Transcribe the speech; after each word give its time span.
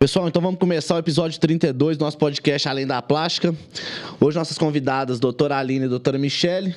Pessoal, 0.00 0.28
então 0.28 0.40
vamos 0.40 0.60
começar 0.60 0.94
o 0.94 0.98
episódio 0.98 1.40
32 1.40 1.96
do 1.96 2.04
nosso 2.04 2.16
podcast 2.16 2.68
Além 2.68 2.86
da 2.86 3.02
Plástica. 3.02 3.52
Hoje 4.20 4.38
nossas 4.38 4.56
convidadas, 4.56 5.18
doutora 5.18 5.58
Aline 5.58 5.86
e 5.86 5.88
doutora 5.88 6.16
Michele, 6.16 6.72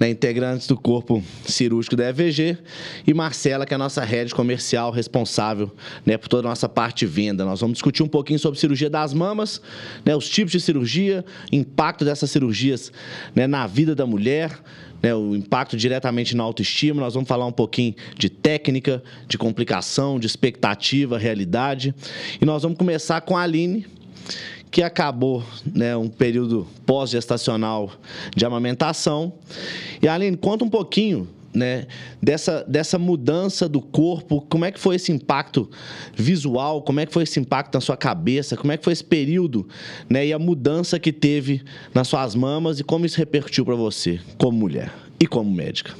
né, 0.00 0.10
integrantes 0.10 0.66
do 0.66 0.76
corpo 0.76 1.22
cirúrgico 1.44 1.94
da 1.94 2.08
EVG, 2.08 2.58
e 3.06 3.14
Marcela, 3.14 3.64
que 3.64 3.72
é 3.72 3.76
a 3.76 3.78
nossa 3.78 4.02
rede 4.02 4.34
comercial 4.34 4.90
responsável 4.90 5.70
né, 6.04 6.18
por 6.18 6.26
toda 6.26 6.48
a 6.48 6.50
nossa 6.50 6.68
parte 6.68 7.06
venda. 7.06 7.44
Nós 7.44 7.60
vamos 7.60 7.74
discutir 7.74 8.02
um 8.02 8.08
pouquinho 8.08 8.40
sobre 8.40 8.58
cirurgia 8.58 8.90
das 8.90 9.14
mamas, 9.14 9.62
né, 10.04 10.16
os 10.16 10.28
tipos 10.28 10.50
de 10.50 10.58
cirurgia, 10.58 11.24
impacto 11.52 12.04
dessas 12.04 12.32
cirurgias 12.32 12.90
né, 13.32 13.46
na 13.46 13.64
vida 13.68 13.94
da 13.94 14.04
mulher, 14.04 14.58
né, 15.02 15.14
o 15.14 15.34
impacto 15.34 15.76
diretamente 15.76 16.36
na 16.36 16.42
autoestima. 16.42 17.00
Nós 17.00 17.14
vamos 17.14 17.28
falar 17.28 17.46
um 17.46 17.52
pouquinho 17.52 17.94
de 18.16 18.28
técnica, 18.28 19.02
de 19.28 19.38
complicação, 19.38 20.18
de 20.18 20.26
expectativa, 20.26 21.18
realidade. 21.18 21.94
E 22.40 22.44
nós 22.44 22.62
vamos 22.62 22.78
começar 22.78 23.20
com 23.20 23.36
a 23.36 23.42
Aline, 23.42 23.86
que 24.70 24.82
acabou 24.82 25.42
né, 25.64 25.96
um 25.96 26.08
período 26.08 26.66
pós-gestacional 26.84 27.92
de 28.34 28.44
amamentação. 28.44 29.32
E 30.02 30.08
Aline, 30.08 30.36
conta 30.36 30.64
um 30.64 30.70
pouquinho 30.70 31.28
né, 31.56 31.86
dessa, 32.22 32.62
dessa 32.64 32.98
mudança 32.98 33.66
do 33.66 33.80
corpo, 33.80 34.42
como 34.42 34.66
é 34.66 34.70
que 34.70 34.78
foi 34.78 34.96
esse 34.96 35.10
impacto 35.10 35.70
visual, 36.14 36.82
como 36.82 37.00
é 37.00 37.06
que 37.06 37.12
foi 37.12 37.22
esse 37.22 37.40
impacto 37.40 37.74
na 37.74 37.80
sua 37.80 37.96
cabeça, 37.96 38.56
como 38.58 38.72
é 38.72 38.76
que 38.76 38.84
foi 38.84 38.92
esse 38.92 39.02
período 39.02 39.66
né, 40.08 40.26
e 40.26 40.32
a 40.34 40.38
mudança 40.38 40.98
que 40.98 41.10
teve 41.10 41.62
nas 41.94 42.08
suas 42.08 42.34
mamas 42.34 42.78
e 42.78 42.84
como 42.84 43.06
isso 43.06 43.16
repercutiu 43.16 43.64
para 43.64 43.74
você 43.74 44.20
como 44.36 44.58
mulher 44.58 44.92
e 45.18 45.26
como 45.26 45.50
médica. 45.50 45.94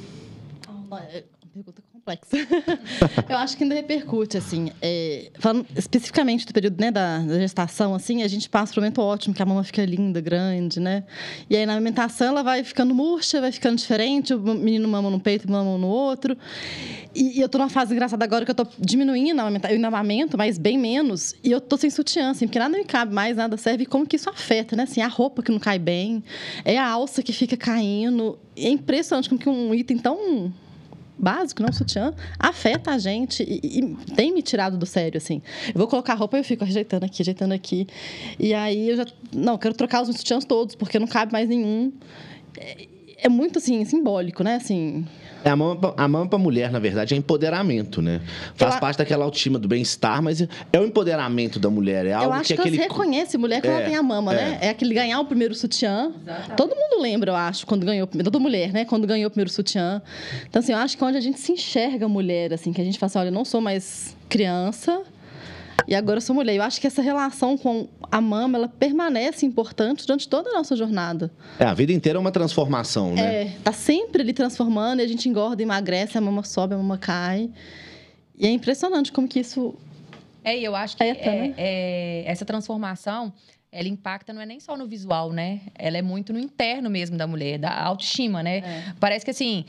eu 3.29 3.37
acho 3.37 3.57
que 3.57 3.63
ainda 3.63 3.75
repercute, 3.75 4.37
assim. 4.37 4.71
É, 4.81 5.29
falando 5.39 5.65
especificamente 5.75 6.45
do 6.45 6.53
período 6.53 6.79
né, 6.79 6.91
da, 6.91 7.19
da, 7.19 7.39
gestação, 7.39 7.93
assim, 7.93 8.23
a 8.23 8.27
gente 8.27 8.49
passa 8.49 8.73
por 8.73 8.79
um 8.79 8.83
momento 8.83 9.01
ótimo, 9.01 9.35
que 9.35 9.41
a 9.41 9.45
mama 9.45 9.63
fica 9.63 9.83
linda, 9.83 10.21
grande, 10.21 10.79
né? 10.79 11.03
E 11.49 11.55
aí 11.55 11.65
na 11.65 11.73
alimentação 11.73 12.27
ela 12.27 12.43
vai 12.43 12.63
ficando 12.63 12.93
murcha, 12.95 13.41
vai 13.41 13.51
ficando 13.51 13.77
diferente, 13.77 14.33
o 14.33 14.39
menino 14.39 14.87
mama 14.87 15.09
num 15.09 15.19
peito, 15.19 15.49
mama 15.51 15.77
no 15.77 15.87
outro. 15.87 16.37
E, 17.13 17.39
e 17.39 17.41
eu 17.41 17.49
tô 17.49 17.57
numa 17.57 17.69
fase 17.69 17.93
engraçada 17.93 18.23
agora 18.23 18.45
que 18.45 18.51
eu 18.51 18.55
tô 18.55 18.67
diminuindo 18.79 19.39
a 19.39 19.43
amamentação, 19.43 19.71
eu 19.71 19.75
ainda 19.75 19.87
amamento, 19.87 20.37
mas 20.37 20.57
bem 20.57 20.77
menos. 20.77 21.35
E 21.43 21.51
eu 21.51 21.59
tô 21.59 21.75
sem 21.75 21.89
sutiã, 21.89 22.31
assim, 22.31 22.47
porque 22.47 22.59
nada 22.59 22.77
me 22.77 22.85
cabe 22.85 23.13
mais, 23.13 23.35
nada 23.35 23.57
serve. 23.57 23.83
E 23.83 23.85
como 23.85 24.05
que 24.05 24.15
isso 24.15 24.29
afeta, 24.29 24.75
né? 24.75 24.83
Assim, 24.83 25.01
a 25.01 25.07
roupa 25.07 25.41
que 25.43 25.51
não 25.51 25.59
cai 25.59 25.79
bem, 25.79 26.23
é 26.63 26.77
a 26.77 26.87
alça 26.87 27.21
que 27.21 27.33
fica 27.33 27.57
caindo. 27.57 28.37
É 28.55 28.69
impressionante 28.69 29.29
como 29.29 29.39
que 29.39 29.49
um 29.49 29.73
item 29.73 29.97
tão 29.97 30.53
básico, 31.17 31.61
não 31.61 31.71
sutiã, 31.71 32.13
afeta 32.37 32.91
a 32.91 32.97
gente 32.97 33.43
e, 33.43 33.79
e, 33.79 33.95
tem 34.15 34.33
me 34.33 34.41
tirado 34.41 34.77
do 34.77 34.85
sério, 34.85 35.17
assim. 35.17 35.41
Eu 35.67 35.75
vou 35.75 35.87
colocar 35.87 36.13
roupa 36.13 36.37
e 36.37 36.39
eu 36.39 36.43
fico 36.43 36.63
ajeitando 36.63 37.05
aqui, 37.05 37.21
ajeitando 37.21 37.53
aqui. 37.53 37.87
E 38.39 38.53
aí 38.53 38.89
eu 38.89 38.97
já. 38.97 39.05
Não, 39.33 39.57
quero 39.57 39.73
trocar 39.73 40.01
os 40.01 40.15
sutiãs 40.15 40.45
todos, 40.45 40.75
porque 40.75 40.99
não 40.99 41.07
cabe 41.07 41.31
mais 41.31 41.49
nenhum. 41.49 41.91
É, 42.57 42.87
é 43.23 43.29
muito, 43.29 43.57
assim, 43.59 43.83
simbólico, 43.85 44.43
né? 44.43 44.55
Assim, 44.55 45.05
a 45.49 45.55
mama, 45.55 45.93
a 45.95 46.07
mama 46.07 46.27
pra 46.27 46.39
mulher, 46.39 46.71
na 46.71 46.79
verdade, 46.79 47.13
é 47.13 47.17
empoderamento, 47.17 48.01
né? 48.01 48.21
Faz 48.55 48.75
eu 48.75 48.79
parte 48.79 48.95
a... 48.95 49.03
daquela 49.03 49.25
autoestima 49.25 49.59
do 49.59 49.67
bem-estar, 49.67 50.21
mas 50.21 50.41
é 50.41 50.79
o 50.79 50.85
empoderamento 50.85 51.59
da 51.59 51.69
mulher. 51.69 52.05
É 52.05 52.13
algo 52.13 52.27
eu 52.27 52.33
acho 52.33 52.47
que, 52.47 52.55
que 52.55 52.61
aquele... 52.61 52.77
reconhece 52.77 53.37
mulher 53.37 53.61
quando 53.61 53.73
é, 53.73 53.75
ela 53.75 53.85
tem 53.85 53.95
a 53.95 54.03
mama, 54.03 54.33
né? 54.33 54.41
é. 54.41 54.49
né? 54.49 54.59
É 54.61 54.69
aquele 54.69 54.93
ganhar 54.93 55.19
o 55.19 55.25
primeiro 55.25 55.53
sutiã. 55.55 56.11
Exatamente. 56.21 56.55
Todo 56.55 56.75
mundo 56.75 57.01
lembra, 57.01 57.31
eu 57.31 57.35
acho, 57.35 57.65
quando 57.65 57.85
ganhou... 57.85 58.07
Toda 58.07 58.39
mulher, 58.39 58.71
né? 58.73 58.85
Quando 58.85 59.05
ganhou 59.07 59.27
o 59.27 59.31
primeiro 59.31 59.51
sutiã. 59.51 60.01
Então, 60.49 60.59
assim, 60.59 60.71
eu 60.71 60.77
acho 60.77 60.97
que 60.97 61.03
é 61.03 61.07
onde 61.07 61.17
a 61.17 61.21
gente 61.21 61.39
se 61.39 61.51
enxerga 61.51 62.07
mulher, 62.07 62.53
assim, 62.53 62.73
que 62.73 62.81
a 62.81 62.83
gente 62.83 62.97
fala 62.97 63.07
assim, 63.07 63.19
olha, 63.19 63.27
eu 63.27 63.33
não 63.33 63.45
sou 63.45 63.61
mais 63.61 64.15
criança 64.29 65.01
e 65.87 65.95
agora 65.95 66.17
eu 66.17 66.21
sou 66.21 66.35
mulher. 66.35 66.55
Eu 66.55 66.63
acho 66.63 66.81
que 66.81 66.87
essa 66.87 67.01
relação 67.01 67.57
com 67.57 67.87
a 68.11 68.19
mama, 68.19 68.57
ela 68.57 68.67
permanece 68.67 69.45
importante 69.45 70.05
durante 70.05 70.27
toda 70.27 70.49
a 70.49 70.53
nossa 70.53 70.75
jornada. 70.75 71.31
É, 71.59 71.65
a 71.65 71.73
vida 71.73 71.93
inteira 71.93 72.17
é 72.17 72.19
uma 72.19 72.31
transformação, 72.31 73.13
né? 73.13 73.43
É, 73.43 73.57
tá 73.63 73.71
sempre 73.71 74.21
ali 74.21 74.33
transformando, 74.33 74.99
e 74.99 75.03
a 75.03 75.07
gente 75.07 75.29
engorda, 75.29 75.63
emagrece, 75.63 76.17
a 76.17 76.21
mama 76.21 76.43
sobe, 76.43 76.73
a 76.73 76.77
mama 76.77 76.97
cai. 76.97 77.49
E 78.37 78.45
é 78.45 78.49
impressionante 78.49 79.11
como 79.11 79.27
que 79.27 79.39
isso... 79.39 79.75
É, 80.43 80.57
e 80.57 80.63
eu 80.63 80.75
acho 80.75 80.95
que 80.95 81.03
é, 81.03 81.13
né? 81.13 81.53
é, 81.57 82.23
essa 82.25 82.45
transformação 82.45 83.33
ela 83.71 83.87
impacta 83.87 84.33
não 84.33 84.41
é 84.41 84.45
nem 84.45 84.59
só 84.59 84.77
no 84.77 84.87
visual, 84.87 85.31
né? 85.31 85.61
Ela 85.75 85.97
é 85.97 86.01
muito 86.01 86.31
no 86.31 86.39
interno 86.39 86.89
mesmo 86.89 87.17
da 87.17 87.27
mulher, 87.27 87.59
da 87.59 87.79
autoestima, 87.83 88.41
né? 88.41 88.57
É. 88.57 88.83
Parece 88.99 89.25
que 89.25 89.31
assim, 89.31 89.65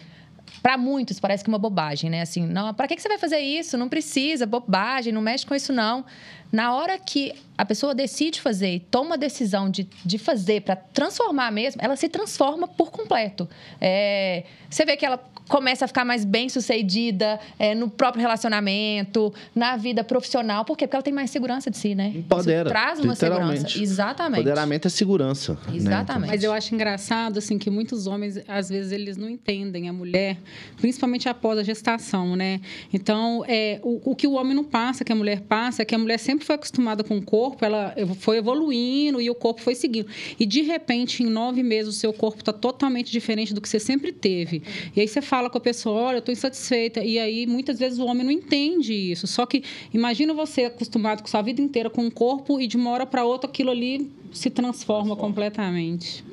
para 0.62 0.76
muitos 0.76 1.20
parece 1.20 1.44
que 1.44 1.50
é 1.50 1.52
uma 1.52 1.58
bobagem, 1.58 2.10
né? 2.10 2.22
Assim, 2.22 2.46
não, 2.46 2.72
para 2.74 2.86
que, 2.88 3.00
você 3.00 3.08
vai 3.08 3.18
fazer 3.18 3.38
isso? 3.38 3.76
Não 3.76 3.88
precisa, 3.88 4.46
bobagem, 4.46 5.12
não 5.12 5.20
mexe 5.20 5.46
com 5.46 5.54
isso 5.54 5.72
não. 5.72 6.04
Na 6.50 6.74
hora 6.74 6.98
que 6.98 7.34
a 7.56 7.64
pessoa 7.64 7.94
decide 7.94 8.40
fazer 8.40 8.74
e 8.74 8.80
toma 8.80 9.14
a 9.14 9.18
decisão 9.18 9.70
de, 9.70 9.88
de 10.04 10.18
fazer 10.18 10.62
para 10.62 10.76
transformar 10.76 11.50
mesmo, 11.50 11.80
ela 11.82 11.96
se 11.96 12.08
transforma 12.08 12.66
por 12.66 12.90
completo. 12.90 13.48
É, 13.80 14.44
você 14.70 14.84
vê 14.84 14.96
que 14.96 15.04
ela 15.04 15.22
começa 15.48 15.86
a 15.86 15.88
ficar 15.88 16.04
mais 16.04 16.24
bem 16.24 16.48
sucedida 16.48 17.40
é, 17.58 17.74
no 17.74 17.88
próprio 17.88 18.20
relacionamento, 18.20 19.32
na 19.54 19.76
vida 19.76 20.04
profissional. 20.04 20.64
Por 20.64 20.76
quê? 20.76 20.86
Porque 20.86 20.96
ela 20.96 21.02
tem 21.02 21.12
mais 21.12 21.30
segurança 21.30 21.70
de 21.70 21.78
si, 21.78 21.94
né? 21.94 22.12
Empodera. 22.14 22.60
Isso 22.60 22.68
traz 22.68 23.00
uma 23.00 23.14
segurança. 23.14 23.78
Exatamente. 23.78 24.40
Empoderamento 24.40 24.86
é 24.86 24.90
segurança. 24.90 25.54
Né? 25.66 25.76
Exatamente. 25.76 26.28
Né? 26.28 26.34
Mas 26.34 26.44
eu 26.44 26.52
acho 26.52 26.74
engraçado, 26.74 27.38
assim, 27.38 27.58
que 27.58 27.70
muitos 27.70 28.06
homens, 28.06 28.38
às 28.46 28.68
vezes, 28.68 28.92
eles 28.92 29.16
não 29.16 29.28
entendem 29.28 29.88
a 29.88 29.92
mulher, 29.92 30.38
principalmente 30.76 31.28
após 31.28 31.58
a 31.58 31.62
gestação, 31.62 32.36
né? 32.36 32.60
Então, 32.92 33.42
é, 33.48 33.80
o, 33.82 34.12
o 34.12 34.16
que 34.16 34.26
o 34.26 34.32
homem 34.32 34.54
não 34.54 34.64
passa, 34.64 35.04
que 35.04 35.12
a 35.12 35.16
mulher 35.16 35.40
passa, 35.40 35.82
é 35.82 35.84
que 35.84 35.94
a 35.94 35.98
mulher 35.98 36.18
sempre 36.18 36.44
foi 36.44 36.56
acostumada 36.56 37.02
com 37.02 37.16
o 37.16 37.22
corpo, 37.22 37.64
ela 37.64 37.94
foi 38.20 38.36
evoluindo 38.36 39.20
e 39.20 39.30
o 39.30 39.34
corpo 39.34 39.62
foi 39.62 39.74
seguindo. 39.74 40.08
E, 40.38 40.44
de 40.44 40.62
repente, 40.62 41.22
em 41.22 41.26
nove 41.26 41.62
meses, 41.62 41.96
o 41.96 41.98
seu 41.98 42.12
corpo 42.12 42.40
está 42.40 42.52
totalmente 42.52 43.10
diferente 43.10 43.54
do 43.54 43.60
que 43.60 43.68
você 43.68 43.80
sempre 43.80 44.12
teve. 44.12 44.62
E 44.94 45.00
aí 45.00 45.08
você 45.08 45.22
fala 45.22 45.37
fala 45.38 45.48
com 45.48 45.58
a 45.58 45.60
pessoa, 45.60 46.00
olha, 46.00 46.16
eu 46.16 46.18
estou 46.18 46.32
insatisfeita. 46.32 47.00
E 47.00 47.18
aí, 47.18 47.46
muitas 47.46 47.78
vezes, 47.78 47.98
o 47.98 48.06
homem 48.06 48.24
não 48.24 48.32
entende 48.32 48.92
isso. 48.92 49.26
Só 49.26 49.46
que, 49.46 49.62
imagina 49.94 50.34
você 50.34 50.64
acostumado 50.64 51.22
com 51.22 51.28
sua 51.28 51.42
vida 51.42 51.62
inteira 51.62 51.88
com 51.88 52.02
um 52.02 52.10
corpo 52.10 52.60
e 52.60 52.66
de 52.66 52.76
uma 52.76 52.90
hora 52.90 53.06
para 53.06 53.24
outra 53.24 53.48
aquilo 53.48 53.70
ali 53.70 54.10
se 54.32 54.50
transforma, 54.50 55.04
transforma. 55.04 55.16
completamente. 55.16 56.24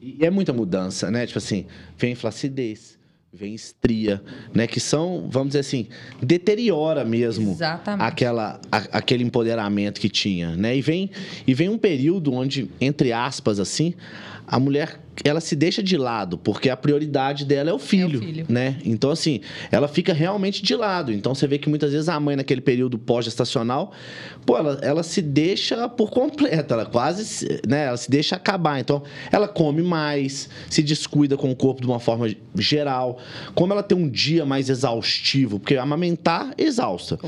E 0.00 0.24
é 0.24 0.30
muita 0.30 0.52
mudança, 0.52 1.10
né? 1.10 1.26
Tipo 1.26 1.38
assim, 1.38 1.66
vem 1.98 2.14
flacidez, 2.14 2.96
vem 3.32 3.54
estria, 3.54 4.22
né? 4.54 4.66
Que 4.68 4.78
são, 4.78 5.26
vamos 5.28 5.48
dizer 5.48 5.60
assim, 5.60 5.88
deteriora 6.22 7.04
mesmo 7.04 7.50
Exatamente. 7.52 8.06
aquela, 8.06 8.60
a, 8.70 8.76
aquele 8.98 9.24
empoderamento 9.24 10.00
que 10.00 10.08
tinha, 10.08 10.56
né? 10.56 10.76
E 10.76 10.80
vem, 10.80 11.10
e 11.46 11.54
vem 11.54 11.68
um 11.68 11.78
período 11.78 12.32
onde, 12.32 12.70
entre 12.80 13.12
aspas, 13.12 13.58
assim, 13.58 13.94
a 14.46 14.60
mulher 14.60 15.00
ela 15.22 15.40
se 15.40 15.54
deixa 15.54 15.82
de 15.82 15.96
lado, 15.96 16.36
porque 16.36 16.68
a 16.68 16.76
prioridade 16.76 17.44
dela 17.44 17.70
é 17.70 17.72
o 17.72 17.78
filho, 17.78 18.16
é 18.16 18.22
o 18.22 18.26
filho, 18.26 18.46
né? 18.48 18.78
Então, 18.84 19.10
assim, 19.10 19.40
ela 19.70 19.86
fica 19.86 20.12
realmente 20.12 20.62
de 20.62 20.74
lado. 20.74 21.12
Então, 21.12 21.34
você 21.34 21.46
vê 21.46 21.58
que 21.58 21.68
muitas 21.68 21.92
vezes 21.92 22.08
a 22.08 22.18
mãe, 22.18 22.34
naquele 22.34 22.60
período 22.60 22.98
pós-gestacional, 22.98 23.92
pô, 24.44 24.56
ela, 24.56 24.78
ela 24.82 25.02
se 25.02 25.22
deixa 25.22 25.88
por 25.88 26.10
completo, 26.10 26.74
ela 26.74 26.86
quase, 26.86 27.60
né? 27.66 27.86
Ela 27.86 27.96
se 27.96 28.10
deixa 28.10 28.36
acabar. 28.36 28.80
Então, 28.80 29.02
ela 29.30 29.46
come 29.46 29.82
mais, 29.82 30.48
se 30.68 30.82
descuida 30.82 31.36
com 31.36 31.50
o 31.50 31.56
corpo 31.56 31.80
de 31.80 31.86
uma 31.86 32.00
forma 32.00 32.26
geral. 32.56 33.18
Como 33.54 33.72
ela 33.72 33.82
tem 33.82 33.96
um 33.96 34.08
dia 34.08 34.44
mais 34.44 34.68
exaustivo, 34.68 35.60
porque 35.60 35.76
amamentar, 35.76 36.52
exausta. 36.58 37.18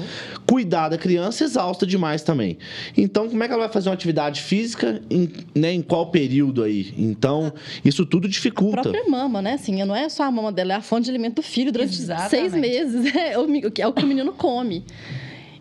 Cuidar 0.46 0.88
da 0.88 0.98
criança, 0.98 1.44
exausta 1.44 1.86
demais 1.86 2.22
também. 2.22 2.58
Então, 2.96 3.28
como 3.28 3.42
é 3.42 3.46
que 3.46 3.52
ela 3.52 3.64
vai 3.64 3.72
fazer 3.72 3.88
uma 3.88 3.94
atividade 3.94 4.42
física, 4.42 5.00
em, 5.10 5.30
né, 5.54 5.72
em 5.72 5.82
qual 5.82 6.10
período 6.10 6.62
aí? 6.62 6.94
Então, 6.96 7.52
isso 7.84 8.04
tudo 8.06 8.28
dificulta. 8.28 8.80
A 8.80 8.82
própria 8.82 9.08
mama, 9.08 9.40
né? 9.42 9.54
Assim, 9.54 9.82
não 9.84 9.94
é 9.94 10.08
só 10.08 10.24
a 10.24 10.30
mama 10.30 10.52
dela, 10.52 10.74
é 10.74 10.76
a 10.76 10.80
fonte 10.80 11.04
de 11.04 11.10
alimento 11.10 11.36
do 11.36 11.42
filho 11.42 11.72
durante 11.72 11.98
Exatamente. 11.98 12.30
seis 12.30 12.52
meses. 12.54 13.12
É 13.16 13.38
o, 13.38 13.46
é 13.78 13.86
o 13.86 13.92
que 13.92 14.04
o 14.04 14.06
menino 14.06 14.32
come. 14.32 14.84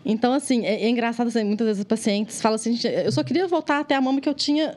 Então, 0.04 0.32
assim, 0.32 0.64
é, 0.64 0.84
é 0.84 0.88
engraçado, 0.88 1.26
assim, 1.28 1.42
muitas 1.42 1.66
vezes 1.66 1.80
os 1.80 1.86
pacientes 1.86 2.40
falam 2.40 2.54
assim, 2.54 2.78
eu 3.04 3.10
só 3.10 3.24
queria 3.24 3.46
voltar 3.48 3.80
até 3.80 3.94
a 3.94 4.00
mama 4.00 4.20
que 4.20 4.28
eu 4.28 4.34
tinha 4.34 4.76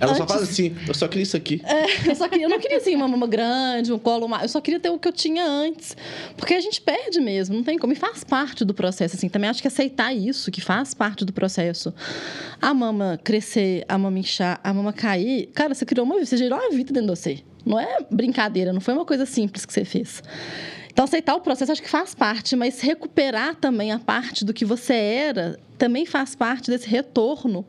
ela 0.00 0.12
Antes... 0.12 0.18
só 0.18 0.26
faz 0.26 0.42
assim, 0.42 0.76
eu 0.86 0.94
só 0.94 1.08
queria 1.08 1.22
isso 1.22 1.36
aqui. 1.36 1.60
É, 1.64 2.10
eu, 2.10 2.14
só 2.14 2.28
queria, 2.28 2.46
eu 2.46 2.50
não 2.50 2.58
queria 2.58 2.76
assim, 2.76 2.94
uma 2.94 3.08
mama 3.08 3.26
grande, 3.26 3.92
um 3.92 3.98
colo. 3.98 4.28
Eu 4.40 4.48
só 4.48 4.60
queria 4.60 4.78
ter 4.78 4.90
o 4.90 4.98
que 4.98 5.08
eu 5.08 5.12
tinha 5.12 5.44
antes. 5.44 5.96
Porque 6.36 6.54
a 6.54 6.60
gente 6.60 6.80
perde 6.80 7.20
mesmo, 7.20 7.56
não 7.56 7.64
tem 7.64 7.78
como. 7.78 7.92
E 7.92 7.96
faz 7.96 8.22
parte 8.22 8.64
do 8.64 8.72
processo, 8.72 9.16
assim. 9.16 9.28
Também 9.28 9.50
acho 9.50 9.60
que 9.60 9.68
aceitar 9.68 10.14
isso, 10.14 10.50
que 10.50 10.60
faz 10.60 10.94
parte 10.94 11.24
do 11.24 11.32
processo. 11.32 11.92
A 12.60 12.72
mama 12.72 13.18
crescer, 13.22 13.84
a 13.88 13.98
mama 13.98 14.18
inchar, 14.18 14.60
a 14.62 14.72
mama 14.72 14.92
cair. 14.92 15.46
Cara, 15.54 15.74
você 15.74 15.84
criou 15.84 16.06
uma 16.06 16.14
vida, 16.14 16.26
você 16.26 16.36
gerou 16.36 16.58
uma 16.58 16.70
vida 16.70 16.92
dentro 16.92 17.14
de 17.14 17.20
você. 17.20 17.38
Não 17.64 17.78
é 17.78 17.98
brincadeira, 18.10 18.72
não 18.72 18.80
foi 18.80 18.94
uma 18.94 19.04
coisa 19.04 19.26
simples 19.26 19.66
que 19.66 19.72
você 19.72 19.84
fez. 19.84 20.22
Então, 20.98 21.04
aceitar 21.04 21.36
o 21.36 21.40
processo 21.40 21.70
acho 21.70 21.80
que 21.80 21.88
faz 21.88 22.12
parte, 22.12 22.56
mas 22.56 22.80
recuperar 22.80 23.54
também 23.54 23.92
a 23.92 24.00
parte 24.00 24.44
do 24.44 24.52
que 24.52 24.64
você 24.64 24.94
era 24.94 25.56
também 25.78 26.04
faz 26.04 26.34
parte 26.34 26.72
desse 26.72 26.88
retorno. 26.88 27.64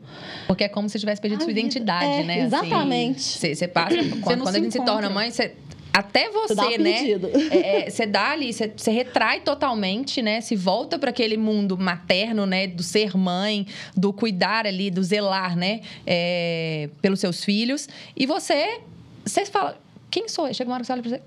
Porque 0.48 0.64
é 0.64 0.68
como 0.68 0.88
se 0.88 0.98
tivesse 0.98 1.20
perdido 1.20 1.38
a 1.38 1.44
sua 1.44 1.46
vida. 1.46 1.60
identidade, 1.60 2.06
é, 2.06 2.24
né? 2.24 2.40
Exatamente. 2.40 3.20
Assim, 3.20 3.54
você, 3.54 3.68
passa. 3.68 3.94
quando, 4.20 4.48
a 4.48 4.52
gente 4.52 4.72
se, 4.72 4.78
se 4.80 4.84
torna 4.84 5.08
mãe, 5.08 5.30
você 5.30 5.54
até 5.92 6.28
você, 6.28 6.56
você 6.56 6.78
né? 6.78 7.06
É, 7.52 7.86
é, 7.86 7.90
você 7.90 8.04
dá 8.04 8.30
ali, 8.30 8.52
você, 8.52 8.72
você, 8.76 8.90
retrai 8.90 9.42
totalmente, 9.42 10.20
né? 10.20 10.40
Se 10.40 10.56
volta 10.56 10.98
para 10.98 11.10
aquele 11.10 11.36
mundo 11.36 11.78
materno, 11.78 12.46
né? 12.46 12.66
Do 12.66 12.82
ser 12.82 13.16
mãe, 13.16 13.64
do 13.96 14.12
cuidar 14.12 14.66
ali, 14.66 14.90
do 14.90 15.04
zelar, 15.04 15.56
né? 15.56 15.82
É, 16.04 16.90
pelos 17.00 17.20
seus 17.20 17.44
filhos. 17.44 17.88
E 18.16 18.26
você, 18.26 18.80
você 19.24 19.46
fala, 19.46 19.80
quem 20.10 20.28
sou 20.28 20.48
eu? 20.48 20.54
Chega 20.54 20.68
uma 20.68 20.74
hora 20.74 20.82
que 20.82 20.88
você 20.88 20.92
olha 20.94 21.02
pra 21.02 21.10
você 21.10 21.22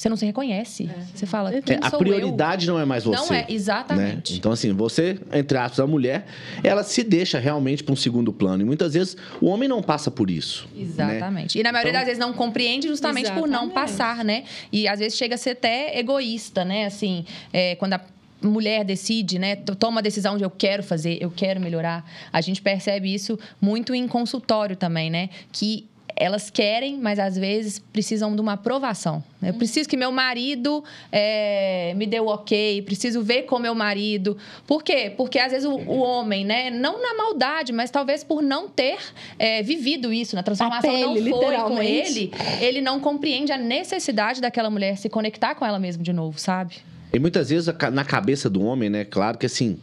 você 0.00 0.08
não 0.08 0.16
se 0.16 0.24
reconhece. 0.24 0.88
É. 0.88 1.04
Você 1.14 1.26
fala, 1.26 1.52
quem 1.60 1.76
é, 1.76 1.78
A 1.82 1.90
prioridade 1.90 2.66
eu? 2.66 2.72
não 2.72 2.80
é 2.80 2.86
mais 2.86 3.04
você. 3.04 3.18
Não 3.18 3.34
é, 3.34 3.44
exatamente. 3.50 4.32
Né? 4.32 4.38
Então, 4.38 4.50
assim, 4.50 4.72
você, 4.72 5.20
entre 5.30 5.58
aspas, 5.58 5.78
a 5.78 5.86
mulher, 5.86 6.24
ela 6.64 6.82
se 6.82 7.04
deixa 7.04 7.38
realmente 7.38 7.84
para 7.84 7.92
um 7.92 7.96
segundo 7.96 8.32
plano. 8.32 8.62
E 8.62 8.64
muitas 8.64 8.94
vezes 8.94 9.14
o 9.42 9.46
homem 9.46 9.68
não 9.68 9.82
passa 9.82 10.10
por 10.10 10.30
isso. 10.30 10.66
Né? 10.74 10.84
Exatamente. 10.84 11.58
Né? 11.58 11.60
E 11.60 11.62
na 11.62 11.70
maioria 11.70 11.90
então... 11.90 12.00
das 12.00 12.06
vezes 12.06 12.18
não 12.18 12.32
compreende 12.32 12.88
justamente 12.88 13.26
exatamente. 13.26 13.46
por 13.46 13.52
não 13.52 13.68
passar, 13.68 14.24
né? 14.24 14.44
E 14.72 14.88
às 14.88 15.00
vezes 15.00 15.18
chega 15.18 15.34
a 15.34 15.38
ser 15.38 15.50
até 15.50 15.98
egoísta, 15.98 16.64
né? 16.64 16.86
Assim, 16.86 17.26
é, 17.52 17.74
quando 17.74 17.92
a 17.92 18.00
mulher 18.42 18.86
decide, 18.86 19.38
né, 19.38 19.54
toma 19.54 20.00
a 20.00 20.02
decisão 20.02 20.38
de 20.38 20.44
eu 20.44 20.50
quero 20.50 20.82
fazer, 20.82 21.18
eu 21.20 21.30
quero 21.30 21.60
melhorar. 21.60 22.10
A 22.32 22.40
gente 22.40 22.62
percebe 22.62 23.12
isso 23.12 23.38
muito 23.60 23.94
em 23.94 24.08
consultório 24.08 24.76
também, 24.76 25.10
né? 25.10 25.28
Que 25.52 25.89
elas 26.16 26.50
querem, 26.50 26.98
mas 26.98 27.18
às 27.18 27.36
vezes 27.36 27.78
precisam 27.78 28.34
de 28.34 28.40
uma 28.40 28.54
aprovação. 28.54 29.22
Eu 29.42 29.54
preciso 29.54 29.88
que 29.88 29.96
meu 29.96 30.12
marido 30.12 30.84
é, 31.10 31.94
me 31.96 32.06
dê 32.06 32.20
o 32.20 32.26
ok, 32.26 32.82
preciso 32.82 33.22
ver 33.22 33.42
com 33.42 33.58
meu 33.58 33.74
marido. 33.74 34.36
Por 34.66 34.82
quê? 34.82 35.12
Porque 35.16 35.38
às 35.38 35.52
vezes 35.52 35.66
o, 35.66 35.74
o 35.74 35.98
homem, 35.98 36.44
né, 36.44 36.70
não 36.70 37.00
na 37.00 37.14
maldade, 37.14 37.72
mas 37.72 37.90
talvez 37.90 38.22
por 38.22 38.42
não 38.42 38.68
ter 38.68 38.98
é, 39.38 39.62
vivido 39.62 40.12
isso, 40.12 40.36
na 40.36 40.42
transformação 40.42 40.90
pele, 40.90 41.30
não 41.30 41.40
foi 41.40 41.56
com 41.56 41.82
ele, 41.82 42.32
ele 42.60 42.80
não 42.80 43.00
compreende 43.00 43.50
a 43.52 43.58
necessidade 43.58 44.40
daquela 44.40 44.70
mulher 44.70 44.96
se 44.96 45.08
conectar 45.08 45.54
com 45.54 45.64
ela 45.64 45.78
mesma 45.78 46.02
de 46.02 46.12
novo, 46.12 46.38
sabe? 46.38 46.76
E 47.12 47.18
muitas 47.18 47.50
vezes 47.50 47.72
na 47.92 48.04
cabeça 48.04 48.48
do 48.48 48.62
homem, 48.62 48.88
né, 48.88 49.04
claro 49.04 49.36
que 49.36 49.46
assim, 49.46 49.78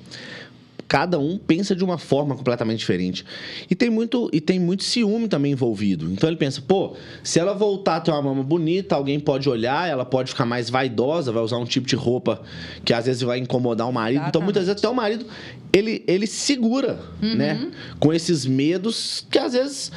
cada 0.88 1.20
um 1.20 1.38
pensa 1.38 1.76
de 1.76 1.84
uma 1.84 1.98
forma 1.98 2.36
completamente 2.36 2.80
diferente. 2.80 3.26
E 3.70 3.76
tem 3.76 3.90
muito, 3.90 4.30
e 4.32 4.40
tem 4.40 4.60
muito 4.60 4.84
ciúme 4.84 5.28
também 5.28 5.52
envolvido. 5.52 6.12
Então 6.12 6.30
ele 6.30 6.38
pensa, 6.38 6.62
pô, 6.62 6.96
se 7.24 7.40
ela 7.40 7.54
voltar 7.54 7.98
a 7.98 8.02
ter 8.02 8.12
uma 8.12 8.22
mama 8.22 8.44
bonita, 8.44 8.96
alguém 8.96 9.20
pode 9.20 9.50
olhar, 9.50 9.90
ela 9.90 10.06
pode 10.06 10.32
ficar 10.32 10.46
mais 10.46 10.70
vaidosa, 10.70 11.32
vai 11.32 11.44
usar 11.44 11.58
um 11.58 11.66
tipo 11.66 11.88
de 11.88 11.96
roupa 11.96 12.42
que 12.86 12.94
às 12.94 13.06
vezes 13.06 13.22
vai 13.22 13.40
incomodar 13.40 13.88
o 13.88 13.94
marido. 13.94 14.18
Exatamente. 14.18 14.30
Então 14.30 14.42
muitas 14.42 14.66
vezes 14.66 14.80
até 14.80 14.90
o 14.90 14.96
marido, 14.96 15.26
ele, 15.74 16.04
ele 16.08 16.26
segura, 16.28 17.00
uhum. 17.22 17.36
né? 17.36 17.72
Com 18.00 18.14
esses 18.14 18.46
medos 18.46 19.26
que 19.30 19.38
às 19.38 19.54
vezes, 19.54 19.92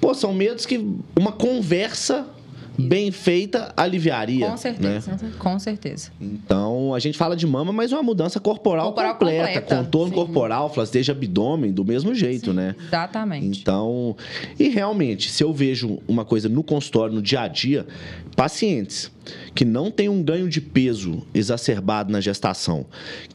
pô, 0.00 0.14
são 0.14 0.32
medos 0.32 0.64
que 0.64 0.78
uma 1.16 1.32
conversa 1.32 2.26
bem 2.78 3.10
feita 3.10 3.72
aliviaria. 3.76 4.48
Com 4.48 4.56
certeza, 4.56 5.12
né? 5.12 5.32
com 5.38 5.58
certeza. 5.58 6.10
Então, 6.20 6.94
a 6.94 6.98
gente 6.98 7.16
fala 7.16 7.36
de 7.36 7.46
mama, 7.46 7.72
mas 7.72 7.92
é 7.92 7.96
uma 7.96 8.02
mudança 8.02 8.40
corporal, 8.40 8.86
corporal 8.86 9.12
completa. 9.12 9.60
completa. 9.60 9.76
Contorno 9.76 10.08
sim. 10.08 10.14
corporal, 10.14 10.72
de 10.90 11.10
abdômen, 11.10 11.72
do 11.72 11.84
mesmo 11.84 12.14
jeito, 12.14 12.50
sim, 12.50 12.56
né? 12.56 12.74
Exatamente. 12.86 13.60
Então, 13.60 14.16
e 14.58 14.68
realmente, 14.68 15.30
se 15.30 15.42
eu 15.42 15.52
vejo 15.52 15.98
uma 16.06 16.24
coisa 16.24 16.48
no 16.48 16.62
consultório, 16.62 17.14
no 17.14 17.22
dia 17.22 17.42
a 17.42 17.48
dia, 17.48 17.86
pacientes 18.36 19.10
que 19.54 19.64
não 19.64 19.90
têm 19.90 20.08
um 20.08 20.22
ganho 20.22 20.48
de 20.48 20.60
peso 20.60 21.22
exacerbado 21.34 22.10
na 22.10 22.20
gestação, 22.20 22.86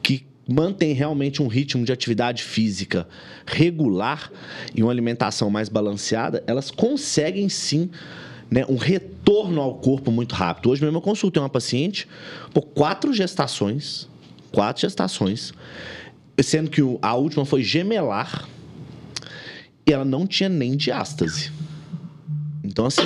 que 0.02 0.26
mantém 0.48 0.92
realmente 0.92 1.42
um 1.42 1.48
ritmo 1.48 1.84
de 1.84 1.92
atividade 1.92 2.42
física 2.42 3.08
regular 3.44 4.30
e 4.74 4.82
uma 4.82 4.92
alimentação 4.92 5.50
mais 5.50 5.68
balanceada, 5.68 6.42
elas 6.46 6.70
conseguem 6.70 7.48
sim 7.48 7.90
né, 8.50 8.64
um 8.68 8.76
retorno 8.76 9.60
ao 9.60 9.74
corpo 9.74 10.10
muito 10.10 10.34
rápido. 10.34 10.70
Hoje 10.70 10.82
mesmo 10.82 10.98
eu 10.98 11.02
consultei 11.02 11.42
uma 11.42 11.48
paciente 11.48 12.08
por 12.52 12.62
quatro 12.62 13.12
gestações, 13.12 14.08
quatro 14.52 14.82
gestações, 14.82 15.52
sendo 16.42 16.70
que 16.70 16.80
a 17.02 17.14
última 17.14 17.44
foi 17.44 17.62
gemelar 17.62 18.48
e 19.86 19.92
ela 19.92 20.04
não 20.04 20.26
tinha 20.26 20.48
nem 20.48 20.76
diástase. 20.76 21.52
Então, 22.62 22.86
assim, 22.86 23.02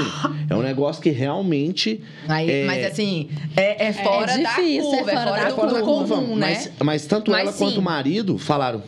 é 0.48 0.56
um 0.56 0.62
negócio 0.62 1.02
que 1.02 1.10
realmente. 1.10 2.02
Aí, 2.26 2.50
é... 2.50 2.64
Mas, 2.64 2.86
assim, 2.86 3.28
é, 3.54 3.88
é 3.88 3.92
fora 3.92 4.32
é 4.32 4.38
difícil, 4.38 4.90
da 4.90 4.96
curva, 4.96 5.10
é 5.10 5.14
fora, 5.14 5.42
é 5.42 5.50
fora 5.50 5.72
da, 5.72 5.78
da 5.78 5.84
curva, 5.84 6.14
comum, 6.16 6.36
né? 6.36 6.54
Mas, 6.54 6.72
mas 6.82 7.06
tanto 7.06 7.30
mas 7.30 7.42
ela 7.42 7.52
sim. 7.52 7.58
quanto 7.58 7.78
o 7.78 7.82
marido 7.82 8.38
falaram: 8.38 8.82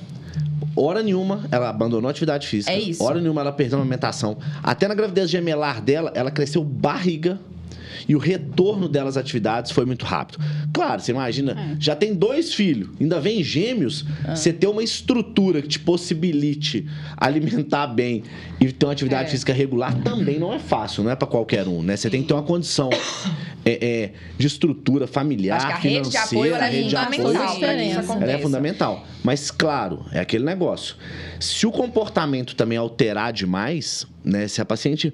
hora 0.76 1.02
nenhuma 1.02 1.40
ela 1.50 1.68
abandonou 1.68 2.08
a 2.08 2.10
atividade 2.10 2.46
física. 2.46 2.72
É 2.72 2.80
isso. 2.80 3.02
Hora 3.02 3.20
nenhuma 3.20 3.40
ela 3.40 3.52
perdeu 3.52 3.78
a 3.78 3.82
alimentação. 3.82 4.36
Até 4.62 4.88
na 4.88 4.94
gravidez 4.94 5.30
gemelar 5.30 5.80
dela, 5.80 6.12
ela 6.14 6.30
cresceu 6.30 6.62
barriga 6.64 7.38
e 8.08 8.14
o 8.14 8.18
retorno 8.18 8.88
delas 8.88 9.16
às 9.16 9.22
atividades 9.22 9.70
foi 9.70 9.84
muito 9.84 10.04
rápido. 10.04 10.38
Claro, 10.72 11.00
você 11.00 11.12
imagina, 11.12 11.52
é. 11.52 11.76
já 11.78 11.94
tem 11.94 12.14
dois 12.14 12.54
filhos, 12.54 12.90
ainda 13.00 13.20
vem 13.20 13.42
gêmeos, 13.42 14.04
é. 14.24 14.34
você 14.34 14.52
ter 14.52 14.66
uma 14.66 14.82
estrutura 14.82 15.62
que 15.62 15.68
te 15.68 15.80
possibilite 15.80 16.86
alimentar 17.16 17.86
bem 17.86 18.22
e 18.60 18.72
ter 18.72 18.86
uma 18.86 18.92
atividade 18.92 19.28
é. 19.28 19.30
física 19.30 19.52
regular 19.52 19.94
também 20.02 20.38
não 20.38 20.52
é 20.52 20.58
fácil, 20.58 21.02
não 21.02 21.10
é 21.10 21.16
para 21.16 21.28
qualquer 21.28 21.66
um, 21.66 21.82
né? 21.82 21.96
Você 21.96 22.08
tem 22.10 22.22
que 22.22 22.28
ter 22.28 22.34
uma 22.34 22.42
condição 22.42 22.90
é, 23.64 23.86
é, 23.86 24.12
de 24.38 24.46
estrutura 24.46 25.06
familiar, 25.06 25.56
Acho 25.56 25.66
que 25.66 25.72
a 25.72 25.76
financeira, 25.80 26.04
rede 26.04 26.10
de 26.10 26.16
apoio, 26.16 26.54
a 26.54 26.64
rede 26.64 26.88
de 26.88 26.96
apoio 26.96 28.22
ela 28.22 28.32
é 28.32 28.38
fundamental. 28.38 29.06
Mas 29.22 29.50
claro, 29.50 30.04
é 30.12 30.20
aquele 30.20 30.44
negócio. 30.44 30.96
Se 31.42 31.66
o 31.66 31.72
comportamento 31.72 32.54
também 32.54 32.78
alterar 32.78 33.32
demais, 33.32 34.06
né? 34.24 34.48
Se 34.48 34.60
a 34.60 34.64
paciente 34.64 35.12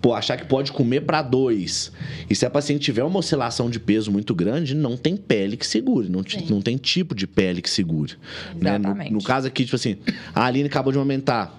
pô, 0.00 0.14
achar 0.14 0.36
que 0.36 0.46
pode 0.46 0.72
comer 0.72 1.02
para 1.02 1.22
dois. 1.22 1.92
E 2.28 2.34
se 2.34 2.44
a 2.46 2.50
paciente 2.50 2.82
tiver 2.82 3.04
uma 3.04 3.18
oscilação 3.18 3.70
de 3.70 3.78
peso 3.78 4.10
muito 4.10 4.34
grande, 4.34 4.74
não 4.74 4.96
tem 4.96 5.16
pele 5.16 5.56
que 5.56 5.66
segure, 5.66 6.08
não, 6.08 6.22
não 6.48 6.60
tem 6.60 6.76
tipo 6.76 7.14
de 7.14 7.26
pele 7.26 7.60
que 7.60 7.70
segure. 7.70 8.14
Exatamente. 8.58 8.98
Né? 8.98 9.04
No, 9.10 9.16
no, 9.16 9.22
caso 9.22 9.46
aqui, 9.46 9.64
tipo 9.64 9.76
assim, 9.76 9.98
a 10.34 10.44
Aline 10.44 10.68
acabou 10.68 10.92
de 10.92 10.98
aumentar, 10.98 11.58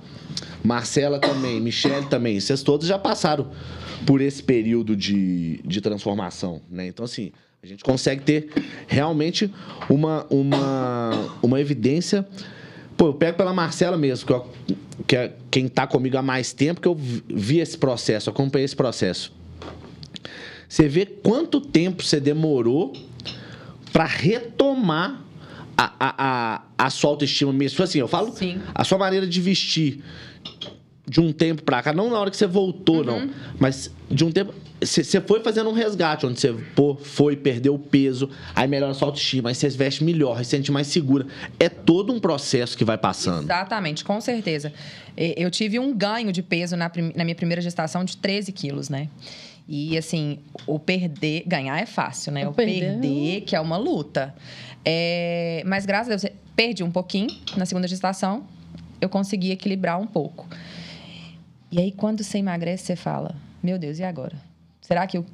Marcela 0.64 1.20
também, 1.20 1.60
Michelle 1.60 2.08
também, 2.08 2.40
vocês 2.40 2.64
todos 2.64 2.88
já 2.88 2.98
passaram 2.98 3.52
por 4.06 4.22
esse 4.22 4.42
período 4.42 4.96
de, 4.96 5.60
de 5.64 5.82
transformação, 5.82 6.62
né? 6.70 6.88
Então, 6.88 7.06
assim, 7.06 7.32
a 7.62 7.68
gente 7.68 7.84
consegue 7.84 8.24
ter 8.24 8.50
realmente 8.88 9.52
uma, 9.88 10.26
uma, 10.32 11.12
uma 11.44 11.62
evidência 11.62 12.28
Pô, 13.02 13.08
eu 13.08 13.14
pego 13.16 13.36
pela 13.36 13.52
Marcela 13.52 13.98
mesmo, 13.98 14.28
que, 14.28 14.32
eu, 14.32 14.48
que 15.08 15.16
é 15.16 15.34
quem 15.50 15.66
está 15.66 15.88
comigo 15.88 16.16
há 16.18 16.22
mais 16.22 16.54
tempo, 16.54 16.80
que 16.80 16.88
eu 16.88 16.94
vi 16.94 17.58
esse 17.58 17.76
processo, 17.76 18.30
acompanhei 18.30 18.64
esse 18.64 18.76
processo. 18.76 19.34
Você 20.70 20.88
vê 20.88 21.08
quanto 21.08 21.60
tempo 21.60 22.04
você 22.04 22.20
demorou 22.20 22.94
para 23.92 24.06
retomar 24.06 25.20
a, 25.76 25.94
a, 26.00 26.16
a, 26.20 26.62
a 26.78 26.90
sua 26.92 27.10
autoestima 27.10 27.52
mesmo. 27.52 27.72
Tipo 27.72 27.82
assim, 27.82 27.98
eu 27.98 28.08
falo 28.08 28.32
Sim. 28.34 28.62
a 28.76 28.84
sua 28.84 29.00
maneira 29.00 29.26
de 29.26 29.42
vestir 29.42 30.04
de 31.12 31.20
um 31.20 31.34
tempo 31.34 31.62
para 31.64 31.84
cá, 31.84 31.92
não 31.92 32.10
na 32.10 32.18
hora 32.18 32.32
que 32.32 32.38
você 32.38 32.48
voltou, 32.48 33.00
uhum. 33.00 33.04
não, 33.04 33.30
mas 33.60 33.92
de 34.10 34.24
um 34.24 34.32
tempo 34.32 34.54
você 34.80 35.20
foi 35.20 35.44
fazendo 35.44 35.70
um 35.70 35.74
resgate, 35.74 36.26
onde 36.26 36.40
você 36.40 36.54
pô, 36.74 36.96
foi, 36.96 37.36
perdeu 37.36 37.76
o 37.76 37.80
peso, 37.80 38.30
aí 38.56 38.66
melhora 38.66 38.94
a 38.94 38.96
sua 38.96 39.10
autoestima, 39.10 39.50
aí 39.50 39.56
você 39.56 39.70
se 39.70 39.78
veste 39.78 40.06
melhor, 40.06 40.38
aí 40.38 40.46
se 40.46 40.52
sente 40.52 40.72
mais 40.72 40.88
segura. 40.88 41.28
É 41.60 41.68
todo 41.68 42.14
um 42.14 42.20
processo 42.20 42.78
que 42.78 42.86
vai 42.86 42.98
passando. 42.98 43.44
Exatamente, 43.44 44.06
com 44.06 44.22
certeza. 44.22 44.72
Eu 45.18 45.52
tive 45.52 45.78
um 45.78 45.94
ganho 45.94 46.32
de 46.32 46.42
peso 46.42 46.78
na, 46.78 46.90
na 47.14 47.26
minha 47.26 47.36
primeira 47.36 47.62
gestação 47.62 48.06
de 48.06 48.16
13 48.16 48.54
quilos, 48.54 48.88
né? 48.88 49.10
E 49.68 49.98
assim, 49.98 50.40
o 50.66 50.80
perder, 50.80 51.44
ganhar 51.46 51.78
é 51.78 51.86
fácil, 51.86 52.32
né? 52.32 52.48
O, 52.48 52.54
perder, 52.54 53.00
perder, 53.02 53.42
que 53.42 53.54
é 53.54 53.60
uma 53.60 53.76
luta. 53.76 54.34
É, 54.86 55.62
mas 55.66 55.86
graças 55.86 56.08
a 56.08 56.16
Deus, 56.16 56.34
perdi 56.56 56.84
um 56.84 56.92
pouquinho 56.92 57.28
na 57.58 57.66
segunda 57.66 57.86
gestação, 57.86 58.46
eu 59.02 59.10
consegui 59.10 59.52
equilibrar 59.52 60.00
um 60.00 60.08
pouco. 60.08 60.48
E 61.72 61.80
aí, 61.80 61.92
quando 61.92 62.24
você 62.24 62.40
emagrece, 62.40 62.86
você 62.86 62.96
fala: 62.96 63.36
Meu 63.64 63.80
Deus, 63.80 63.98
e 63.98 64.04
agora? 64.04 64.36
Será 64.82 65.08
que 65.08 65.18
eu, 65.18 65.26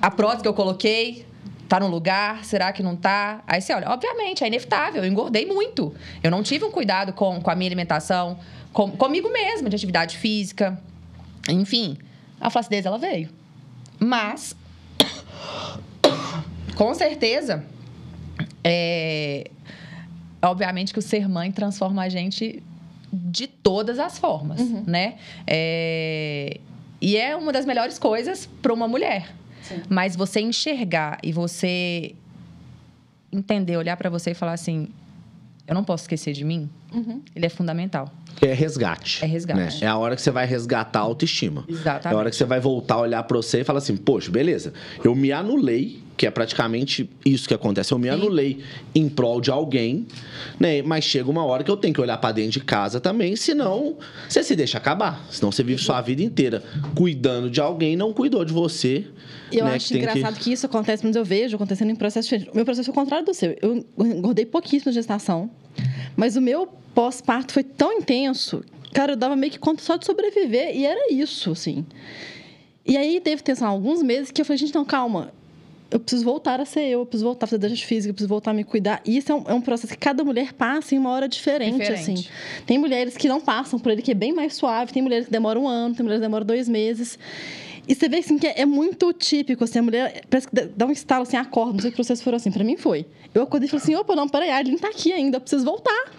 a 0.00 0.10
prótese 0.10 0.42
que 0.42 0.48
eu 0.48 0.54
coloquei 0.54 1.26
tá 1.68 1.80
no 1.80 1.86
lugar? 1.86 2.44
Será 2.44 2.72
que 2.72 2.82
não 2.82 2.94
tá? 2.94 3.42
Aí 3.46 3.60
você 3.60 3.72
olha, 3.72 3.88
obviamente, 3.88 4.44
é 4.44 4.46
inevitável. 4.46 5.02
Eu 5.02 5.10
engordei 5.10 5.46
muito. 5.46 5.94
Eu 6.22 6.30
não 6.30 6.42
tive 6.42 6.64
um 6.64 6.70
cuidado 6.70 7.12
com, 7.12 7.40
com 7.40 7.50
a 7.50 7.54
minha 7.54 7.68
alimentação, 7.68 8.38
com, 8.72 8.90
comigo 8.90 9.32
mesma, 9.32 9.70
de 9.70 9.76
atividade 9.76 10.18
física. 10.18 10.78
Enfim, 11.48 11.96
a 12.38 12.50
flacidez 12.50 12.84
ela 12.84 12.98
veio. 12.98 13.30
Mas, 13.98 14.54
com 16.76 16.92
certeza, 16.94 17.64
é, 18.62 19.50
obviamente 20.42 20.92
que 20.92 20.98
o 20.98 21.02
ser 21.02 21.26
mãe 21.26 21.50
transforma 21.50 22.02
a 22.02 22.08
gente 22.10 22.62
de 23.16 23.46
todas 23.46 23.98
as 23.98 24.18
formas, 24.18 24.60
uhum. 24.60 24.84
né? 24.86 25.16
É, 25.46 26.60
e 27.00 27.16
é 27.16 27.34
uma 27.36 27.52
das 27.52 27.64
melhores 27.64 27.98
coisas 27.98 28.46
para 28.60 28.72
uma 28.72 28.86
mulher. 28.86 29.32
Sim. 29.62 29.82
Mas 29.88 30.14
você 30.14 30.40
enxergar 30.40 31.18
e 31.22 31.32
você 31.32 32.14
entender, 33.32 33.76
olhar 33.76 33.96
para 33.96 34.10
você 34.10 34.30
e 34.30 34.34
falar 34.34 34.52
assim: 34.52 34.88
eu 35.66 35.74
não 35.74 35.82
posso 35.82 36.04
esquecer 36.04 36.32
de 36.32 36.44
mim. 36.44 36.70
Uhum. 36.94 37.20
Ele 37.34 37.46
é 37.46 37.48
fundamental. 37.48 38.10
É 38.40 38.52
resgate. 38.52 39.24
É 39.24 39.26
resgate. 39.26 39.80
Né? 39.80 39.86
É 39.86 39.86
a 39.86 39.96
hora 39.96 40.14
que 40.14 40.22
você 40.22 40.30
vai 40.30 40.46
resgatar 40.46 41.00
a 41.00 41.02
autoestima. 41.02 41.64
Exatamente. 41.68 42.06
É 42.06 42.10
a 42.10 42.16
hora 42.16 42.30
que 42.30 42.36
você 42.36 42.44
vai 42.44 42.60
voltar 42.60 42.94
a 42.96 43.00
olhar 43.00 43.22
para 43.24 43.36
você 43.36 43.60
e 43.60 43.64
falar 43.64 43.78
assim: 43.78 43.96
poxa, 43.96 44.30
beleza, 44.30 44.72
eu 45.02 45.14
me 45.14 45.32
anulei, 45.32 46.02
que 46.16 46.26
é 46.26 46.30
praticamente 46.30 47.10
isso 47.24 47.48
que 47.48 47.54
acontece. 47.54 47.92
Eu 47.92 47.98
me 47.98 48.08
Sim. 48.08 48.14
anulei 48.14 48.62
em 48.94 49.08
prol 49.08 49.40
de 49.40 49.50
alguém, 49.50 50.06
né? 50.60 50.82
Mas 50.82 51.04
chega 51.04 51.30
uma 51.30 51.44
hora 51.44 51.64
que 51.64 51.70
eu 51.70 51.76
tenho 51.76 51.94
que 51.94 52.00
olhar 52.00 52.18
para 52.18 52.32
dentro 52.32 52.52
de 52.52 52.60
casa 52.60 53.00
também, 53.00 53.34
senão 53.36 53.96
você 54.28 54.42
se 54.42 54.54
deixa 54.54 54.78
acabar. 54.78 55.26
Senão 55.30 55.50
você 55.50 55.62
vive 55.62 55.82
sua 55.82 56.00
vida 56.00 56.22
inteira 56.22 56.62
cuidando 56.94 57.50
de 57.50 57.60
alguém 57.60 57.94
e 57.94 57.96
não 57.96 58.12
cuidou 58.12 58.44
de 58.44 58.52
você. 58.52 59.06
Eu 59.52 59.64
né, 59.64 59.74
acho 59.74 59.88
que 59.88 59.98
engraçado 59.98 60.34
que... 60.36 60.44
que... 60.44 60.52
isso 60.52 60.66
acontece, 60.66 61.04
mas 61.06 61.14
eu 61.14 61.24
vejo 61.24 61.56
acontecendo 61.56 61.90
em 61.90 61.94
processo 61.94 62.28
diferente. 62.28 62.50
O 62.52 62.56
meu 62.56 62.64
processo 62.64 62.90
é 62.90 62.92
o 62.92 62.94
contrário 62.94 63.24
do 63.24 63.34
seu. 63.34 63.56
Eu 63.60 63.84
engordei 63.98 64.44
pouquíssimo 64.44 64.90
na 64.90 64.94
gestação, 64.94 65.50
mas 66.16 66.36
o 66.36 66.40
meu 66.40 66.68
pós-parto 66.94 67.52
foi 67.52 67.62
tão 67.62 67.92
intenso, 67.92 68.64
cara, 68.92 69.12
eu 69.12 69.16
dava 69.16 69.36
meio 69.36 69.52
que 69.52 69.58
conta 69.58 69.82
só 69.82 69.96
de 69.96 70.06
sobreviver 70.06 70.74
e 70.74 70.86
era 70.86 71.12
isso, 71.12 71.52
assim. 71.52 71.84
E 72.86 72.96
aí 72.96 73.20
teve 73.20 73.42
tensão 73.42 73.68
alguns 73.68 74.02
meses 74.02 74.30
que 74.30 74.40
eu 74.40 74.44
falei, 74.44 74.58
gente, 74.58 74.74
não, 74.74 74.84
calma. 74.84 75.32
Eu 75.90 76.00
preciso 76.00 76.24
voltar 76.24 76.60
a 76.60 76.64
ser 76.64 76.80
eu, 76.80 77.00
eu 77.00 77.06
preciso 77.06 77.24
voltar 77.24 77.44
a 77.44 77.48
fazer 77.48 77.58
exercício 77.66 77.86
físico, 77.86 78.10
eu 78.10 78.14
preciso 78.14 78.28
voltar 78.28 78.52
a 78.52 78.54
me 78.54 78.64
cuidar. 78.64 79.00
E 79.04 79.16
isso 79.16 79.30
é 79.30 79.34
um, 79.34 79.44
é 79.46 79.54
um, 79.54 79.60
processo 79.60 79.92
que 79.92 79.98
cada 79.98 80.24
mulher 80.24 80.52
passa 80.52 80.94
em 80.94 80.98
uma 80.98 81.10
hora 81.10 81.28
diferente, 81.28 81.78
diferente, 81.78 82.00
assim. 82.00 82.28
Tem 82.64 82.78
mulheres 82.78 83.16
que 83.16 83.28
não 83.28 83.40
passam 83.40 83.78
por 83.78 83.92
ele, 83.92 84.02
que 84.02 84.10
é 84.10 84.14
bem 84.14 84.32
mais 84.32 84.54
suave, 84.54 84.92
tem 84.92 85.02
mulheres 85.02 85.26
que 85.26 85.32
demoram 85.32 85.64
um 85.64 85.68
ano, 85.68 85.94
tem 85.94 86.02
mulheres 86.02 86.20
que 86.20 86.26
demoram 86.26 86.46
dois 86.46 86.68
meses. 86.68 87.18
E 87.88 87.94
você 87.94 88.08
vê 88.08 88.18
assim, 88.18 88.38
que 88.38 88.46
é, 88.46 88.62
é 88.62 88.66
muito 88.66 89.12
típico, 89.12 89.62
assim, 89.64 89.78
a 89.78 89.82
mulher 89.82 90.22
parece 90.28 90.48
que 90.48 90.54
dá 90.54 90.86
um 90.86 90.90
estalo, 90.90 91.22
assim, 91.22 91.36
acorda, 91.36 91.74
não 91.74 91.80
sei 91.80 91.90
se 91.90 91.96
vocês 91.96 92.22
foram 92.22 92.36
assim, 92.36 92.50
para 92.50 92.64
mim 92.64 92.76
foi. 92.76 93.06
Eu 93.32 93.42
acordei 93.42 93.66
e 93.66 93.70
falei 93.70 93.82
assim, 93.82 93.94
opa, 93.94 94.16
não, 94.16 94.28
peraí, 94.28 94.50
a 94.50 94.56
Aline 94.56 94.78
tá 94.78 94.88
aqui 94.88 95.12
ainda, 95.12 95.36
eu 95.36 95.40
preciso 95.40 95.64
voltar. 95.64 96.12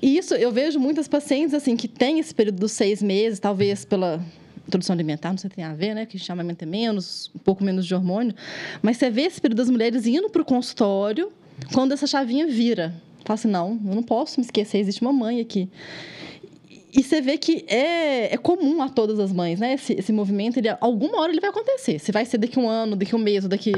E 0.00 0.16
isso, 0.16 0.34
eu 0.34 0.50
vejo 0.50 0.78
muitas 0.78 1.06
pacientes, 1.06 1.54
assim, 1.54 1.76
que 1.76 1.88
têm 1.88 2.18
esse 2.18 2.34
período 2.34 2.58
dos 2.58 2.72
seis 2.72 3.02
meses, 3.02 3.38
talvez 3.38 3.84
pela 3.84 4.24
introdução 4.66 4.94
alimentar, 4.94 5.30
não 5.30 5.38
sei 5.38 5.48
se 5.50 5.56
tem 5.56 5.64
a 5.64 5.74
ver, 5.74 5.94
né? 5.94 6.04
Que 6.06 6.18
chamamento 6.18 6.62
é 6.62 6.66
menos, 6.66 7.30
um 7.34 7.38
pouco 7.38 7.64
menos 7.64 7.86
de 7.86 7.94
hormônio. 7.94 8.34
Mas 8.82 8.98
você 8.98 9.10
vê 9.10 9.22
esse 9.22 9.40
período 9.40 9.58
das 9.58 9.70
mulheres 9.70 10.06
indo 10.06 10.28
para 10.28 10.42
o 10.42 10.44
consultório 10.44 11.32
quando 11.72 11.92
essa 11.92 12.06
chavinha 12.06 12.46
vira. 12.46 12.94
Fala 13.24 13.34
assim, 13.34 13.48
não, 13.48 13.80
eu 13.86 13.94
não 13.94 14.02
posso 14.02 14.38
me 14.38 14.44
esquecer, 14.44 14.78
existe 14.78 15.02
uma 15.02 15.12
mãe 15.12 15.40
aqui. 15.40 15.68
E 16.92 17.02
você 17.02 17.20
vê 17.20 17.36
que 17.36 17.64
é, 17.68 18.34
é 18.34 18.36
comum 18.36 18.82
a 18.82 18.88
todas 18.88 19.18
as 19.18 19.32
mães, 19.32 19.60
né? 19.60 19.74
Esse, 19.74 19.92
esse 19.94 20.12
movimento, 20.12 20.58
ele, 20.58 20.68
alguma 20.80 21.20
hora 21.20 21.30
ele 21.30 21.40
vai 21.40 21.50
acontecer. 21.50 21.98
Se 21.98 22.10
vai 22.10 22.24
ser 22.24 22.38
daqui 22.38 22.58
um 22.58 22.68
ano, 22.68 22.96
daqui 22.96 23.14
um 23.14 23.18
mês, 23.18 23.46
daqui 23.46 23.72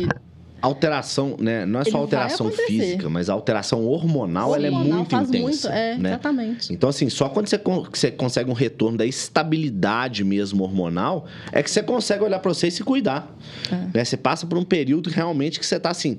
alteração, 0.60 1.36
né? 1.38 1.64
Não 1.64 1.80
é 1.80 1.84
só 1.84 1.98
alteração 1.98 2.50
física, 2.50 3.08
mas 3.08 3.28
a 3.28 3.32
alteração 3.32 3.86
hormonal, 3.86 4.50
hormonal 4.50 4.54
ela 4.54 4.66
é 4.66 4.70
muito 4.70 5.14
intensa. 5.14 5.38
Muito, 5.38 5.68
é, 5.68 5.96
né? 5.96 6.10
Exatamente. 6.10 6.72
Então, 6.72 6.88
assim, 6.88 7.08
só 7.08 7.28
quando 7.28 7.48
você, 7.48 7.60
você 7.92 8.10
consegue 8.10 8.50
um 8.50 8.54
retorno 8.54 8.98
da 8.98 9.06
estabilidade 9.06 10.24
mesmo 10.24 10.62
hormonal, 10.62 11.26
é 11.52 11.62
que 11.62 11.70
você 11.70 11.82
consegue 11.82 12.24
olhar 12.24 12.38
para 12.38 12.52
você 12.52 12.68
e 12.68 12.70
se 12.70 12.82
cuidar. 12.82 13.34
É. 13.70 13.98
Né? 13.98 14.04
Você 14.04 14.16
passa 14.16 14.46
por 14.46 14.58
um 14.58 14.64
período 14.64 15.10
realmente 15.10 15.58
que 15.58 15.66
você 15.66 15.76
está 15.76 15.90
assim, 15.90 16.18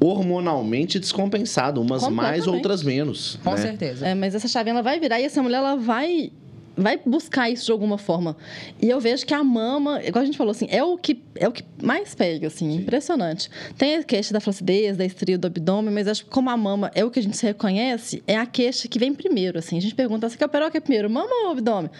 hormonalmente 0.00 0.98
descompensado, 0.98 1.80
umas 1.80 2.08
mais, 2.08 2.46
outras 2.46 2.82
menos. 2.82 3.38
Com 3.42 3.52
né? 3.52 3.56
certeza. 3.56 4.06
É, 4.06 4.14
mas 4.14 4.34
essa 4.34 4.48
chave 4.48 4.70
ela 4.70 4.82
vai 4.82 4.98
virar 5.00 5.20
e 5.20 5.24
essa 5.24 5.42
mulher 5.42 5.58
ela 5.58 5.76
vai 5.76 6.32
vai 6.76 6.98
buscar 7.04 7.50
isso 7.50 7.66
de 7.66 7.72
alguma 7.72 7.98
forma. 7.98 8.36
E 8.80 8.88
eu 8.88 9.00
vejo 9.00 9.26
que 9.26 9.34
a 9.34 9.44
mama, 9.44 10.02
igual 10.04 10.22
a 10.22 10.24
gente 10.24 10.38
falou 10.38 10.52
assim, 10.52 10.66
é 10.70 10.82
o 10.82 10.96
que 10.96 11.22
é 11.34 11.48
o 11.48 11.52
que 11.52 11.64
mais 11.82 12.14
pega, 12.14 12.46
assim, 12.46 12.70
Sim. 12.70 12.76
impressionante. 12.78 13.50
Tem 13.76 13.96
a 13.96 14.02
queixa 14.02 14.32
da 14.32 14.40
flacidez, 14.40 14.96
da 14.96 15.04
estria 15.04 15.38
do 15.38 15.46
abdômen, 15.46 15.92
mas 15.92 16.08
acho 16.08 16.24
que 16.24 16.30
como 16.30 16.50
a 16.50 16.56
mama 16.56 16.90
é 16.94 17.04
o 17.04 17.10
que 17.10 17.18
a 17.18 17.22
gente 17.22 17.36
se 17.36 17.46
reconhece, 17.46 18.22
é 18.26 18.36
a 18.36 18.46
queixa 18.46 18.88
que 18.88 18.98
vem 18.98 19.12
primeiro, 19.12 19.58
assim. 19.58 19.76
A 19.76 19.80
gente 19.80 19.94
pergunta, 19.94 20.28
você 20.28 20.36
quer 20.36 20.46
operar 20.46 20.68
o 20.68 20.70
que 20.70 20.76
é 20.76 20.80
primeiro, 20.80 21.10
mama 21.10 21.30
ou 21.44 21.52
abdômen? 21.52 21.90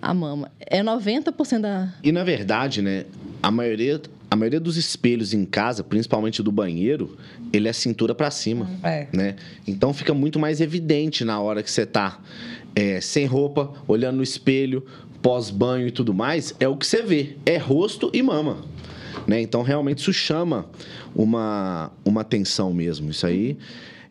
A 0.00 0.14
mama. 0.14 0.50
É 0.60 0.82
90% 0.82 1.60
da... 1.60 1.92
E, 2.02 2.12
na 2.12 2.22
verdade, 2.22 2.80
né, 2.80 3.04
a 3.42 3.50
maioria, 3.50 4.00
a 4.30 4.36
maioria 4.36 4.60
dos 4.60 4.76
espelhos 4.76 5.34
em 5.34 5.44
casa, 5.44 5.82
principalmente 5.82 6.40
do 6.40 6.52
banheiro, 6.52 7.16
ele 7.52 7.68
é 7.68 7.72
cintura 7.72 8.14
para 8.14 8.30
cima, 8.30 8.70
é. 8.84 9.08
né? 9.12 9.34
Então, 9.66 9.92
fica 9.92 10.14
muito 10.14 10.38
mais 10.38 10.60
evidente 10.60 11.24
na 11.24 11.40
hora 11.40 11.64
que 11.64 11.70
você 11.70 11.84
tá 11.84 12.20
é, 12.74 13.00
sem 13.00 13.26
roupa, 13.26 13.72
olhando 13.86 14.16
no 14.16 14.22
espelho, 14.22 14.84
pós-banho 15.20 15.88
e 15.88 15.90
tudo 15.90 16.14
mais, 16.14 16.54
é 16.60 16.68
o 16.68 16.76
que 16.76 16.86
você 16.86 17.02
vê. 17.02 17.36
É 17.44 17.56
rosto 17.56 18.10
e 18.12 18.22
mama. 18.22 18.64
Né? 19.26 19.40
Então, 19.40 19.62
realmente, 19.62 19.98
isso 19.98 20.12
chama 20.12 20.66
uma, 21.14 21.92
uma 22.04 22.20
atenção 22.20 22.72
mesmo. 22.72 23.10
Isso 23.10 23.26
aí 23.26 23.56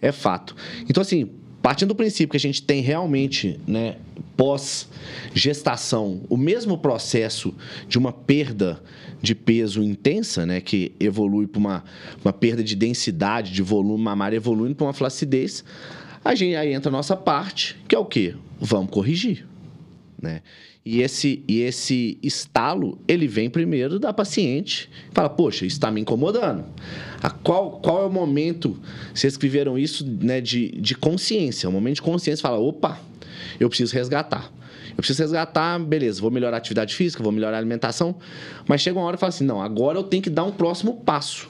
é 0.02 0.12
fato. 0.12 0.56
Então, 0.90 1.02
assim, 1.02 1.30
partindo 1.62 1.90
do 1.90 1.96
princípio 1.96 2.30
que 2.30 2.38
a 2.38 2.40
gente 2.40 2.62
tem 2.62 2.82
realmente, 2.82 3.60
né, 3.68 3.98
pós-gestação, 4.36 6.22
o 6.30 6.38
mesmo 6.38 6.78
processo 6.78 7.54
de 7.88 7.98
uma 7.98 8.14
perda 8.14 8.82
de 9.22 9.34
peso 9.34 9.82
intensa, 9.82 10.46
né, 10.46 10.62
que 10.62 10.94
evolui 11.00 11.48
para 11.48 11.60
uma, 11.60 11.84
uma 12.24 12.32
perda 12.32 12.64
de 12.64 12.76
densidade, 12.76 13.52
de 13.52 13.62
volume 13.62 14.04
mamário, 14.04 14.36
evoluindo 14.36 14.76
para 14.76 14.86
uma 14.86 14.94
flacidez, 14.94 15.64
a 16.28 16.36
gente, 16.36 16.56
aí 16.56 16.74
entra 16.74 16.90
a 16.90 16.92
nossa 16.92 17.16
parte, 17.16 17.78
que 17.88 17.96
é 17.96 18.00
o 18.00 18.04
quê? 18.04 18.36
Vamos 18.60 18.92
corrigir. 18.92 19.48
Né? 20.22 20.42
E 20.86 21.02
esse, 21.02 21.42
e 21.48 21.62
esse 21.62 22.18
estalo, 22.22 23.00
ele 23.08 23.28
vem 23.28 23.50
primeiro 23.50 23.98
da 23.98 24.12
paciente. 24.12 24.90
Fala, 25.14 25.30
poxa, 25.30 25.66
isso 25.66 25.78
está 25.78 25.90
me 25.90 26.02
incomodando. 26.02 26.66
A 27.22 27.30
qual, 27.30 27.80
qual 27.80 28.04
é 28.04 28.06
o 28.06 28.12
momento, 28.12 28.78
vocês 29.14 29.34
escreveram 29.34 29.78
isso, 29.78 30.06
né, 30.06 30.42
de, 30.42 30.72
de 30.72 30.96
consciência. 30.96 31.70
O 31.70 31.72
momento 31.72 31.96
de 31.96 32.02
consciência, 32.02 32.42
fala, 32.42 32.58
opa, 32.58 33.00
eu 33.58 33.70
preciso 33.70 33.94
resgatar. 33.94 34.52
Eu 34.90 34.98
preciso 34.98 35.22
resgatar, 35.22 35.80
beleza, 35.80 36.20
vou 36.20 36.32
melhorar 36.32 36.58
a 36.58 36.60
atividade 36.60 36.94
física, 36.94 37.24
vou 37.24 37.32
melhorar 37.32 37.56
a 37.56 37.60
alimentação. 37.60 38.16
Mas 38.68 38.82
chega 38.82 39.00
uma 39.00 39.06
hora 39.06 39.16
e 39.16 39.20
fala 39.20 39.30
assim, 39.30 39.46
não, 39.46 39.62
agora 39.62 39.98
eu 39.98 40.04
tenho 40.04 40.22
que 40.22 40.30
dar 40.30 40.44
um 40.44 40.52
próximo 40.52 41.02
passo. 41.06 41.50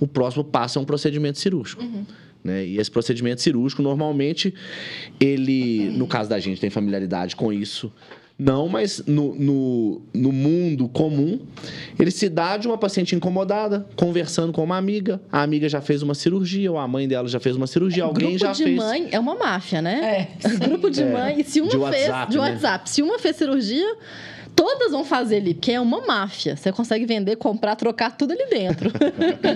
O 0.00 0.08
próximo 0.08 0.42
passo 0.42 0.78
é 0.78 0.82
um 0.82 0.84
procedimento 0.84 1.38
cirúrgico. 1.38 1.82
Uhum. 1.84 2.04
Né? 2.42 2.64
E 2.64 2.78
esse 2.78 2.90
procedimento 2.90 3.40
cirúrgico, 3.40 3.82
normalmente, 3.82 4.54
ele, 5.20 5.90
no 5.90 6.06
caso 6.06 6.30
da 6.30 6.38
gente, 6.38 6.60
tem 6.60 6.70
familiaridade 6.70 7.36
com 7.36 7.52
isso. 7.52 7.92
Não, 8.38 8.68
mas 8.68 9.02
no, 9.04 9.34
no, 9.34 10.02
no, 10.14 10.30
mundo 10.30 10.88
comum, 10.88 11.40
ele 11.98 12.12
se 12.12 12.28
dá 12.28 12.56
de 12.56 12.68
uma 12.68 12.78
paciente 12.78 13.16
incomodada, 13.16 13.84
conversando 13.96 14.52
com 14.52 14.62
uma 14.62 14.76
amiga. 14.76 15.20
A 15.32 15.42
amiga 15.42 15.68
já 15.68 15.80
fez 15.80 16.02
uma 16.04 16.14
cirurgia, 16.14 16.70
ou 16.70 16.78
a 16.78 16.86
mãe 16.86 17.08
dela 17.08 17.26
já 17.26 17.40
fez 17.40 17.56
uma 17.56 17.66
cirurgia, 17.66 18.04
é, 18.04 18.06
alguém 18.06 18.38
já 18.38 18.54
fez. 18.54 18.58
Grupo 18.58 18.70
de 18.70 18.76
mãe 18.76 19.08
é 19.10 19.18
uma 19.18 19.34
máfia, 19.34 19.82
né? 19.82 20.28
É. 20.40 20.48
Grupo 20.68 20.88
de 20.88 21.02
é. 21.02 21.12
mãe. 21.12 21.40
E 21.40 21.44
se 21.44 21.60
uma 21.60 21.68
de 21.68 21.78
fez. 21.78 22.08
WhatsApp, 22.08 22.30
de 22.30 22.38
né? 22.38 22.50
WhatsApp. 22.50 22.90
Se 22.90 23.02
uma 23.02 23.18
fez 23.18 23.34
cirurgia, 23.34 23.96
todas 24.54 24.92
vão 24.92 25.04
fazer 25.04 25.38
ali, 25.38 25.54
porque 25.54 25.72
é 25.72 25.80
uma 25.80 26.06
máfia. 26.06 26.54
Você 26.54 26.70
consegue 26.70 27.06
vender, 27.06 27.34
comprar, 27.34 27.74
trocar 27.74 28.16
tudo 28.16 28.34
ali 28.34 28.46
dentro. 28.48 28.92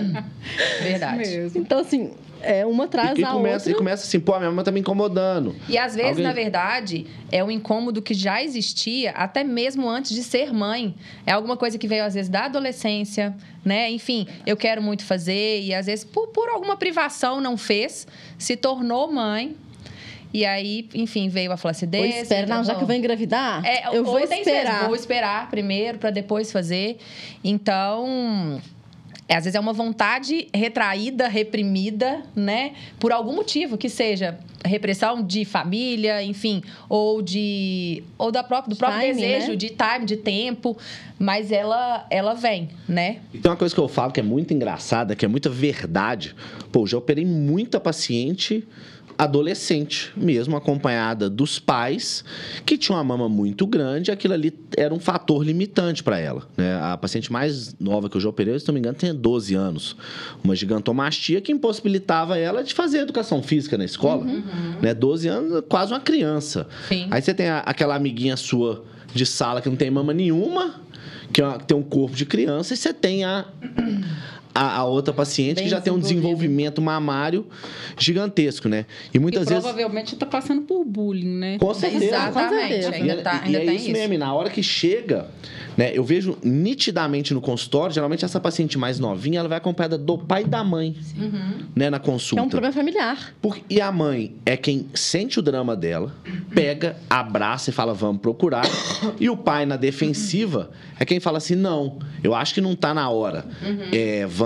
Verdade. 0.83 1.51
Então, 1.55 1.79
assim, 1.79 2.11
é 2.43 2.65
uma 2.65 2.87
traz 2.87 3.17
e, 3.17 3.23
a 3.23 3.31
começa, 3.31 3.55
outra. 3.55 3.71
E 3.71 3.75
começa 3.75 4.05
assim, 4.05 4.19
pô, 4.19 4.33
a 4.33 4.39
minha 4.39 4.51
mãe 4.51 4.63
tá 4.63 4.71
me 4.71 4.79
incomodando. 4.79 5.55
E 5.67 5.77
às 5.77 5.95
vezes, 5.95 6.11
Alguém... 6.11 6.25
na 6.25 6.33
verdade, 6.33 7.07
é 7.31 7.43
um 7.43 7.49
incômodo 7.49 8.01
que 8.01 8.13
já 8.13 8.43
existia 8.43 9.11
até 9.11 9.43
mesmo 9.43 9.89
antes 9.89 10.13
de 10.13 10.23
ser 10.23 10.53
mãe. 10.53 10.93
É 11.25 11.31
alguma 11.31 11.57
coisa 11.57 11.77
que 11.77 11.87
veio, 11.87 12.03
às 12.03 12.13
vezes, 12.13 12.29
da 12.29 12.45
adolescência, 12.45 13.35
né? 13.63 13.89
Enfim, 13.89 14.27
eu 14.45 14.57
quero 14.57 14.81
muito 14.81 15.03
fazer 15.05 15.61
e 15.61 15.73
às 15.73 15.85
vezes, 15.85 16.03
por, 16.03 16.27
por 16.27 16.49
alguma 16.49 16.75
privação, 16.75 17.39
não 17.39 17.57
fez, 17.57 18.05
se 18.37 18.55
tornou 18.55 19.11
mãe. 19.11 19.55
E 20.33 20.45
aí, 20.45 20.89
enfim, 20.95 21.29
veio 21.29 21.51
a 21.51 21.57
flacidez. 21.57 22.11
Vou 22.11 22.21
esperar, 22.23 22.47
não, 22.47 22.63
já 22.63 22.73
que 22.73 22.81
eu 22.81 22.87
vou 22.87 22.95
engravidar, 22.95 23.63
é, 23.63 23.95
eu 23.95 24.03
vou 24.03 24.19
esperar. 24.19 24.71
Vezes, 24.71 24.87
vou 24.87 24.95
esperar 24.95 25.49
primeiro 25.49 25.99
para 25.99 26.09
depois 26.09 26.51
fazer. 26.51 26.97
Então, 27.43 28.59
é, 29.27 29.35
às 29.35 29.45
vezes 29.45 29.55
é 29.55 29.59
uma 29.59 29.73
vontade 29.73 30.47
retraída, 30.53 31.27
reprimida, 31.27 32.23
né? 32.35 32.73
Por 32.99 33.11
algum 33.11 33.33
motivo, 33.33 33.77
que 33.77 33.89
seja 33.89 34.37
repressão 34.65 35.21
de 35.21 35.45
família, 35.45 36.23
enfim, 36.23 36.61
ou 36.89 37.21
de 37.21 38.03
ou 38.17 38.31
da 38.31 38.43
própria, 38.43 38.69
do 38.69 38.77
próprio 38.77 39.01
time, 39.01 39.13
desejo 39.13 39.51
né? 39.51 39.55
de 39.55 39.69
time, 39.69 40.05
de 40.05 40.17
tempo, 40.17 40.77
mas 41.17 41.51
ela 41.51 42.05
ela 42.09 42.33
vem, 42.33 42.69
né? 42.87 43.19
E 43.33 43.37
tem 43.37 43.49
uma 43.49 43.57
coisa 43.57 43.73
que 43.73 43.79
eu 43.79 43.87
falo 43.87 44.11
que 44.11 44.19
é 44.19 44.23
muito 44.23 44.53
engraçada, 44.53 45.15
que 45.15 45.25
é 45.25 45.27
muita 45.27 45.49
verdade. 45.49 46.35
Pô, 46.71 46.85
já 46.85 46.97
operei 46.97 47.25
muita 47.25 47.79
paciente 47.79 48.67
adolescente 49.17 50.11
mesmo, 50.15 50.55
acompanhada 50.55 51.29
dos 51.29 51.59
pais, 51.59 52.23
que 52.65 52.77
tinha 52.77 52.97
uma 52.97 53.03
mama 53.03 53.29
muito 53.29 53.65
grande, 53.67 54.11
aquilo 54.11 54.33
ali 54.33 54.53
era 54.75 54.93
um 54.93 54.99
fator 54.99 55.43
limitante 55.43 56.03
para 56.03 56.19
ela. 56.19 56.47
Né? 56.57 56.79
A 56.81 56.97
paciente 56.97 57.31
mais 57.31 57.75
nova 57.79 58.09
que 58.09 58.17
eu 58.17 58.21
já 58.21 58.29
operei, 58.29 58.57
se 58.59 58.67
não 58.67 58.73
me 58.73 58.79
engano, 58.79 58.97
tem 58.97 59.13
12 59.13 59.55
anos. 59.55 59.95
Uma 60.43 60.55
gigantomastia 60.55 61.41
que 61.41 61.51
impossibilitava 61.51 62.37
ela 62.37 62.63
de 62.63 62.73
fazer 62.73 62.99
educação 62.99 63.41
física 63.43 63.77
na 63.77 63.85
escola. 63.85 64.25
Uhum. 64.25 64.43
Né? 64.81 64.93
12 64.93 65.27
anos, 65.27 65.63
quase 65.67 65.93
uma 65.93 65.99
criança. 65.99 66.67
Sim. 66.87 67.07
Aí 67.11 67.21
você 67.21 67.33
tem 67.33 67.49
a, 67.49 67.59
aquela 67.59 67.95
amiguinha 67.95 68.35
sua 68.35 68.83
de 69.13 69.25
sala 69.25 69.61
que 69.61 69.69
não 69.69 69.75
tem 69.75 69.91
mama 69.91 70.13
nenhuma, 70.13 70.75
que, 71.31 71.41
é 71.41 71.45
uma, 71.45 71.59
que 71.59 71.65
tem 71.65 71.77
um 71.77 71.83
corpo 71.83 72.15
de 72.15 72.25
criança, 72.25 72.73
e 72.73 72.77
você 72.77 72.93
tem 72.93 73.23
a 73.23 73.45
a, 74.53 74.77
a 74.77 74.85
outra 74.85 75.13
paciente 75.13 75.55
Bem 75.55 75.63
que 75.63 75.69
já 75.69 75.81
tem 75.81 75.91
um 75.91 75.99
desenvolvimento 75.99 76.81
mamário 76.81 77.47
gigantesco, 77.97 78.69
né? 78.69 78.85
E 79.13 79.19
muitas 79.19 79.47
e 79.47 79.49
vezes. 79.49 79.63
Provavelmente 79.63 80.13
está 80.13 80.25
passando 80.25 80.61
por 80.61 80.85
bullying, 80.85 81.37
né? 81.37 81.57
Com 81.57 81.73
certeza. 81.73 82.05
Exatamente. 82.05 82.85
Ainda, 82.85 83.21
tá, 83.21 83.41
ainda 83.43 83.59
e 83.59 83.61
é 83.61 83.65
tem 83.65 83.75
isso, 83.75 83.85
isso 83.85 83.93
mesmo. 83.93 84.17
Na 84.17 84.33
hora 84.33 84.49
que 84.49 84.61
chega, 84.61 85.27
né? 85.75 85.91
Eu 85.93 86.03
vejo 86.03 86.37
nitidamente 86.43 87.33
no 87.33 87.41
consultório, 87.41 87.93
geralmente 87.93 88.23
essa 88.23 88.39
paciente 88.39 88.77
mais 88.77 88.99
novinha, 88.99 89.39
ela 89.39 89.49
vai 89.49 89.57
acompanhada 89.57 89.97
do 89.97 90.17
pai 90.17 90.43
e 90.43 90.45
da 90.45 90.63
mãe, 90.63 90.95
uhum. 91.17 91.65
né? 91.75 91.89
Na 91.89 91.99
consulta. 91.99 92.41
É 92.41 92.45
um 92.45 92.49
problema 92.49 92.73
familiar. 92.73 93.33
Porque, 93.41 93.63
e 93.69 93.81
a 93.81 93.91
mãe 93.91 94.35
é 94.45 94.55
quem 94.55 94.87
sente 94.93 95.39
o 95.39 95.41
drama 95.41 95.75
dela, 95.75 96.13
pega, 96.53 96.95
abraça 97.09 97.71
e 97.71 97.73
fala, 97.73 97.93
vamos 97.93 98.21
procurar. 98.21 98.65
e 99.19 99.29
o 99.29 99.35
pai, 99.37 99.65
na 99.65 99.77
defensiva, 99.77 100.71
é 100.99 101.05
quem 101.05 101.19
fala 101.19 101.39
assim, 101.39 101.55
não, 101.55 101.97
eu 102.23 102.35
acho 102.35 102.53
que 102.53 102.61
não 102.61 102.75
tá 102.75 102.93
na 102.93 103.09
hora. 103.09 103.45
Uhum. 103.61 103.89
É, 103.91 104.25
vamos 104.27 104.42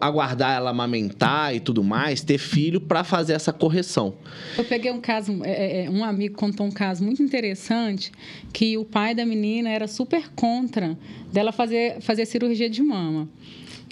aguardar 0.00 0.56
ela 0.56 0.70
amamentar 0.70 1.54
e 1.54 1.60
tudo 1.60 1.82
mais, 1.82 2.22
ter 2.22 2.38
filho 2.38 2.80
para 2.80 3.04
fazer 3.04 3.32
essa 3.32 3.52
correção. 3.52 4.14
Eu 4.56 4.64
peguei 4.64 4.90
um 4.90 5.00
caso, 5.00 5.44
é, 5.44 5.50
é, 5.50 5.84
é, 5.84 5.90
um 5.90 6.04
amigo 6.04 6.36
contou 6.36 6.66
um 6.66 6.70
caso 6.70 7.04
muito 7.04 7.22
interessante, 7.22 8.12
que 8.52 8.76
o 8.76 8.84
pai 8.84 9.14
da 9.14 9.24
menina 9.24 9.68
era 9.68 9.86
super 9.86 10.30
contra 10.34 10.98
dela 11.32 11.52
fazer, 11.52 12.00
fazer 12.00 12.26
cirurgia 12.26 12.68
de 12.68 12.82
mama. 12.82 13.28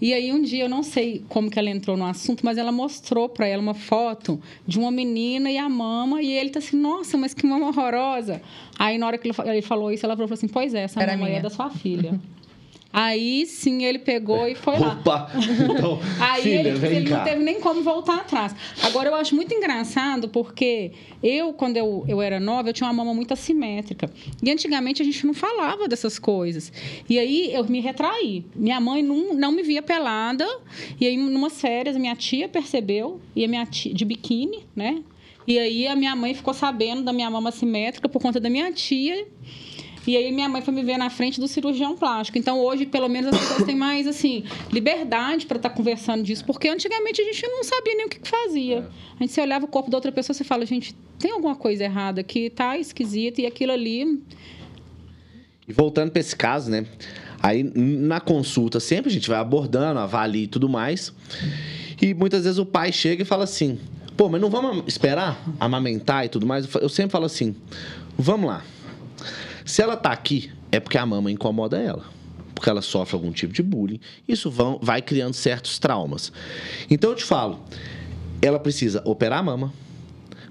E 0.00 0.14
aí 0.14 0.32
um 0.32 0.40
dia 0.40 0.64
eu 0.64 0.68
não 0.68 0.84
sei 0.84 1.24
como 1.28 1.50
que 1.50 1.58
ela 1.58 1.68
entrou 1.68 1.96
no 1.96 2.06
assunto, 2.06 2.44
mas 2.44 2.56
ela 2.56 2.70
mostrou 2.70 3.28
para 3.28 3.48
ela 3.48 3.60
uma 3.60 3.74
foto 3.74 4.40
de 4.64 4.78
uma 4.78 4.92
menina 4.92 5.50
e 5.50 5.58
a 5.58 5.68
mama 5.68 6.22
e 6.22 6.30
ele 6.30 6.50
tá 6.50 6.60
assim, 6.60 6.76
nossa, 6.76 7.18
mas 7.18 7.34
que 7.34 7.44
mama 7.44 7.66
horrorosa. 7.66 8.40
Aí 8.78 8.96
na 8.96 9.06
hora 9.08 9.18
que 9.18 9.28
ele 9.28 9.62
falou 9.62 9.90
isso, 9.90 10.06
ela 10.06 10.16
falou 10.16 10.32
assim, 10.32 10.46
pois 10.46 10.72
é, 10.72 10.82
essa 10.82 11.02
Era 11.02 11.16
mama 11.16 11.28
é 11.28 11.40
da 11.40 11.50
sua 11.50 11.68
filha. 11.68 12.18
Aí 12.90 13.44
sim 13.44 13.84
ele 13.84 13.98
pegou 13.98 14.48
e 14.48 14.54
foi 14.54 14.78
lá. 14.78 14.92
Opa! 14.92 15.30
Então, 15.36 16.00
Aí 16.18 16.42
filha, 16.42 16.70
ele, 16.70 16.86
ele 16.86 17.10
não 17.10 17.22
teve 17.22 17.44
nem 17.44 17.60
como 17.60 17.82
voltar 17.82 18.16
atrás. 18.16 18.54
Agora 18.82 19.10
eu 19.10 19.14
acho 19.14 19.34
muito 19.34 19.52
engraçado 19.54 20.28
porque 20.30 20.92
eu, 21.22 21.52
quando 21.52 21.76
eu, 21.76 22.04
eu 22.08 22.22
era 22.22 22.40
nova, 22.40 22.70
eu 22.70 22.72
tinha 22.72 22.88
uma 22.88 22.94
mama 22.94 23.12
muito 23.12 23.32
assimétrica. 23.32 24.10
E 24.42 24.50
antigamente 24.50 25.02
a 25.02 25.04
gente 25.04 25.26
não 25.26 25.34
falava 25.34 25.86
dessas 25.86 26.18
coisas. 26.18 26.72
E 27.08 27.18
aí 27.18 27.52
eu 27.52 27.62
me 27.64 27.80
retraí. 27.80 28.46
Minha 28.56 28.80
mãe 28.80 29.02
não, 29.02 29.34
não 29.34 29.52
me 29.52 29.62
via 29.62 29.82
pelada. 29.82 30.46
E 30.98 31.06
aí, 31.06 31.16
numas 31.16 31.60
férias, 31.60 31.96
minha 31.96 32.16
tia 32.16 32.48
percebeu, 32.48 33.20
e 33.36 33.44
a 33.44 33.48
minha 33.48 33.66
tia, 33.66 33.92
de 33.92 34.04
biquíni, 34.04 34.66
né? 34.74 35.02
E 35.46 35.58
aí 35.58 35.86
a 35.86 35.96
minha 35.96 36.14
mãe 36.14 36.34
ficou 36.34 36.52
sabendo 36.52 37.02
da 37.02 37.12
minha 37.12 37.30
mama 37.30 37.48
assimétrica 37.48 38.08
por 38.08 38.20
conta 38.20 38.38
da 38.38 38.50
minha 38.50 38.70
tia. 38.72 39.26
E 40.08 40.16
aí 40.16 40.32
minha 40.32 40.48
mãe 40.48 40.62
foi 40.62 40.72
me 40.72 40.82
ver 40.82 40.96
na 40.96 41.10
frente 41.10 41.38
do 41.38 41.46
cirurgião 41.46 41.94
plástico. 41.94 42.38
Então 42.38 42.58
hoje, 42.58 42.86
pelo 42.86 43.10
menos, 43.10 43.30
as 43.30 43.38
pessoas 43.38 43.66
têm 43.66 43.76
mais 43.76 44.06
assim, 44.06 44.42
liberdade 44.72 45.44
para 45.44 45.58
estar 45.58 45.68
tá 45.68 45.74
conversando 45.74 46.22
disso, 46.22 46.46
porque 46.46 46.66
antigamente 46.66 47.20
a 47.20 47.24
gente 47.24 47.46
não 47.46 47.62
sabia 47.62 47.94
nem 47.94 48.06
o 48.06 48.08
que 48.08 48.26
fazia. 48.26 48.76
É. 48.76 48.84
A 49.16 49.22
gente 49.22 49.34
se 49.34 49.40
olhava 49.42 49.66
o 49.66 49.68
corpo 49.68 49.90
da 49.90 49.98
outra 49.98 50.10
pessoa 50.10 50.34
e 50.40 50.44
fala, 50.44 50.64
gente, 50.64 50.96
tem 51.18 51.30
alguma 51.30 51.54
coisa 51.54 51.84
errada 51.84 52.22
aqui, 52.22 52.48
tá 52.48 52.78
esquisito, 52.78 53.42
e 53.42 53.44
aquilo 53.44 53.70
ali. 53.70 54.22
E 55.68 55.74
voltando 55.74 56.10
para 56.10 56.20
esse 56.20 56.34
caso, 56.34 56.70
né? 56.70 56.86
Aí 57.42 57.62
na 57.62 58.18
consulta, 58.18 58.80
sempre 58.80 59.10
a 59.10 59.12
gente 59.12 59.28
vai 59.28 59.38
abordando, 59.38 60.00
avalia 60.00 60.44
e 60.44 60.48
tudo 60.48 60.70
mais. 60.70 61.12
E 62.00 62.14
muitas 62.14 62.44
vezes 62.44 62.58
o 62.58 62.64
pai 62.64 62.92
chega 62.92 63.24
e 63.24 63.26
fala 63.26 63.44
assim: 63.44 63.78
pô, 64.16 64.30
mas 64.30 64.40
não 64.40 64.48
vamos 64.48 64.84
esperar 64.86 65.38
amamentar 65.60 66.24
e 66.24 66.30
tudo 66.30 66.46
mais? 66.46 66.66
Eu 66.76 66.88
sempre 66.88 67.12
falo 67.12 67.26
assim: 67.26 67.54
vamos 68.16 68.48
lá. 68.48 68.64
Se 69.68 69.82
ela 69.82 69.98
tá 69.98 70.10
aqui, 70.10 70.50
é 70.72 70.80
porque 70.80 70.96
a 70.96 71.04
mama 71.04 71.30
incomoda 71.30 71.76
ela. 71.76 72.02
Porque 72.54 72.70
ela 72.70 72.80
sofre 72.80 73.14
algum 73.14 73.30
tipo 73.30 73.52
de 73.52 73.62
bullying. 73.62 74.00
Isso 74.26 74.50
vão, 74.50 74.78
vai 74.82 75.02
criando 75.02 75.34
certos 75.34 75.78
traumas. 75.78 76.32
Então 76.90 77.10
eu 77.10 77.16
te 77.16 77.22
falo, 77.22 77.60
ela 78.40 78.58
precisa 78.58 79.02
operar 79.04 79.40
a 79.40 79.42
mama 79.42 79.70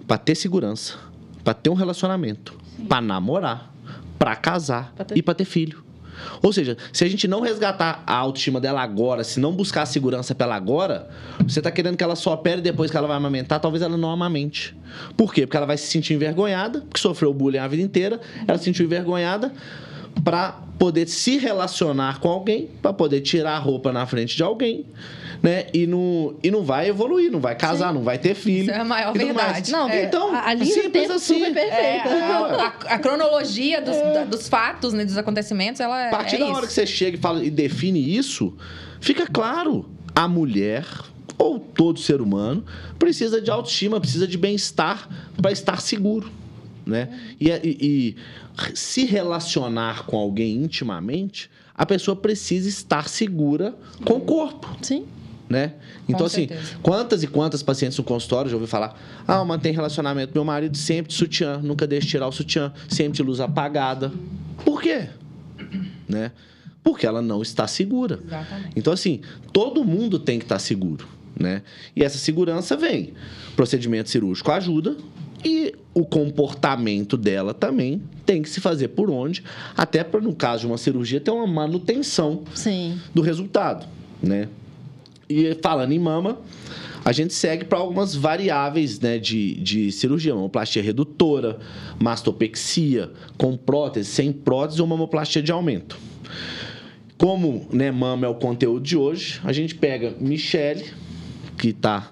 para 0.06 0.20
ter 0.20 0.36
segurança, 0.36 1.00
para 1.44 1.56
ter 1.56 1.72
um 1.72 1.74
relacionamento, 1.74 2.56
para 2.88 3.02
namorar, 3.02 3.74
para 4.20 4.36
casar 4.36 4.94
pra 4.96 5.04
ter... 5.04 5.18
e 5.18 5.24
para 5.24 5.34
ter 5.34 5.46
filho. 5.46 5.84
Ou 6.42 6.52
seja, 6.54 6.78
se 6.92 7.04
a 7.04 7.10
gente 7.10 7.28
não 7.28 7.42
resgatar 7.42 8.04
a 8.06 8.16
autoestima 8.16 8.60
dela 8.60 8.82
agora, 8.82 9.24
se 9.24 9.40
não 9.40 9.54
buscar 9.54 9.84
a 9.84 9.86
segurança 9.86 10.34
pela 10.36 10.56
agora, 10.56 11.08
você 11.48 11.60
está 11.60 11.72
querendo 11.72 11.98
que 11.98 12.04
ela 12.04 12.16
só 12.16 12.34
opere 12.34 12.62
depois 12.62 12.92
que 12.92 12.98
ela 12.98 13.08
vai 13.08 13.18
amamentar, 13.18 13.60
talvez 13.60 13.82
ela 13.82 13.98
não 13.98 14.12
amamente. 14.12 14.76
Por 15.16 15.34
quê? 15.34 15.46
Porque 15.46 15.58
ela 15.58 15.66
vai 15.66 15.78
se 15.78 15.88
sentir 15.88 16.14
envergonhada, 16.14 16.82
porque 16.82 17.00
sofreu 17.00 17.34
bullying 17.34 17.60
a 17.60 17.68
vida 17.68 17.84
inteira, 17.84 18.20
ela 18.48 18.58
se 18.58 18.66
sentiu 18.66 18.86
envergonhada 18.86 19.52
para 20.24 20.67
poder 20.78 21.08
se 21.08 21.38
relacionar 21.38 22.20
com 22.20 22.30
alguém, 22.30 22.70
para 22.82 22.94
poder 22.94 23.22
tirar 23.22 23.56
a 23.56 23.60
roupa 23.60 23.92
na 23.92 24.06
frente 24.06 24.36
de 24.36 24.44
alguém 24.44 24.86
né? 25.42 25.68
E 25.74 25.86
não, 25.86 26.36
e 26.44 26.50
não 26.50 26.64
vai 26.64 26.90
evoluir, 26.90 27.32
não 27.32 27.40
vai 27.40 27.56
casar, 27.56 27.90
Sim. 27.90 27.96
não 27.96 28.04
vai 28.04 28.18
ter 28.18 28.36
filho. 28.36 28.64
Isso 28.64 28.72
é 28.72 28.80
a 28.80 28.84
maior 28.84 29.14
verdade. 29.14 29.72
Não, 29.72 29.90
é. 29.90 30.06
então, 30.06 30.34
a, 30.34 30.50
a 30.50 30.54
linha 30.54 30.74
simples 30.74 31.04
tempo 31.04 31.14
assim. 31.14 31.34
super 31.36 31.54
perfeita. 31.54 32.10
É, 32.10 32.32
a, 32.32 32.38
a, 32.38 32.68
a, 32.96 33.00
cronologia 33.00 33.82
dos, 33.82 33.96
é. 33.96 34.26
dos 34.26 34.48
fatos, 34.48 34.94
né, 34.94 35.06
dos 35.06 35.18
acontecimentos, 35.18 35.80
ela 35.80 36.02
é. 36.02 36.08
A 36.08 36.12
partir 36.12 36.36
é 36.36 36.40
da 36.40 36.46
isso. 36.46 36.56
hora 36.56 36.68
que 36.68 36.74
você 36.74 36.86
chega 36.86 37.18
e, 37.18 37.20
fala, 37.20 37.44
e 37.44 37.50
define 37.50 38.18
isso, 38.18 38.56
fica 39.00 39.28
claro. 39.28 39.90
A 40.16 40.28
mulher 40.28 40.84
ou 41.38 41.60
todo 41.60 42.00
ser 42.00 42.22
humano 42.22 42.66
precisa 42.98 43.40
de 43.40 43.52
autoestima, 43.52 44.00
precisa 44.02 44.28
de 44.28 44.36
bem-estar 44.36 45.08
para 45.40 45.52
estar 45.52 45.80
seguro. 45.80 46.32
Né? 46.84 47.10
E, 47.40 47.50
e, 47.50 47.78
e 47.82 48.16
se 48.74 49.06
relacionar 49.06 50.06
com 50.06 50.18
alguém 50.18 50.56
intimamente, 50.56 51.50
a 51.76 51.86
pessoa 51.86 52.16
precisa 52.16 52.68
estar 52.68 53.08
segura 53.08 53.76
com 54.04 54.16
o 54.16 54.22
corpo. 54.22 54.68
Sim 54.82 55.06
né? 55.50 55.74
Então, 56.08 56.26
assim, 56.26 56.50
quantas 56.82 57.24
e 57.24 57.28
quantas 57.28 57.64
pacientes 57.64 57.98
no 57.98 58.04
consultório 58.04 58.50
já 58.50 58.56
ouviu 58.56 58.68
falar? 58.68 59.00
Ah, 59.28 59.44
mantém 59.46 59.74
relacionamento 59.74 60.34
meu 60.34 60.44
marido 60.44 60.76
sempre 60.76 61.10
de 61.10 61.14
sutiã, 61.14 61.60
nunca 61.60 61.88
deixa 61.88 62.08
tirar 62.08 62.28
o 62.28 62.32
sutiã, 62.32 62.74
sempre 62.90 63.18
de 63.18 63.24
luz 63.24 63.40
apagada. 63.40 64.12
Por 64.64 64.82
quê? 64.82 65.08
Né? 66.08 66.32
Porque 66.82 67.06
ela 67.06 67.22
não 67.22 67.42
está 67.42 67.68
segura. 67.68 68.18
Exatamente. 68.26 68.72
Então, 68.78 68.94
assim, 68.94 69.20
todo 69.52 69.84
mundo 69.84 70.18
tem 70.18 70.40
que 70.40 70.46
estar 70.46 70.58
seguro, 70.58 71.06
né? 71.38 71.62
E 71.94 72.02
essa 72.02 72.18
segurança 72.18 72.78
vem. 72.78 73.14
Procedimento 73.58 74.10
cirúrgico 74.10 74.50
ajuda 74.50 74.96
e 75.44 75.74
o 75.94 76.06
comportamento 76.06 77.18
dela 77.18 77.54
também 77.54 78.02
tem 78.26 78.42
que 78.42 78.50
se 78.50 78.60
fazer 78.60 78.90
por 78.90 79.10
onde, 79.10 79.44
até 79.76 80.04
para, 80.04 80.20
no 80.20 80.36
caso 80.36 80.62
de 80.62 80.68
uma 80.68 80.78
cirurgia, 80.78 81.20
ter 81.20 81.32
uma 81.32 81.48
manutenção 81.48 82.44
Sim. 82.54 83.00
do 83.14 83.22
resultado, 83.22 83.88
né? 84.22 84.48
E 85.30 85.58
falando 85.62 85.92
em 85.92 86.00
mama, 86.00 86.38
a 87.04 87.12
gente 87.12 87.34
segue 87.34 87.66
para 87.66 87.78
algumas 87.78 88.16
variáveis 88.16 89.00
né, 89.00 89.18
de, 89.18 89.56
de 89.56 89.92
cirurgia. 89.92 90.34
Mamoplastia 90.34 90.82
redutora, 90.82 91.58
mastopexia, 92.00 93.12
com 93.38 93.56
prótese, 93.58 94.10
sem 94.10 94.32
prótese 94.32 94.82
ou 94.82 94.88
mamoplastia 94.88 95.42
de 95.42 95.52
aumento. 95.52 95.98
Como 97.18 97.68
né, 97.72 97.92
mama 97.92 98.28
é 98.28 98.30
o 98.30 98.36
conteúdo 98.36 98.82
de 98.82 98.96
hoje, 98.96 99.42
a 99.44 99.52
gente 99.52 99.74
pega 99.74 100.16
Michele, 100.20 100.86
que 101.58 101.70
está 101.70 102.12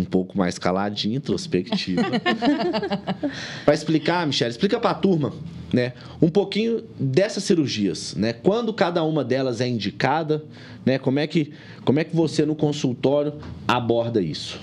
um 0.00 0.04
pouco 0.04 0.36
mais 0.36 0.58
caladinha, 0.58 1.16
introspectiva. 1.16 2.02
para 3.64 3.74
explicar, 3.74 4.26
Michelle, 4.26 4.50
explica 4.50 4.80
para 4.80 4.90
a 4.90 4.94
turma, 4.94 5.32
né, 5.72 5.92
um 6.20 6.28
pouquinho 6.28 6.82
dessas 6.98 7.44
cirurgias, 7.44 8.14
né? 8.14 8.32
Quando 8.32 8.72
cada 8.72 9.02
uma 9.04 9.22
delas 9.22 9.60
é 9.60 9.68
indicada, 9.68 10.44
né? 10.84 10.98
Como 10.98 11.18
é 11.18 11.26
que 11.26 11.52
como 11.84 12.00
é 12.00 12.04
que 12.04 12.14
você 12.14 12.44
no 12.44 12.56
consultório 12.56 13.34
aborda 13.68 14.20
isso? 14.20 14.58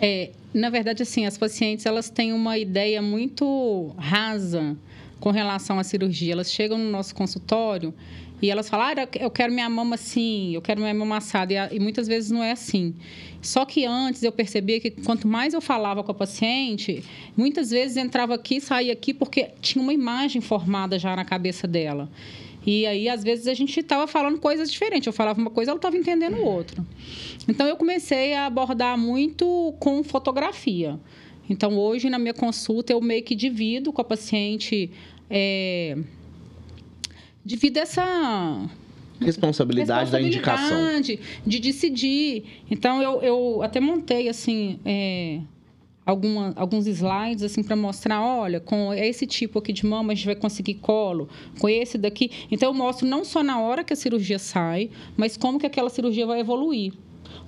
É, 0.00 0.30
na 0.54 0.70
verdade, 0.70 1.02
assim, 1.02 1.26
as 1.26 1.36
pacientes 1.36 1.84
elas 1.84 2.08
têm 2.08 2.32
uma 2.32 2.56
ideia 2.56 3.02
muito 3.02 3.94
rasa 3.98 4.76
com 5.20 5.30
relação 5.30 5.78
à 5.78 5.84
cirurgia. 5.84 6.32
Elas 6.32 6.50
chegam 6.50 6.78
no 6.78 6.90
nosso 6.90 7.14
consultório 7.14 7.92
e 8.40 8.50
elas 8.50 8.68
falam, 8.68 8.86
ah, 8.86 9.08
eu 9.18 9.30
quero 9.30 9.52
minha 9.52 9.68
mama 9.68 9.94
assim, 9.94 10.54
eu 10.54 10.60
quero 10.60 10.80
minha 10.80 10.92
mama 10.92 11.16
assada. 11.16 11.70
E, 11.72 11.80
muitas 11.80 12.06
vezes 12.06 12.30
não 12.30 12.42
é 12.42 12.52
assim. 12.52 12.94
Só 13.40 13.64
que 13.64 13.86
antes 13.86 14.22
eu 14.22 14.32
percebia 14.32 14.78
que 14.78 14.90
quanto 14.90 15.26
mais 15.26 15.54
eu 15.54 15.60
falava 15.60 16.02
com 16.02 16.10
a 16.10 16.14
paciente, 16.14 17.02
muitas 17.36 17.70
vezes 17.70 17.96
entrava 17.96 18.34
aqui, 18.34 18.60
saía 18.60 18.92
aqui, 18.92 19.14
porque 19.14 19.50
tinha 19.60 19.82
uma 19.82 19.92
imagem 19.92 20.42
formada 20.42 20.98
já 20.98 21.16
na 21.16 21.24
cabeça 21.24 21.66
dela. 21.66 22.10
E 22.66 22.84
aí, 22.84 23.08
às 23.08 23.22
vezes, 23.22 23.46
a 23.46 23.54
gente 23.54 23.78
estava 23.78 24.08
falando 24.08 24.38
coisas 24.38 24.70
diferentes. 24.70 25.06
Eu 25.06 25.12
falava 25.12 25.40
uma 25.40 25.50
coisa, 25.50 25.70
ela 25.70 25.78
estava 25.78 25.96
entendendo 25.96 26.36
outra. 26.42 26.84
Então, 27.48 27.66
eu 27.66 27.76
comecei 27.76 28.34
a 28.34 28.46
abordar 28.46 28.98
muito 28.98 29.72
com 29.78 30.02
fotografia. 30.02 30.98
Então, 31.48 31.78
hoje, 31.78 32.10
na 32.10 32.18
minha 32.18 32.34
consulta, 32.34 32.92
eu 32.92 33.00
meio 33.00 33.22
que 33.22 33.36
divido 33.36 33.92
com 33.92 34.00
a 34.00 34.04
paciente. 34.04 34.90
É, 35.30 35.96
divido 37.46 37.78
essa 37.78 38.02
responsabilidade, 39.20 40.10
responsabilidade 40.10 40.10
da 40.10 40.20
indicação. 40.20 41.00
De 41.46 41.60
decidir. 41.60 42.44
Então, 42.68 43.00
eu, 43.00 43.22
eu 43.22 43.62
até 43.62 43.78
montei, 43.78 44.28
assim, 44.28 44.80
é, 44.84 45.40
alguma, 46.04 46.52
alguns 46.56 46.88
slides, 46.88 47.44
assim, 47.44 47.62
para 47.62 47.76
mostrar, 47.76 48.20
olha, 48.20 48.58
com 48.58 48.92
esse 48.92 49.28
tipo 49.28 49.60
aqui 49.60 49.72
de 49.72 49.86
mama, 49.86 50.12
a 50.12 50.16
gente 50.16 50.26
vai 50.26 50.34
conseguir 50.34 50.74
colo, 50.74 51.28
com 51.60 51.68
esse 51.68 51.96
daqui. 51.96 52.32
Então, 52.50 52.70
eu 52.70 52.74
mostro 52.74 53.06
não 53.06 53.24
só 53.24 53.44
na 53.44 53.60
hora 53.60 53.84
que 53.84 53.92
a 53.92 53.96
cirurgia 53.96 54.40
sai, 54.40 54.90
mas 55.16 55.36
como 55.36 55.60
que 55.60 55.66
aquela 55.66 55.88
cirurgia 55.88 56.26
vai 56.26 56.40
evoluir. 56.40 56.92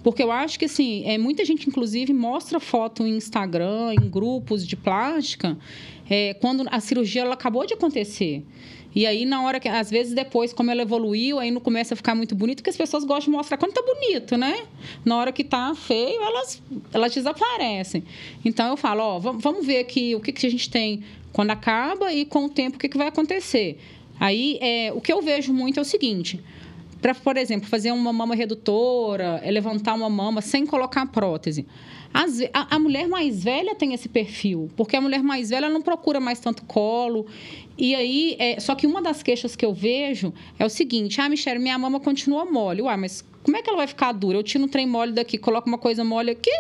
Porque 0.04 0.22
eu 0.22 0.30
acho 0.30 0.60
que, 0.60 0.66
assim, 0.66 1.02
é, 1.06 1.18
muita 1.18 1.44
gente, 1.44 1.68
inclusive, 1.68 2.12
mostra 2.12 2.60
foto 2.60 3.04
em 3.04 3.16
Instagram, 3.16 3.94
em 3.94 4.08
grupos 4.08 4.64
de 4.64 4.76
plástica, 4.76 5.58
é, 6.08 6.34
quando 6.34 6.64
a 6.70 6.78
cirurgia 6.78 7.22
ela 7.22 7.34
acabou 7.34 7.66
de 7.66 7.74
acontecer. 7.74 8.44
E 8.94 9.06
aí, 9.06 9.24
na 9.24 9.42
hora 9.42 9.60
que, 9.60 9.68
às 9.68 9.90
vezes, 9.90 10.14
depois, 10.14 10.52
como 10.52 10.70
ela 10.70 10.82
evoluiu, 10.82 11.38
aí 11.38 11.50
não 11.50 11.60
começa 11.60 11.94
a 11.94 11.96
ficar 11.96 12.14
muito 12.14 12.34
bonito, 12.34 12.58
porque 12.58 12.70
as 12.70 12.76
pessoas 12.76 13.04
gostam 13.04 13.30
de 13.30 13.36
mostrar 13.36 13.58
quando 13.58 13.72
tá 13.72 13.82
bonito, 13.82 14.36
né? 14.36 14.66
Na 15.04 15.16
hora 15.16 15.30
que 15.30 15.44
tá 15.44 15.74
feio, 15.74 16.20
elas, 16.22 16.62
elas 16.92 17.14
desaparecem. 17.14 18.02
Então, 18.44 18.68
eu 18.68 18.76
falo, 18.76 19.02
ó, 19.02 19.18
vamos 19.18 19.66
ver 19.66 19.78
aqui 19.78 20.14
o 20.14 20.20
que, 20.20 20.32
que 20.32 20.46
a 20.46 20.50
gente 20.50 20.70
tem 20.70 21.04
quando 21.32 21.50
acaba 21.50 22.12
e 22.12 22.24
com 22.24 22.46
o 22.46 22.48
tempo 22.48 22.76
o 22.76 22.80
que, 22.80 22.88
que 22.88 22.98
vai 22.98 23.08
acontecer. 23.08 23.78
Aí, 24.18 24.58
é, 24.60 24.92
o 24.92 25.00
que 25.00 25.12
eu 25.12 25.22
vejo 25.22 25.52
muito 25.52 25.78
é 25.78 25.82
o 25.82 25.84
seguinte: 25.84 26.40
para, 27.00 27.14
por 27.14 27.36
exemplo, 27.36 27.68
fazer 27.68 27.92
uma 27.92 28.12
mama 28.12 28.34
redutora, 28.34 29.40
é 29.44 29.50
levantar 29.50 29.94
uma 29.94 30.10
mama 30.10 30.40
sem 30.40 30.66
colocar 30.66 31.06
prótese. 31.06 31.66
As, 32.12 32.40
a, 32.52 32.76
a, 32.76 32.78
mulher 32.78 33.06
mais 33.06 33.44
velha 33.44 33.74
tem 33.74 33.92
esse 33.92 34.08
perfil, 34.08 34.70
porque 34.76 34.96
a 34.96 35.00
mulher 35.00 35.22
mais 35.22 35.50
velha 35.50 35.68
não 35.68 35.82
procura 35.82 36.18
mais 36.18 36.40
tanto 36.40 36.64
colo. 36.64 37.26
E 37.76 37.94
aí, 37.94 38.36
é, 38.38 38.58
só 38.58 38.74
que 38.74 38.86
uma 38.86 39.02
das 39.02 39.22
queixas 39.22 39.54
que 39.54 39.64
eu 39.64 39.72
vejo 39.72 40.32
é 40.58 40.64
o 40.64 40.70
seguinte: 40.70 41.20
ah, 41.20 41.28
Michelle, 41.28 41.60
minha 41.60 41.78
mama 41.78 42.00
continua 42.00 42.44
mole. 42.44 42.82
Uai, 42.82 42.96
mas 42.96 43.24
como 43.42 43.56
é 43.56 43.62
que 43.62 43.68
ela 43.68 43.78
vai 43.78 43.86
ficar 43.86 44.12
dura? 44.12 44.38
Eu 44.38 44.42
tiro 44.42 44.64
um 44.64 44.68
trem 44.68 44.86
mole 44.86 45.12
daqui, 45.12 45.38
coloco 45.38 45.68
uma 45.68 45.78
coisa 45.78 46.02
mole 46.02 46.30
aqui. 46.30 46.52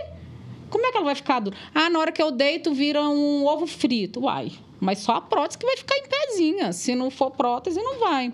Como 0.70 0.86
é 0.86 0.90
que 0.90 0.96
ela 0.96 1.06
vai 1.06 1.14
ficar 1.14 1.40
dura? 1.40 1.56
Ah, 1.74 1.88
na 1.88 1.98
hora 1.98 2.12
que 2.12 2.22
eu 2.22 2.30
deito, 2.30 2.72
vira 2.72 3.02
um 3.02 3.46
ovo 3.46 3.66
frito. 3.66 4.20
Uai, 4.20 4.52
mas 4.78 4.98
só 4.98 5.12
a 5.12 5.20
prótese 5.20 5.58
que 5.58 5.66
vai 5.66 5.76
ficar 5.76 5.96
em 5.96 6.02
pezinha. 6.08 6.72
Se 6.72 6.94
não 6.94 7.10
for 7.10 7.30
prótese, 7.30 7.80
não 7.80 7.98
vai. 7.98 8.32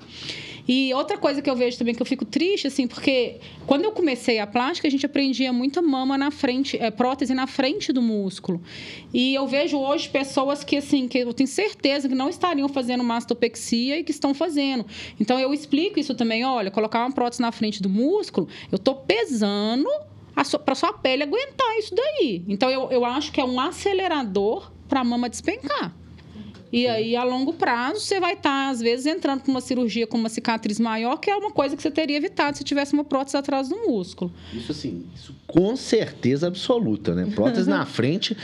E 0.67 0.93
outra 0.95 1.19
coisa 1.19 1.43
que 1.43 1.51
eu 1.51 1.55
vejo 1.55 1.77
também 1.77 1.95
que 1.95 2.01
eu 2.01 2.07
fico 2.07 2.25
triste, 2.25 2.67
assim, 2.67 2.87
porque 2.87 3.37
quando 3.67 3.85
eu 3.85 3.93
comecei 3.93 4.39
a 4.39 4.47
plástica, 4.47 4.89
a 4.89 4.91
gente 4.91 5.05
aprendia 5.05 5.53
muita 5.53 5.83
mama 5.83 6.17
na 6.17 6.31
frente, 6.31 6.79
é, 6.79 6.91
prótese 6.91 7.35
na 7.35 7.47
frente 7.47 7.93
do 7.93 8.01
músculo. 8.01 8.63
E 9.13 9.35
eu 9.35 9.47
vejo 9.47 9.79
hoje 9.79 10.09
pessoas 10.09 10.65
que, 10.65 10.77
assim, 10.77 11.07
que 11.07 11.19
eu 11.19 11.35
tenho 11.35 11.49
certeza 11.49 12.09
que 12.09 12.15
não 12.15 12.29
estariam 12.29 12.69
fazendo 12.69 13.05
mastopexia 13.05 13.99
e 13.99 14.05
que 14.05 14.11
estão 14.11 14.33
fazendo. 14.33 14.87
Então 15.21 15.39
eu 15.39 15.53
explico 15.53 16.01
isso 16.01 16.15
também, 16.15 16.45
olha, 16.45 16.71
colocar 16.71 17.01
uma 17.01 17.13
prótese 17.13 17.43
na 17.43 17.53
frente 17.53 17.83
do 17.83 17.89
músculo, 17.89 18.49
eu 18.73 18.77
estou 18.77 18.95
pesando 18.95 19.89
para 20.65 20.75
sua 20.75 20.93
pele 20.93 21.23
aguentar 21.23 21.79
isso 21.79 21.95
daí. 21.95 22.43
Então 22.49 22.71
eu, 22.71 22.91
eu 22.91 23.05
acho 23.05 23.31
que 23.31 23.41
é 23.41 23.45
um 23.45 23.61
acelerador 23.61 24.73
para 24.89 25.01
a 25.01 25.05
mama 25.05 25.29
despencar. 25.29 25.95
E 26.75 26.89
aí, 26.89 27.15
a 27.15 27.23
longo 27.23 27.53
prazo, 27.53 28.01
você 28.01 28.19
vai 28.19 28.33
estar, 28.33 28.51
tá, 28.51 28.69
às 28.69 28.81
vezes, 28.81 29.07
entrando 29.07 29.43
com 29.43 29.51
uma 29.53 29.61
cirurgia 29.61 30.09
com 30.09 30.19
uma 30.19 30.29
cicatriz 30.29 30.81
maior, 30.81 31.19
que 31.19 31.31
é 31.31 31.37
uma 31.37 31.53
coisa 31.53 31.77
que 31.77 31.83
você 31.83 31.89
teria 31.89 32.17
evitado 32.17 32.59
se 32.59 32.65
tivesse 32.65 32.95
uma 32.95 33.05
prótese 33.05 33.37
atrás 33.37 33.69
do 33.69 33.77
músculo. 33.77 34.33
Isso, 34.53 34.73
assim, 34.73 35.07
isso 35.15 35.33
com 35.55 35.77
certeza 35.77 36.49
absoluta, 36.49 37.15
né? 37.15 37.31
Prótese 37.33 37.71
na 37.71 37.85
frente 37.87 38.37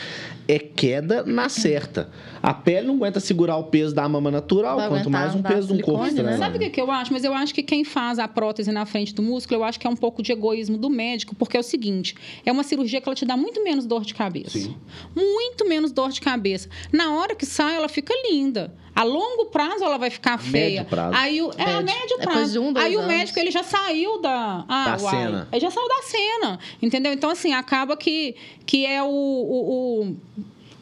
é 0.46 0.60
queda 0.60 1.24
na 1.24 1.48
certa. 1.48 2.08
A 2.40 2.54
pele 2.54 2.86
não 2.86 2.94
aguenta 2.94 3.18
segurar 3.18 3.56
o 3.56 3.64
peso 3.64 3.92
da 3.92 4.08
mama 4.08 4.30
natural, 4.30 4.76
vai 4.76 4.88
quanto 4.88 5.10
mais 5.10 5.34
um 5.34 5.42
peso 5.42 5.68
de 5.68 5.74
um 5.74 5.84
corpo 5.84 6.04
né? 6.22 6.36
Sabe 6.36 6.64
o 6.64 6.70
que 6.70 6.80
eu 6.80 6.90
acho? 6.90 7.12
Mas 7.12 7.24
eu 7.24 7.34
acho 7.34 7.52
que 7.52 7.64
quem 7.64 7.84
faz 7.84 8.20
a 8.20 8.28
prótese 8.28 8.70
na 8.70 8.86
frente 8.86 9.12
do 9.12 9.22
músculo, 9.22 9.60
eu 9.60 9.64
acho 9.64 9.78
que 9.80 9.88
é 9.88 9.90
um 9.90 9.96
pouco 9.96 10.22
de 10.22 10.30
egoísmo 10.30 10.78
do 10.78 10.88
médico, 10.88 11.34
porque 11.34 11.56
é 11.56 11.60
o 11.60 11.64
seguinte, 11.64 12.14
é 12.46 12.52
uma 12.52 12.62
cirurgia 12.62 13.00
que 13.00 13.08
ela 13.08 13.16
te 13.16 13.24
dá 13.24 13.36
muito 13.36 13.62
menos 13.64 13.86
dor 13.86 14.04
de 14.04 14.14
cabeça. 14.14 14.58
Sim. 14.58 14.76
Muito 15.14 15.68
menos 15.68 15.90
dor 15.90 16.10
de 16.10 16.20
cabeça. 16.20 16.68
Na 16.92 17.14
hora 17.14 17.34
que 17.34 17.44
sai, 17.44 17.74
ela 17.74 17.88
fica 17.88 18.14
linda. 18.28 18.74
A 18.94 19.02
longo 19.02 19.46
prazo 19.46 19.85
ela 19.85 19.96
vai 19.96 20.11
ficar 20.11 20.38
feia. 20.38 20.80
Médio 20.80 20.85
prazo. 20.87 21.16
Aí 21.16 21.40
o, 21.40 21.50
é, 21.56 21.64
médio. 21.64 21.85
médio 21.85 22.18
prazo. 22.18 22.52
De 22.52 22.59
um, 22.59 22.72
Aí 22.76 22.94
anos. 22.94 23.04
o 23.04 23.09
médico 23.09 23.38
ele 23.38 23.50
já 23.50 23.62
saiu 23.62 24.20
da, 24.20 24.64
ah, 24.68 24.96
da 24.96 25.02
uai, 25.02 25.16
cena. 25.16 25.48
Ele 25.52 25.61
já 25.61 25.70
saiu 25.70 25.88
da 25.88 26.02
cena. 26.02 26.59
Entendeu? 26.83 27.12
Então, 27.12 27.30
assim, 27.30 27.52
acaba 27.52 27.96
que, 27.96 28.37
que 28.66 28.85
é 28.85 29.02
o, 29.02 29.06
o, 29.06 30.02
o 30.02 30.16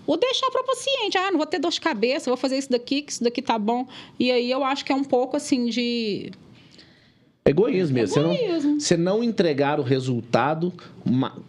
ou 0.06 0.16
deixar 0.16 0.50
para 0.50 0.62
o 0.62 0.64
paciente, 0.64 1.18
ah, 1.18 1.30
não 1.30 1.36
vou 1.36 1.46
ter 1.46 1.58
dor 1.58 1.70
de 1.70 1.80
cabeça, 1.82 2.30
vou 2.30 2.36
fazer 2.36 2.56
isso 2.56 2.70
daqui, 2.70 3.02
que 3.02 3.12
isso 3.12 3.22
daqui 3.22 3.42
tá 3.42 3.58
bom. 3.58 3.86
E 4.18 4.32
aí 4.32 4.50
eu 4.50 4.64
acho 4.64 4.82
que 4.82 4.90
é 4.90 4.94
um 4.94 5.04
pouco 5.04 5.36
assim 5.36 5.66
de 5.66 6.32
Egoísmo 7.44 7.94
mesmo. 7.94 8.18
Egoísmo. 8.18 8.60
Você, 8.60 8.66
não, 8.66 8.80
você 8.80 8.96
não 8.96 9.24
entregar 9.24 9.80
o 9.80 9.82
resultado 9.82 10.72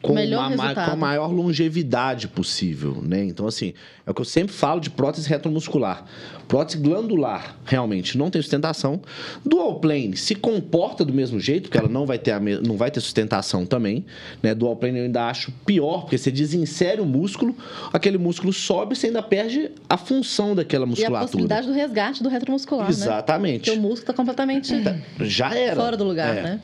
com, 0.01 0.13
uma, 0.13 0.47
resultado. 0.49 0.85
com 0.85 0.91
a 0.91 0.95
maior 0.95 1.31
longevidade 1.31 2.27
possível, 2.27 3.01
né? 3.01 3.23
Então, 3.25 3.47
assim, 3.47 3.73
é 4.05 4.11
o 4.11 4.13
que 4.13 4.21
eu 4.21 4.25
sempre 4.25 4.53
falo 4.53 4.79
de 4.79 4.89
prótese 4.89 5.29
retromuscular. 5.29 6.05
Prótese 6.47 6.79
glandular, 6.79 7.55
realmente, 7.65 8.17
não 8.17 8.29
tem 8.29 8.41
sustentação. 8.41 9.01
Dual 9.45 9.79
plane 9.79 10.17
se 10.17 10.33
comporta 10.33 11.05
do 11.05 11.13
mesmo 11.13 11.39
jeito, 11.39 11.63
porque 11.63 11.77
ela 11.77 11.87
não 11.87 12.05
vai 12.05 12.17
ter, 12.17 12.31
a 12.31 12.39
me... 12.39 12.59
não 12.59 12.75
vai 12.75 12.89
ter 12.89 12.99
sustentação 13.01 13.65
também. 13.65 14.05
Né? 14.41 14.55
Dual 14.55 14.75
plane 14.75 14.97
eu 14.97 15.05
ainda 15.05 15.27
acho 15.27 15.51
pior, 15.65 16.01
porque 16.01 16.17
você 16.17 16.31
desinsere 16.31 17.01
o 17.01 17.05
músculo, 17.05 17.55
aquele 17.93 18.17
músculo 18.17 18.51
sobe 18.51 18.93
e 18.93 18.95
você 18.95 19.07
ainda 19.07 19.21
perde 19.21 19.71
a 19.87 19.97
função 19.97 20.55
daquela 20.55 20.85
musculatura. 20.85 21.19
E 21.19 21.23
a 21.23 21.25
possibilidade 21.25 21.67
do 21.67 21.73
resgate 21.73 22.23
do 22.23 22.29
retromuscular, 22.29 22.85
né? 22.85 22.91
Exatamente. 22.91 23.69
Né? 23.69 23.75
Porque 23.75 23.79
o 23.79 23.81
músculo 23.81 24.01
está 24.01 24.13
completamente... 24.13 24.73
Já 25.21 25.55
era. 25.55 25.75
Fora 25.75 25.95
do 25.95 26.03
lugar, 26.03 26.35
é. 26.35 26.41
né? 26.41 26.61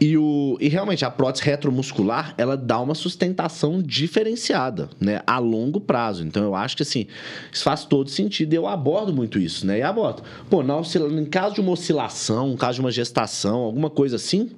E, 0.00 0.16
o, 0.16 0.56
e 0.60 0.68
realmente 0.68 1.04
a 1.04 1.10
prótese 1.10 1.44
retromuscular 1.44 2.25
ela 2.36 2.56
dá 2.56 2.80
uma 2.80 2.94
sustentação 2.94 3.82
diferenciada, 3.82 4.88
né, 5.00 5.20
a 5.26 5.38
longo 5.38 5.80
prazo. 5.80 6.24
Então 6.24 6.42
eu 6.42 6.54
acho 6.54 6.76
que 6.76 6.82
assim 6.82 7.06
isso 7.52 7.64
faz 7.64 7.84
todo 7.84 8.10
sentido. 8.10 8.52
E 8.52 8.56
eu 8.56 8.66
abordo 8.66 9.12
muito 9.12 9.38
isso, 9.38 9.66
né? 9.66 9.78
E 9.78 9.82
abordo. 9.82 10.22
Pô, 10.48 10.62
na 10.62 10.76
em 10.76 11.24
caso 11.24 11.54
de 11.54 11.60
uma 11.60 11.72
oscilação, 11.72 12.52
em 12.52 12.56
caso 12.56 12.76
de 12.76 12.80
uma 12.80 12.90
gestação, 12.90 13.58
alguma 13.60 13.90
coisa 13.90 14.16
assim, 14.16 14.50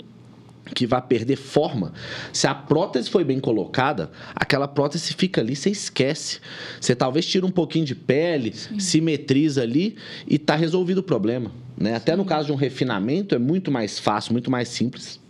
que 0.75 0.87
vai 0.87 1.01
perder 1.01 1.37
forma. 1.37 1.93
Se 2.33 2.47
a 2.47 2.55
prótese 2.55 3.09
foi 3.09 3.25
bem 3.25 3.41
colocada, 3.41 4.11
aquela 4.35 4.69
prótese 4.69 5.15
fica 5.15 5.41
ali, 5.41 5.57
você 5.57 5.71
esquece. 5.71 6.41
Você 6.81 6.95
talvez 6.95 7.27
tira 7.27 7.47
um 7.47 7.51
pouquinho 7.51 7.85
de 7.85 7.95
pele, 7.95 8.53
Sim. 8.55 8.79
simetriza 8.79 9.63
ali 9.63 9.97
e 10.27 10.37
está 10.37 10.55
resolvido 10.55 10.99
o 10.99 11.03
problema. 11.03 11.51
Né? 11.77 11.95
Até 11.95 12.17
no 12.17 12.25
caso 12.25 12.47
de 12.47 12.53
um 12.53 12.57
refinamento 12.57 13.35
é 13.35 13.39
muito 13.39 13.71
mais 13.71 13.99
fácil, 13.99 14.33
muito 14.33 14.51
mais 14.51 14.69
simples 14.69 15.21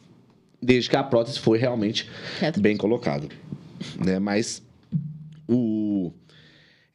desde 0.61 0.91
que 0.91 0.97
a 0.97 1.03
prótese 1.03 1.39
foi 1.39 1.59
realmente 1.59 2.09
bem 2.59 2.77
colocada. 2.77 3.29
Né? 4.05 4.19
Mas 4.19 4.63
o, 5.49 6.13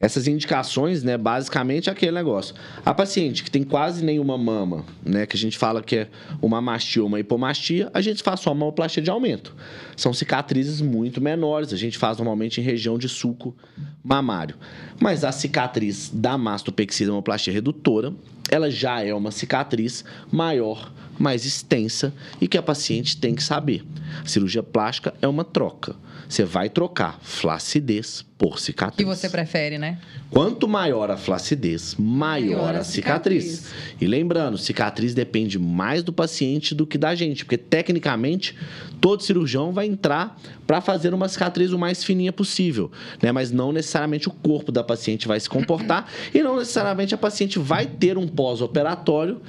essas 0.04 0.28
indicações, 0.28 1.02
né, 1.02 1.16
basicamente 1.16 1.88
é 1.88 1.92
aquele 1.92 2.12
negócio. 2.12 2.54
A 2.84 2.92
paciente 2.92 3.42
que 3.42 3.50
tem 3.50 3.62
quase 3.62 4.04
nenhuma 4.04 4.36
mama, 4.36 4.84
né, 5.02 5.24
que 5.24 5.34
a 5.34 5.38
gente 5.38 5.56
fala 5.56 5.82
que 5.82 5.96
é 5.96 6.08
uma 6.42 6.60
mastia 6.60 7.02
ou 7.02 7.08
uma 7.08 7.18
hipomastia, 7.18 7.90
a 7.94 8.02
gente 8.02 8.22
faz 8.22 8.40
só 8.40 8.50
uma 8.50 8.60
mamoplastia 8.60 9.02
de 9.02 9.10
aumento. 9.10 9.56
São 9.96 10.12
cicatrizes 10.12 10.80
muito 10.82 11.22
menores, 11.22 11.72
a 11.72 11.76
gente 11.76 11.96
faz 11.96 12.18
normalmente 12.18 12.60
em 12.60 12.64
região 12.64 12.98
de 12.98 13.08
suco 13.08 13.56
mamário. 14.02 14.56
Mas 15.00 15.24
a 15.24 15.32
cicatriz 15.32 16.10
da 16.12 16.36
mastopexia 16.36 17.06
da 17.06 17.12
mamoplastia 17.12 17.52
redutora, 17.52 18.12
ela 18.50 18.70
já 18.70 19.00
é 19.00 19.14
uma 19.14 19.30
cicatriz 19.30 20.04
maior 20.30 20.92
mais 21.18 21.44
extensa 21.44 22.12
e 22.40 22.48
que 22.48 22.58
a 22.58 22.62
paciente 22.62 23.16
tem 23.16 23.34
que 23.34 23.42
saber. 23.42 23.84
A 24.22 24.28
cirurgia 24.28 24.62
plástica 24.62 25.14
é 25.20 25.28
uma 25.28 25.44
troca. 25.44 25.96
Você 26.28 26.44
vai 26.44 26.68
trocar 26.68 27.18
flacidez 27.22 28.24
por 28.36 28.58
cicatriz. 28.58 28.96
Que 28.96 29.04
você 29.04 29.28
prefere, 29.28 29.78
né? 29.78 29.98
Quanto 30.30 30.66
maior 30.66 31.10
a 31.10 31.16
flacidez, 31.16 31.94
maior, 31.96 32.62
maior 32.62 32.74
a 32.74 32.84
cicatriz. 32.84 33.44
cicatriz. 33.44 34.00
E 34.00 34.06
lembrando, 34.06 34.58
cicatriz 34.58 35.14
depende 35.14 35.58
mais 35.58 36.02
do 36.02 36.12
paciente 36.12 36.74
do 36.74 36.86
que 36.86 36.98
da 36.98 37.14
gente, 37.14 37.44
porque 37.44 37.56
tecnicamente 37.56 38.56
todo 39.00 39.22
cirurgião 39.22 39.72
vai 39.72 39.86
entrar 39.86 40.36
para 40.66 40.80
fazer 40.80 41.14
uma 41.14 41.28
cicatriz 41.28 41.72
o 41.72 41.78
mais 41.78 42.02
fininha 42.02 42.32
possível, 42.32 42.90
né? 43.22 43.30
Mas 43.30 43.52
não 43.52 43.70
necessariamente 43.70 44.28
o 44.28 44.32
corpo 44.32 44.72
da 44.72 44.82
paciente 44.82 45.28
vai 45.28 45.38
se 45.38 45.48
comportar 45.48 46.10
e 46.34 46.42
não 46.42 46.56
necessariamente 46.56 47.14
a 47.14 47.18
paciente 47.18 47.58
vai 47.58 47.86
ter 47.86 48.18
um 48.18 48.26
pós-operatório 48.26 49.40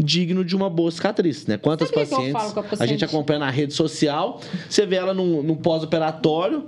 digno 0.00 0.44
de 0.44 0.56
uma 0.56 0.68
boa 0.68 0.90
cicatriz, 0.90 1.11
né? 1.46 1.56
Quantas 1.56 1.90
pacientes 1.90 2.34
a, 2.34 2.62
paciente? 2.62 2.82
a, 2.82 2.86
gente 2.86 3.04
acompanha 3.04 3.40
na 3.40 3.50
rede 3.50 3.74
social, 3.74 4.40
você 4.68 4.86
vê 4.86 4.96
ela 4.96 5.12
num, 5.14 5.42
num 5.42 5.54
pós-operatório, 5.54 6.64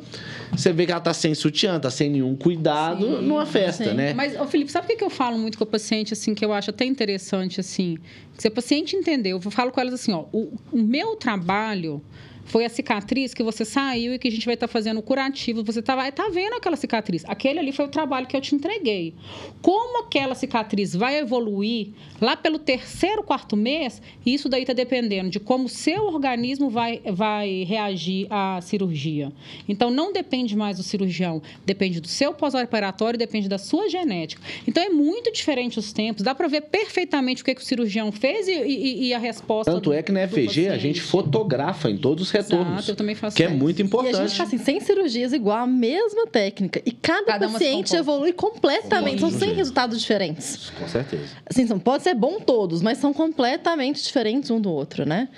você 0.52 0.72
vê 0.72 0.86
que 0.86 0.92
ela 0.92 0.98
está 0.98 1.12
sem 1.14 1.34
sutiã, 1.34 1.76
está 1.76 1.90
sem 1.90 2.10
nenhum 2.10 2.36
cuidado 2.36 3.04
sim, 3.04 3.22
numa 3.22 3.46
festa, 3.46 3.84
sim. 3.84 3.94
né? 3.94 4.14
Mas, 4.14 4.38
ô, 4.38 4.46
Felipe, 4.46 4.70
sabe 4.70 4.92
o 4.92 4.96
que 4.96 5.04
eu 5.04 5.10
falo 5.10 5.38
muito 5.38 5.58
com 5.58 5.64
o 5.64 5.66
paciente, 5.66 6.12
assim, 6.12 6.34
que 6.34 6.44
eu 6.44 6.52
acho 6.52 6.70
até 6.70 6.84
interessante, 6.84 7.60
assim? 7.60 7.98
Se 8.38 8.48
a 8.48 8.50
paciente 8.50 8.96
entendeu, 8.96 9.40
eu 9.42 9.50
falo 9.50 9.70
com 9.70 9.80
elas 9.80 9.94
assim, 9.94 10.12
ó, 10.12 10.24
o, 10.32 10.52
o 10.72 10.78
meu 10.78 11.16
trabalho 11.16 12.02
foi 12.44 12.64
a 12.64 12.68
cicatriz 12.68 13.34
que 13.34 13.42
você 13.42 13.64
saiu 13.64 14.14
e 14.14 14.18
que 14.18 14.28
a 14.28 14.30
gente 14.30 14.44
vai 14.44 14.54
estar 14.54 14.66
tá 14.66 14.72
fazendo 14.72 14.98
o 14.98 15.02
curativo. 15.02 15.62
Você 15.64 15.82
tá, 15.82 15.94
vai 15.96 16.10
estar 16.10 16.24
tá 16.24 16.30
vendo 16.30 16.54
aquela 16.54 16.76
cicatriz. 16.76 17.24
Aquele 17.26 17.58
ali 17.58 17.72
foi 17.72 17.84
o 17.84 17.88
trabalho 17.88 18.26
que 18.26 18.36
eu 18.36 18.40
te 18.40 18.54
entreguei. 18.54 19.14
Como 19.62 20.04
aquela 20.04 20.34
cicatriz 20.34 20.94
vai 20.94 21.18
evoluir 21.18 21.88
lá 22.20 22.36
pelo 22.36 22.58
terceiro, 22.58 23.22
quarto 23.22 23.56
mês, 23.56 24.00
isso 24.24 24.48
daí 24.48 24.62
está 24.62 24.72
dependendo 24.72 25.30
de 25.30 25.40
como 25.40 25.64
o 25.64 25.68
seu 25.68 26.04
organismo 26.04 26.70
vai, 26.70 27.00
vai 27.12 27.64
reagir 27.64 28.26
à 28.30 28.60
cirurgia. 28.60 29.32
Então, 29.68 29.90
não 29.90 30.12
depende 30.12 30.56
mais 30.56 30.76
do 30.76 30.82
cirurgião, 30.82 31.42
depende 31.64 32.00
do 32.00 32.08
seu 32.08 32.32
pós-operatório, 32.32 33.18
depende 33.18 33.48
da 33.48 33.58
sua 33.58 33.88
genética. 33.88 34.42
Então, 34.66 34.82
é 34.82 34.88
muito 34.88 35.32
diferente 35.32 35.78
os 35.78 35.92
tempos. 35.92 36.22
Dá 36.22 36.34
para 36.34 36.48
ver 36.48 36.62
perfeitamente 36.62 37.42
o 37.42 37.44
que, 37.44 37.54
que 37.54 37.60
o 37.60 37.64
cirurgião 37.64 38.12
fez 38.12 38.48
e, 38.48 38.52
e, 38.52 39.06
e 39.08 39.14
a 39.14 39.18
resposta. 39.18 39.70
Tanto 39.70 39.90
do, 39.90 39.92
é 39.92 40.02
que 40.02 40.12
na 40.12 40.26
FG 40.26 40.68
a 40.68 40.78
gente 40.78 41.00
fotografa 41.00 41.90
em 41.90 41.96
todos 41.96 42.24
os 42.24 42.33
retornos. 42.34 42.72
Exato, 42.74 42.90
eu 42.90 42.96
também 42.96 43.14
faço 43.14 43.36
Que 43.36 43.44
é 43.44 43.46
isso. 43.48 43.56
muito 43.56 43.80
importante. 43.80 44.14
E 44.16 44.20
a 44.20 44.26
gente 44.26 44.36
tá 44.36 44.44
assim, 44.44 44.58
sem 44.58 44.80
cirurgias 44.80 45.32
igual, 45.32 45.58
a 45.58 45.66
mesma 45.66 46.26
técnica. 46.26 46.82
E 46.84 46.90
cada, 46.92 47.24
Cada 47.24 47.48
paciente 47.48 47.94
evolui 47.96 48.32
completamente. 48.32 49.20
São 49.20 49.30
Sim. 49.30 49.38
100 49.38 49.52
resultados 49.54 50.00
diferentes. 50.00 50.70
Com 50.78 50.86
certeza. 50.88 51.24
Assim, 51.46 51.66
são, 51.66 51.78
pode 51.78 52.02
ser 52.02 52.14
bom 52.14 52.38
todos, 52.40 52.82
mas 52.82 52.98
são 52.98 53.12
completamente 53.12 54.02
diferentes 54.02 54.50
um 54.50 54.60
do 54.60 54.70
outro, 54.70 55.06
né? 55.06 55.28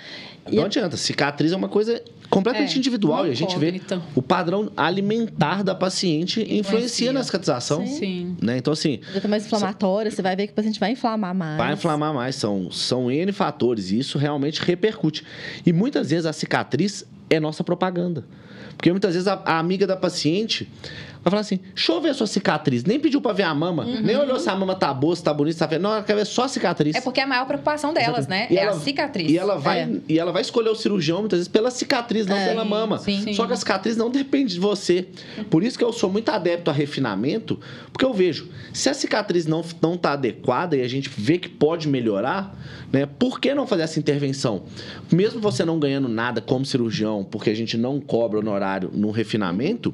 E 0.49 0.55
Não 0.55 0.63
é- 0.63 0.65
adianta, 0.65 0.95
cicatriz 0.97 1.51
é 1.51 1.55
uma 1.55 1.69
coisa 1.69 2.01
completamente 2.29 2.75
É, 2.75 2.77
individual 2.79 3.25
e 3.27 3.31
a 3.31 3.33
gente 3.33 3.57
vê 3.57 3.69
incógnita. 3.69 4.01
o 4.15 4.21
padrão 4.21 4.71
alimentar 4.75 5.63
da 5.63 5.73
paciente 5.73 6.41
influencia, 6.41 6.59
Influencia. 6.59 7.13
na 7.13 7.23
cicatrização. 7.23 7.85
Sim. 7.87 8.35
Né? 8.41 8.57
Então, 8.57 8.73
assim, 8.73 8.99
já 9.13 9.21
tá 9.21 9.27
mais 9.27 9.45
inflamatória, 9.45 10.11
você 10.11 10.21
vai 10.21 10.35
ver 10.35 10.47
que 10.47 10.53
o 10.53 10.55
paciente 10.55 10.79
vai 10.79 10.91
inflamar 10.91 11.33
mais. 11.33 11.57
vai 11.57 11.73
inflamar 11.73 12.13
mais. 12.13 12.35
São, 12.35 12.69
são 12.71 13.09
N 13.11 13.31
fatores 13.31 13.91
e 13.91 13.99
isso 13.99 14.17
realmente 14.17 14.61
repercute. 14.61 15.23
E 15.65 15.71
muitas 15.73 16.09
vezes 16.09 16.25
a 16.25 16.33
cicatriz 16.33 17.05
é 17.29 17.39
nossa 17.39 17.63
propaganda. 17.63 18.25
Porque 18.75 18.91
muitas 18.91 19.13
vezes 19.13 19.27
a, 19.27 19.41
a 19.43 19.57
amiga 19.57 19.87
da 19.87 19.97
paciente 19.97 20.69
vai 21.23 21.31
falar 21.31 21.41
assim: 21.41 21.59
deixa 21.73 21.91
eu 21.91 21.99
ver 21.99 22.09
a 22.09 22.13
sua 22.13 22.27
cicatriz. 22.27 22.83
Nem 22.83 22.99
pediu 22.99 23.19
pra 23.19 23.33
ver 23.33 23.41
a 23.43 23.53
mama, 23.53 23.83
nem 23.85 24.15
olhou 24.15 24.39
se 24.39 24.47
a 24.49 24.55
mama 24.55 24.75
tá 24.75 24.93
boa, 24.93 25.15
se 25.15 25.23
tá 25.23 25.33
bonita, 25.33 25.53
se 25.53 25.59
tá 25.59 25.65
vendo. 25.65 25.81
Não, 25.81 25.93
ela 25.93 26.03
quer 26.03 26.15
ver 26.15 26.25
só 26.25 26.43
a 26.43 26.47
cicatriz. 26.47 26.95
É 26.95 27.01
porque 27.01 27.19
é 27.19 27.23
a 27.23 27.27
maior 27.27 27.45
preocupação 27.47 27.91
delas, 27.91 28.27
né? 28.27 28.45
E 28.51 28.57
é 28.57 28.61
ela- 28.63 28.71
a 28.77 28.79
cicatriz. 28.79 29.31
E 29.31 29.35
ela, 29.37 29.55
vai, 29.57 29.79
É. 29.81 29.89
e 30.07 30.19
ela 30.19 30.31
vai 30.31 30.43
escolher 30.43 30.69
o 30.69 30.75
cirurgião, 30.75 31.21
muitas 31.21 31.39
vezes, 31.39 31.47
pela 31.47 31.71
cicatriz, 31.71 32.27
não 32.27 32.35
É, 32.37 32.49
pela 32.49 32.63
mama. 32.63 32.99
sim. 32.99 33.33
Só 33.33 33.47
que 33.47 33.53
a 33.53 33.55
cicatriz 33.55 33.97
não 33.97 34.11
depende 34.11 34.53
de 34.53 34.59
você. 34.59 35.07
Por 35.49 35.63
isso 35.63 35.75
que 35.75 35.83
eu 35.83 35.91
sou 35.91 36.11
muito 36.11 36.29
adepto 36.29 36.69
a 36.69 36.73
refinamento, 36.73 37.59
porque 37.91 38.05
eu 38.05 38.13
vejo, 38.13 38.47
se 38.73 38.89
a 38.89 38.93
cicatriz 38.93 39.47
não, 39.47 39.63
não 39.81 39.97
tá 39.97 40.11
adequada 40.13 40.77
e 40.77 40.83
a 40.83 40.87
gente 40.87 41.09
vê 41.17 41.39
que 41.39 41.49
pode 41.49 41.87
melhorar, 41.87 42.55
né? 42.93 43.07
Por 43.07 43.39
que 43.39 43.55
não 43.55 43.65
fazer 43.65 43.81
essa 43.83 43.97
intervenção? 43.97 44.63
Mesmo 45.11 45.39
você 45.41 45.65
não 45.65 45.79
ganhando 45.79 46.07
nada 46.07 46.41
como 46.41 46.63
cirurgião, 46.63 47.16
porque 47.23 47.49
a 47.49 47.55
gente 47.55 47.77
não 47.77 47.99
cobra 47.99 48.39
honorário 48.39 48.89
no 48.93 49.11
refinamento, 49.11 49.93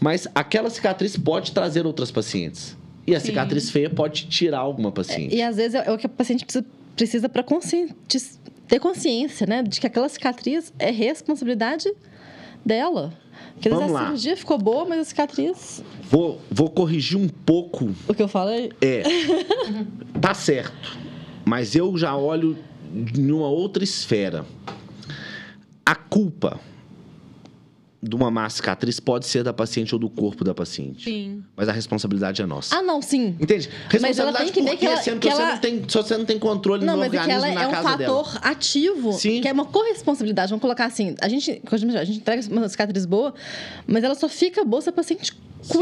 mas 0.00 0.26
aquela 0.34 0.70
cicatriz 0.70 1.16
pode 1.16 1.52
trazer 1.52 1.86
outras 1.86 2.10
pacientes. 2.10 2.76
E 3.06 3.14
a 3.14 3.20
Sim. 3.20 3.26
cicatriz 3.26 3.70
feia 3.70 3.90
pode 3.90 4.26
tirar 4.26 4.58
alguma 4.58 4.90
paciente. 4.90 5.34
E 5.34 5.42
às 5.42 5.56
vezes 5.56 5.74
é 5.74 5.90
o 5.92 5.98
que 5.98 6.06
a 6.06 6.08
paciente 6.08 6.44
precisa, 6.44 6.64
precisa 6.96 7.28
para 7.28 7.44
ter 8.66 8.80
consciência, 8.80 9.46
né? 9.46 9.62
De 9.62 9.78
que 9.80 9.86
aquela 9.86 10.08
cicatriz 10.08 10.72
é 10.78 10.90
responsabilidade 10.90 11.92
dela. 12.64 13.12
Porque 13.54 13.68
Vamos 13.68 13.90
a 13.90 13.92
lá. 13.92 14.04
cirurgia 14.06 14.36
ficou 14.36 14.58
boa, 14.58 14.84
mas 14.84 15.00
a 15.00 15.04
cicatriz. 15.04 15.82
Vou, 16.10 16.40
vou 16.50 16.70
corrigir 16.70 17.18
um 17.18 17.28
pouco 17.28 17.94
O 18.08 18.14
que 18.14 18.22
eu 18.22 18.28
falo 18.28 18.50
é. 18.50 18.68
É. 18.80 19.02
tá 20.20 20.34
certo. 20.34 20.98
Mas 21.44 21.74
eu 21.76 21.96
já 21.96 22.16
olho 22.16 22.56
em 23.16 23.30
uma 23.30 23.48
outra 23.48 23.84
esfera. 23.84 24.44
A 25.86 25.94
culpa 25.94 26.58
de 28.02 28.14
uma 28.14 28.30
má 28.30 28.48
cicatriz 28.50 29.00
pode 29.00 29.24
ser 29.26 29.42
da 29.42 29.52
paciente 29.52 29.94
ou 29.94 29.98
do 29.98 30.10
corpo 30.10 30.44
da 30.44 30.54
paciente. 30.54 31.04
Sim. 31.04 31.42
Mas 31.56 31.70
a 31.70 31.72
responsabilidade 31.72 32.42
é 32.42 32.46
nossa. 32.46 32.76
Ah, 32.76 32.82
não, 32.82 33.00
sim. 33.00 33.34
Entende? 33.40 33.70
Mas 33.98 34.18
ela 34.18 34.30
tem 34.30 34.46
Responsabilidade 34.48 34.52
que 34.52 34.62
ver 34.62 34.76
que 34.76 34.86
ela- 34.86 34.96
Sendo 35.02 35.20
que 35.20 35.28
que, 35.28 35.34
você, 35.34 35.40
ela- 35.42 35.52
não 35.52 35.58
tem, 35.58 35.80
você 35.88 36.18
não 36.18 36.24
tem 36.26 36.38
controle 36.38 36.84
Não, 36.84 36.94
no 36.94 37.00
mas 37.00 37.08
é 37.08 37.16
que 37.16 37.22
organismo 37.22 37.46
ela 37.46 37.62
é 37.62 37.66
um 37.66 37.70
casa 37.70 37.96
dela. 37.96 38.24
fator 38.24 38.40
ativo, 38.46 39.12
Sim. 39.14 39.40
que 39.40 39.48
é 39.48 39.52
uma 39.52 39.64
corresponsabilidade. 39.64 40.50
Vamos 40.50 40.60
colocar 40.60 40.84
assim, 40.84 41.14
a 41.18 41.28
gente, 41.30 41.62
a 41.70 42.04
gente 42.04 42.18
entrega 42.18 42.46
uma 42.50 42.68
cicatriz 42.68 43.06
boa, 43.06 43.32
mas 43.86 44.04
ela 44.04 44.14
só 44.14 44.28
fica 44.28 44.62
boa 44.66 44.82
se 44.82 44.90
a 44.90 44.92
paciente 44.92 45.34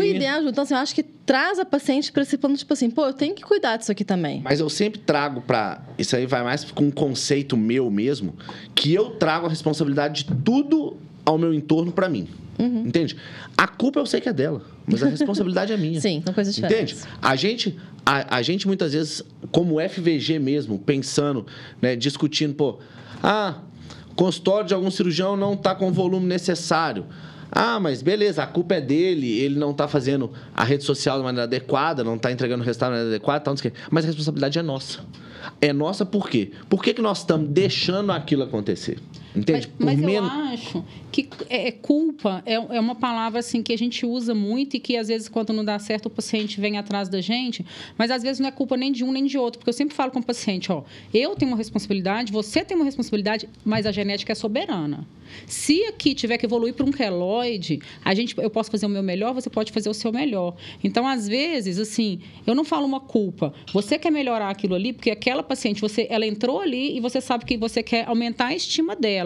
e 0.03 0.27
ajuda. 0.27 0.51
Então, 0.51 0.65
assim, 0.65 0.75
eu 0.75 0.81
acho 0.81 0.95
que 0.95 1.03
traz 1.03 1.59
a 1.59 1.65
paciente 1.65 2.13
para 2.13 2.23
esse 2.23 2.37
plano, 2.37 2.57
tipo 2.57 2.73
assim, 2.73 2.91
pô, 2.91 3.07
eu 3.07 3.13
tenho 3.13 3.35
que 3.35 3.43
cuidar 3.43 3.77
disso 3.77 3.91
aqui 3.93 4.05
também. 4.05 4.41
Mas 4.43 4.61
eu 4.61 4.69
sempre 4.69 5.01
trago 5.01 5.41
pra. 5.41 5.83
Isso 5.99 6.15
aí 6.17 6.27
vai 6.27 6.43
mais 6.43 6.65
com 6.71 6.85
um 6.85 6.91
conceito 6.91 7.57
meu 7.57 7.91
mesmo, 7.91 8.35
que 8.75 8.93
eu 8.95 9.11
trago 9.11 9.47
a 9.47 9.49
responsabilidade 9.49 10.25
de 10.25 10.35
tudo 10.37 10.97
ao 11.25 11.39
meu 11.39 11.53
entorno 11.53 11.93
pra 11.93 12.09
mim. 12.09 12.29
Uhum. 12.59 12.87
Entende? 12.87 13.17
A 13.57 13.67
culpa 13.67 13.99
eu 13.99 14.07
sei 14.07 14.21
que 14.21 14.29
é 14.29 14.33
dela, 14.33 14.63
mas 14.87 15.03
a 15.03 15.09
responsabilidade 15.09 15.73
é 15.73 15.77
minha. 15.77 15.99
Sim, 16.01 16.23
são 16.25 16.35
coisas 16.35 16.55
diferentes. 16.55 17.01
Entende? 17.01 17.19
A 17.21 17.37
gente, 17.37 17.79
a, 18.05 18.37
a 18.37 18.43
gente 18.43 18.67
muitas 18.67 18.93
vezes, 18.93 19.23
como 19.51 19.77
FVG 19.81 20.39
mesmo, 20.39 20.79
pensando, 20.79 21.47
né, 21.81 21.97
discutindo, 21.97 22.55
pô, 22.55 22.79
ah, 23.23 23.59
consultório 24.15 24.67
de 24.67 24.75
algum 24.75 24.91
cirurgião 24.91 25.37
não 25.37 25.55
está 25.55 25.75
com 25.75 25.89
o 25.89 25.93
volume 25.93 26.27
necessário. 26.27 27.07
Ah, 27.55 27.79
mas 27.79 28.01
beleza, 28.01 28.43
a 28.43 28.47
culpa 28.47 28.77
é 28.77 28.81
dele, 28.81 29.31
ele 29.39 29.59
não 29.59 29.73
está 29.73 29.87
fazendo 29.87 30.33
a 30.55 30.65
rede 30.65 30.85
social 30.85 31.19
de 31.19 31.25
maneira 31.25 31.45
adequada, 31.45 32.03
não 32.03 32.17
está 32.17 32.33
entregando 32.33 32.63
o 32.63 32.67
resultado 32.67 32.93
de 32.93 32.97
maneira 32.97 33.17
adequada, 33.17 33.41
tal, 33.45 33.55
mas 33.91 34.05
a 34.05 34.07
responsabilidade 34.07 34.59
é 34.59 34.63
nossa. 34.63 35.01
É 35.61 35.71
nossa 35.71 36.07
por 36.07 36.31
quê? 36.31 36.53
Por 36.71 36.83
que, 36.83 36.95
que 36.95 37.03
nós 37.03 37.19
estamos 37.19 37.51
deixando 37.51 38.11
aquilo 38.11 38.43
acontecer? 38.43 38.99
Entende? 39.35 39.71
Mas, 39.79 39.99
mas 39.99 40.01
eu 40.01 40.07
menos. 40.07 40.31
acho 40.31 40.85
que 41.11 41.29
é, 41.49 41.69
é 41.69 41.73
culpa 41.73 42.43
é, 42.45 42.55
é 42.55 42.81
uma 42.81 42.95
palavra 42.95 43.41
assim 43.41 43.63
que 43.63 43.73
a 43.73 43.79
gente 43.79 44.05
usa 44.05 44.35
muito 44.35 44.77
e 44.77 44.81
que 44.81 44.97
às 44.97 45.09
vezes 45.09 45.29
quando 45.29 45.53
não 45.53 45.65
dá 45.65 45.79
certo 45.79 46.07
o 46.07 46.11
paciente 46.11 46.61
vem 46.61 46.77
atrás 46.77 47.09
da 47.09 47.21
gente, 47.21 47.65
mas 47.97 48.11
às 48.11 48.23
vezes 48.23 48.41
não 48.41 48.49
é 48.49 48.53
culpa 48.53 48.77
nem 48.77 48.93
de 48.93 49.05
um 49.05 49.11
nem 49.11 49.25
de 49.25 49.39
outro, 49.39 49.59
porque 49.59 49.71
eu 49.71 49.75
sempre 49.75 49.95
falo 49.95 50.11
com 50.11 50.19
o 50.19 50.25
paciente, 50.25 50.71
ó, 50.71 50.85
eu 51.15 51.35
tenho 51.35 51.51
uma 51.51 51.57
responsabilidade, 51.57 52.31
você 52.31 52.65
tem 52.65 52.77
uma 52.77 52.85
responsabilidade, 52.85 53.49
mas 53.65 53.87
a 53.87 53.93
genética 53.93 54.33
é 54.33 54.35
soberana. 54.35 55.07
Se 55.47 55.85
aqui 55.85 56.15
tiver 56.15 56.39
que 56.39 56.47
evoluir 56.47 56.75
para 56.75 56.85
um 56.85 56.91
queloide, 56.91 57.81
a 58.05 58.15
gente, 58.15 58.37
eu 58.39 58.51
posso 58.51 58.71
fazer 58.71 58.87
o 58.87 58.89
meu 58.89 59.03
melhor, 59.03 59.33
você 59.33 59.51
pode 59.51 59.73
fazer 59.73 59.89
o 59.89 59.95
seu 59.95 60.13
melhor. 60.13 60.57
Então, 60.83 61.07
às 61.07 61.27
vezes, 61.27 61.79
assim, 61.79 62.21
eu 62.47 62.55
não 62.55 62.65
falo 62.65 62.87
uma 62.87 63.01
culpa. 63.01 63.53
Você 63.73 63.99
quer 63.99 64.11
melhorar 64.11 64.51
aquilo 64.51 64.75
ali, 64.75 64.93
porque 64.93 65.11
aquela 65.11 65.43
paciente, 65.43 65.81
você, 65.81 66.07
ela 66.11 66.27
entrou 66.27 66.61
ali 66.61 66.97
e 66.97 67.01
você 67.01 67.21
sabe 67.21 67.45
que 67.45 67.57
você 67.57 67.83
quer 67.83 68.07
aumentar 68.07 68.47
a 68.47 68.55
estima 68.55 68.95
dela. 68.95 69.22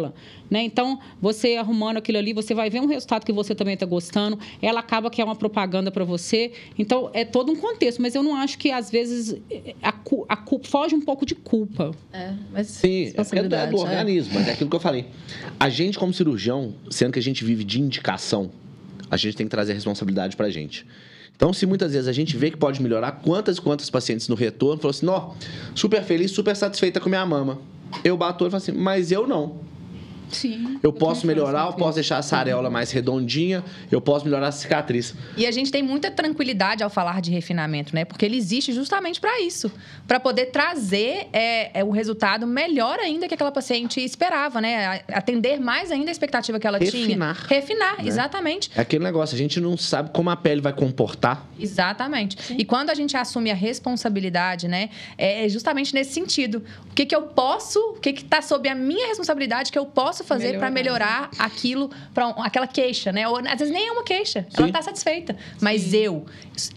Né? 0.50 0.62
Então, 0.62 0.98
você 1.20 1.56
arrumando 1.56 1.96
aquilo 1.96 2.18
ali, 2.18 2.32
você 2.32 2.54
vai 2.54 2.70
ver 2.70 2.80
um 2.80 2.86
resultado 2.86 3.24
que 3.24 3.32
você 3.32 3.54
também 3.54 3.74
está 3.74 3.86
gostando. 3.86 4.38
Ela 4.60 4.80
acaba 4.80 5.10
que 5.10 5.20
é 5.20 5.24
uma 5.24 5.36
propaganda 5.36 5.90
para 5.90 6.04
você. 6.04 6.52
Então, 6.78 7.10
é 7.12 7.24
todo 7.24 7.50
um 7.50 7.56
contexto. 7.56 8.00
Mas 8.00 8.14
eu 8.14 8.22
não 8.22 8.36
acho 8.36 8.58
que, 8.58 8.70
às 8.70 8.90
vezes, 8.90 9.36
a, 9.82 9.94
a 10.28 10.36
culpa 10.36 10.68
foge 10.68 10.94
um 10.94 11.00
pouco 11.00 11.24
de 11.24 11.34
culpa. 11.34 11.92
É, 12.12 12.32
mas 12.52 12.66
Sim, 12.68 13.12
é 13.14 13.38
é 13.38 13.42
do, 13.42 13.54
é 13.54 13.66
do 13.66 13.76
organismo, 13.78 14.34
mas 14.34 14.48
é 14.48 14.52
aquilo 14.52 14.70
que 14.70 14.76
eu 14.76 14.80
falei. 14.80 15.06
A 15.58 15.68
gente, 15.68 15.98
como 15.98 16.12
cirurgião, 16.12 16.74
sendo 16.90 17.12
que 17.12 17.18
a 17.18 17.22
gente 17.22 17.44
vive 17.44 17.64
de 17.64 17.80
indicação, 17.80 18.50
a 19.10 19.16
gente 19.16 19.36
tem 19.36 19.46
que 19.46 19.50
trazer 19.50 19.72
a 19.72 19.74
responsabilidade 19.74 20.36
pra 20.36 20.50
gente. 20.50 20.86
Então, 21.36 21.52
se 21.52 21.66
muitas 21.66 21.92
vezes 21.92 22.08
a 22.08 22.12
gente 22.12 22.36
vê 22.36 22.50
que 22.50 22.56
pode 22.56 22.82
melhorar, 22.82 23.12
quantas 23.12 23.58
e 23.58 23.60
quantas 23.60 23.90
pacientes 23.90 24.26
no 24.26 24.34
retorno 24.34 24.80
falam 24.80 24.90
assim, 24.90 25.06
ó, 25.06 25.34
super 25.74 26.02
feliz, 26.02 26.30
super 26.30 26.56
satisfeita 26.56 26.98
com 26.98 27.10
minha 27.10 27.26
mama. 27.26 27.58
Eu 28.02 28.16
bato 28.16 28.46
e 28.46 28.50
falo 28.50 28.56
assim, 28.56 28.72
mas 28.72 29.12
eu 29.12 29.26
não. 29.26 29.60
Sim. 30.30 30.78
Eu 30.82 30.92
posso 30.92 31.26
melhorar, 31.26 31.66
eu 31.66 31.72
posso 31.74 31.94
deixar 31.94 32.18
essa 32.18 32.36
areola 32.36 32.70
mais 32.70 32.90
redondinha, 32.90 33.64
eu 33.90 34.00
posso 34.00 34.24
melhorar 34.24 34.48
a 34.48 34.52
cicatriz. 34.52 35.14
E 35.36 35.46
a 35.46 35.50
gente 35.50 35.70
tem 35.70 35.82
muita 35.82 36.10
tranquilidade 36.10 36.82
ao 36.82 36.90
falar 36.90 37.20
de 37.20 37.30
refinamento, 37.30 37.94
né? 37.94 38.04
Porque 38.04 38.24
ele 38.24 38.36
existe 38.36 38.72
justamente 38.72 39.20
para 39.20 39.40
isso, 39.40 39.70
para 40.06 40.18
poder 40.20 40.46
trazer 40.46 41.28
é, 41.32 41.80
é, 41.80 41.84
o 41.84 41.90
resultado 41.90 42.46
melhor 42.46 42.98
ainda 42.98 43.28
que 43.28 43.34
aquela 43.34 43.52
paciente 43.52 44.00
esperava, 44.00 44.60
né? 44.60 45.02
Atender 45.08 45.60
mais 45.60 45.90
ainda 45.90 46.10
a 46.10 46.12
expectativa 46.12 46.58
que 46.58 46.66
ela 46.66 46.78
Refinar, 46.78 47.36
tinha. 47.36 47.58
Refinar, 47.58 47.98
né? 47.98 48.08
exatamente. 48.08 48.70
É 48.76 48.80
aquele 48.80 49.04
negócio, 49.04 49.34
a 49.34 49.38
gente 49.38 49.60
não 49.60 49.76
sabe 49.76 50.10
como 50.10 50.30
a 50.30 50.36
pele 50.36 50.60
vai 50.60 50.72
comportar. 50.72 51.46
Exatamente. 51.58 52.54
E 52.56 52.64
quando 52.64 52.90
a 52.90 52.94
gente 52.94 53.16
assume 53.16 53.50
a 53.50 53.54
responsabilidade, 53.54 54.68
né? 54.68 54.90
É 55.16 55.48
justamente 55.48 55.94
nesse 55.94 56.12
sentido. 56.12 56.62
O 56.90 56.94
que, 56.94 57.06
que 57.06 57.14
eu 57.14 57.22
posso, 57.22 57.78
o 57.78 58.00
que 58.00 58.10
está 58.10 58.40
sob 58.42 58.68
a 58.68 58.74
minha 58.74 59.06
responsabilidade 59.08 59.70
que 59.70 59.78
eu 59.78 59.86
posso 59.86 60.15
fazer 60.24 60.58
para 60.58 60.70
melhorar 60.70 61.30
aquilo, 61.38 61.90
para 62.14 62.28
aquela 62.44 62.66
queixa, 62.66 63.12
né? 63.12 63.26
Ou 63.28 63.38
às 63.38 63.58
vezes 63.58 63.72
nem 63.72 63.88
é 63.88 63.92
uma 63.92 64.04
queixa, 64.04 64.46
ela 64.54 64.66
Sim. 64.66 64.66
está 64.66 64.82
satisfeita. 64.82 65.36
Mas 65.60 65.92
eu, 65.92 66.26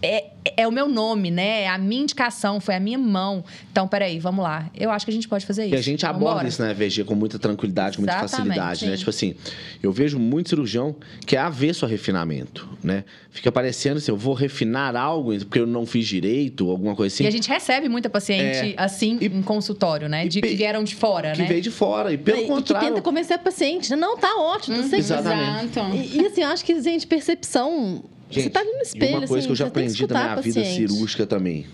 é, 0.02 0.24
é 0.56 0.66
o 0.68 0.72
meu 0.72 0.88
nome, 0.88 1.30
né? 1.30 1.62
É 1.62 1.68
a 1.68 1.78
minha 1.78 2.02
indicação, 2.02 2.60
foi 2.60 2.74
a 2.74 2.80
minha 2.80 2.98
mão. 2.98 3.44
Então, 3.70 3.86
peraí, 3.88 4.18
vamos 4.18 4.42
lá. 4.42 4.70
Eu 4.76 4.90
acho 4.90 5.04
que 5.04 5.10
a 5.10 5.14
gente 5.14 5.28
pode 5.28 5.44
fazer 5.46 5.66
isso. 5.66 5.74
E 5.74 5.78
a 5.78 5.82
gente 5.82 6.04
aborda 6.06 6.26
Vambora. 6.28 6.48
isso 6.48 6.62
na 6.62 6.72
VG 6.72 7.04
com 7.04 7.14
muita 7.14 7.38
tranquilidade, 7.38 7.96
com 7.96 8.02
muita 8.02 8.14
Exatamente, 8.24 8.48
facilidade, 8.48 8.86
né? 8.86 8.92
sim. 8.92 8.98
Tipo 8.98 9.10
assim, 9.10 9.34
eu 9.82 9.92
vejo 9.92 10.18
muito 10.18 10.48
cirurgião 10.50 10.94
que 11.26 11.36
é 11.36 11.38
avesso 11.38 11.84
a 11.84 11.88
refinamento, 11.88 12.68
né? 12.82 13.04
Fica 13.30 13.50
parecendo 13.52 13.98
assim, 13.98 14.10
eu 14.10 14.16
vou 14.16 14.34
refinar 14.34 14.96
algo 14.96 15.36
porque 15.40 15.58
eu 15.60 15.66
não 15.66 15.86
fiz 15.86 16.06
direito, 16.06 16.68
alguma 16.70 16.94
coisa 16.96 17.14
assim. 17.14 17.24
E 17.24 17.26
a 17.26 17.30
gente 17.30 17.48
recebe 17.48 17.88
muita 17.88 18.10
paciente 18.10 18.74
assim 18.76 19.18
E- 19.20 19.26
em 19.26 19.42
consultório, 19.42 20.08
né? 20.08 20.26
e 20.26 20.28
De 20.28 20.40
pe- 20.40 20.48
que 20.48 20.54
vieram 20.56 20.82
de 20.82 20.94
fora, 20.94 21.32
que 21.32 21.42
né? 21.42 21.46
veio 21.48 21.62
de 21.62 21.70
fora. 21.70 22.12
E 22.12 22.18
pelo 22.18 22.38
e 22.38 22.42
que 22.42 22.48
contrário. 22.48 22.88
tenta 22.88 23.02
convencer 23.02 23.36
a 23.36 23.38
paciente. 23.38 23.90
né? 23.90 23.96
Não, 23.96 24.16
tá 24.18 24.34
ótimo, 24.38 24.76
tá 24.76 24.82
certo. 24.82 24.94
Exatamente. 24.96 25.78
Exato. 25.78 25.96
E, 25.96 26.16
e, 26.22 26.26
assim, 26.26 26.42
eu 26.42 26.48
acho 26.48 26.64
que, 26.64 26.80
gente, 26.82 27.06
percepção. 27.06 28.02
Você 28.30 28.42
Gente, 28.42 28.52
tá 28.52 28.60
ali 28.60 28.70
no 28.72 28.78
e 28.78 28.82
espelho, 28.82 29.18
uma 29.18 29.26
coisa 29.26 29.38
assim, 29.38 29.46
que 29.46 29.52
eu 29.52 29.56
já 29.56 29.64
você 29.64 29.68
aprendi 29.68 30.06
da 30.06 30.20
minha 30.22 30.36
vida 30.36 30.64
cirúrgica 30.64 31.26
também. 31.26 31.66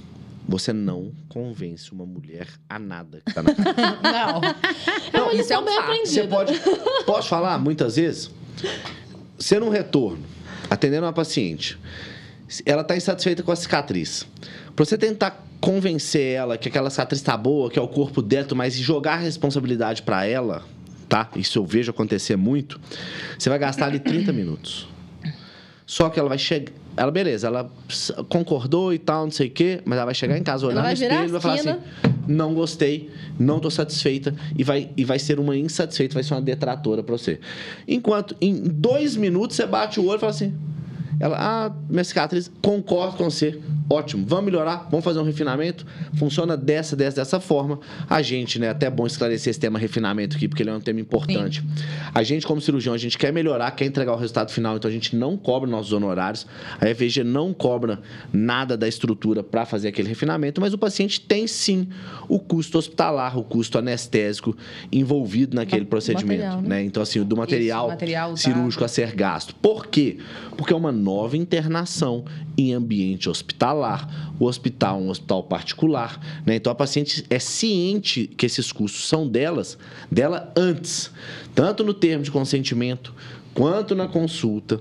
Você 0.49 0.73
não 0.73 1.13
convence 1.29 1.91
uma 1.93 2.07
mulher 2.07 2.47
a 2.69 2.79
nada 2.79 3.21
que 3.27 3.35
tá 3.35 3.43
na 3.43 3.53
casa. 3.53 3.75
Não. 4.03 4.41
É 5.13 5.23
uma 5.23 5.33
Isso 5.33 5.37
lição 5.39 5.57
é 5.57 5.61
um 5.61 5.65
bem 5.65 5.75
fato. 5.75 5.85
aprendida. 5.91 6.07
Você 6.23 6.29
pode. 6.29 6.61
Posso 7.05 7.29
falar 7.29 7.59
muitas 7.59 7.97
vezes? 7.97 8.31
Você 9.37 9.59
num 9.59 9.71
retorno, 9.71 10.23
atendendo 10.71 11.05
uma 11.05 11.13
paciente, 11.13 11.77
ela 12.65 12.83
está 12.83 12.97
insatisfeita 12.97 13.43
com 13.43 13.51
a 13.51 13.57
cicatriz. 13.57 14.25
Para 14.77 14.85
você 14.85 14.97
tentar 14.97 15.45
convencer 15.61 16.35
ela 16.37 16.57
que 16.57 16.69
aquela 16.69 16.91
cicatriz 16.91 17.21
está 17.21 17.37
boa, 17.37 17.69
que 17.69 17.79
é 17.79 17.83
o 17.83 17.89
corpo 17.89 18.23
dentro, 18.23 18.57
mas 18.57 18.75
jogar 18.77 19.15
a 19.15 19.17
responsabilidade 19.19 20.03
para 20.03 20.25
ela, 20.27 20.63
tá? 21.09 21.29
Isso 21.35 21.59
eu 21.59 21.67
vejo 21.67 21.91
acontecer 21.91 22.37
muito. 22.37 22.81
Você 23.37 23.49
vai 23.49 23.59
gastar 23.59 23.87
ali 23.87 23.99
30 23.99 24.33
minutos. 24.33 24.87
Só 25.87 26.11
que 26.11 26.19
ela 26.19 26.29
vai 26.29 26.39
chegar. 26.39 26.73
Ela, 26.97 27.11
beleza, 27.11 27.47
ela 27.47 27.71
concordou 28.29 28.93
e 28.93 28.99
tal, 28.99 29.25
não 29.25 29.31
sei 29.31 29.49
o 29.49 29.51
quê, 29.51 29.81
mas 29.85 29.97
ela 29.97 30.07
vai 30.07 30.15
chegar 30.15 30.37
em 30.37 30.43
casa, 30.43 30.67
olhar 30.67 30.83
no 30.83 30.91
espelho 30.91 31.25
e 31.25 31.29
vai 31.29 31.41
falar 31.41 31.55
assim: 31.55 31.77
não 32.27 32.55
gostei, 32.55 33.11
não 33.39 33.57
estou 33.57 33.71
satisfeita, 33.71 34.35
e 34.57 34.65
vai, 34.65 34.91
e 34.97 35.05
vai 35.05 35.19
ser 35.19 35.39
uma 35.39 35.57
insatisfeita, 35.57 36.15
vai 36.15 36.23
ser 36.23 36.35
uma 36.35 36.41
detratora 36.41 37.03
para 37.03 37.17
você. 37.17 37.39
Enquanto 37.87 38.35
em 38.41 38.55
dois 38.55 39.15
minutos 39.15 39.57
você 39.57 39.67
bate 39.67 40.01
o 40.01 40.07
olho 40.07 40.17
e 40.17 40.21
fala 40.21 40.31
assim: 40.31 40.55
ela, 41.19 41.37
ah, 41.39 41.73
minha 41.89 42.05
cicatriz, 42.05 42.51
concordo 42.61 43.17
com 43.17 43.25
você. 43.25 43.59
Ótimo, 43.89 44.27
vamos 44.27 44.47
melhorar, 44.47 44.89
vamos 44.91 45.05
fazer 45.05 45.21
um 45.21 45.23
refinamento. 45.23 45.87
Funciona 46.15 46.57
dessa, 46.57 46.97
dessa, 46.97 47.17
dessa 47.17 47.41
forma. 47.41 47.79
A 48.09 48.21
gente, 48.21 48.59
né? 48.59 48.69
Até 48.69 48.87
é 48.87 48.91
bom 48.91 49.07
esclarecer 49.07 49.51
esse 49.51 49.61
tema 49.61 49.79
refinamento 49.79 50.37
aqui, 50.37 50.49
porque 50.49 50.63
ele 50.63 50.71
é 50.71 50.75
um 50.75 50.81
tema 50.81 51.01
importante. 51.01 51.61
Sim. 51.61 51.85
A 52.13 52.23
gente, 52.23 52.47
como 52.47 52.61
cirurgião, 52.61 52.95
a 52.95 52.99
gente 52.99 53.17
quer 53.17 53.33
melhorar, 53.33 53.71
quer 53.71 53.87
entregar 53.87 54.13
o 54.13 54.17
resultado 54.17 54.51
final, 54.51 54.77
então 54.77 54.89
a 54.89 54.93
gente 54.93 55.15
não 55.15 55.37
cobra 55.37 55.69
nossos 55.71 55.93
honorários. 55.93 56.47
A 56.81 56.87
FVG 56.87 57.23
não 57.23 57.55
cobra 57.55 58.01
nada 58.33 58.77
da 58.77 58.89
estrutura 58.89 59.43
para 59.43 59.65
fazer 59.65 59.89
aquele 59.89 60.09
refinamento, 60.09 60.61
mas 60.61 60.75
o 60.75 60.79
paciente 60.79 61.21
tem 61.21 61.47
sim 61.47 61.89
o 62.29 62.39
custo 62.39 62.79
hospitalar, 62.79 63.39
o 63.39 63.45
custo 63.45 63.79
anestésico 63.79 64.57
envolvido 64.91 65.55
naquele 65.55 65.85
procedimento. 65.85 66.43
Material, 66.43 66.63
né? 66.63 66.69
né? 66.69 66.85
Então, 66.85 67.03
assim, 67.03 67.23
do 67.23 67.37
material, 67.37 67.85
Isso, 67.85 67.91
material 67.91 68.37
cirúrgico 68.37 68.85
a 68.85 68.89
ser 68.89 69.15
gasto. 69.15 69.55
Por 69.55 69.87
quê? 69.87 70.19
Porque 70.57 70.73
é 70.73 70.77
uma 70.77 70.93
nova 71.07 71.37
internação 71.37 72.25
em 72.59 72.75
ambiente 72.75 73.31
hospitalar. 73.31 74.35
O 74.41 74.47
hospital 74.47 74.99
é 74.99 75.03
um 75.03 75.09
hospital 75.09 75.45
particular, 75.45 76.21
né? 76.45 76.57
Então 76.57 76.73
a 76.73 76.75
paciente 76.75 77.25
é 77.31 77.39
ciente 77.39 78.27
que 78.27 78.45
esses 78.45 78.73
custos 78.73 79.09
são 79.09 79.29
delas, 79.29 79.79
dela 80.11 80.53
antes, 80.57 81.13
tanto 81.55 81.85
no 81.85 81.95
termo 81.95 82.25
de 82.25 82.31
consentimento 82.33 83.15
quanto 83.55 83.95
na 83.95 84.09
consulta 84.09 84.81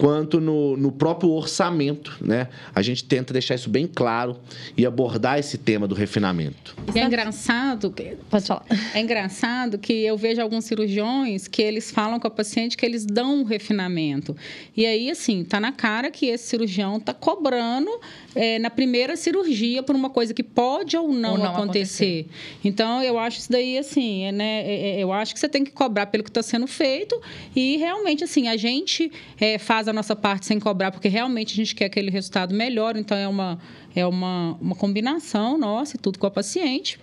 quanto 0.00 0.40
no, 0.40 0.78
no 0.78 0.90
próprio 0.90 1.30
orçamento, 1.30 2.16
né? 2.22 2.48
A 2.74 2.80
gente 2.80 3.04
tenta 3.04 3.34
deixar 3.34 3.54
isso 3.54 3.68
bem 3.68 3.86
claro 3.86 4.38
e 4.74 4.86
abordar 4.86 5.38
esse 5.38 5.58
tema 5.58 5.86
do 5.86 5.94
refinamento. 5.94 6.74
É 6.94 7.04
engraçado, 7.04 7.94
pode 8.30 8.46
falar. 8.46 8.64
É 8.94 9.00
engraçado 9.00 9.76
que 9.76 9.92
eu 9.92 10.16
vejo 10.16 10.40
alguns 10.40 10.64
cirurgiões 10.64 11.46
que 11.46 11.60
eles 11.60 11.90
falam 11.90 12.18
com 12.18 12.26
a 12.26 12.30
paciente 12.30 12.78
que 12.78 12.86
eles 12.86 13.04
dão 13.04 13.40
um 13.40 13.44
refinamento. 13.44 14.34
E 14.74 14.86
aí, 14.86 15.10
assim, 15.10 15.44
tá 15.44 15.60
na 15.60 15.70
cara 15.70 16.10
que 16.10 16.26
esse 16.26 16.48
cirurgião 16.48 16.98
tá 16.98 17.12
cobrando 17.12 17.90
é, 18.34 18.58
na 18.58 18.70
primeira 18.70 19.16
cirurgia 19.16 19.82
por 19.82 19.94
uma 19.94 20.08
coisa 20.08 20.32
que 20.32 20.42
pode 20.42 20.96
ou 20.96 21.12
não, 21.12 21.32
ou 21.32 21.38
não 21.38 21.44
acontecer. 21.52 22.26
acontecer. 22.26 22.60
Então, 22.64 23.02
eu 23.02 23.18
acho 23.18 23.40
isso 23.40 23.52
daí, 23.52 23.76
assim, 23.76 24.24
é, 24.24 24.32
né? 24.32 24.62
É, 24.62 24.96
é, 24.96 25.00
eu 25.00 25.12
acho 25.12 25.34
que 25.34 25.40
você 25.40 25.48
tem 25.48 25.62
que 25.62 25.72
cobrar 25.72 26.06
pelo 26.06 26.24
que 26.24 26.30
está 26.30 26.42
sendo 26.42 26.66
feito 26.66 27.20
e 27.54 27.76
realmente, 27.76 28.24
assim, 28.24 28.48
a 28.48 28.56
gente 28.56 29.12
é, 29.38 29.58
faz 29.58 29.89
a 29.90 29.92
nossa 29.92 30.16
parte 30.16 30.46
sem 30.46 30.58
cobrar, 30.58 30.90
porque 30.90 31.08
realmente 31.08 31.52
a 31.52 31.56
gente 31.56 31.74
quer 31.74 31.86
aquele 31.86 32.10
resultado 32.10 32.54
melhor, 32.54 32.96
então 32.96 33.16
é 33.16 33.28
uma, 33.28 33.58
é 33.94 34.06
uma, 34.06 34.56
uma 34.60 34.74
combinação 34.74 35.58
nossa 35.58 35.96
e 35.96 35.98
tudo 35.98 36.18
com 36.18 36.26
a 36.26 36.30
paciente. 36.30 36.98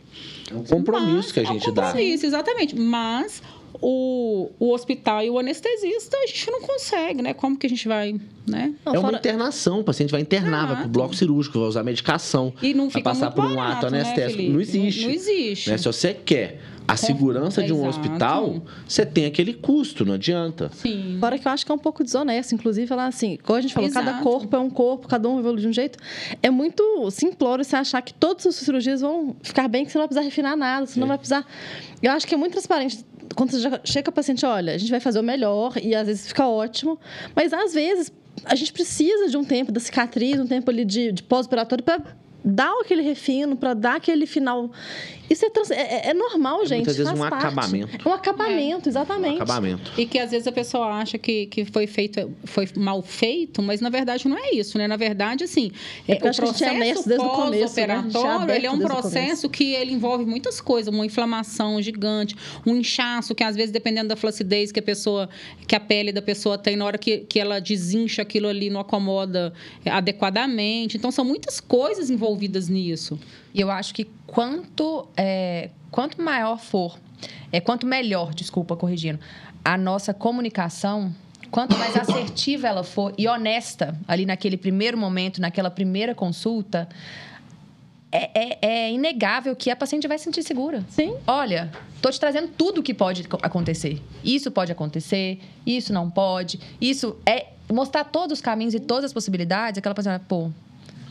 É 0.50 0.56
um 0.56 0.63
compromisso 0.63 1.15
Mas, 1.15 1.32
que 1.32 1.39
a 1.39 1.43
gente 1.43 1.67
é 1.67 1.71
um 1.71 1.73
dá. 1.73 2.02
Isso, 2.02 2.26
exatamente. 2.26 2.76
Mas 2.76 3.41
o, 3.82 4.50
o 4.60 4.71
hospital 4.73 5.23
e 5.23 5.30
o 5.30 5.38
anestesista, 5.38 6.17
a 6.17 6.28
gente 6.28 6.50
não 6.50 6.62
consegue, 6.88 7.21
né? 7.21 7.34
Como 7.34 7.58
que 7.58 7.67
a 7.67 7.69
gente 7.69 7.88
vai, 7.88 8.15
né? 8.47 8.73
Não, 8.86 8.95
é 8.95 9.00
uma 9.00 9.10
fora... 9.10 9.17
internação, 9.17 9.80
o 9.80 9.84
paciente 9.84 10.12
vai 10.12 10.21
internar, 10.21 10.60
Exato. 10.60 10.67
vai 10.67 10.76
para 10.78 10.88
o 10.88 10.89
bloco 10.89 11.15
cirúrgico, 11.15 11.60
vai 11.60 11.67
usar 11.67 11.84
medicação, 11.84 12.54
e 12.62 12.73
não 12.73 12.89
fica 12.89 13.04
vai 13.04 13.13
passar 13.13 13.32
por 13.32 13.45
um 13.45 13.56
barato, 13.56 13.86
ato 13.86 13.91
né, 13.91 14.02
anestésico. 14.02 14.41
Né, 14.41 14.50
não 14.50 14.62
existe. 14.62 15.02
Não, 15.02 15.08
não 15.10 15.15
existe. 15.15 15.69
Né? 15.69 15.78
Se 15.78 15.86
você 15.86 16.13
quer 16.13 16.62
a 16.88 16.95
segurança 16.95 17.62
de 17.62 17.73
um 17.73 17.86
Exato. 17.86 17.89
hospital, 17.89 18.62
você 18.88 19.06
tem 19.06 19.26
aquele 19.26 19.54
custo, 19.54 20.06
não 20.06 20.13
adianta. 20.13 20.71
Sim. 20.73 21.17
Fora 21.19 21.38
que 21.38 21.45
eu 21.45 21.52
acho 21.52 21.65
que 21.65 21.71
é 21.71 21.76
um 21.76 21.80
pouco 21.80 22.02
desonesto, 22.02 22.56
inclusive, 22.56 22.88
falar 22.88 23.08
assim, 23.08 23.38
como 23.43 23.60
a 23.60 23.62
gente 23.62 23.73
falou, 23.73 23.89
Exato. 23.89 24.06
cada 24.06 24.23
corpo 24.23 24.56
é 24.56 24.60
um 24.60 24.69
corpo, 24.69 25.08
cada 25.08 25.28
um 25.28 25.38
evolui 25.38 25.60
de 25.60 25.67
um 25.67 25.73
jeito. 25.73 26.00
É 26.41 26.50
muito 26.50 27.12
simplório 27.12 27.65
você 27.65 27.76
achar 27.76 28.02
que 28.02 28.13
todas 28.13 28.47
as 28.47 28.56
cirurgias 28.56 29.02
vão 29.02 29.36
ficar 29.41 29.67
bem, 29.67 29.84
que 29.84 29.91
você 29.91 29.97
não 29.97 30.04
vai 30.04 30.08
precisar 30.08 30.26
refinar 30.26 30.56
nada, 30.56 30.86
você 30.86 30.97
é. 30.97 31.02
não 31.02 31.08
vai 31.08 31.17
precisar. 31.17 31.45
Eu 32.02 32.12
acho 32.12 32.26
que 32.26 32.34
é 32.34 32.38
muito 32.38 32.54
transparente 32.54 33.04
quando 33.36 33.52
você 33.52 33.60
já 33.60 33.80
chega 33.84 34.10
o 34.10 34.13
paciente, 34.13 34.45
olha, 34.45 34.73
a 34.73 34.78
gente 34.78 34.89
vai 34.89 35.00
fazer 35.00 35.19
o 35.19 35.23
melhor 35.23 35.73
e 35.82 35.93
às 35.95 36.08
vezes 36.08 36.28
fica 36.28 36.47
ótimo, 36.47 36.76
mas 37.35 37.53
às 37.53 37.73
vezes 37.73 38.11
a 38.45 38.55
gente 38.55 38.71
precisa 38.71 39.29
de 39.29 39.37
um 39.37 39.43
tempo 39.43 39.71
da 39.71 39.79
cicatriz, 39.79 40.39
um 40.39 40.47
tempo 40.47 40.69
ali 40.69 40.85
de, 40.85 41.11
de 41.11 41.23
pós-operatório 41.23 41.83
para 41.83 42.01
dar 42.43 42.71
aquele 42.81 43.01
refino, 43.01 43.55
para 43.55 43.73
dar 43.73 43.95
aquele 43.95 44.25
final. 44.25 44.71
Isso 45.29 45.45
é, 45.45 45.49
trans... 45.49 45.71
é, 45.71 45.75
é, 45.75 46.09
é 46.09 46.13
normal, 46.13 46.65
gente. 46.65 46.77
Muitas 46.77 46.97
vezes 46.97 47.13
um 47.13 47.17
parte. 47.17 47.45
acabamento. 47.45 47.97
É 48.03 48.09
um 48.09 48.13
acabamento, 48.13 48.87
é. 48.87 48.89
exatamente. 48.89 49.33
Um 49.33 49.43
acabamento. 49.43 49.91
E 49.97 50.05
que 50.05 50.19
às 50.19 50.31
vezes 50.31 50.47
a 50.47 50.51
pessoa 50.51 50.87
acha 50.87 51.17
que, 51.17 51.47
que 51.47 51.65
foi 51.65 51.87
feito, 51.87 52.31
foi 52.45 52.67
mal 52.75 53.01
feito, 53.01 53.61
mas 53.61 53.81
na 53.81 53.89
verdade 53.89 54.27
não 54.27 54.37
é 54.37 54.51
isso, 54.53 54.77
né? 54.77 54.87
Na 54.87 54.95
verdade, 54.95 55.43
assim, 55.43 55.71
é, 56.07 56.13
o 56.13 56.19
processo 56.19 57.09
né? 57.09 57.17
pós-operatório, 57.17 58.47
né? 58.47 58.55
ele 58.55 58.67
é 58.67 58.71
um 58.71 58.79
processo 58.79 59.49
que 59.49 59.73
ele 59.73 59.91
envolve 59.91 60.25
muitas 60.25 60.61
coisas, 60.61 60.93
uma 60.93 61.05
inflamação 61.05 61.81
gigante, 61.81 62.35
um 62.65 62.75
inchaço 62.75 63.35
que 63.35 63.43
às 63.43 63.55
vezes 63.55 63.71
dependendo 63.71 64.09
da 64.09 64.15
flacidez 64.15 64.71
que 64.71 64.79
a 64.79 64.83
pessoa, 64.83 65.29
que 65.67 65.75
a 65.75 65.79
pele 65.79 66.11
da 66.11 66.21
pessoa 66.21 66.57
tem 66.57 66.75
na 66.75 66.85
hora 66.85 66.97
que, 66.97 67.19
que 67.19 67.39
ela 67.39 67.59
desincha 67.59 68.21
aquilo 68.21 68.47
ali, 68.47 68.69
não 68.69 68.79
acomoda 68.79 69.53
adequadamente. 69.85 70.97
Então 70.97 71.11
são 71.11 71.25
muitas 71.25 71.59
coisas 71.59 72.09
envolvidas 72.09 72.69
nisso. 72.69 73.19
E 73.58 73.62
eu 73.62 73.72
acho 73.72 73.91
que 73.91 74.06
quanto, 74.28 75.08
é, 75.17 75.72
quanto 75.89 76.22
maior 76.22 76.60
for, 76.60 76.96
é, 77.52 77.60
quanto 77.60 77.88
melhor, 77.88 78.32
desculpa, 78.32 78.76
corrigindo, 78.76 79.20
a 79.65 79.76
nossa 79.76 80.13
comunicação, 80.13 81.12
quanto 81.50 81.76
mais 81.76 81.98
assertiva 81.98 82.67
ela 82.67 82.84
for 82.84 83.15
e 83.17 83.28
honesta 83.28 83.98
ali 84.08 84.28
naquele 84.28 84.58
primeiro 84.58 84.96
momento, 84.96 85.41
naquela 85.41 85.72
primeira 85.72 86.13
consulta, 86.13 86.88
é, 88.12 88.30
é, 88.39 88.58
é, 88.62 88.91
inegável 88.91 89.56
que 89.56 89.72
a 89.72 89.76
paciente 89.76 90.08
vai 90.08 90.20
se 90.20 90.26
sentir 90.26 90.43
segura. 90.43 90.86
Sim. 90.89 91.15
Olha, 91.26 91.72
tô 92.00 92.12
te 92.12 92.20
trazendo 92.20 92.50
tudo 92.50 92.82
o 92.82 92.84
que 92.84 92.93
pode 92.93 93.28
acontecer. 93.41 94.00
Isso 94.24 94.52
pode 94.52 94.72
acontecer, 94.72 95.39
isso 95.65 95.91
não 95.91 96.12
pode. 96.12 96.60
Isso 96.80 97.17
é 97.26 97.48
mostrar 97.74 98.04
todos 98.04 98.38
os 98.38 98.41
caminhos 98.41 98.76
e 98.76 98.80
todas 98.80 99.06
as 99.06 99.13
possibilidades. 99.13 99.80
Aquela 99.80 99.96
paciente, 99.96 100.22
pô, 100.28 100.52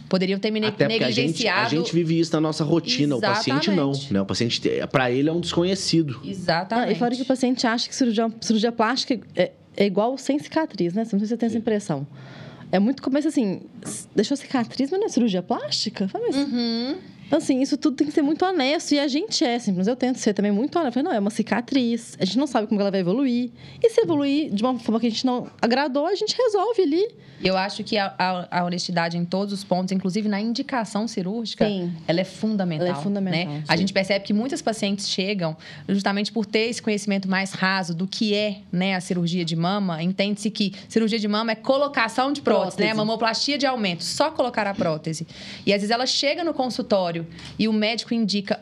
poderiam 0.08 0.38
ter 0.38 0.48
Até 0.64 0.88
negligenciado. 0.88 1.60
A 1.60 1.68
gente, 1.68 1.76
a 1.76 1.78
gente 1.78 1.94
vive 1.94 2.18
isso 2.18 2.32
na 2.32 2.40
nossa 2.40 2.64
rotina, 2.64 3.16
Exatamente. 3.16 3.50
o 3.50 3.54
paciente 3.54 3.76
não. 3.76 3.92
Né? 4.10 4.20
O 4.20 4.26
paciente, 4.26 4.60
para 4.90 5.10
ele, 5.10 5.28
é 5.28 5.32
um 5.32 5.40
desconhecido. 5.40 6.20
Exatamente. 6.24 6.88
Ah, 6.88 6.92
e 6.92 6.94
fora 6.94 7.14
que 7.14 7.22
o 7.22 7.26
paciente 7.26 7.66
acha 7.66 7.88
que 7.88 7.94
cirurgia, 7.94 8.30
cirurgia 8.40 8.72
plástica 8.72 9.20
é, 9.34 9.52
é 9.76 9.86
igual 9.86 10.16
sem 10.16 10.38
cicatriz, 10.38 10.94
né? 10.94 11.02
Não 11.02 11.10
sei 11.10 11.18
se 11.20 11.28
você 11.28 11.36
tem 11.36 11.46
essa 11.48 11.58
impressão. 11.58 12.06
É 12.72 12.78
muito 12.78 13.02
começo 13.02 13.28
assim, 13.28 13.60
deixou 14.14 14.36
cicatriz, 14.36 14.90
mas 14.90 15.00
não 15.00 15.06
é 15.06 15.08
cirurgia 15.08 15.42
plástica? 15.42 16.08
Fala 16.08 16.28
isso. 16.28 16.38
Uhum. 16.38 16.96
Então, 17.26 17.38
assim, 17.38 17.60
isso 17.60 17.76
tudo 17.76 17.96
tem 17.96 18.06
que 18.06 18.12
ser 18.12 18.22
muito 18.22 18.44
honesto. 18.44 18.92
E 18.92 18.98
a 18.98 19.08
gente 19.08 19.44
é, 19.44 19.56
assim, 19.56 19.72
mas 19.72 19.86
eu 19.86 19.96
tento 19.96 20.16
ser 20.16 20.32
também 20.32 20.52
muito 20.52 20.78
honesto. 20.78 20.96
Eu 20.98 21.02
falei, 21.02 21.08
não, 21.08 21.16
é 21.16 21.20
uma 21.20 21.30
cicatriz. 21.30 22.16
A 22.20 22.24
gente 22.24 22.38
não 22.38 22.46
sabe 22.46 22.66
como 22.66 22.80
ela 22.80 22.90
vai 22.90 23.00
evoluir. 23.00 23.50
E 23.82 23.90
se 23.90 24.00
evoluir 24.00 24.50
de 24.52 24.62
uma 24.62 24.78
forma 24.78 25.00
que 25.00 25.06
a 25.06 25.10
gente 25.10 25.26
não 25.26 25.48
agradou, 25.60 26.06
a 26.06 26.14
gente 26.14 26.36
resolve 26.36 26.82
ali. 26.82 27.26
Eu 27.42 27.56
acho 27.56 27.84
que 27.84 27.98
a, 27.98 28.14
a, 28.18 28.60
a 28.60 28.64
honestidade 28.64 29.16
em 29.16 29.24
todos 29.24 29.52
os 29.52 29.62
pontos, 29.62 29.92
inclusive 29.92 30.28
na 30.28 30.40
indicação 30.40 31.06
cirúrgica, 31.06 31.66
sim. 31.66 31.92
ela 32.06 32.20
é 32.20 32.24
fundamental. 32.24 32.86
Ela 32.86 32.98
é 32.98 33.02
fundamental. 33.02 33.52
Né? 33.52 33.64
A 33.68 33.76
gente 33.76 33.92
percebe 33.92 34.24
que 34.24 34.32
muitas 34.32 34.62
pacientes 34.62 35.08
chegam 35.08 35.56
justamente 35.88 36.32
por 36.32 36.46
ter 36.46 36.68
esse 36.70 36.80
conhecimento 36.80 37.28
mais 37.28 37.52
raso 37.52 37.94
do 37.94 38.06
que 38.06 38.34
é 38.34 38.60
né, 38.72 38.94
a 38.94 39.00
cirurgia 39.00 39.44
de 39.44 39.54
mama. 39.54 40.02
Entende-se 40.02 40.50
que 40.50 40.72
cirurgia 40.88 41.18
de 41.18 41.28
mama 41.28 41.52
é 41.52 41.54
colocação 41.54 42.32
de 42.32 42.40
prótese, 42.40 42.76
prótese. 42.76 42.88
né? 42.88 42.94
Mamoplastia 42.94 43.58
de 43.58 43.66
aumento, 43.66 44.02
só 44.02 44.30
colocar 44.30 44.66
a 44.66 44.74
prótese. 44.74 45.26
E 45.64 45.72
às 45.72 45.80
vezes 45.80 45.90
ela 45.90 46.06
chega 46.06 46.42
no 46.42 46.54
consultório 47.24 47.26
e 47.58 47.68
o 47.68 47.72
médico 47.72 48.12
indica 48.12 48.60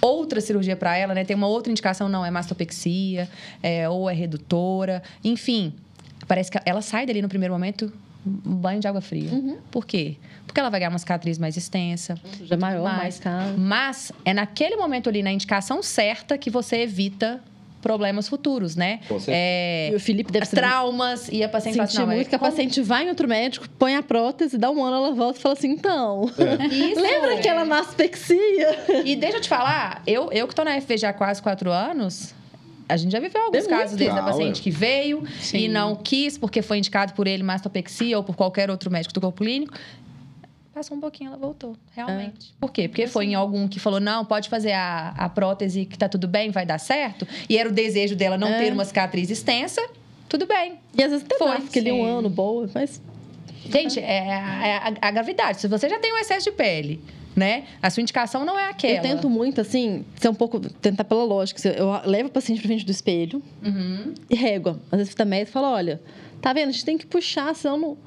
outra 0.00 0.40
cirurgia 0.40 0.76
para 0.76 0.96
ela, 0.96 1.14
né? 1.14 1.24
Tem 1.24 1.36
uma 1.36 1.46
outra 1.46 1.70
indicação, 1.70 2.08
não, 2.08 2.24
é 2.24 2.30
mastopexia, 2.30 3.28
é, 3.62 3.88
ou 3.88 4.08
é 4.08 4.14
redutora, 4.14 5.02
enfim. 5.22 5.74
Parece 6.26 6.50
que 6.50 6.58
ela 6.64 6.80
sai 6.80 7.06
dali 7.06 7.20
no 7.20 7.28
primeiro 7.28 7.52
momento 7.52 7.92
um 8.24 8.54
banho 8.54 8.80
de 8.80 8.86
água 8.86 9.00
fria. 9.00 9.30
Uhum. 9.30 9.58
Por 9.70 9.86
quê? 9.86 10.16
Porque 10.46 10.60
ela 10.60 10.68
vai 10.68 10.80
ganhar 10.80 10.90
uma 10.90 10.98
cicatriz 10.98 11.38
mais 11.38 11.56
extensa. 11.56 12.18
Já 12.44 12.56
maior, 12.56 12.82
mais, 12.82 12.98
mais 12.98 13.18
caro. 13.18 13.58
Mas 13.58 14.12
é 14.24 14.32
naquele 14.32 14.76
momento 14.76 15.08
ali, 15.08 15.22
na 15.22 15.32
indicação 15.32 15.82
certa, 15.82 16.36
que 16.36 16.50
você 16.50 16.82
evita 16.82 17.42
problemas 17.80 18.28
futuros, 18.28 18.76
né? 18.76 19.00
É, 19.28 19.90
e 19.92 19.96
o 19.96 20.00
Felipe 20.00 20.30
deve 20.30 20.46
traumas 20.46 21.28
e 21.30 21.42
a 21.42 21.48
paciente 21.48 21.76
fala 21.76 21.88
assim, 21.88 22.06
muito 22.06 22.28
que 22.28 22.34
a 22.34 22.38
paciente 22.38 22.80
vai 22.82 23.04
em 23.04 23.08
outro 23.08 23.26
médico, 23.26 23.68
põe 23.78 23.96
a 23.96 24.02
prótese, 24.02 24.58
dá 24.58 24.70
um 24.70 24.84
ano, 24.84 24.96
ela 24.96 25.14
volta 25.14 25.38
e 25.38 25.42
fala 25.42 25.54
assim, 25.54 25.70
então, 25.70 26.30
é. 26.38 26.66
Isso, 26.68 27.00
lembra 27.00 27.34
é. 27.34 27.38
aquela 27.38 27.64
mastopexia? 27.64 29.02
E 29.04 29.16
deixa 29.16 29.38
eu 29.38 29.40
te 29.40 29.48
falar, 29.48 30.02
eu, 30.06 30.30
eu 30.32 30.46
que 30.46 30.52
estou 30.52 30.64
na 30.64 30.80
FVG 30.80 31.06
há 31.06 31.12
quase 31.12 31.42
quatro 31.42 31.70
anos, 31.70 32.34
a 32.88 32.96
gente 32.96 33.12
já 33.12 33.20
viveu 33.20 33.40
alguns 33.42 33.66
casos 33.66 33.96
desde 33.96 34.18
a 34.18 34.22
paciente 34.22 34.60
que 34.60 34.70
veio 34.70 35.22
Sim. 35.40 35.58
e 35.58 35.68
não 35.68 35.94
quis 35.94 36.36
porque 36.36 36.60
foi 36.60 36.78
indicado 36.78 37.12
por 37.12 37.26
ele 37.26 37.42
mastopexia 37.42 38.16
ou 38.16 38.24
por 38.24 38.34
qualquer 38.34 38.68
outro 38.70 38.90
médico 38.90 39.14
do 39.14 39.20
corpo 39.20 39.42
clínico 39.42 39.74
Passou 40.72 40.96
um 40.96 41.00
pouquinho, 41.00 41.28
ela 41.28 41.36
voltou, 41.36 41.76
realmente. 41.92 42.52
É. 42.56 42.60
Por 42.60 42.70
quê? 42.70 42.86
Porque 42.86 43.08
foi 43.08 43.26
em 43.26 43.34
algum 43.34 43.66
que 43.66 43.80
falou, 43.80 43.98
não, 43.98 44.24
pode 44.24 44.48
fazer 44.48 44.72
a, 44.72 45.08
a 45.16 45.28
prótese 45.28 45.84
que 45.84 45.98
tá 45.98 46.08
tudo 46.08 46.28
bem, 46.28 46.50
vai 46.50 46.64
dar 46.64 46.78
certo. 46.78 47.26
E 47.48 47.58
era 47.58 47.68
o 47.68 47.72
desejo 47.72 48.14
dela 48.14 48.38
não 48.38 48.48
é. 48.48 48.58
ter 48.58 48.72
uma 48.72 48.84
cicatriz 48.84 49.30
extensa, 49.30 49.82
tudo 50.28 50.46
bem. 50.46 50.78
E 50.96 51.02
às 51.02 51.10
vezes 51.10 51.26
até 51.26 51.36
foi. 51.36 51.60
Fica 51.62 51.80
ali 51.80 51.90
um 51.90 52.04
ano, 52.04 52.30
boa, 52.30 52.70
mas... 52.72 53.02
Gente, 53.68 53.98
é, 53.98 54.28
é 54.28 54.76
a, 54.76 55.08
a, 55.08 55.10
gravidade. 55.10 55.60
Se 55.60 55.68
você 55.68 55.88
já 55.88 55.98
tem 55.98 56.12
um 56.14 56.18
excesso 56.18 56.50
de 56.50 56.56
pele, 56.56 57.00
né? 57.36 57.64
A 57.82 57.90
sua 57.90 58.00
indicação 58.00 58.44
não 58.44 58.58
é 58.58 58.70
aquela. 58.70 58.98
Eu 58.98 59.02
tento 59.02 59.28
muito, 59.28 59.60
assim, 59.60 60.04
ser 60.16 60.28
um 60.28 60.34
pouco... 60.34 60.60
Tentar 60.60 61.04
pela 61.04 61.24
lógica. 61.24 61.68
Eu 61.68 62.00
levo 62.04 62.28
o 62.28 62.32
paciente 62.32 62.60
pra 62.60 62.68
frente 62.68 62.86
do 62.86 62.92
espelho 62.92 63.42
uhum. 63.62 64.14
e 64.30 64.36
régua. 64.36 64.80
Às 64.90 64.98
vezes 64.98 65.10
fica 65.10 65.24
médico 65.24 65.50
e 65.50 65.52
fala, 65.52 65.70
olha, 65.70 66.00
tá 66.40 66.52
vendo? 66.52 66.68
A 66.68 66.72
gente 66.72 66.84
tem 66.84 66.96
que 66.96 67.06
puxar, 67.06 67.54
senão 67.54 67.76
não 67.76 67.98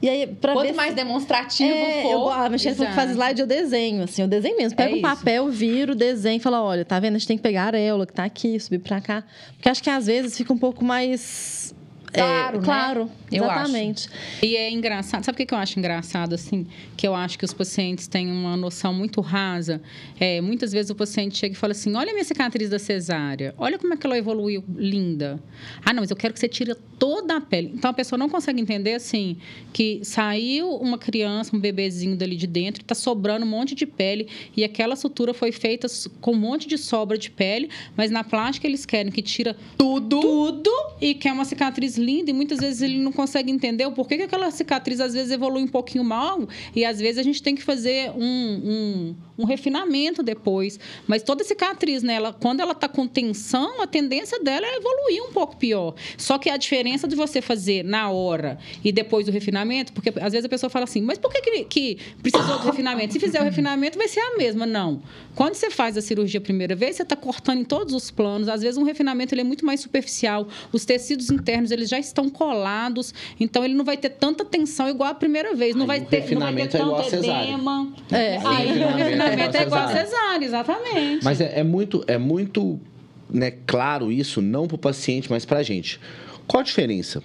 e 0.00 0.08
aí, 0.08 0.26
pra 0.26 0.52
Quanto 0.52 0.74
mais 0.74 0.90
se... 0.90 0.96
demonstrativo 0.96 1.72
é, 1.72 2.02
for. 2.02 2.12
Eu, 2.12 2.28
a 2.28 2.48
Michelle 2.48 2.76
falou 2.76 2.90
que 2.90 2.96
faz 2.96 3.10
slide, 3.10 3.40
eu 3.40 3.46
desenho, 3.46 4.04
assim, 4.04 4.22
eu 4.22 4.28
desenho 4.28 4.56
mesmo. 4.56 4.76
Pega 4.76 4.94
é 4.94 4.98
um 4.98 5.02
papel, 5.02 5.48
viro, 5.48 5.94
desenho 5.94 6.36
e 6.36 6.40
fala: 6.40 6.62
olha, 6.62 6.84
tá 6.84 6.98
vendo? 7.00 7.16
A 7.16 7.18
gente 7.18 7.28
tem 7.28 7.36
que 7.36 7.42
pegar 7.42 7.62
a 7.62 7.66
areola 7.66 8.06
que 8.06 8.12
tá 8.12 8.24
aqui, 8.24 8.58
subir 8.60 8.78
pra 8.78 9.00
cá. 9.00 9.24
Porque 9.54 9.68
acho 9.68 9.82
que 9.82 9.90
às 9.90 10.06
vezes 10.06 10.36
fica 10.36 10.52
um 10.52 10.58
pouco 10.58 10.84
mais 10.84 11.65
Claro, 12.12 12.58
é, 12.58 12.64
claro, 12.64 13.04
né? 13.04 13.10
exatamente. 13.30 14.08
E 14.42 14.56
é 14.56 14.70
engraçado. 14.70 15.24
Sabe 15.24 15.42
o 15.42 15.46
que 15.46 15.52
eu 15.52 15.58
acho 15.58 15.78
engraçado, 15.78 16.34
assim? 16.34 16.66
Que 16.96 17.06
eu 17.06 17.14
acho 17.14 17.38
que 17.38 17.44
os 17.44 17.52
pacientes 17.52 18.06
têm 18.06 18.30
uma 18.30 18.56
noção 18.56 18.94
muito 18.94 19.20
rasa. 19.20 19.80
É, 20.18 20.40
muitas 20.40 20.72
vezes 20.72 20.90
o 20.90 20.94
paciente 20.94 21.36
chega 21.36 21.54
e 21.54 21.56
fala 21.56 21.72
assim: 21.72 21.94
olha 21.94 22.10
a 22.10 22.12
minha 22.12 22.24
cicatriz 22.24 22.70
da 22.70 22.78
cesárea, 22.78 23.54
olha 23.58 23.78
como 23.78 23.94
é 23.94 23.96
que 23.96 24.06
ela 24.06 24.16
evoluiu 24.16 24.64
linda. 24.74 25.40
Ah, 25.84 25.92
não, 25.92 26.00
mas 26.00 26.10
eu 26.10 26.16
quero 26.16 26.32
que 26.32 26.40
você 26.40 26.48
tire 26.48 26.74
toda 26.98 27.36
a 27.36 27.40
pele. 27.40 27.72
Então 27.74 27.90
a 27.90 27.94
pessoa 27.94 28.18
não 28.18 28.28
consegue 28.28 28.60
entender, 28.60 28.94
assim, 28.94 29.36
que 29.72 30.00
saiu 30.02 30.70
uma 30.76 30.98
criança, 30.98 31.54
um 31.54 31.60
bebezinho 31.60 32.16
dali 32.16 32.36
de 32.36 32.46
dentro, 32.46 32.82
está 32.82 32.94
sobrando 32.94 33.44
um 33.44 33.48
monte 33.48 33.74
de 33.74 33.86
pele 33.86 34.28
e 34.56 34.64
aquela 34.64 34.96
sutura 34.96 35.34
foi 35.34 35.52
feita 35.52 35.86
com 36.20 36.32
um 36.32 36.36
monte 36.36 36.66
de 36.66 36.78
sobra 36.78 37.18
de 37.18 37.30
pele, 37.30 37.68
mas 37.96 38.10
na 38.10 38.24
plástica 38.24 38.66
eles 38.66 38.86
querem 38.86 39.12
que 39.12 39.22
tira 39.22 39.56
tudo, 39.76 40.20
tudo 40.20 40.70
e 41.00 41.14
quer 41.14 41.32
uma 41.32 41.44
cicatriz 41.44 41.95
linda 41.96 42.30
e 42.30 42.34
muitas 42.34 42.58
vezes 42.58 42.82
ele 42.82 42.98
não 42.98 43.12
consegue 43.12 43.50
entender 43.50 43.86
o 43.86 43.92
porquê 43.92 44.16
que 44.16 44.22
aquela 44.22 44.50
cicatriz 44.50 45.00
às 45.00 45.14
vezes 45.14 45.32
evolui 45.32 45.62
um 45.62 45.68
pouquinho 45.68 46.04
mal 46.04 46.48
e 46.74 46.84
às 46.84 46.98
vezes 46.98 47.18
a 47.18 47.22
gente 47.22 47.42
tem 47.42 47.54
que 47.54 47.62
fazer 47.62 48.10
um, 48.10 48.24
um, 48.24 49.14
um 49.38 49.44
refinamento 49.44 50.22
depois. 50.22 50.78
Mas 51.06 51.22
toda 51.22 51.44
cicatriz, 51.44 52.02
né, 52.02 52.14
ela, 52.14 52.32
quando 52.32 52.60
ela 52.60 52.72
está 52.72 52.88
com 52.88 53.06
tensão, 53.06 53.82
a 53.82 53.86
tendência 53.86 54.38
dela 54.40 54.66
é 54.66 54.76
evoluir 54.76 55.22
um 55.24 55.32
pouco 55.32 55.56
pior. 55.56 55.94
Só 56.16 56.38
que 56.38 56.48
a 56.50 56.56
diferença 56.56 57.06
de 57.06 57.16
você 57.16 57.40
fazer 57.40 57.84
na 57.84 58.10
hora 58.10 58.58
e 58.84 58.92
depois 58.92 59.26
do 59.26 59.32
refinamento, 59.32 59.92
porque 59.92 60.10
às 60.20 60.32
vezes 60.32 60.44
a 60.44 60.48
pessoa 60.48 60.70
fala 60.70 60.84
assim, 60.84 61.00
mas 61.00 61.18
por 61.18 61.32
que, 61.32 61.40
que, 61.40 61.64
que 61.64 61.98
precisou 62.22 62.58
do 62.58 62.66
refinamento? 62.66 63.12
Se 63.12 63.20
fizer 63.20 63.40
o 63.40 63.44
refinamento, 63.44 63.98
vai 63.98 64.08
ser 64.08 64.20
a 64.20 64.36
mesma. 64.36 64.66
Não. 64.66 65.02
Quando 65.34 65.54
você 65.54 65.70
faz 65.70 65.96
a 65.96 66.00
cirurgia 66.00 66.38
a 66.38 66.42
primeira 66.42 66.74
vez, 66.74 66.96
você 66.96 67.02
está 67.02 67.16
cortando 67.16 67.60
em 67.60 67.64
todos 67.64 67.94
os 67.94 68.10
planos. 68.10 68.48
Às 68.48 68.62
vezes 68.62 68.78
um 68.78 68.84
refinamento 68.84 69.34
ele 69.34 69.42
é 69.42 69.44
muito 69.44 69.64
mais 69.64 69.80
superficial. 69.80 70.48
Os 70.72 70.84
tecidos 70.84 71.30
internos 71.30 71.70
eles 71.70 71.85
já 71.88 71.98
estão 71.98 72.28
colados, 72.28 73.14
então 73.38 73.64
ele 73.64 73.74
não 73.74 73.84
vai 73.84 73.96
ter 73.96 74.10
tanta 74.10 74.44
tensão 74.44 74.88
igual 74.88 75.10
a 75.10 75.14
primeira 75.14 75.54
vez. 75.54 75.74
Não, 75.74 75.86
vai 75.86 76.00
ter, 76.00 76.30
não 76.32 76.40
vai 76.40 76.54
ter 76.54 76.78
tanto 76.78 77.14
é 77.14 77.18
edema. 77.18 77.92
É. 78.10 78.36
Aí 78.38 78.82
o 78.82 78.96
refinamento 78.96 79.56
é 79.56 79.62
igual 79.62 79.82
a 79.82 79.88
cesárea, 79.88 80.44
exatamente. 80.44 81.24
Mas 81.24 81.40
é, 81.40 81.60
é 81.60 81.62
muito, 81.62 82.04
é 82.06 82.18
muito 82.18 82.80
né, 83.28 83.52
claro 83.66 84.10
isso, 84.10 84.40
não 84.40 84.66
para 84.66 84.76
o 84.76 84.78
paciente, 84.78 85.30
mas 85.30 85.44
para 85.44 85.58
a 85.58 85.62
gente. 85.62 86.00
Qual 86.46 86.60
a 86.60 86.64
diferença? 86.64 87.20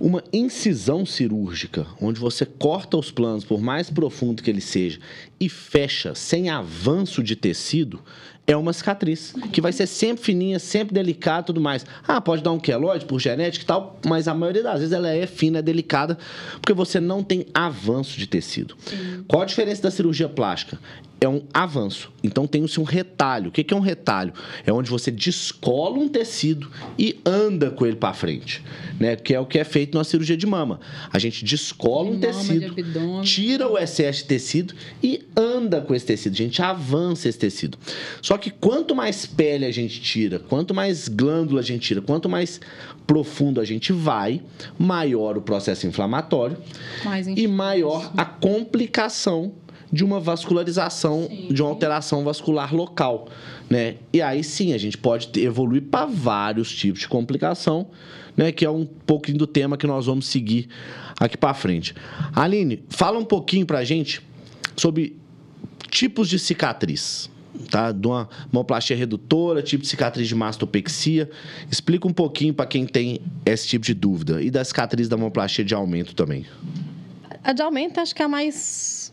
Uma 0.00 0.24
incisão 0.32 1.04
cirúrgica, 1.04 1.86
onde 2.00 2.18
você 2.18 2.46
corta 2.46 2.96
os 2.96 3.10
planos, 3.10 3.44
por 3.44 3.60
mais 3.60 3.90
profundo 3.90 4.42
que 4.42 4.48
ele 4.48 4.62
seja, 4.62 4.98
e 5.38 5.48
fecha 5.48 6.14
sem 6.14 6.48
avanço 6.48 7.22
de 7.22 7.36
tecido, 7.36 8.02
é 8.46 8.56
uma 8.56 8.72
cicatriz, 8.72 9.34
que 9.52 9.60
vai 9.60 9.72
ser 9.72 9.86
sempre 9.86 10.24
fininha, 10.24 10.58
sempre 10.58 10.94
delicada 10.94 11.42
e 11.42 11.46
tudo 11.46 11.60
mais. 11.60 11.86
Ah, 12.06 12.20
pode 12.20 12.42
dar 12.42 12.50
um 12.52 12.58
queloide 12.58 13.04
por 13.04 13.20
genética 13.20 13.64
e 13.64 13.66
tal, 13.66 13.98
mas 14.04 14.26
a 14.26 14.34
maioria 14.34 14.62
das 14.62 14.80
vezes 14.80 14.92
ela 14.92 15.08
é 15.08 15.26
fina, 15.26 15.60
é 15.60 15.62
delicada, 15.62 16.18
porque 16.60 16.72
você 16.72 16.98
não 16.98 17.22
tem 17.22 17.46
avanço 17.54 18.18
de 18.18 18.26
tecido. 18.26 18.76
Sim. 18.84 19.24
Qual 19.28 19.42
a 19.42 19.44
diferença 19.44 19.82
da 19.82 19.90
cirurgia 19.90 20.28
plástica? 20.28 20.78
É 21.22 21.28
um 21.28 21.42
avanço. 21.54 22.12
Então 22.22 22.48
tem-se 22.48 22.80
um 22.80 22.82
retalho. 22.82 23.48
O 23.48 23.52
que 23.52 23.72
é 23.72 23.76
um 23.76 23.80
retalho? 23.80 24.32
É 24.66 24.72
onde 24.72 24.90
você 24.90 25.08
descola 25.08 25.96
um 25.96 26.08
tecido 26.08 26.68
e 26.98 27.20
anda 27.24 27.70
com 27.70 27.86
ele 27.86 27.94
para 27.94 28.12
frente, 28.12 28.60
né? 28.98 29.14
Que 29.14 29.32
é 29.32 29.38
o 29.38 29.46
que 29.46 29.56
é 29.56 29.62
feito 29.62 29.96
na 29.96 30.02
cirurgia 30.02 30.36
de 30.36 30.46
mama. 30.46 30.80
A 31.12 31.20
gente 31.20 31.44
descola 31.44 32.10
de 32.10 32.16
um 32.16 32.20
tecido, 32.20 32.74
tira 33.22 33.68
o 33.68 33.78
excesso 33.78 34.22
de 34.22 34.24
tecido 34.24 34.74
e 35.00 35.24
anda 35.36 35.80
com 35.80 35.94
esse 35.94 36.06
tecido. 36.06 36.32
A 36.32 36.36
gente 36.36 36.60
avança 36.60 37.28
esse 37.28 37.38
tecido. 37.38 37.78
Só 38.20 38.36
que 38.36 38.50
quanto 38.50 38.92
mais 38.92 39.24
pele 39.24 39.64
a 39.64 39.70
gente 39.70 40.00
tira, 40.00 40.40
quanto 40.40 40.74
mais 40.74 41.06
glândula 41.06 41.60
a 41.60 41.64
gente 41.64 41.86
tira, 41.86 42.02
quanto 42.02 42.28
mais 42.28 42.60
profundo 43.06 43.60
a 43.60 43.64
gente 43.64 43.92
vai, 43.92 44.40
maior 44.76 45.36
o 45.36 45.42
processo 45.42 45.86
inflamatório 45.86 46.56
mais 47.04 47.26
e 47.26 47.46
maior 47.46 48.12
a 48.16 48.24
complicação 48.24 49.52
de 49.92 50.02
uma 50.02 50.18
vascularização, 50.18 51.26
sim. 51.28 51.48
de 51.52 51.60
uma 51.60 51.70
alteração 51.70 52.24
vascular 52.24 52.74
local, 52.74 53.28
né? 53.68 53.96
E 54.12 54.22
aí 54.22 54.42
sim, 54.42 54.72
a 54.72 54.78
gente 54.78 54.96
pode 54.96 55.28
evoluir 55.38 55.82
para 55.82 56.06
vários 56.06 56.74
tipos 56.74 57.00
de 57.00 57.08
complicação, 57.08 57.88
né? 58.34 58.50
Que 58.50 58.64
é 58.64 58.70
um 58.70 58.86
pouquinho 58.86 59.36
do 59.36 59.46
tema 59.46 59.76
que 59.76 59.86
nós 59.86 60.06
vamos 60.06 60.26
seguir 60.26 60.68
aqui 61.20 61.36
para 61.36 61.52
frente. 61.52 61.94
Aline, 62.34 62.82
fala 62.88 63.18
um 63.18 63.24
pouquinho 63.24 63.66
para 63.66 63.80
a 63.80 63.84
gente 63.84 64.22
sobre 64.74 65.14
tipos 65.90 66.26
de 66.26 66.38
cicatriz, 66.38 67.30
tá? 67.70 67.92
De 67.92 68.06
uma 68.06 68.30
mamoplastia 68.50 68.96
redutora, 68.96 69.62
tipo 69.62 69.82
de 69.82 69.90
cicatriz 69.90 70.26
de 70.26 70.34
mastopexia. 70.34 71.28
Explica 71.70 72.08
um 72.08 72.12
pouquinho 72.14 72.54
para 72.54 72.64
quem 72.64 72.86
tem 72.86 73.20
esse 73.44 73.68
tipo 73.68 73.84
de 73.84 73.92
dúvida 73.92 74.40
e 74.42 74.50
da 74.50 74.64
cicatriz 74.64 75.06
da 75.06 75.18
mamoplastia 75.18 75.62
de 75.62 75.74
aumento 75.74 76.14
também. 76.14 76.46
A 77.44 77.52
de 77.52 77.60
aumento 77.60 78.00
acho 78.00 78.14
que 78.14 78.22
é 78.22 78.24
a 78.24 78.28
mais 78.28 79.12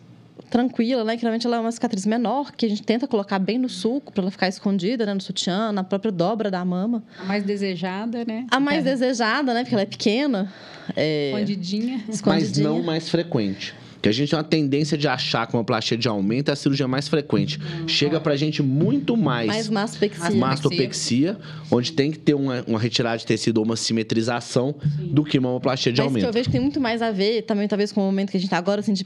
tranquila, 0.49 1.03
né? 1.03 1.15
Que 1.15 1.21
realmente 1.21 1.45
ela 1.45 1.57
é 1.57 1.59
uma 1.59 1.71
cicatriz 1.71 2.05
menor, 2.05 2.51
que 2.51 2.65
a 2.65 2.69
gente 2.69 2.83
tenta 2.83 3.07
colocar 3.07 3.39
bem 3.39 3.57
no 3.57 3.69
suco 3.69 4.11
para 4.11 4.23
ela 4.23 4.31
ficar 4.31 4.47
escondida, 4.47 5.05
né? 5.05 5.13
No 5.13 5.21
sutiã, 5.21 5.71
na 5.71 5.83
própria 5.83 6.11
dobra 6.11 6.51
da 6.51 6.63
mama. 6.65 7.03
A 7.19 7.23
mais 7.23 7.43
desejada, 7.43 8.25
né? 8.25 8.45
A 8.51 8.59
mais 8.59 8.85
é. 8.85 8.91
desejada, 8.91 9.53
né? 9.53 9.63
Porque 9.63 9.75
ela 9.75 9.83
é 9.83 9.85
pequena. 9.85 10.51
É... 10.95 11.31
Escondidinha. 11.31 12.03
Escondidinha. 12.09 12.69
Mas 12.69 12.77
não 12.77 12.83
mais 12.83 13.09
frequente 13.09 13.78
que 14.01 14.09
a 14.09 14.11
gente 14.11 14.29
tem 14.29 14.37
uma 14.37 14.43
tendência 14.43 14.97
de 14.97 15.07
achar 15.07 15.45
que 15.47 15.53
uma 15.53 15.63
plastia 15.63 15.97
de 15.97 16.07
aumento 16.07 16.49
é 16.49 16.53
a 16.53 16.55
cirurgia 16.55 16.87
mais 16.87 17.07
frequente. 17.07 17.59
Hum, 17.59 17.87
Chega 17.87 18.19
pra 18.19 18.35
gente 18.35 18.63
muito 18.63 19.17
mais... 19.17 19.47
Mais 19.47 19.69
mastopexia. 19.69 20.35
Mastopexia, 20.35 21.37
onde 21.69 21.91
tem 21.91 22.11
que 22.11 22.19
ter 22.19 22.33
uma, 22.33 22.63
uma 22.67 22.79
retirada 22.79 23.17
de 23.17 23.25
tecido 23.25 23.57
ou 23.57 23.65
uma 23.65 23.75
simetrização 23.75 24.75
Sim. 24.81 25.07
do 25.07 25.23
que 25.23 25.37
uma 25.37 25.59
plastia 25.59 25.91
de 25.91 25.99
Mas 25.99 26.07
aumento. 26.07 26.23
que 26.23 26.29
eu 26.29 26.33
vejo 26.33 26.45
que 26.45 26.51
tem 26.51 26.61
muito 26.61 26.79
mais 26.79 27.01
a 27.01 27.11
ver, 27.11 27.43
também 27.43 27.67
talvez 27.67 27.91
com 27.91 28.01
o 28.01 28.05
momento 28.05 28.31
que 28.31 28.37
a 28.37 28.39
gente 28.39 28.47
está 28.47 28.57
agora, 28.57 28.79
assim, 28.79 28.93
de 28.93 29.05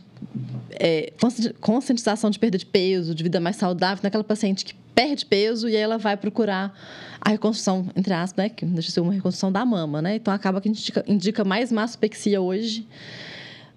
é, 0.79 1.11
conscientização 1.59 2.29
de 2.29 2.39
perda 2.39 2.57
de 2.57 2.65
peso, 2.65 3.13
de 3.13 3.23
vida 3.23 3.39
mais 3.39 3.55
saudável, 3.55 4.01
naquela 4.03 4.23
paciente 4.23 4.65
que 4.65 4.73
perde 4.93 5.25
peso 5.25 5.67
e 5.67 5.75
aí 5.75 5.81
ela 5.81 5.97
vai 5.97 6.15
procurar 6.15 6.77
a 7.19 7.29
reconstrução, 7.29 7.87
entre 7.95 8.13
aspas, 8.13 8.45
né? 8.45 8.49
Que 8.49 8.65
deixa 8.65 8.87
de 8.89 8.93
ser 8.93 9.01
uma 9.01 9.13
reconstrução 9.13 9.51
da 9.51 9.65
mama, 9.65 10.01
né? 10.01 10.15
Então 10.15 10.33
acaba 10.33 10.61
que 10.61 10.69
a 10.69 10.71
gente 10.71 10.81
indica, 10.81 11.03
indica 11.07 11.43
mais 11.43 11.71
mastopexia 11.71 12.41
hoje 12.41 12.85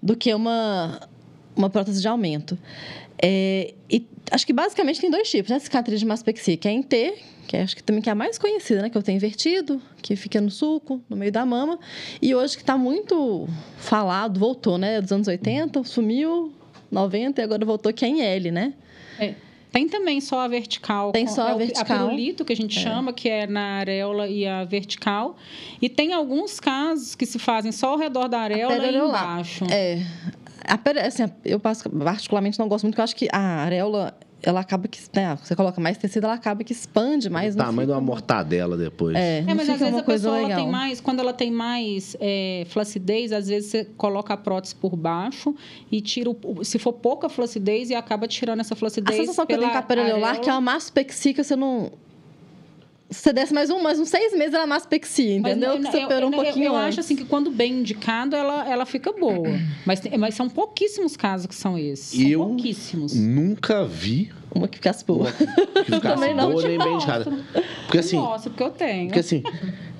do 0.01 0.15
que 0.15 0.33
uma, 0.33 0.99
uma 1.55 1.69
prótese 1.69 2.01
de 2.01 2.07
aumento. 2.07 2.57
É, 3.21 3.73
e 3.89 4.05
acho 4.31 4.45
que 4.45 4.53
basicamente 4.53 4.99
tem 5.01 5.09
dois 5.09 5.29
tipos, 5.29 5.49
né? 5.49 5.59
Cicatriz 5.59 5.99
de 5.99 6.05
mastopexia, 6.05 6.57
que 6.57 6.67
é 6.67 6.71
em 6.71 6.83
T, 6.83 7.15
que 7.47 7.57
é, 7.57 7.63
acho 7.63 7.75
que 7.75 7.83
também 7.83 8.01
que 8.01 8.09
é 8.09 8.11
a 8.11 8.15
mais 8.15 8.37
conhecida, 8.37 8.81
né? 8.81 8.89
Que 8.89 8.97
eu 8.97 9.01
tenho 9.01 9.15
invertido, 9.15 9.81
que 10.01 10.15
fica 10.15 10.39
no 10.39 10.51
sulco, 10.51 11.01
no 11.09 11.15
meio 11.15 11.31
da 11.31 11.45
mama. 11.45 11.79
E 12.21 12.35
hoje 12.35 12.55
que 12.55 12.63
está 12.63 12.77
muito 12.77 13.47
falado, 13.77 14.39
voltou, 14.39 14.77
né? 14.77 15.01
Dos 15.01 15.11
anos 15.11 15.27
80, 15.27 15.83
sumiu, 15.83 16.53
90 16.91 17.41
e 17.41 17.43
agora 17.43 17.65
voltou 17.65 17.91
que 17.91 18.05
é 18.05 18.07
em 18.07 18.21
L, 18.21 18.51
né? 18.51 18.73
É. 19.19 19.33
Tem 19.77 19.87
também 19.87 20.19
só 20.19 20.39
a 20.39 20.47
vertical. 20.47 21.11
Tem 21.11 21.27
só 21.27 21.49
a 21.49 21.51
é 21.51 21.55
vertical. 21.55 21.97
A 21.97 22.09
pirulito, 22.09 22.43
que 22.43 22.51
a 22.51 22.55
gente 22.55 22.79
é. 22.79 22.81
chama, 22.81 23.13
que 23.13 23.29
é 23.29 23.45
na 23.45 23.77
areola 23.77 24.27
e 24.27 24.43
a 24.43 24.63
vertical. 24.63 25.37
E 25.79 25.87
tem 25.87 26.13
alguns 26.13 26.59
casos 26.59 27.13
que 27.13 27.27
se 27.27 27.37
fazem 27.37 27.71
só 27.71 27.89
ao 27.89 27.97
redor 27.99 28.27
da 28.27 28.39
areola 28.39 28.87
e 28.87 28.97
embaixo. 28.97 29.65
É. 29.69 30.03
A, 30.67 31.05
assim, 31.05 31.31
eu 31.45 31.59
particularmente 31.59 32.57
não 32.57 32.67
gosto 32.67 32.85
muito, 32.85 32.95
porque 32.95 33.01
eu 33.01 33.03
acho 33.03 33.15
que 33.15 33.27
a 33.31 33.39
areola 33.39 34.17
ela 34.41 34.59
acaba 34.59 34.87
que. 34.87 34.99
Né, 35.13 35.37
você 35.41 35.55
coloca 35.55 35.79
mais 35.81 35.97
tecido, 35.97 36.25
ela 36.25 36.33
acaba 36.33 36.63
que 36.63 36.71
expande 36.71 37.29
mais. 37.29 37.55
O 37.55 37.57
tamanho 37.57 37.87
de 37.87 37.93
uma 37.93 38.01
mortadela 38.01 38.77
depois. 38.77 39.15
É, 39.15 39.39
é 39.39 39.53
mas 39.53 39.69
às 39.69 39.79
vezes 39.79 39.95
a 39.95 40.03
pessoa 40.03 40.39
ela 40.39 40.55
tem 40.55 40.69
mais. 40.69 41.01
Quando 41.01 41.19
ela 41.19 41.33
tem 41.33 41.51
mais 41.51 42.15
é, 42.19 42.65
flacidez, 42.69 43.31
às 43.31 43.47
vezes 43.47 43.71
você 43.71 43.85
coloca 43.97 44.33
a 44.33 44.37
prótese 44.37 44.75
por 44.75 44.95
baixo 44.95 45.55
e 45.91 46.01
tira. 46.01 46.29
O, 46.29 46.63
se 46.63 46.77
for 46.77 46.93
pouca 46.93 47.29
flacidez, 47.29 47.89
e 47.89 47.95
acaba 47.95 48.27
tirando 48.27 48.59
essa 48.59 48.75
flacidez. 48.75 49.17
A 49.17 49.21
sensação 49.21 49.45
que 49.45 49.53
eu 49.53 49.59
tenho 49.59 49.71
com 49.71 49.77
a 49.77 50.35
que 50.37 50.49
é 50.49 50.53
uma 50.53 50.61
mastopexia 50.61 51.33
que 51.33 51.43
você 51.43 51.55
não 51.55 51.91
você 53.09 53.31
desse 53.31 53.53
mais 53.53 53.69
um, 53.69 53.81
mais 53.81 53.99
uns 53.99 54.09
seis 54.09 54.33
meses, 54.33 54.53
ela 54.53 54.67
maspexia, 54.67 55.35
entendeu? 55.35 55.77
Mas, 55.77 55.85
que 55.85 55.91
você 55.91 56.05
operou 56.05 56.29
um 56.29 56.33
pouquinho 56.33 56.65
Eu, 56.65 56.73
eu 56.73 56.77
acho 56.77 56.99
assim 56.99 57.15
que 57.15 57.23
quando 57.23 57.49
bem 57.49 57.79
indicado, 57.79 58.35
ela, 58.35 58.69
ela 58.69 58.85
fica 58.85 59.11
boa. 59.13 59.47
mas, 59.85 60.01
mas 60.19 60.35
são 60.35 60.49
pouquíssimos 60.49 61.15
casos 61.15 61.47
que 61.47 61.55
são 61.55 61.77
esses. 61.77 62.19
Eu 62.19 62.39
são 62.39 62.47
pouquíssimos. 62.49 63.15
nunca 63.15 63.85
vi 63.85 64.31
uma 64.53 64.67
que 64.67 64.77
ficasse 64.77 65.05
boa. 65.05 65.29
Uma 65.29 65.83
que 65.83 65.91
ficasse 65.95 66.33
boa, 66.33 66.67
nem 66.67 66.77
bem 66.77 66.93
indicada. 66.95 67.31
Porque 67.83 67.97
assim. 67.99 68.17
Nossa, 68.17 68.49
porque 68.49 68.63
eu 68.63 68.71
tenho. 68.71 69.07
Porque 69.07 69.19
assim. 69.19 69.43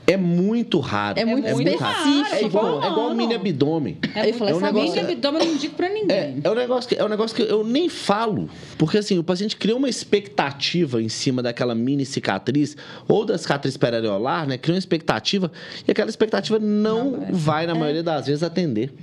É 0.10 0.16
muito 0.16 0.80
raro. 0.80 1.20
É 1.20 1.26
muito, 1.26 1.45
é 1.45 1.53
muito 1.53 1.78
raro. 1.78 2.10
É 2.32 2.41
igual, 2.41 2.82
é 2.82 2.88
igual 2.88 3.14
mini 3.14 3.36
abdômen. 3.36 3.97
É, 4.16 4.30
é 4.30 4.55
um 4.55 4.60
negócio, 4.62 4.74
mini 4.74 4.99
abdômen 4.99 5.41
eu 5.41 5.45
não 5.45 5.53
indico 5.53 5.76
pra 5.76 5.89
ninguém. 5.89 6.18
É, 6.18 6.34
é, 6.45 6.49
um 6.49 6.55
negócio 6.55 6.88
que, 6.88 6.95
é 6.95 7.03
um 7.03 7.10
negócio 7.10 7.36
que 7.36 7.41
eu 7.41 7.62
nem 7.62 7.89
falo. 7.89 8.49
Porque 8.78 8.99
assim, 8.99 9.20
o 9.20 9.24
paciente 9.24 9.58
cria 9.58 9.76
uma 9.76 9.89
expectativa 9.89 11.01
em 11.01 11.10
cima 11.10 11.43
daquela 11.43 11.76
mini 11.76 12.05
cicatriz 12.05 12.78
ou 13.05 13.26
da 13.26 13.38
cicatriz 13.38 13.76
periareolar, 13.76 14.47
né? 14.47 14.58
Cria 14.58 14.76
uma 14.76 14.80
expectativa 14.80 15.51
e 15.86 15.91
aquela 15.91 16.10
expectativa 16.10 16.58
não, 16.58 17.12
não 17.12 17.34
vai, 17.34 17.68
na 17.68 17.76
é. 17.76 17.78
maioria 17.78 18.03
das 18.03 18.28
vezes, 18.28 18.43
atender. 18.43 18.93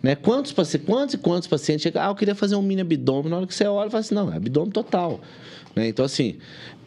Né? 0.00 0.14
Quantos, 0.14 0.54
quantos 0.86 1.14
e 1.14 1.18
quantos 1.18 1.48
pacientes 1.48 1.82
chegam, 1.82 2.00
ah, 2.00 2.10
eu 2.10 2.14
queria 2.14 2.34
fazer 2.36 2.54
um 2.54 2.62
mini 2.62 2.82
abdômen, 2.82 3.28
na 3.28 3.38
hora 3.38 3.46
que 3.48 3.54
você 3.54 3.66
olha, 3.66 3.90
fala 3.90 4.02
assim, 4.02 4.14
não, 4.14 4.32
é 4.32 4.36
abdômen 4.36 4.70
total. 4.70 5.20
Né? 5.74 5.88
Então, 5.88 6.04
assim, 6.04 6.38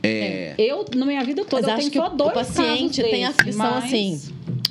é... 0.01 0.55
é... 0.57 0.71
Eu, 0.71 0.85
na 0.95 1.05
minha 1.05 1.23
vida 1.23 1.43
toda, 1.43 1.67
Mas 1.67 1.85
eu 1.85 1.91
tenho 1.91 2.03
só 2.03 2.09
dois 2.09 2.31
O 2.31 2.33
paciente 2.33 3.01
tem 3.01 3.25
a 3.25 3.29
aflição 3.29 3.71
mas... 3.71 3.85
assim, 3.85 4.21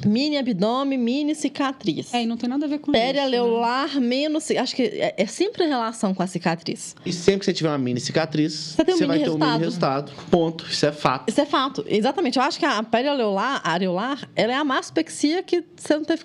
mini 0.06 0.36
abdômen, 0.36 0.98
mini 0.98 1.34
cicatriz. 1.34 2.14
É, 2.14 2.22
e 2.22 2.26
não 2.26 2.36
tem 2.36 2.48
nada 2.48 2.64
a 2.64 2.68
ver 2.68 2.78
com 2.78 2.92
Perialeolar, 2.92 3.88
isso. 3.88 4.00
Né? 4.00 4.06
menos... 4.06 4.50
Acho 4.50 4.74
que 4.74 4.82
é, 4.82 5.14
é, 5.16 5.26
sempre 5.26 5.64
em 5.64 5.68
relação 5.68 6.14
com 6.14 6.22
a 6.22 6.26
cicatriz. 6.26 6.94
E 7.04 7.12
sempre 7.12 7.40
que 7.40 7.44
você 7.46 7.52
tiver 7.52 7.68
uma 7.68 7.78
mini 7.78 8.00
cicatriz, 8.00 8.74
você, 8.76 8.82
um 8.82 8.84
você 8.84 8.92
mini 8.92 9.06
vai 9.06 9.18
resultado. 9.18 9.38
ter 9.38 9.44
um 9.44 9.52
mini 9.52 9.64
resultado. 9.64 10.12
Ponto. 10.30 10.66
Isso 10.70 10.86
é 10.86 10.92
fato. 10.92 11.30
Isso 11.30 11.40
é 11.40 11.46
fato. 11.46 11.84
Exatamente. 11.88 12.38
Eu 12.38 12.44
acho 12.44 12.58
que 12.58 12.64
a 12.64 12.82
perialeolar, 12.82 13.60
areolar, 13.64 14.28
ela 14.34 14.52
é 14.52 14.56
a 14.56 14.64
maspexia 14.64 15.42
que 15.42 15.64
você 15.76 15.94
não 15.94 16.04
teve 16.04 16.24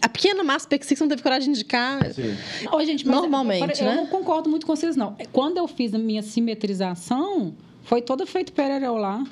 a 0.00 0.08
pequena 0.08 0.42
que 0.78 0.86
você 0.86 1.04
não 1.04 1.08
teve 1.08 1.22
coragem 1.22 1.52
de 1.52 1.60
indicar. 1.60 2.12
Sim. 2.12 2.36
Ô, 2.70 2.84
gente, 2.84 3.06
normalmente, 3.06 3.80
eu, 3.80 3.86
eu, 3.86 3.92
né? 3.92 3.92
Eu 3.92 3.96
não 3.96 4.06
concordo 4.06 4.48
muito 4.48 4.66
com 4.66 4.74
vocês, 4.74 4.96
não. 4.96 5.16
Quando 5.32 5.58
eu 5.58 5.66
fiz 5.68 5.94
a 5.94 5.98
minha 5.98 6.22
simetrização, 6.22 7.54
foi 7.84 8.00
toda 8.02 8.26
feita 8.26 8.52
periareolar. 8.52 9.24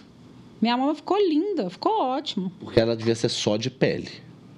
Minha 0.60 0.76
mama 0.76 0.94
ficou 0.94 1.16
linda, 1.18 1.70
ficou 1.70 2.00
ótimo. 2.00 2.52
Porque 2.60 2.78
ela 2.78 2.94
devia 2.94 3.14
ser 3.14 3.30
só 3.30 3.56
de 3.56 3.70
pele. 3.70 4.10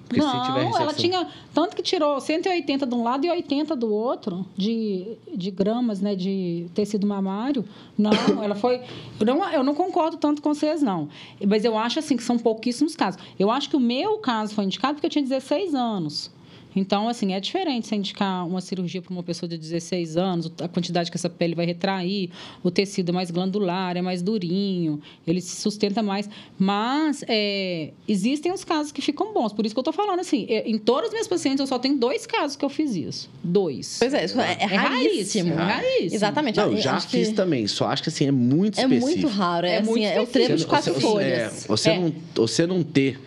Porque 0.07 0.21
não, 0.21 0.77
ela 0.77 0.93
tinha. 0.93 1.27
Tanto 1.53 1.75
que 1.75 1.81
tirou 1.81 2.19
180 2.19 2.85
de 2.85 2.95
um 2.95 3.03
lado 3.03 3.25
e 3.25 3.29
80 3.29 3.75
do 3.75 3.91
outro, 3.91 4.45
de, 4.55 5.17
de 5.35 5.49
gramas, 5.49 6.01
né? 6.01 6.15
De 6.15 6.67
tecido 6.73 7.07
mamário. 7.07 7.65
Não, 7.97 8.11
ela 8.43 8.55
foi. 8.55 8.81
Eu 9.19 9.25
não, 9.25 9.49
eu 9.51 9.63
não 9.63 9.73
concordo 9.73 10.17
tanto 10.17 10.41
com 10.41 10.53
vocês, 10.53 10.81
não. 10.81 11.09
Mas 11.45 11.65
eu 11.65 11.77
acho 11.77 11.99
assim 11.99 12.15
que 12.15 12.23
são 12.23 12.37
pouquíssimos 12.37 12.95
casos. 12.95 13.21
Eu 13.39 13.49
acho 13.49 13.69
que 13.69 13.75
o 13.75 13.79
meu 13.79 14.17
caso 14.17 14.53
foi 14.53 14.65
indicado 14.65 14.95
porque 14.95 15.07
eu 15.07 15.11
tinha 15.11 15.23
16 15.23 15.73
anos. 15.73 16.31
Então, 16.75 17.07
assim, 17.07 17.33
é 17.33 17.39
diferente 17.39 17.87
você 17.87 17.95
indicar 17.95 18.47
uma 18.47 18.61
cirurgia 18.61 19.01
para 19.01 19.11
uma 19.11 19.23
pessoa 19.23 19.47
de 19.49 19.57
16 19.57 20.17
anos, 20.17 20.51
a 20.61 20.67
quantidade 20.67 21.11
que 21.11 21.17
essa 21.17 21.29
pele 21.29 21.55
vai 21.55 21.65
retrair, 21.65 22.29
o 22.63 22.71
tecido 22.71 23.09
é 23.09 23.11
mais 23.11 23.31
glandular, 23.31 23.95
é 23.97 24.01
mais 24.01 24.21
durinho, 24.21 25.01
ele 25.25 25.41
se 25.41 25.61
sustenta 25.61 26.01
mais. 26.01 26.29
Mas 26.57 27.23
é, 27.27 27.91
existem 28.07 28.51
os 28.51 28.63
casos 28.63 28.91
que 28.91 29.01
ficam 29.01 29.33
bons. 29.33 29.53
Por 29.53 29.65
isso 29.65 29.75
que 29.75 29.79
eu 29.79 29.81
estou 29.81 29.93
falando, 29.93 30.19
assim, 30.19 30.45
em 30.49 30.77
todas 30.77 31.07
as 31.07 31.11
minhas 31.13 31.27
pacientes, 31.27 31.59
eu 31.59 31.67
só 31.67 31.79
tenho 31.79 31.97
dois 31.97 32.25
casos 32.25 32.55
que 32.55 32.65
eu 32.65 32.69
fiz 32.69 32.95
isso. 32.95 33.29
Dois. 33.43 33.97
Pois 33.99 34.13
é, 34.13 34.25
é, 34.25 34.25
é, 34.25 34.63
é 34.63 34.65
raríssimo. 34.65 35.53
É 35.53 35.55
raríssimo. 35.55 36.15
Exatamente. 36.15 36.57
Não, 36.57 36.75
já 36.77 36.99
fiz 36.99 37.29
que... 37.29 37.33
também, 37.33 37.67
só 37.67 37.87
acho 37.87 38.03
que 38.03 38.09
assim, 38.09 38.27
é 38.27 38.31
muito 38.31 38.79
específico. 38.79 39.09
É 39.09 39.13
muito 39.13 39.27
raro, 39.27 39.67
é, 39.67 39.71
é, 39.71 39.77
assim, 39.79 39.89
muito 39.89 40.05
é 40.05 40.21
o 40.21 40.27
trevo 40.27 40.55
de 40.55 40.65
quatro 40.65 40.93
você, 40.93 41.01
folhas. 41.01 41.65
Você, 41.67 41.89
é, 41.89 41.95
você, 41.95 41.99
não, 41.99 42.15
você 42.35 42.67
não 42.67 42.83
ter 42.83 43.19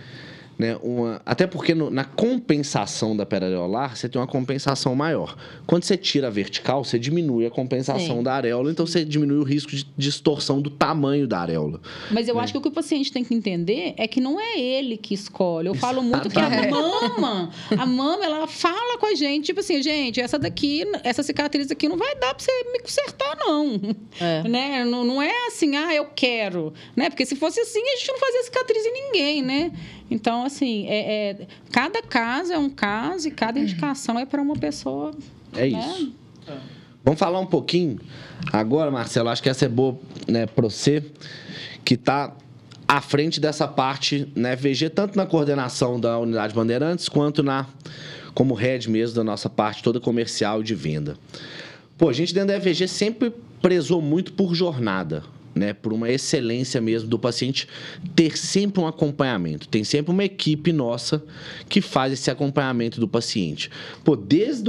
né, 0.59 0.79
uma, 0.83 1.21
até 1.25 1.47
porque 1.47 1.75
no, 1.75 1.91
na 1.91 2.05
compensação 2.05 3.17
da 3.17 3.27
periareolar, 3.27 3.97
você 3.97 4.09
tem 4.09 4.21
uma 4.21 4.27
compensação 4.27 4.95
maior. 4.95 5.37
Quando 5.67 5.85
você 5.85 5.97
tira 5.97 6.29
a 6.29 6.31
vertical, 6.31 6.83
você 6.85 6.99
diminui 6.99 7.47
a 7.47 7.51
compensação 7.51 8.19
Sim. 8.19 8.23
da 8.23 8.35
areola, 8.35 8.71
então 8.71 8.87
você 8.87 9.05
diminui 9.05 9.39
o 9.39 9.43
risco 9.43 9.71
de 9.73 9.87
distorção 9.97 10.61
do 10.61 10.71
tamanho 10.71 11.27
da 11.27 11.41
areola. 11.41 11.81
Mas 12.11 12.29
eu 12.29 12.35
né? 12.35 12.41
acho 12.41 12.53
que 12.53 12.59
o 12.59 12.63
que 12.63 12.69
o 12.69 12.73
paciente 12.73 13.13
tem 13.13 13.23
que 13.23 13.35
entender 13.35 13.95
é 13.99 14.09
que 14.09 14.21
não 14.21 14.41
é 14.41 14.59
ele 14.59 14.97
que 14.97 15.13
escolhe. 15.13 15.69
Eu 15.69 15.75
falo 15.75 16.03
muito 16.03 16.31
que 16.31 16.39
a 16.39 16.71
mama, 16.71 17.51
a 17.77 17.87
mama, 17.87 18.25
ela 18.25 18.47
fala 18.47 18.99
com 18.99 19.07
a 19.07 19.15
gente, 19.15 19.47
tipo 19.47 19.61
assim, 19.61 19.83
gente, 19.83 20.21
essa 20.21 20.39
daqui, 20.39 20.85
essa 21.05 21.23
cicatriz 21.23 21.71
aqui 21.71 21.89
não 21.89 21.99
vai 21.99 22.15
dar 22.15 22.35
pra 22.35 22.43
você 22.43 22.53
me 22.73 22.81
consertar, 22.81 23.37
não. 23.39 23.81
É. 24.19 24.49
Né? 24.49 24.85
Não, 24.85 25.05
não 25.05 25.21
é 25.21 25.47
assim, 25.49 25.77
ah, 25.77 25.95
eu 25.95 26.07
quero. 26.15 26.73
Né? 26.95 27.11
Porque 27.11 27.27
se 27.27 27.37
fosse 27.37 27.61
assim, 27.61 27.83
a 27.83 27.97
gente 27.97 28.09
não 28.09 28.19
fazia 28.19 28.43
cicatriz 28.45 28.87
em 28.87 28.93
ninguém, 28.93 29.43
né? 29.43 29.73
Então, 30.11 30.45
assim, 30.45 30.87
é, 30.87 31.31
é, 31.31 31.47
cada 31.73 32.03
caso 32.03 32.53
é 32.53 32.59
um 32.59 32.71
caso 32.71 33.29
e 33.29 33.31
cada 33.31 33.59
indicação 33.59 34.19
é 34.19 34.25
para 34.25 34.41
uma 34.41 34.55
pessoa. 34.55 35.13
É 35.55 35.69
né? 35.69 35.81
isso. 35.81 36.13
Vamos 37.05 37.19
falar 37.21 37.41
um 37.41 37.47
pouquinho 37.47 38.01
agora, 38.53 38.91
Marcelo. 38.91 39.29
Acho 39.29 39.43
que 39.43 39.49
essa 39.49 39.65
é 39.65 39.69
boa 39.69 39.99
né, 40.29 40.47
para 40.47 40.65
você, 40.65 41.05
que 41.85 41.95
está 41.95 42.37
à 42.87 43.01
frente 43.01 43.41
dessa 43.41 43.67
parte 43.67 44.29
né, 44.35 44.55
VG, 44.55 44.91
tanto 44.91 45.17
na 45.17 45.27
coordenação 45.27 45.99
da 45.99 46.19
unidade 46.19 46.55
Bandeirantes, 46.55 47.09
quanto 47.09 47.43
na 47.43 47.67
como 48.35 48.55
head 48.55 48.91
mesmo 48.91 49.17
da 49.17 49.25
nossa 49.25 49.49
parte 49.49 49.83
toda 49.83 49.99
comercial 49.99 50.63
de 50.63 50.75
venda. 50.75 51.17
Pô, 51.97 52.09
a 52.11 52.13
gente 52.13 52.35
dentro 52.35 52.49
da 52.49 52.57
EVG 52.57 52.87
sempre 52.87 53.33
prezou 53.63 54.03
muito 54.03 54.35
por 54.35 54.55
jornada 54.55 55.25
né, 55.57 55.73
por 55.73 55.93
uma 55.93 56.11
excelência 56.11 56.81
mesmo 56.83 57.09
do 57.09 57.19
paciente 57.19 57.67
ter 58.15 58.37
sempre 58.37 58.83
um 58.83 58.87
acompanhamento. 58.87 59.67
Tem 59.67 59.83
sempre 59.83 60.13
uma 60.13 60.23
equipe 60.23 60.71
nossa 60.71 61.25
que 61.67 61.81
faz 61.81 62.13
esse 62.13 62.31
acompanhamento 62.31 63.01
do 63.01 63.09
paciente. 63.09 63.71
Pô, 64.05 64.15
desde 64.15 64.67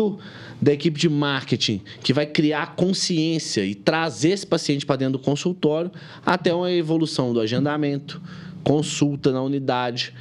da 0.61 0.71
equipe 0.71 0.99
de 0.99 1.09
marketing, 1.09 1.81
que 2.01 2.13
vai 2.13 2.25
criar 2.25 2.75
consciência 2.75 3.65
e 3.65 3.75
trazer 3.75 4.29
esse 4.29 4.47
paciente 4.47 4.85
para 4.85 4.95
dentro 4.95 5.13
do 5.13 5.19
consultório, 5.19 5.91
até 6.25 6.53
uma 6.53 6.71
evolução 6.71 7.33
do 7.33 7.39
agendamento, 7.39 8.21
consulta 8.63 9.31
na 9.31 9.41
unidade, 9.41 10.13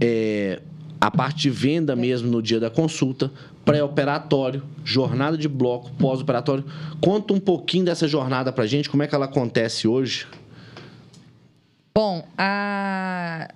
é, 0.00 0.60
a 1.00 1.10
parte 1.10 1.42
de 1.42 1.50
venda 1.50 1.96
mesmo 1.96 2.30
no 2.30 2.42
dia 2.42 2.60
da 2.60 2.68
consulta, 2.68 3.30
pré-operatório, 3.70 4.64
jornada 4.84 5.38
de 5.38 5.48
bloco, 5.48 5.92
pós-operatório. 5.92 6.64
Conta 7.00 7.32
um 7.32 7.38
pouquinho 7.38 7.84
dessa 7.84 8.08
jornada 8.08 8.52
para 8.52 8.66
gente, 8.66 8.90
como 8.90 9.04
é 9.04 9.06
que 9.06 9.14
ela 9.14 9.26
acontece 9.26 9.86
hoje? 9.86 10.26
Bom, 11.94 12.26
a, 12.36 13.48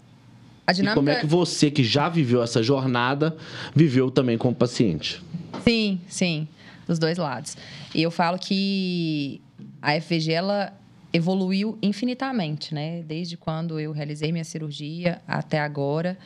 a 0.64 0.72
dinâmica... 0.72 0.92
E 0.92 0.94
como 0.94 1.10
é 1.10 1.20
que 1.20 1.26
você, 1.26 1.68
que 1.68 1.82
já 1.82 2.08
viveu 2.08 2.44
essa 2.44 2.62
jornada, 2.62 3.36
viveu 3.74 4.08
também 4.08 4.38
como 4.38 4.54
paciente? 4.54 5.20
Sim, 5.64 6.00
sim, 6.06 6.46
dos 6.86 7.00
dois 7.00 7.18
lados. 7.18 7.56
E 7.92 8.00
eu 8.00 8.10
falo 8.12 8.38
que 8.38 9.40
a 9.82 10.00
FVG, 10.00 10.30
ela 10.30 10.72
evoluiu 11.14 11.78
infinitamente, 11.80 12.74
né? 12.74 13.04
Desde 13.06 13.36
quando 13.36 13.78
eu 13.78 13.92
realizei 13.92 14.32
minha 14.32 14.42
cirurgia 14.42 15.22
até 15.28 15.60
agora 15.60 16.18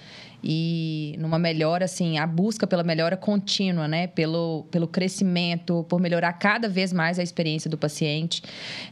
e 0.43 1.15
numa 1.19 1.39
melhora 1.39 1.85
assim, 1.85 2.17
a 2.17 2.27
busca 2.27 2.67
pela 2.67 2.83
melhora 2.83 3.15
contínua, 3.15 3.87
né? 3.87 4.07
Pelo, 4.07 4.65
pelo 4.71 4.89
crescimento, 4.89 5.85
por 5.91 6.01
melhorar 6.01 6.33
cada 6.33 6.71
vez 6.71 6.91
mais 6.91 7.19
a 7.19 7.23
experiência 7.23 7.69
do 7.69 7.77
paciente, 7.77 8.43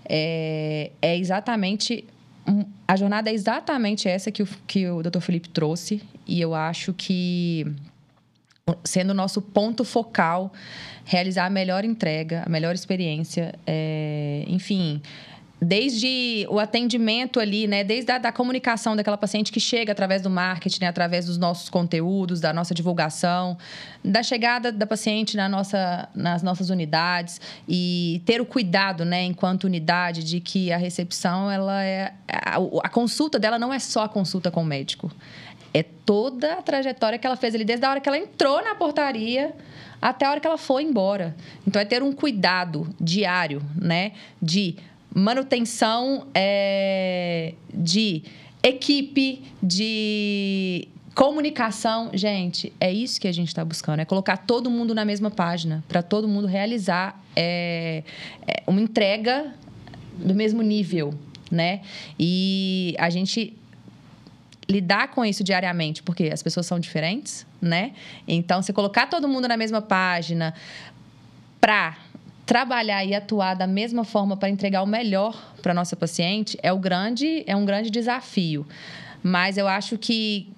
é, 0.07 0.93
é 1.01 1.17
exatamente 1.17 2.05
a 2.87 2.95
jornada 2.95 3.31
é 3.31 3.35
exatamente 3.35 4.07
essa 4.07 4.31
que 4.31 4.43
o, 4.43 4.49
que 4.67 4.89
o 4.89 5.03
Dr. 5.03 5.21
Felipe 5.21 5.49
trouxe 5.49 6.01
e 6.27 6.41
eu 6.41 6.55
acho 6.55 6.93
que 6.93 7.67
sendo 8.85 9.11
o 9.11 9.15
nosso 9.15 9.41
ponto 9.41 9.83
focal 9.83 10.53
realizar 11.05 11.47
a 11.47 11.51
melhor 11.51 11.85
entrega, 11.85 12.43
a 12.45 12.49
melhor 12.49 12.75
experiência, 12.75 13.55
é, 13.67 14.45
enfim, 14.47 15.01
desde 15.61 16.47
o 16.51 16.59
atendimento 16.59 17.41
ali, 17.41 17.67
né? 17.67 17.83
Desde 17.83 18.13
a 18.13 18.19
da 18.19 18.31
comunicação 18.31 18.95
daquela 18.95 19.17
paciente 19.17 19.51
que 19.51 19.59
chega 19.59 19.93
através 19.93 20.21
do 20.21 20.29
marketing, 20.29 20.83
né? 20.83 20.89
através 20.89 21.27
dos 21.27 21.39
nossos 21.39 21.71
conteúdos, 21.71 22.41
da 22.41 22.53
nossa 22.53 22.75
divulgação, 22.75 23.57
da 24.05 24.23
chegada 24.23 24.71
da 24.71 24.87
paciente 24.87 25.37
na 25.37 25.49
nossa, 25.49 26.09
nas 26.15 26.43
nossas 26.43 26.69
unidades 26.69 27.41
e 27.67 28.23
ter 28.27 28.41
o 28.41 28.47
cuidado, 28.47 29.05
né? 29.05 29.25
Enquanto 29.25 29.65
unidade, 29.65 30.23
de 30.23 30.41
que 30.41 30.71
a 30.71 30.77
recepção, 30.77 31.51
ela 31.51 31.83
é 31.83 32.13
a, 32.29 32.57
a 32.85 32.89
consulta 32.89 33.39
dela 33.39 33.59
não 33.59 33.73
é 33.73 33.79
só 33.79 34.05
a 34.05 34.09
consulta 34.09 34.51
com 34.51 34.63
o 34.63 34.65
médico, 34.65 35.11
é 35.73 35.83
toda 35.83 36.55
a 36.55 36.63
trajetória 36.63 37.19
que 37.19 37.27
ela 37.27 37.37
fez 37.37 37.55
ali 37.55 37.65
desde 37.65 37.85
a 37.85 37.91
hora 37.91 38.01
que 38.01 38.09
ela 38.09 38.19
entrou 38.19 38.63
na 38.63 38.75
portaria 38.75 39.55
até 40.01 40.27
a 40.27 40.31
hora 40.31 40.41
que 40.41 40.47
ela 40.47 40.59
foi 40.59 40.83
embora. 40.83 41.35
Então 41.67 41.81
é 41.81 41.85
ter 41.85 42.03
um 42.03 42.13
cuidado 42.13 42.95
diário, 43.01 43.63
né? 43.75 44.13
De 44.41 44.77
manutenção 45.17 46.27
é, 46.35 47.55
de 47.73 48.23
equipe, 48.63 49.43
de 49.63 50.87
comunicação. 51.15 52.11
Gente, 52.13 52.71
é 52.79 52.93
isso 52.93 53.19
que 53.19 53.27
a 53.27 53.33
gente 53.33 53.49
está 53.49 53.65
buscando: 53.65 54.01
é 54.01 54.05
colocar 54.05 54.37
todo 54.37 54.71
mundo 54.71 54.95
na 54.95 55.07
mesma 55.07 55.31
página, 55.31 55.83
para 55.89 56.03
todo 56.03 56.29
mundo 56.29 56.47
realizar 56.47 57.19
é, 57.35 58.03
é 58.47 58.63
uma 58.67 58.81
entrega 58.81 59.55
do 60.19 60.35
mesmo 60.35 60.61
nível, 60.61 61.15
né? 61.51 61.81
E 62.21 62.95
a 62.99 63.09
gente 63.09 63.57
lidar 64.69 65.09
com 65.09 65.25
isso 65.25 65.43
diariamente, 65.43 66.03
porque 66.03 66.25
as 66.25 66.43
pessoas 66.43 66.67
são 66.67 66.79
diferentes, 66.79 67.47
né? 67.59 67.93
Então, 68.29 68.61
você 68.61 68.73
colocar 68.73 69.07
todo 69.07 69.27
mundo 69.27 69.49
na 69.49 69.57
mesma 69.57 69.81
página 69.81 70.53
para 71.59 71.97
trabalhar 72.47 73.05
e 73.05 73.13
atuar 73.13 73.55
da 73.55 73.67
mesma 73.67 74.05
forma 74.05 74.37
para 74.37 74.49
entregar 74.49 74.83
o 74.83 74.87
melhor 74.87 75.53
para 75.61 75.75
nossa 75.75 75.97
paciente 75.97 76.57
é 76.63 76.73
o 76.73 76.79
grande 76.79 77.43
é 77.45 77.57
um 77.57 77.67
grande 77.67 77.91
desafio. 77.91 78.65
Mas 79.21 79.59
eu 79.59 79.67
acho 79.67 79.99
que 79.99 80.49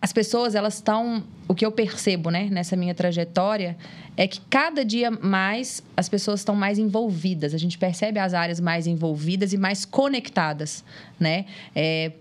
as 0.00 0.12
pessoas 0.12 0.54
elas 0.54 0.74
estão 0.74 1.22
o 1.46 1.54
que 1.54 1.64
eu 1.64 1.70
percebo 1.70 2.30
né 2.30 2.48
nessa 2.50 2.74
minha 2.74 2.94
trajetória 2.94 3.76
é 4.16 4.26
que 4.26 4.40
cada 4.48 4.84
dia 4.84 5.10
mais 5.10 5.82
as 5.94 6.08
pessoas 6.08 6.40
estão 6.40 6.54
mais 6.54 6.78
envolvidas. 6.78 7.52
A 7.52 7.58
gente 7.58 7.76
percebe 7.76 8.18
as 8.18 8.32
áreas 8.32 8.58
mais 8.58 8.86
envolvidas 8.86 9.52
e 9.52 9.58
mais 9.58 9.84
conectadas 9.84 10.82
né? 11.20 11.44
É, 11.76 12.12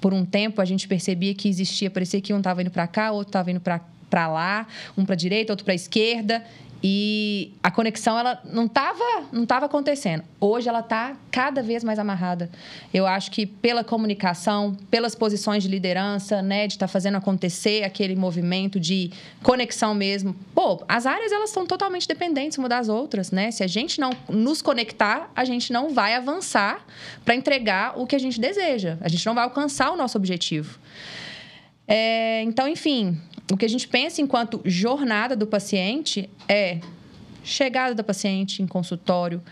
por 0.00 0.14
um 0.14 0.24
tempo 0.24 0.62
a 0.62 0.64
gente 0.64 0.88
percebia 0.88 1.34
que 1.34 1.48
existia 1.50 1.90
parecia 1.90 2.18
que 2.22 2.32
um 2.32 2.38
estava 2.38 2.62
indo 2.62 2.70
para 2.70 2.86
cá 2.86 3.12
outro 3.12 3.28
estava 3.28 3.50
indo 3.50 3.60
para 3.60 3.78
para 4.08 4.26
lá 4.26 4.66
um 4.96 5.04
para 5.04 5.14
direita 5.14 5.52
outro 5.52 5.64
para 5.64 5.74
esquerda 5.74 6.42
e 6.82 7.52
a 7.62 7.70
conexão 7.70 8.18
ela 8.18 8.40
não 8.44 8.64
estava 8.64 9.04
não 9.32 9.44
tava 9.44 9.66
acontecendo. 9.66 10.24
Hoje 10.40 10.68
ela 10.68 10.80
está 10.80 11.14
cada 11.30 11.62
vez 11.62 11.84
mais 11.84 11.98
amarrada. 11.98 12.50
Eu 12.92 13.06
acho 13.06 13.30
que 13.30 13.44
pela 13.44 13.84
comunicação, 13.84 14.74
pelas 14.90 15.14
posições 15.14 15.62
de 15.62 15.68
liderança, 15.68 16.40
né, 16.40 16.66
de 16.66 16.74
estar 16.74 16.86
tá 16.86 16.92
fazendo 16.92 17.16
acontecer 17.16 17.84
aquele 17.84 18.16
movimento 18.16 18.80
de 18.80 19.10
conexão 19.42 19.94
mesmo. 19.94 20.34
Pô, 20.54 20.82
as 20.88 21.04
áreas 21.04 21.32
elas 21.32 21.50
são 21.50 21.66
totalmente 21.66 22.08
dependentes 22.08 22.56
uma 22.56 22.68
das 22.68 22.88
outras, 22.88 23.30
né? 23.30 23.50
Se 23.50 23.62
a 23.62 23.66
gente 23.66 24.00
não 24.00 24.10
nos 24.28 24.62
conectar, 24.62 25.30
a 25.36 25.44
gente 25.44 25.72
não 25.72 25.90
vai 25.90 26.14
avançar 26.14 26.84
para 27.24 27.34
entregar 27.34 27.98
o 28.00 28.06
que 28.06 28.16
a 28.16 28.18
gente 28.18 28.40
deseja. 28.40 28.96
A 29.02 29.08
gente 29.08 29.24
não 29.26 29.34
vai 29.34 29.44
alcançar 29.44 29.90
o 29.90 29.96
nosso 29.96 30.16
objetivo. 30.16 30.78
É, 31.92 32.42
então, 32.44 32.68
enfim, 32.68 33.20
o 33.50 33.56
que 33.56 33.64
a 33.64 33.68
gente 33.68 33.88
pensa 33.88 34.22
enquanto 34.22 34.60
jornada 34.64 35.34
do 35.34 35.46
paciente 35.46 36.30
é 36.48 36.78
chegada 37.42 37.94
da 37.94 38.04
paciente 38.04 38.62
em 38.62 38.66
consultório, 38.66 39.42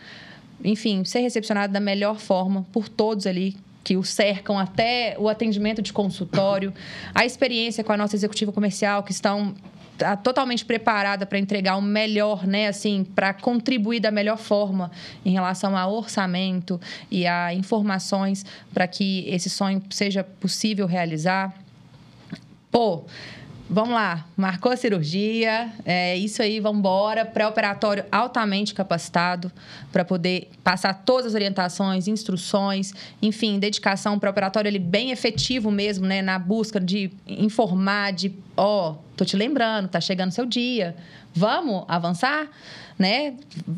enfim, 0.64 1.04
ser 1.04 1.20
recepcionado 1.20 1.72
da 1.72 1.80
melhor 1.80 2.18
forma 2.18 2.66
por 2.72 2.88
todos 2.88 3.26
ali 3.26 3.56
que 3.82 3.96
o 3.96 4.04
cercam 4.04 4.58
até 4.58 5.16
o 5.18 5.28
atendimento 5.28 5.80
de 5.80 5.92
consultório, 5.92 6.74
a 7.14 7.24
experiência 7.24 7.82
com 7.82 7.92
a 7.92 7.96
nossa 7.96 8.14
executiva 8.14 8.52
comercial 8.52 9.02
que 9.02 9.12
estão 9.12 9.54
tá 9.96 10.14
totalmente 10.16 10.64
preparada 10.64 11.26
para 11.26 11.38
entregar 11.38 11.76
o 11.76 11.82
melhor, 11.82 12.46
né, 12.46 12.68
assim, 12.68 13.02
para 13.02 13.32
contribuir 13.34 13.98
da 13.98 14.10
melhor 14.10 14.36
forma 14.36 14.90
em 15.24 15.32
relação 15.32 15.76
ao 15.76 15.92
orçamento 15.92 16.80
e 17.10 17.26
a 17.26 17.52
informações 17.52 18.44
para 18.72 18.86
que 18.86 19.28
esse 19.28 19.50
sonho 19.50 19.82
seja 19.90 20.22
possível 20.22 20.86
realizar. 20.86 21.52
Pô, 22.70 23.04
Vamos 23.70 23.90
lá, 23.90 24.24
marcou 24.34 24.72
a 24.72 24.76
cirurgia, 24.78 25.70
é 25.84 26.16
isso 26.16 26.40
aí, 26.40 26.58
vamos 26.58 26.78
embora. 26.78 27.26
Pré-operatório 27.26 28.02
altamente 28.10 28.72
capacitado 28.72 29.52
para 29.92 30.06
poder 30.06 30.48
passar 30.64 30.94
todas 30.94 31.26
as 31.26 31.34
orientações, 31.34 32.08
instruções, 32.08 32.94
enfim, 33.20 33.58
dedicação 33.58 34.18
pré-operatório 34.18 34.70
ele 34.70 34.78
bem 34.78 35.10
efetivo 35.10 35.70
mesmo, 35.70 36.06
né, 36.06 36.22
na 36.22 36.38
busca 36.38 36.80
de 36.80 37.10
informar, 37.26 38.14
de, 38.14 38.32
ó, 38.56 38.92
oh, 38.92 38.96
tô 39.14 39.22
te 39.26 39.36
lembrando, 39.36 39.86
tá 39.86 40.00
chegando 40.00 40.30
seu 40.30 40.46
dia, 40.46 40.96
vamos 41.34 41.84
avançar, 41.88 42.48
né? 42.98 43.34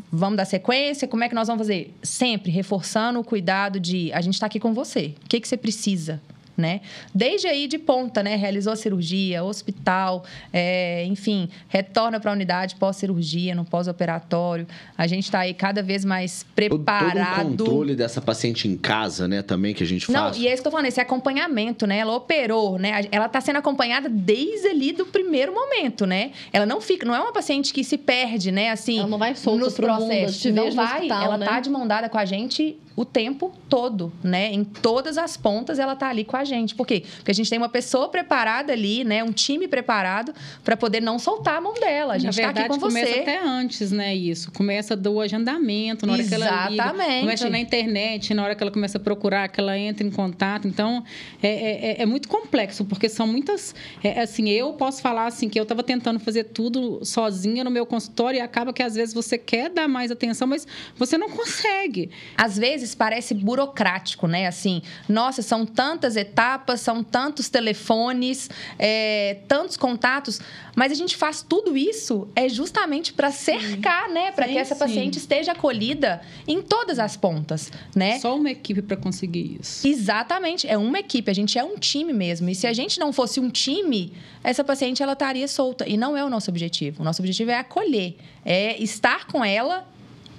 Vamos 0.09 0.37
dar 0.37 0.45
sequência, 0.45 1.05
como 1.05 1.25
é 1.25 1.27
que 1.27 1.35
nós 1.35 1.49
vamos 1.49 1.67
fazer? 1.67 1.93
Sempre 2.01 2.49
reforçando 2.49 3.19
o 3.19 3.25
cuidado 3.25 3.77
de 3.77 4.09
a 4.13 4.21
gente 4.21 4.35
está 4.35 4.45
aqui 4.45 4.59
com 4.59 4.73
você, 4.73 5.15
o 5.25 5.27
que 5.27 5.41
que 5.41 5.47
você 5.49 5.57
precisa? 5.57 6.21
Né? 6.57 6.81
Desde 7.13 7.47
aí 7.47 7.67
de 7.67 7.77
ponta, 7.77 8.21
né? 8.21 8.35
Realizou 8.35 8.73
a 8.73 8.75
cirurgia, 8.75 9.43
hospital, 9.43 10.23
é, 10.51 11.05
enfim, 11.05 11.49
retorna 11.67 12.19
para 12.19 12.31
a 12.31 12.33
unidade 12.33 12.75
pós-cirurgia, 12.75 13.55
no 13.55 13.65
pós-operatório. 13.65 14.67
A 14.97 15.07
gente 15.07 15.25
está 15.25 15.39
aí 15.39 15.53
cada 15.53 15.81
vez 15.81 16.05
mais 16.05 16.45
preparado. 16.55 17.57
Todo 17.57 17.61
o 17.61 17.65
controle 17.65 17.95
dessa 17.95 18.21
paciente 18.21 18.67
em 18.67 18.77
casa, 18.77 19.27
né? 19.27 19.41
Também 19.41 19.73
que 19.73 19.83
a 19.83 19.87
gente 19.87 20.05
faz. 20.05 20.37
Não, 20.37 20.43
e 20.43 20.47
é 20.47 20.53
isso 20.53 20.61
que 20.61 20.67
eu 20.67 20.71
tô 20.71 20.77
falando, 20.77 20.87
esse 20.87 21.01
acompanhamento, 21.01 21.87
né? 21.87 21.97
Ela 21.97 22.13
operou, 22.15 22.77
né? 22.77 23.07
Ela 23.11 23.25
está 23.25 23.41
sendo 23.41 23.57
acompanhada 23.57 24.09
desde 24.09 24.67
ali 24.67 24.91
do 24.91 25.05
primeiro 25.05 25.53
momento, 25.53 26.05
né? 26.05 26.31
Ela 26.51 26.65
não 26.65 26.81
fica, 26.81 27.05
não 27.05 27.15
é 27.15 27.19
uma 27.19 27.33
paciente 27.33 27.73
que 27.73 27.83
se 27.83 27.97
perde, 27.97 28.51
né? 28.51 28.69
Assim, 28.69 28.99
ela 28.99 29.07
não 29.07 29.17
vai 29.17 29.35
solta 29.35 29.65
nos 29.65 29.73
processos. 29.73 30.45
Mundo, 30.45 30.55
não 30.55 30.71
vai, 30.71 30.95
hospital, 30.95 31.23
ela 31.23 31.37
né? 31.37 31.45
tá 31.45 31.59
de 31.59 31.69
mão 31.69 31.87
dada 31.87 32.09
com 32.09 32.17
a 32.17 32.25
gente 32.25 32.77
o 32.95 33.05
tempo 33.05 33.53
todo, 33.69 34.11
né? 34.23 34.51
Em 34.51 34.63
todas 34.63 35.17
as 35.17 35.37
pontas 35.37 35.79
ela 35.79 35.95
tá 35.95 36.09
ali 36.09 36.23
com 36.23 36.35
a 36.35 36.43
gente. 36.43 36.75
Por 36.75 36.85
quê? 36.85 37.03
Porque 37.17 37.31
a 37.31 37.33
gente 37.33 37.49
tem 37.49 37.57
uma 37.57 37.69
pessoa 37.69 38.09
preparada 38.09 38.73
ali, 38.73 39.03
né? 39.03 39.23
Um 39.23 39.31
time 39.31 39.67
preparado 39.67 40.33
para 40.63 40.75
poder 40.75 41.01
não 41.01 41.17
soltar 41.17 41.57
a 41.57 41.61
mão 41.61 41.73
dela. 41.73 42.13
A 42.13 42.17
gente 42.17 42.25
na 42.25 42.47
verdade, 42.47 42.67
tá 42.67 42.73
aqui 42.73 42.79
com 42.79 42.87
começa 42.87 43.11
você. 43.11 43.19
até 43.19 43.41
antes, 43.41 43.91
né? 43.91 44.13
Isso. 44.13 44.51
Começa 44.51 44.95
do 44.95 45.21
agendamento, 45.21 46.05
na 46.05 46.13
hora 46.13 46.21
Exatamente. 46.21 46.75
que 46.75 46.81
ela 46.81 46.91
liga. 46.91 47.21
Começa 47.21 47.49
na 47.49 47.59
internet, 47.59 48.33
na 48.33 48.43
hora 48.43 48.55
que 48.55 48.63
ela 48.63 48.71
começa 48.71 48.97
a 48.97 49.01
procurar, 49.01 49.47
que 49.47 49.59
ela 49.59 49.77
entra 49.77 50.05
em 50.05 50.11
contato. 50.11 50.67
Então, 50.67 51.03
é, 51.41 51.47
é, 51.47 51.91
é, 51.91 52.01
é 52.01 52.05
muito 52.05 52.27
complexo, 52.27 52.83
porque 52.85 53.07
são 53.07 53.25
muitas... 53.25 53.73
É, 54.03 54.21
assim, 54.21 54.49
eu 54.49 54.73
posso 54.73 55.01
falar 55.01 55.27
assim, 55.27 55.47
que 55.47 55.59
eu 55.59 55.63
estava 55.63 55.83
tentando 55.83 56.19
fazer 56.19 56.45
tudo 56.45 57.03
sozinha 57.05 57.63
no 57.63 57.71
meu 57.71 57.85
consultório 57.85 58.37
e 58.37 58.41
acaba 58.41 58.73
que 58.73 58.83
às 58.83 58.95
vezes 58.95 59.13
você 59.13 59.37
quer 59.37 59.69
dar 59.69 59.87
mais 59.87 60.11
atenção, 60.11 60.47
mas 60.47 60.67
você 60.97 61.17
não 61.17 61.29
consegue. 61.29 62.09
Às 62.35 62.57
vezes 62.57 62.80
vezes 62.81 62.95
parece 62.95 63.33
burocrático, 63.33 64.27
né? 64.27 64.47
Assim, 64.47 64.81
nossa, 65.07 65.41
são 65.41 65.65
tantas 65.65 66.15
etapas, 66.15 66.81
são 66.81 67.03
tantos 67.03 67.47
telefones, 67.49 68.49
é, 68.77 69.37
tantos 69.47 69.77
contatos, 69.77 70.41
mas 70.75 70.91
a 70.91 70.95
gente 70.95 71.15
faz 71.15 71.41
tudo 71.41 71.77
isso 71.77 72.27
é 72.35 72.49
justamente 72.49 73.13
para 73.13 73.31
cercar, 73.31 74.09
né? 74.09 74.31
Para 74.31 74.47
que 74.47 74.57
essa 74.57 74.75
paciente 74.75 75.13
sim. 75.13 75.21
esteja 75.21 75.53
acolhida 75.53 76.21
em 76.47 76.61
todas 76.61 76.99
as 76.99 77.15
pontas, 77.15 77.71
né? 77.95 78.19
Só 78.19 78.35
uma 78.35 78.51
equipe 78.51 78.81
para 78.81 78.97
conseguir 78.97 79.57
isso. 79.59 79.87
Exatamente, 79.87 80.67
é 80.67 80.77
uma 80.77 80.99
equipe, 80.99 81.29
a 81.29 81.33
gente 81.33 81.57
é 81.57 81.63
um 81.63 81.77
time 81.77 82.11
mesmo. 82.13 82.49
E 82.49 82.55
se 82.55 82.67
a 82.67 82.73
gente 82.73 82.99
não 82.99 83.13
fosse 83.13 83.39
um 83.39 83.49
time, 83.49 84.13
essa 84.43 84.63
paciente 84.63 85.01
ela 85.01 85.13
estaria 85.13 85.47
solta 85.47 85.87
e 85.87 85.95
não 85.97 86.17
é 86.17 86.23
o 86.23 86.29
nosso 86.29 86.49
objetivo. 86.49 87.01
O 87.01 87.05
nosso 87.05 87.21
objetivo 87.21 87.51
é 87.51 87.57
acolher, 87.57 88.15
é 88.43 88.81
estar 88.81 89.27
com 89.27 89.43
ela 89.45 89.87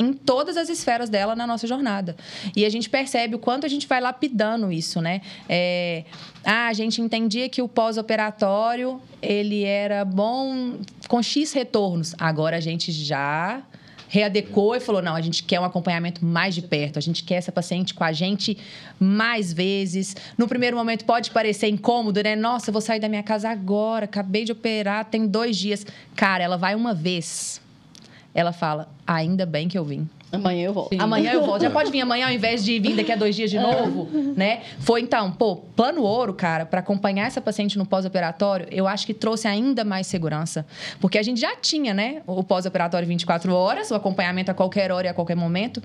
em 0.03 0.13
todas 0.13 0.57
as 0.57 0.69
esferas 0.69 1.09
dela 1.09 1.37
na 1.37 1.47
nossa 1.47 1.67
jornada. 1.67 2.17
E 2.57 2.65
a 2.65 2.69
gente 2.69 2.91
percebe 2.91 3.37
o 3.37 3.39
quanto 3.39 3.65
a 3.65 3.69
gente 3.69 3.87
vai 3.87 4.01
lapidando 4.01 4.73
isso, 4.73 5.01
né? 5.01 5.21
É, 5.49 6.05
ah, 6.45 6.67
a 6.69 6.73
gente 6.73 7.01
entendia 7.01 7.49
que 7.49 7.63
o 7.63 7.69
pós-operatório 7.69 9.01
ele 9.21 9.65
era 9.65 10.05
bom 10.05 10.79
com 11.09 11.23
X 11.23 11.53
retornos. 11.53 12.15
Agora 12.19 12.57
a 12.57 12.61
gente 12.61 12.91
já 12.91 13.63
readecou 14.13 14.77
e 14.77 14.81
falou: 14.81 15.01
não, 15.01 15.15
a 15.15 15.21
gente 15.23 15.43
quer 15.43 15.59
um 15.59 15.65
acompanhamento 15.65 16.25
mais 16.25 16.55
de 16.55 16.61
perto, 16.61 16.99
a 16.99 17.03
gente 17.03 17.25
quer 17.25 17.37
essa 17.37 17.51
paciente 17.51 17.95
com 17.95 18.05
a 18.05 18.13
gente 18.13 18.59
mais 19.01 19.53
vezes. 19.53 20.15
No 20.37 20.47
primeiro 20.47 20.77
momento 20.77 21.07
pode 21.07 21.31
parecer 21.31 21.69
incômodo, 21.69 22.23
né? 22.23 22.37
Nossa, 22.37 22.71
vou 22.71 22.83
sair 22.83 23.01
da 23.01 23.09
minha 23.09 23.23
casa 23.23 23.49
agora, 23.49 24.05
acabei 24.05 24.45
de 24.45 24.53
operar, 24.53 25.07
tem 25.07 25.27
dois 25.27 25.57
dias. 25.57 25.87
Cara, 26.15 26.45
ela 26.45 26.59
vai 26.59 26.75
uma 26.75 26.93
vez 26.93 27.63
ela 28.35 28.53
fala: 28.53 28.89
ainda 29.07 29.47
bem 29.47 29.69
que 29.69 29.79
eu 29.79 29.85
vim. 29.85 30.09
Amanhã 30.33 30.65
eu 30.65 30.73
volto. 30.73 30.89
Sim. 30.89 30.99
Amanhã 30.99 31.33
eu 31.33 31.45
volto. 31.45 31.61
Já 31.61 31.69
pode 31.69 31.91
vir 31.91 32.01
amanhã 32.01 32.27
ao 32.27 32.33
invés 32.33 32.65
de 32.65 32.79
vir 32.79 32.97
daqui 32.97 33.13
a 33.13 33.17
dois 33.17 33.37
dias 33.37 33.51
de 33.51 33.59
novo, 33.59 34.09
né? 34.35 34.63
Foi 34.81 35.03
então, 35.03 35.31
pô, 35.31 35.57
plano 35.57 36.03
ouro, 36.03 36.33
cara, 36.33 36.65
para 36.65 36.81
acompanhar 36.81 37.27
essa 37.27 37.41
paciente 37.41 37.77
no 37.77 37.85
pós-operatório, 37.85 38.67
eu 38.71 38.89
acho 38.89 39.05
que 39.05 39.13
trouxe 39.13 39.47
ainda 39.47 39.85
mais 39.85 40.07
segurança. 40.07 40.67
Porque 41.01 41.19
a 41.19 41.23
gente 41.23 41.39
já 41.39 41.55
tinha, 41.55 41.93
né, 41.93 42.23
o 42.27 42.43
pós-operatório 42.43 43.07
24 43.07 43.55
horas, 43.55 43.91
o 43.91 43.95
acompanhamento 43.95 44.51
a 44.51 44.55
qualquer 44.55 44.91
hora 44.91 45.07
e 45.07 45.11
a 45.11 45.15
qualquer 45.15 45.37
momento. 45.37 45.83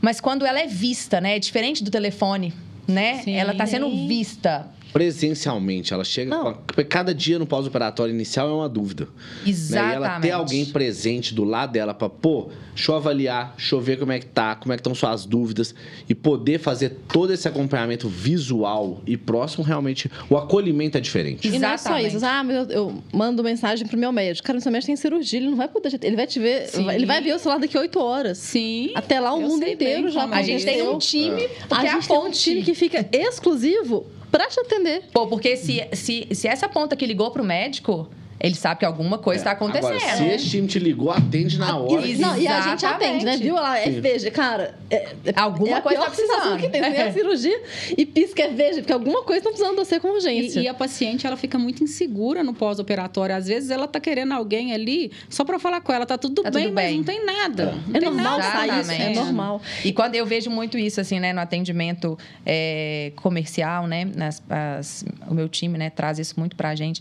Mas 0.00 0.20
quando 0.20 0.46
ela 0.46 0.60
é 0.60 0.66
vista, 0.68 1.20
né, 1.20 1.34
é 1.34 1.38
diferente 1.40 1.82
do 1.82 1.90
telefone, 1.90 2.54
né? 2.86 3.18
Sim. 3.24 3.34
Ela 3.34 3.50
está 3.50 3.66
sendo 3.66 3.90
vista 4.06 4.66
presencialmente. 4.92 5.94
Ela 5.94 6.04
chega. 6.04 6.54
Cada 6.88 7.14
dia 7.14 7.38
no 7.38 7.46
pós-operatório 7.46 8.14
inicial 8.14 8.48
é 8.48 8.52
uma 8.52 8.68
dúvida. 8.68 9.08
Exatamente. 9.46 9.72
Né? 9.72 9.92
E 9.92 9.96
ela 9.96 10.20
ter 10.20 10.30
alguém 10.32 10.66
presente 10.66 11.34
do 11.34 11.44
lado 11.44 11.72
dela 11.72 11.94
para, 11.94 12.08
pô, 12.08 12.50
deixa 12.74 12.92
eu 12.92 12.96
avaliar, 12.96 13.54
deixa 13.56 13.74
eu 13.74 13.80
ver 13.80 13.98
como 13.98 14.12
é 14.12 14.18
que 14.18 14.26
tá, 14.26 14.54
como 14.54 14.72
é 14.72 14.76
que 14.76 14.80
estão 14.80 14.94
suas 14.94 15.24
dúvidas 15.24 15.74
e 16.08 16.14
poder 16.14 16.58
fazer 16.58 16.98
todo 17.12 17.32
esse 17.32 17.48
acompanhamento 17.48 18.08
visual 18.08 19.00
e 19.06 19.16
próximo, 19.16 19.64
realmente, 19.64 20.10
o 20.28 20.36
acolhimento 20.36 20.98
é 20.98 21.00
diferente. 21.00 21.48
E 21.48 21.58
não 21.58 21.70
é 21.70 21.76
só 21.76 21.98
isso. 21.98 22.18
Ah, 22.24 22.44
eu, 22.44 22.64
eu 22.70 23.02
mando 23.12 23.42
mensagem 23.42 23.86
pro 23.86 23.96
meu 23.96 24.12
médico. 24.12 24.46
Cara, 24.46 24.60
seu 24.60 24.70
médico 24.70 24.88
tem 24.88 24.96
cirurgia, 24.96 25.38
ele 25.38 25.48
não 25.48 25.56
vai 25.56 25.68
poder. 25.68 25.98
Ele 26.02 26.16
vai 26.16 26.26
te 26.26 26.38
ver. 26.38 26.68
Sim. 26.68 26.90
Ele 26.90 27.06
vai 27.06 27.22
ver 27.22 27.34
o 27.34 27.38
celular 27.38 27.60
daqui 27.60 27.78
oito 27.78 27.98
horas. 27.98 28.38
Sim. 28.38 28.92
Até 28.94 29.20
lá 29.20 29.32
o 29.32 29.40
mundo 29.40 29.64
inteiro 29.64 30.10
já. 30.10 30.24
A 30.24 30.42
gente 30.42 30.64
tem 30.64 30.82
um 30.82 30.98
time. 30.98 31.42
É. 31.42 31.50
A 31.70 31.86
gente 31.86 32.08
tem 32.08 32.18
um 32.18 32.30
time 32.30 32.62
que 32.62 32.74
fica 32.74 33.08
exclusivo 33.12 34.06
para 34.32 34.48
te 34.48 34.58
atender. 34.58 35.04
Pô, 35.12 35.28
porque 35.28 35.56
se, 35.56 35.86
se, 35.92 36.34
se 36.34 36.48
essa 36.48 36.68
ponta 36.68 36.96
que 36.96 37.06
ligou 37.06 37.30
pro 37.30 37.44
médico 37.44 38.08
Ele 38.42 38.54
sabe 38.56 38.80
que 38.80 38.84
alguma 38.84 39.18
coisa 39.18 39.40
está 39.40 39.50
é. 39.50 39.52
acontecendo. 39.52 39.94
Agora, 39.94 40.16
se 40.16 40.24
esse 40.24 40.50
time 40.50 40.66
te 40.66 40.78
ligou, 40.78 41.12
atende 41.12 41.58
na 41.58 41.76
hora. 41.76 42.04
E, 42.04 42.16
não, 42.16 42.36
e 42.36 42.48
a 42.48 42.60
gente 42.62 42.84
atende, 42.84 43.24
né? 43.24 43.36
Viu 43.36 43.54
lá, 43.54 43.76
FVG, 43.76 44.30
cara. 44.32 44.74
É, 44.90 44.96
é, 44.96 45.32
alguma 45.36 45.78
é 45.78 45.80
coisa 45.80 46.00
tá 46.00 46.10
precisando. 46.10 46.58
que 46.58 46.68
tem, 46.68 46.80
né? 46.80 47.02
A 47.02 47.12
cirurgia 47.12 47.62
e 47.96 48.04
pisca 48.04 48.42
FVG, 48.42 48.80
porque 48.80 48.92
alguma 48.92 49.22
coisa 49.22 49.38
está 49.38 49.50
precisando 49.50 49.76
de 49.76 49.84
você 49.84 50.00
com 50.00 50.08
urgência. 50.08 50.58
E, 50.58 50.64
e, 50.64 50.68
a 50.68 50.74
paciente, 50.74 51.24
ela 51.24 51.36
fica 51.36 51.56
muito 51.56 51.84
insegura 51.84 52.42
no 52.42 52.52
pós-operatório. 52.52 53.34
Às 53.36 53.46
vezes, 53.46 53.70
ela 53.70 53.86
tá 53.86 54.00
querendo 54.00 54.32
alguém 54.32 54.72
ali 54.72 55.12
só 55.28 55.44
para 55.44 55.60
falar 55.60 55.80
com 55.80 55.92
ela, 55.92 56.04
tá 56.04 56.18
tudo, 56.18 56.42
tá 56.42 56.50
bem, 56.50 56.64
tudo 56.64 56.74
bem, 56.74 56.84
mas 56.88 56.96
não 56.96 57.04
tem 57.04 57.24
nada. 57.24 57.74
Não 57.86 57.96
é 57.96 58.00
tem 58.00 58.10
normal 58.10 58.38
nada. 58.38 58.80
isso, 58.80 58.90
é 58.90 59.14
normal. 59.14 59.62
E 59.84 59.92
quando 59.92 60.16
eu 60.16 60.26
vejo 60.26 60.50
muito 60.50 60.76
isso, 60.76 61.00
assim, 61.00 61.20
né, 61.20 61.32
no 61.32 61.40
atendimento 61.40 62.18
é, 62.44 63.12
comercial, 63.16 63.86
né, 63.86 64.04
nas, 64.04 64.42
as, 64.50 65.04
o 65.28 65.34
meu 65.34 65.48
time, 65.48 65.78
né, 65.78 65.90
traz 65.90 66.18
isso 66.18 66.34
muito 66.38 66.56
pra 66.56 66.74
gente. 66.74 67.00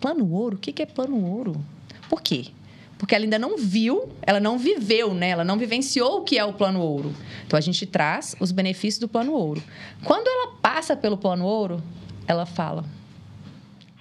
Plano 0.00 0.30
ouro? 0.32 0.56
O 0.56 0.58
que 0.58 0.82
é 0.82 0.86
plano 0.86 1.24
ouro? 1.24 1.62
Por 2.08 2.20
quê? 2.20 2.46
Porque 2.98 3.14
ela 3.14 3.24
ainda 3.24 3.38
não 3.38 3.56
viu, 3.56 4.10
ela 4.22 4.40
não 4.40 4.58
viveu, 4.58 5.14
né? 5.14 5.30
Ela 5.30 5.44
não 5.44 5.56
vivenciou 5.56 6.18
o 6.18 6.20
que 6.22 6.36
é 6.36 6.44
o 6.44 6.52
plano 6.52 6.80
ouro. 6.80 7.14
Então 7.46 7.56
a 7.56 7.60
gente 7.60 7.86
traz 7.86 8.36
os 8.38 8.52
benefícios 8.52 8.98
do 8.98 9.08
plano 9.08 9.32
ouro. 9.32 9.62
Quando 10.04 10.26
ela 10.26 10.54
passa 10.60 10.94
pelo 10.94 11.16
plano 11.16 11.44
ouro, 11.46 11.82
ela 12.26 12.44
fala: 12.44 12.84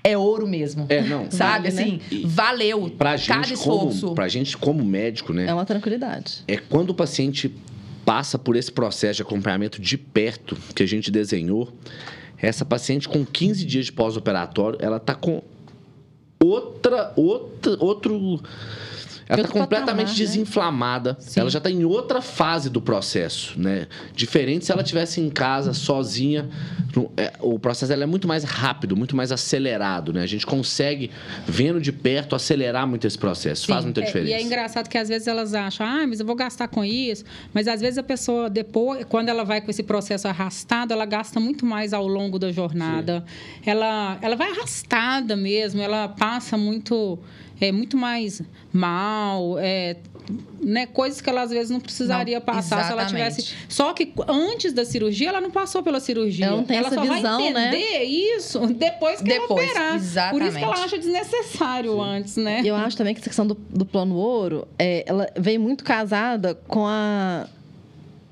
é 0.04 0.18
ouro 0.18 0.47
mesmo. 0.47 0.86
É, 0.89 1.02
não. 1.02 1.30
Sabe, 1.32 1.70
vale, 1.70 1.76
né? 1.76 1.82
assim, 1.82 2.02
né? 2.12 2.22
valeu 2.26 2.89
pra 2.89 3.16
gente 3.16 3.28
cada 3.28 3.54
esforço. 3.54 4.02
Como, 4.02 4.16
pra 4.16 4.28
gente, 4.28 4.58
como 4.58 4.84
médico, 4.84 5.34
né? 5.34 5.45
É 5.45 5.54
uma 5.54 5.66
tranquilidade. 5.66 6.43
É 6.47 6.58
quando 6.58 6.89
o 6.89 6.93
paciente 6.93 7.54
passa 8.06 8.39
por 8.39 8.56
esse 8.56 8.72
processo 8.72 9.18
de 9.18 9.22
acompanhamento 9.22 9.82
de 9.82 9.97
perto 9.97 10.58
que 10.74 10.82
a 10.84 10.88
gente 10.88 11.12
desenhou, 11.12 11.72
essa 12.38 12.66
paciente 12.66 13.08
com 13.08 13.26
15 13.26 13.66
dias 13.66 13.86
de 13.86 13.91
pós-operatório, 13.91 14.80
ela 14.82 15.00
tá 15.00 15.14
com 15.14 15.43
outra, 16.44 17.14
outra, 17.16 17.78
outro 17.80 18.40
ela 19.30 19.41
está 19.41 19.53
completamente 19.53 19.86
patamar, 19.86 20.07
né? 20.07 20.17
desinflamada. 20.17 21.11
Né? 21.19 21.27
Ela 21.36 21.49
já 21.51 21.59
está 21.59 21.69
em 21.69 21.86
outra 21.86 22.19
fase 22.19 22.67
do 22.67 22.82
processo, 22.82 23.59
né? 23.59 23.88
Diferente 24.11 24.65
se 24.65 24.71
ela 24.71 24.82
estivesse 24.82 25.21
em 25.21 25.30
casa, 25.30 25.71
sozinha. 25.71 26.49
É, 27.15 27.34
o 27.39 27.59
processo 27.59 27.93
é 27.93 28.05
muito 28.07 28.27
mais 28.27 28.43
rápido, 28.43 28.97
muito 28.97 29.15
mais 29.15 29.32
acelerado, 29.32 30.11
né? 30.11 30.23
A 30.23 30.25
gente 30.25 30.47
consegue, 30.47 31.11
vendo 31.47 31.80
de 31.80 31.91
perto, 31.91 32.36
acelerar 32.36 32.88
muito 32.88 33.05
esse 33.05 33.19
processo. 33.19 33.67
Sim. 33.67 33.73
Faz 33.73 33.86
muita 33.86 34.01
diferença. 34.01 34.34
É, 34.34 34.39
e 34.39 34.41
é 34.41 34.43
engraçado 34.43 34.89
que 34.89 34.97
às 34.97 35.07
vezes 35.07 35.27
elas 35.27 35.53
acham, 35.53 35.86
ah, 35.86 36.07
mas 36.07 36.19
eu 36.19 36.25
vou 36.25 36.36
gastar 36.36 36.67
com 36.67 36.84
isso. 36.84 37.23
Mas 37.53 37.67
às 37.67 37.80
vezes 37.80 37.99
a 37.99 38.03
pessoa, 38.03 38.49
depois, 38.49 39.05
quando 39.05 39.30
ela 39.30 39.45
vai 39.45 39.61
com 39.61 39.69
esse 39.69 39.84
processo 39.84 40.27
arrastado, 40.27 40.91
ela 40.91 41.05
gasta 41.05 41.39
muito 41.39 41.67
mais 41.67 41.93
ao 41.93 42.07
longo 42.07 42.39
da 42.39 42.51
jornada. 42.51 43.23
Ela, 43.63 44.17
ela 44.23 44.36
vai 44.36 44.49
arrastada 44.49 45.36
mesmo, 45.36 45.80
ela 45.82 46.07
passa 46.07 46.57
muito 46.57 47.19
é 47.62 47.72
muito 47.72 47.97
mais 47.97 48.41
mal, 48.72 49.57
é, 49.60 49.97
né, 50.62 50.86
coisas 50.86 51.20
que 51.20 51.30
ela 51.30 51.41
às 51.41 51.49
vezes 51.49 51.70
não 51.70 51.80
precisaria 51.80 52.38
não, 52.38 52.45
passar 52.45 52.80
exatamente. 52.80 53.10
se 53.10 53.16
ela 53.16 53.32
tivesse. 53.32 53.55
Só 53.68 53.93
que 53.93 54.14
antes 54.28 54.74
da 54.74 54.86
cirurgia, 54.86 55.30
ela 55.30 55.41
não 55.41 55.51
passou 55.51 55.82
pela 55.82 55.99
cirurgia. 55.99 56.45
Ela 56.45 56.57
não 56.57 56.64
tem 56.64 56.78
ela 56.78 56.88
essa 56.88 56.95
só 56.95 57.01
visão, 57.01 57.39
vai 57.41 57.53
né? 57.53 57.68
entender 57.70 57.99
né? 57.99 58.03
isso 58.03 58.60
depois 58.68 59.22
que 59.22 59.28
depois, 59.28 59.49
ela 59.49 59.72
operar. 59.72 59.95
Exatamente. 59.95 60.39
Por 60.39 60.47
isso 60.47 60.57
que 60.57 60.64
ela 60.64 60.84
acha 60.86 60.97
desnecessário 60.97 61.93
Sim. 61.93 62.01
antes, 62.01 62.36
né? 62.38 62.62
Eu 62.64 62.76
acho 62.76 62.95
também 62.95 63.14
que 63.14 63.20
essa 63.20 63.30
questão 63.30 63.47
do, 63.47 63.55
do 63.55 63.86
plano 63.86 64.16
ouro, 64.16 64.68
é, 64.78 65.03
ela 65.07 65.28
veio 65.38 65.60
muito 65.60 65.84
casada 65.84 66.55
com 66.55 66.86
a 66.88 67.47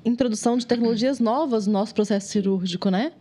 introdução 0.04 0.56
de 0.56 0.66
tecnologias 0.66 1.20
novas 1.20 1.66
no 1.66 1.72
nosso 1.72 1.94
processo 1.94 2.28
cirúrgico, 2.28 2.90
né? 2.90 3.12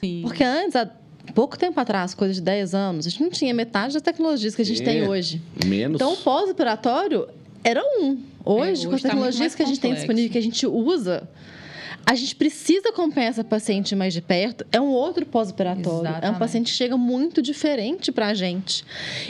Sim. 0.00 0.22
Porque 0.22 0.44
antes, 0.44 0.76
a 0.76 0.88
pouco 1.30 1.58
tempo 1.58 1.78
atrás, 1.80 2.14
coisa 2.14 2.34
de 2.34 2.40
10 2.40 2.74
anos, 2.74 3.06
a 3.06 3.10
gente 3.10 3.22
não 3.22 3.30
tinha 3.30 3.54
metade 3.54 3.94
das 3.94 4.02
tecnologias 4.02 4.54
que 4.54 4.62
a 4.62 4.64
gente 4.64 4.82
é, 4.82 4.84
tem 4.84 5.08
hoje. 5.08 5.40
Menos. 5.64 5.96
Então, 5.96 6.12
o 6.12 6.16
pós-operatório 6.16 7.28
era 7.62 7.82
um. 7.82 8.18
Hoje, 8.44 8.68
é, 8.68 8.72
hoje 8.72 8.88
com 8.88 8.94
as 8.94 9.02
tá 9.02 9.08
tecnologias 9.08 9.52
tá 9.52 9.56
que 9.56 9.62
a 9.62 9.66
gente 9.66 9.76
complexo. 9.76 9.80
tem 9.80 9.94
disponível, 9.94 10.30
que 10.30 10.38
a 10.38 10.42
gente 10.42 10.66
usa, 10.66 11.28
a 12.06 12.14
gente 12.14 12.34
precisa 12.34 12.88
acompanhar 12.88 13.28
essa 13.28 13.44
paciente 13.44 13.94
mais 13.94 14.12
de 14.12 14.20
perto. 14.20 14.66
É 14.72 14.80
um 14.80 14.88
outro 14.88 15.24
pós-operatório. 15.26 16.10
É 16.22 16.30
um 16.30 16.38
paciente 16.38 16.72
que 16.72 16.76
chega 16.76 16.96
muito 16.96 17.40
diferente 17.40 18.10
para 18.10 18.28
a 18.28 18.34
gente. 18.34 18.84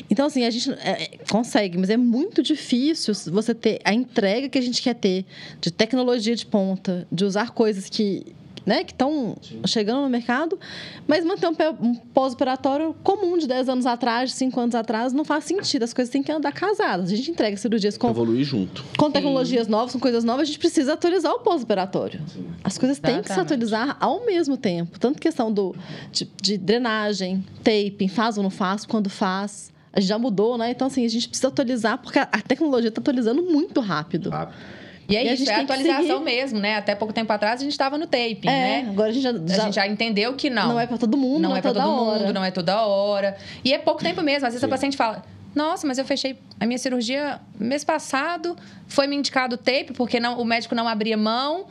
Então, 0.09 0.27
assim, 0.27 0.45
a 0.45 0.51
gente 0.51 0.71
é, 0.71 1.19
consegue, 1.31 1.77
mas 1.77 1.91
é 1.91 1.97
muito 1.97 2.43
difícil 2.43 3.13
você 3.31 3.55
ter 3.55 3.81
a 3.85 3.93
entrega 3.93 4.49
que 4.49 4.59
a 4.59 4.63
gente 4.63 4.81
quer 4.81 4.95
ter 4.95 5.25
de 5.61 5.71
tecnologia 5.71 6.35
de 6.35 6.47
ponta, 6.47 7.07
de 7.11 7.25
usar 7.25 7.51
coisas 7.51 7.89
que 7.89 8.25
né, 8.65 8.85
que 8.85 8.93
estão 8.93 9.37
chegando 9.67 10.03
no 10.03 10.09
mercado, 10.09 10.59
mas 11.07 11.25
manter 11.25 11.49
um, 11.49 11.95
pós-operatório 11.95 12.95
comum 13.03 13.39
de 13.39 13.47
10 13.47 13.69
anos 13.69 13.87
atrás, 13.87 14.31
de 14.31 14.37
5 14.37 14.61
anos 14.61 14.75
atrás, 14.75 15.13
não 15.13 15.25
faz 15.25 15.45
sentido. 15.45 15.83
As 15.83 15.93
coisas 15.93 16.11
têm 16.11 16.23
que 16.23 16.31
andar 16.31 16.53
casadas. 16.53 17.11
A 17.11 17.15
gente 17.15 17.31
entrega 17.31 17.57
cirurgias 17.57 17.97
com. 17.97 18.11
Evoluir 18.11 18.45
junto. 18.45 18.85
Com 18.97 19.11
tecnologias 19.11 19.67
Sim. 19.67 19.73
novas, 19.73 19.93
com 19.93 19.99
coisas 20.01 20.25
novas, 20.25 20.43
a 20.43 20.47
gente 20.47 20.59
precisa 20.59 20.95
atualizar 20.95 21.33
o 21.33 21.41
pós-operatório. 21.41 22.21
As 22.63 22.77
coisas 22.79 22.99
Exatamente. 22.99 23.23
têm 23.23 23.29
que 23.29 23.35
se 23.35 23.41
atualizar 23.41 23.97
ao 24.01 24.25
mesmo 24.25 24.57
tempo. 24.57 24.99
Tanto 24.99 25.21
questão 25.21 25.53
do, 25.53 25.75
de, 26.13 26.29
de 26.41 26.59
drenagem, 26.59 27.45
taping, 27.63 28.09
faz 28.09 28.37
ou 28.37 28.43
não 28.43 28.51
faz, 28.51 28.85
quando 28.85 29.09
faz. 29.09 29.71
A 29.93 30.01
gente 30.01 30.09
já 30.09 30.19
mudou, 30.19 30.57
né? 30.57 30.71
Então, 30.71 30.87
assim, 30.87 31.05
a 31.05 31.09
gente 31.09 31.29
precisa 31.29 31.49
atualizar, 31.49 31.99
porque 31.99 32.19
a 32.19 32.27
tecnologia 32.47 32.89
está 32.89 33.01
atualizando 33.01 33.43
muito 33.43 33.81
rápido. 33.81 34.31
Rápido. 34.31 34.80
E 35.11 35.17
é 35.17 35.25
e 35.25 35.35
isso, 35.35 35.51
é 35.51 35.57
atualização 35.57 36.21
mesmo, 36.21 36.61
né? 36.61 36.77
Até 36.77 36.95
pouco 36.95 37.13
tempo 37.13 37.33
atrás 37.33 37.61
a 37.61 37.65
gente 37.65 37.73
estava 37.73 37.99
no 37.99 38.07
tape, 38.07 38.43
é, 38.45 38.83
né? 38.83 38.87
Agora 38.89 39.09
a 39.09 39.13
gente 39.13 39.23
já, 39.23 39.33
já, 39.33 39.63
a 39.63 39.65
gente 39.67 39.75
já 39.75 39.87
entendeu 39.89 40.35
que 40.35 40.49
não. 40.49 40.69
Não 40.69 40.81
é 40.81 40.87
para 40.87 40.97
todo 40.97 41.17
mundo, 41.17 41.43
não, 41.43 41.51
não 41.51 41.57
é, 41.57 41.59
é 41.59 41.63
para 41.63 41.73
todo 41.73 41.83
hora. 41.83 42.21
mundo, 42.21 42.33
não 42.33 42.45
é 42.45 42.51
toda 42.53 42.87
hora. 42.87 43.37
E 43.65 43.75
é 43.75 43.79
pouco 43.79 44.03
tempo 44.03 44.23
mesmo. 44.23 44.47
Às 44.47 44.55
vezes 44.55 44.61
Sim. 44.61 44.67
a 44.67 44.69
paciente 44.69 44.97
fala: 44.97 45.25
nossa, 45.55 45.85
mas 45.85 45.99
eu 45.99 46.05
fechei 46.05 46.39
a 46.61 46.65
minha 46.65 46.79
cirurgia 46.79 47.41
mês 47.59 47.83
passado, 47.83 48.57
foi 48.87 49.09
me 49.09 49.17
indicado 49.17 49.57
tape, 49.57 49.93
porque 49.95 50.21
não, 50.21 50.41
o 50.41 50.45
médico 50.45 50.77
não 50.77 50.87
abria 50.87 51.17
mão. 51.17 51.67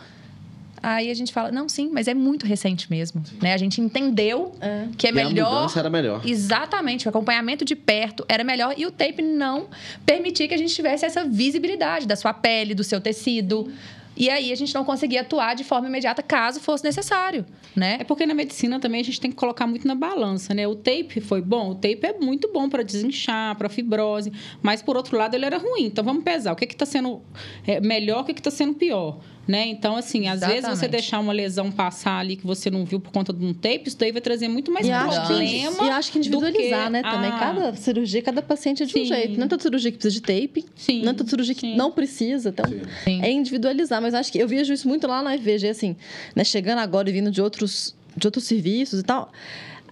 Aí 0.81 1.09
a 1.09 1.13
gente 1.13 1.33
fala, 1.33 1.51
não, 1.51 1.67
sim, 1.67 1.89
mas 1.91 2.07
é 2.07 2.13
muito 2.13 2.45
recente 2.45 2.89
mesmo. 2.89 3.21
Né? 3.41 3.53
A 3.53 3.57
gente 3.57 3.81
entendeu 3.81 4.53
é. 4.61 4.87
que 4.97 5.07
é 5.07 5.09
e 5.09 5.13
melhor. 5.13 5.69
A 5.75 5.79
era 5.79 5.89
melhor. 5.89 6.21
Exatamente, 6.25 7.07
o 7.07 7.09
acompanhamento 7.09 7.65
de 7.65 7.75
perto 7.75 8.25
era 8.27 8.43
melhor 8.43 8.73
e 8.77 8.85
o 8.85 8.91
tape 8.91 9.21
não 9.21 9.67
permitia 10.05 10.47
que 10.47 10.53
a 10.53 10.57
gente 10.57 10.73
tivesse 10.73 11.05
essa 11.05 11.23
visibilidade 11.23 12.07
da 12.07 12.15
sua 12.15 12.33
pele, 12.33 12.73
do 12.73 12.83
seu 12.83 12.99
tecido. 12.99 13.71
E 14.19 14.29
aí 14.29 14.51
a 14.51 14.55
gente 14.55 14.75
não 14.75 14.83
conseguia 14.83 15.21
atuar 15.21 15.55
de 15.55 15.63
forma 15.63 15.87
imediata 15.87 16.21
caso 16.21 16.59
fosse 16.59 16.83
necessário, 16.83 17.45
né? 17.73 17.97
É 18.01 18.03
porque 18.03 18.25
na 18.25 18.33
medicina 18.33 18.77
também 18.77 18.99
a 18.99 19.03
gente 19.03 19.21
tem 19.21 19.31
que 19.31 19.37
colocar 19.37 19.65
muito 19.65 19.87
na 19.87 19.95
balança, 19.95 20.53
né? 20.53 20.67
O 20.67 20.75
tape 20.75 21.21
foi 21.21 21.41
bom, 21.41 21.69
o 21.69 21.75
tape 21.75 22.01
é 22.03 22.19
muito 22.19 22.51
bom 22.51 22.67
para 22.67 22.83
desinchar, 22.83 23.55
para 23.55 23.69
fibrose, 23.69 24.29
mas 24.61 24.81
por 24.81 24.97
outro 24.97 25.17
lado 25.17 25.35
ele 25.35 25.45
era 25.45 25.57
ruim. 25.57 25.85
Então 25.85 26.03
vamos 26.03 26.25
pesar, 26.25 26.51
o 26.51 26.55
que 26.57 26.65
que 26.65 26.73
está 26.73 26.85
sendo 26.85 27.21
é, 27.65 27.79
melhor, 27.79 28.21
o 28.21 28.25
que 28.25 28.33
que 28.33 28.41
está 28.41 28.51
sendo 28.51 28.73
pior? 28.73 29.19
Né? 29.49 29.65
Então, 29.65 29.95
assim, 29.95 30.27
às 30.27 30.37
Exatamente. 30.37 30.61
vezes 30.61 30.79
você 30.79 30.87
deixar 30.87 31.19
uma 31.19 31.33
lesão 31.33 31.71
passar 31.71 32.19
ali 32.19 32.35
que 32.35 32.45
você 32.45 32.69
não 32.69 32.85
viu 32.85 32.99
por 32.99 33.11
conta 33.11 33.33
de 33.33 33.43
um 33.43 33.51
tape, 33.51 33.85
isso 33.87 33.97
daí 33.97 34.11
vai 34.11 34.21
trazer 34.21 34.47
muito 34.47 34.71
mais 34.71 34.85
e 34.85 34.91
problema. 34.91 35.69
Acho 35.71 35.83
e 35.85 35.89
acho 35.89 36.11
que 36.11 36.19
individualizar, 36.19 36.85
que 36.85 36.91
né? 36.91 37.01
Também 37.01 37.31
cada 37.31 37.75
cirurgia, 37.75 38.21
cada 38.21 38.43
paciente 38.43 38.83
é 38.83 38.85
de 38.85 38.93
Sim. 38.93 39.01
um 39.01 39.05
jeito. 39.05 39.39
Não 39.39 39.45
é 39.45 39.47
toda 39.47 39.63
cirurgia 39.63 39.91
que 39.91 39.97
precisa 39.97 40.13
de 40.13 40.21
tape, 40.21 40.65
Sim. 40.75 41.01
não 41.01 41.09
é 41.09 41.13
toda 41.15 41.27
cirurgia 41.31 41.55
que 41.55 41.75
não 41.75 41.91
precisa. 41.91 42.49
Então, 42.49 42.65
Sim. 43.03 43.23
é 43.23 43.31
individualizar. 43.31 43.99
Mas 43.99 44.13
acho 44.13 44.31
que 44.31 44.37
eu 44.37 44.47
vejo 44.47 44.71
isso 44.71 44.87
muito 44.87 45.07
lá 45.07 45.23
na 45.23 45.35
FVG, 45.35 45.69
assim, 45.69 45.95
né? 46.35 46.43
Chegando 46.43 46.77
agora 46.77 47.09
e 47.09 47.11
vindo 47.11 47.31
de 47.31 47.41
outros, 47.41 47.95
de 48.15 48.27
outros 48.27 48.43
serviços 48.43 48.99
e 48.99 49.03
tal. 49.03 49.31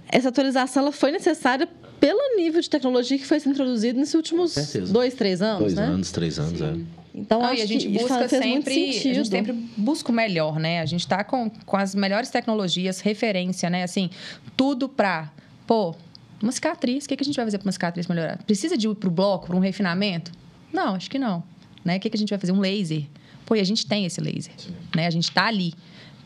Essa 0.07 0.29
atualização 0.29 0.83
ela 0.83 0.91
foi 0.91 1.11
necessária 1.11 1.67
pelo 1.99 2.37
nível 2.37 2.61
de 2.61 2.69
tecnologia 2.69 3.17
que 3.17 3.25
foi 3.25 3.37
introduzido 3.37 3.97
nesses 3.97 4.13
últimos 4.13 4.53
dois, 4.91 5.15
três 5.15 5.41
anos, 5.41 5.59
dois 5.61 5.73
né? 5.73 5.83
anos, 5.83 6.11
três 6.11 6.37
anos, 6.37 6.61
é. 6.61 6.75
Então, 7.17 7.41
Não, 7.41 7.47
acho 7.47 7.61
e 7.61 7.63
a 7.63 7.65
gente 7.65 7.89
busca 7.89 8.29
sempre, 8.29 8.73
a 8.73 8.93
gente 8.93 9.27
sempre 9.27 9.51
busca 9.75 10.11
o 10.11 10.13
melhor, 10.13 10.59
né? 10.59 10.81
A 10.81 10.85
gente 10.85 10.99
está 10.99 11.23
com, 11.23 11.49
com 11.49 11.75
as 11.75 11.95
melhores 11.95 12.29
tecnologias, 12.29 12.99
referência, 12.99 13.71
né? 13.71 13.81
Assim, 13.81 14.11
tudo 14.55 14.87
para, 14.87 15.31
pô, 15.65 15.95
uma 16.41 16.51
cicatriz, 16.51 17.05
o 17.05 17.09
que, 17.09 17.17
que 17.17 17.23
a 17.23 17.25
gente 17.25 17.35
vai 17.35 17.45
fazer 17.45 17.57
para 17.57 17.65
uma 17.65 17.71
cicatriz 17.71 18.05
melhorar? 18.05 18.37
Precisa 18.43 18.77
de 18.77 18.87
ir 18.87 18.95
para 18.95 19.09
o 19.09 19.11
bloco, 19.11 19.47
para 19.47 19.55
um 19.55 19.59
refinamento? 19.59 20.31
Não, 20.71 20.93
acho 20.93 21.09
que 21.09 21.17
não. 21.17 21.43
Né? 21.83 21.97
O 21.97 21.99
que, 21.99 22.07
que 22.07 22.15
a 22.15 22.19
gente 22.19 22.29
vai 22.29 22.37
fazer? 22.37 22.51
Um 22.51 22.59
laser. 22.59 23.05
Pô, 23.47 23.55
e 23.55 23.59
a 23.59 23.63
gente 23.63 23.87
tem 23.87 24.05
esse 24.05 24.21
laser, 24.21 24.53
né? 24.95 25.07
A 25.07 25.09
gente 25.09 25.23
está 25.23 25.45
ali 25.47 25.73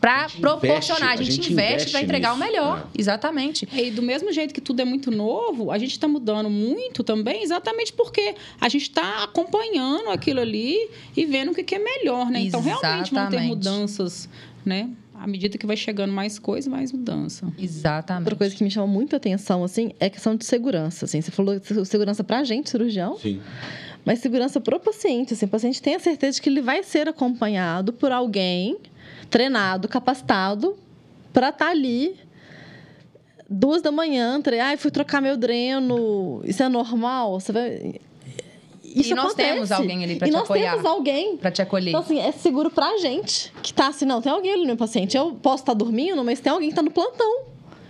para 0.02 0.28
proporcionar. 0.28 1.10
a 1.10 1.16
gente, 1.16 1.28
a 1.28 1.32
gente 1.32 1.52
investe, 1.52 1.92
para 1.92 2.02
entregar 2.02 2.34
nisso. 2.34 2.42
o 2.42 2.44
melhor. 2.44 2.88
É. 2.92 3.00
Exatamente. 3.00 3.68
E 3.72 3.88
do 3.92 4.02
mesmo 4.02 4.32
jeito 4.32 4.52
que 4.52 4.60
tudo 4.60 4.82
é 4.82 4.84
muito 4.84 5.12
novo, 5.12 5.70
a 5.70 5.78
gente 5.78 5.92
está 5.92 6.08
mudando 6.08 6.50
muito 6.50 7.04
também, 7.04 7.44
exatamente 7.44 7.92
porque 7.92 8.34
a 8.60 8.68
gente 8.68 8.82
está 8.82 9.22
acompanhando 9.22 10.10
aquilo 10.10 10.40
ali 10.40 10.90
e 11.16 11.24
vendo 11.24 11.52
o 11.52 11.54
que, 11.54 11.62
que 11.62 11.76
é 11.76 11.78
melhor, 11.78 12.28
né? 12.28 12.40
Então, 12.40 12.60
realmente 12.60 13.14
vão 13.14 13.30
ter 13.30 13.42
mudanças, 13.42 14.28
né? 14.66 14.90
à 15.14 15.26
medida 15.26 15.56
que 15.56 15.64
vai 15.64 15.76
chegando 15.76 16.12
mais 16.12 16.36
coisa, 16.36 16.68
mais 16.68 16.90
mudança. 16.90 17.46
Exatamente. 17.56 18.22
Outra 18.22 18.34
coisa 18.34 18.56
que 18.56 18.64
me 18.64 18.70
chama 18.72 18.88
muita 18.88 19.18
atenção, 19.18 19.62
assim, 19.62 19.92
é 20.00 20.06
a 20.06 20.10
questão 20.10 20.34
de 20.34 20.44
segurança. 20.44 21.04
Assim, 21.04 21.20
você 21.20 21.30
falou 21.30 21.60
segurança 21.84 22.24
para 22.24 22.40
a 22.40 22.44
gente, 22.44 22.68
cirurgião. 22.68 23.16
Sim. 23.18 23.40
Mas 24.04 24.18
segurança 24.18 24.60
para 24.60 24.76
o 24.76 24.80
paciente. 24.80 25.32
Assim, 25.34 25.46
o 25.46 25.48
paciente 25.48 25.80
tem 25.80 25.94
a 25.94 26.00
certeza 26.00 26.34
de 26.34 26.42
que 26.42 26.48
ele 26.48 26.60
vai 26.60 26.82
ser 26.82 27.06
acompanhado 27.06 27.92
por 27.92 28.10
alguém 28.10 28.78
treinado, 29.32 29.88
capacitado 29.88 30.76
para 31.32 31.48
estar 31.48 31.64
tá 31.64 31.70
ali 31.70 32.14
duas 33.48 33.82
da 33.82 33.90
manhã, 33.90 34.40
três, 34.40 34.62
ai, 34.62 34.76
fui 34.76 34.90
trocar 34.90 35.20
meu 35.20 35.36
dreno, 35.36 36.42
isso 36.44 36.62
é 36.62 36.68
normal? 36.68 37.40
Você 37.40 37.50
vai 37.50 37.94
isso 38.84 39.12
e 39.12 39.14
nós 39.14 39.28
acontece. 39.28 39.54
temos 39.54 39.72
alguém 39.72 40.04
ali 40.04 40.16
para 40.16 40.28
te 40.28 40.36
apoiar. 40.36 40.60
E 40.60 40.64
nós 40.64 40.74
temos 40.74 40.90
alguém. 40.90 41.36
Para 41.38 41.50
te 41.50 41.62
acolher. 41.62 41.88
Então, 41.88 42.00
assim, 42.02 42.18
é 42.20 42.30
seguro 42.30 42.70
pra 42.70 42.98
gente. 42.98 43.50
Que 43.62 43.72
tá 43.72 43.86
assim, 43.88 44.04
não, 44.04 44.20
tem 44.20 44.30
alguém 44.30 44.52
ali 44.52 44.60
no 44.60 44.66
meu 44.66 44.76
paciente. 44.76 45.16
Eu 45.16 45.32
posso 45.32 45.62
estar 45.62 45.72
tá 45.72 45.78
dormindo, 45.78 46.22
mas 46.22 46.40
tem 46.40 46.52
alguém 46.52 46.68
que 46.68 46.74
tá 46.74 46.82
no 46.82 46.90
plantão. 46.90 47.44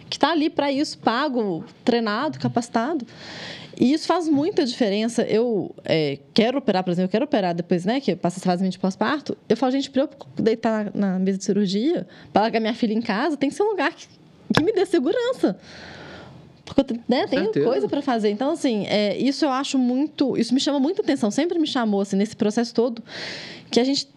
Que 0.08 0.16
tá 0.16 0.30
ali 0.30 0.48
para 0.48 0.70
isso, 0.70 0.96
pago, 0.98 1.64
treinado, 1.84 2.38
capacitado. 2.38 3.04
E 3.78 3.92
isso 3.92 4.06
faz 4.06 4.28
muita 4.28 4.64
diferença. 4.64 5.22
Eu 5.22 5.74
é, 5.84 6.18
quero 6.34 6.58
operar, 6.58 6.84
por 6.84 6.90
exemplo, 6.90 7.06
eu 7.06 7.10
quero 7.10 7.24
operar 7.24 7.54
depois, 7.54 7.84
né, 7.84 8.00
que 8.00 8.14
passa 8.14 8.38
essa 8.38 8.46
fase 8.46 8.68
de 8.68 8.78
pós-parto. 8.78 9.36
Eu 9.48 9.56
falo, 9.56 9.72
gente, 9.72 9.90
para 9.90 10.02
eu 10.02 10.10
deitar 10.36 10.90
na 10.94 11.18
mesa 11.18 11.38
de 11.38 11.44
cirurgia, 11.44 12.06
para 12.32 12.42
largar 12.42 12.60
minha 12.60 12.74
filha 12.74 12.92
em 12.92 13.00
casa, 13.00 13.36
tem 13.36 13.48
que 13.48 13.54
ser 13.54 13.62
um 13.62 13.70
lugar 13.70 13.92
que, 13.92 14.06
que 14.54 14.62
me 14.62 14.72
dê 14.72 14.84
segurança 14.86 15.58
porque 16.64 16.94
né, 17.08 17.26
tenho 17.26 17.44
certeza. 17.44 17.66
coisa 17.66 17.88
para 17.88 18.00
fazer. 18.00 18.30
Então, 18.30 18.52
assim, 18.52 18.86
é, 18.86 19.16
isso 19.18 19.44
eu 19.44 19.50
acho 19.50 19.78
muito. 19.78 20.36
Isso 20.36 20.54
me 20.54 20.60
chama 20.60 20.78
muita 20.80 21.02
atenção, 21.02 21.30
sempre 21.30 21.58
me 21.58 21.66
chamou, 21.66 22.00
assim, 22.00 22.16
nesse 22.16 22.36
processo 22.36 22.72
todo, 22.72 23.02
que 23.70 23.80
a 23.80 23.84
gente 23.84 24.08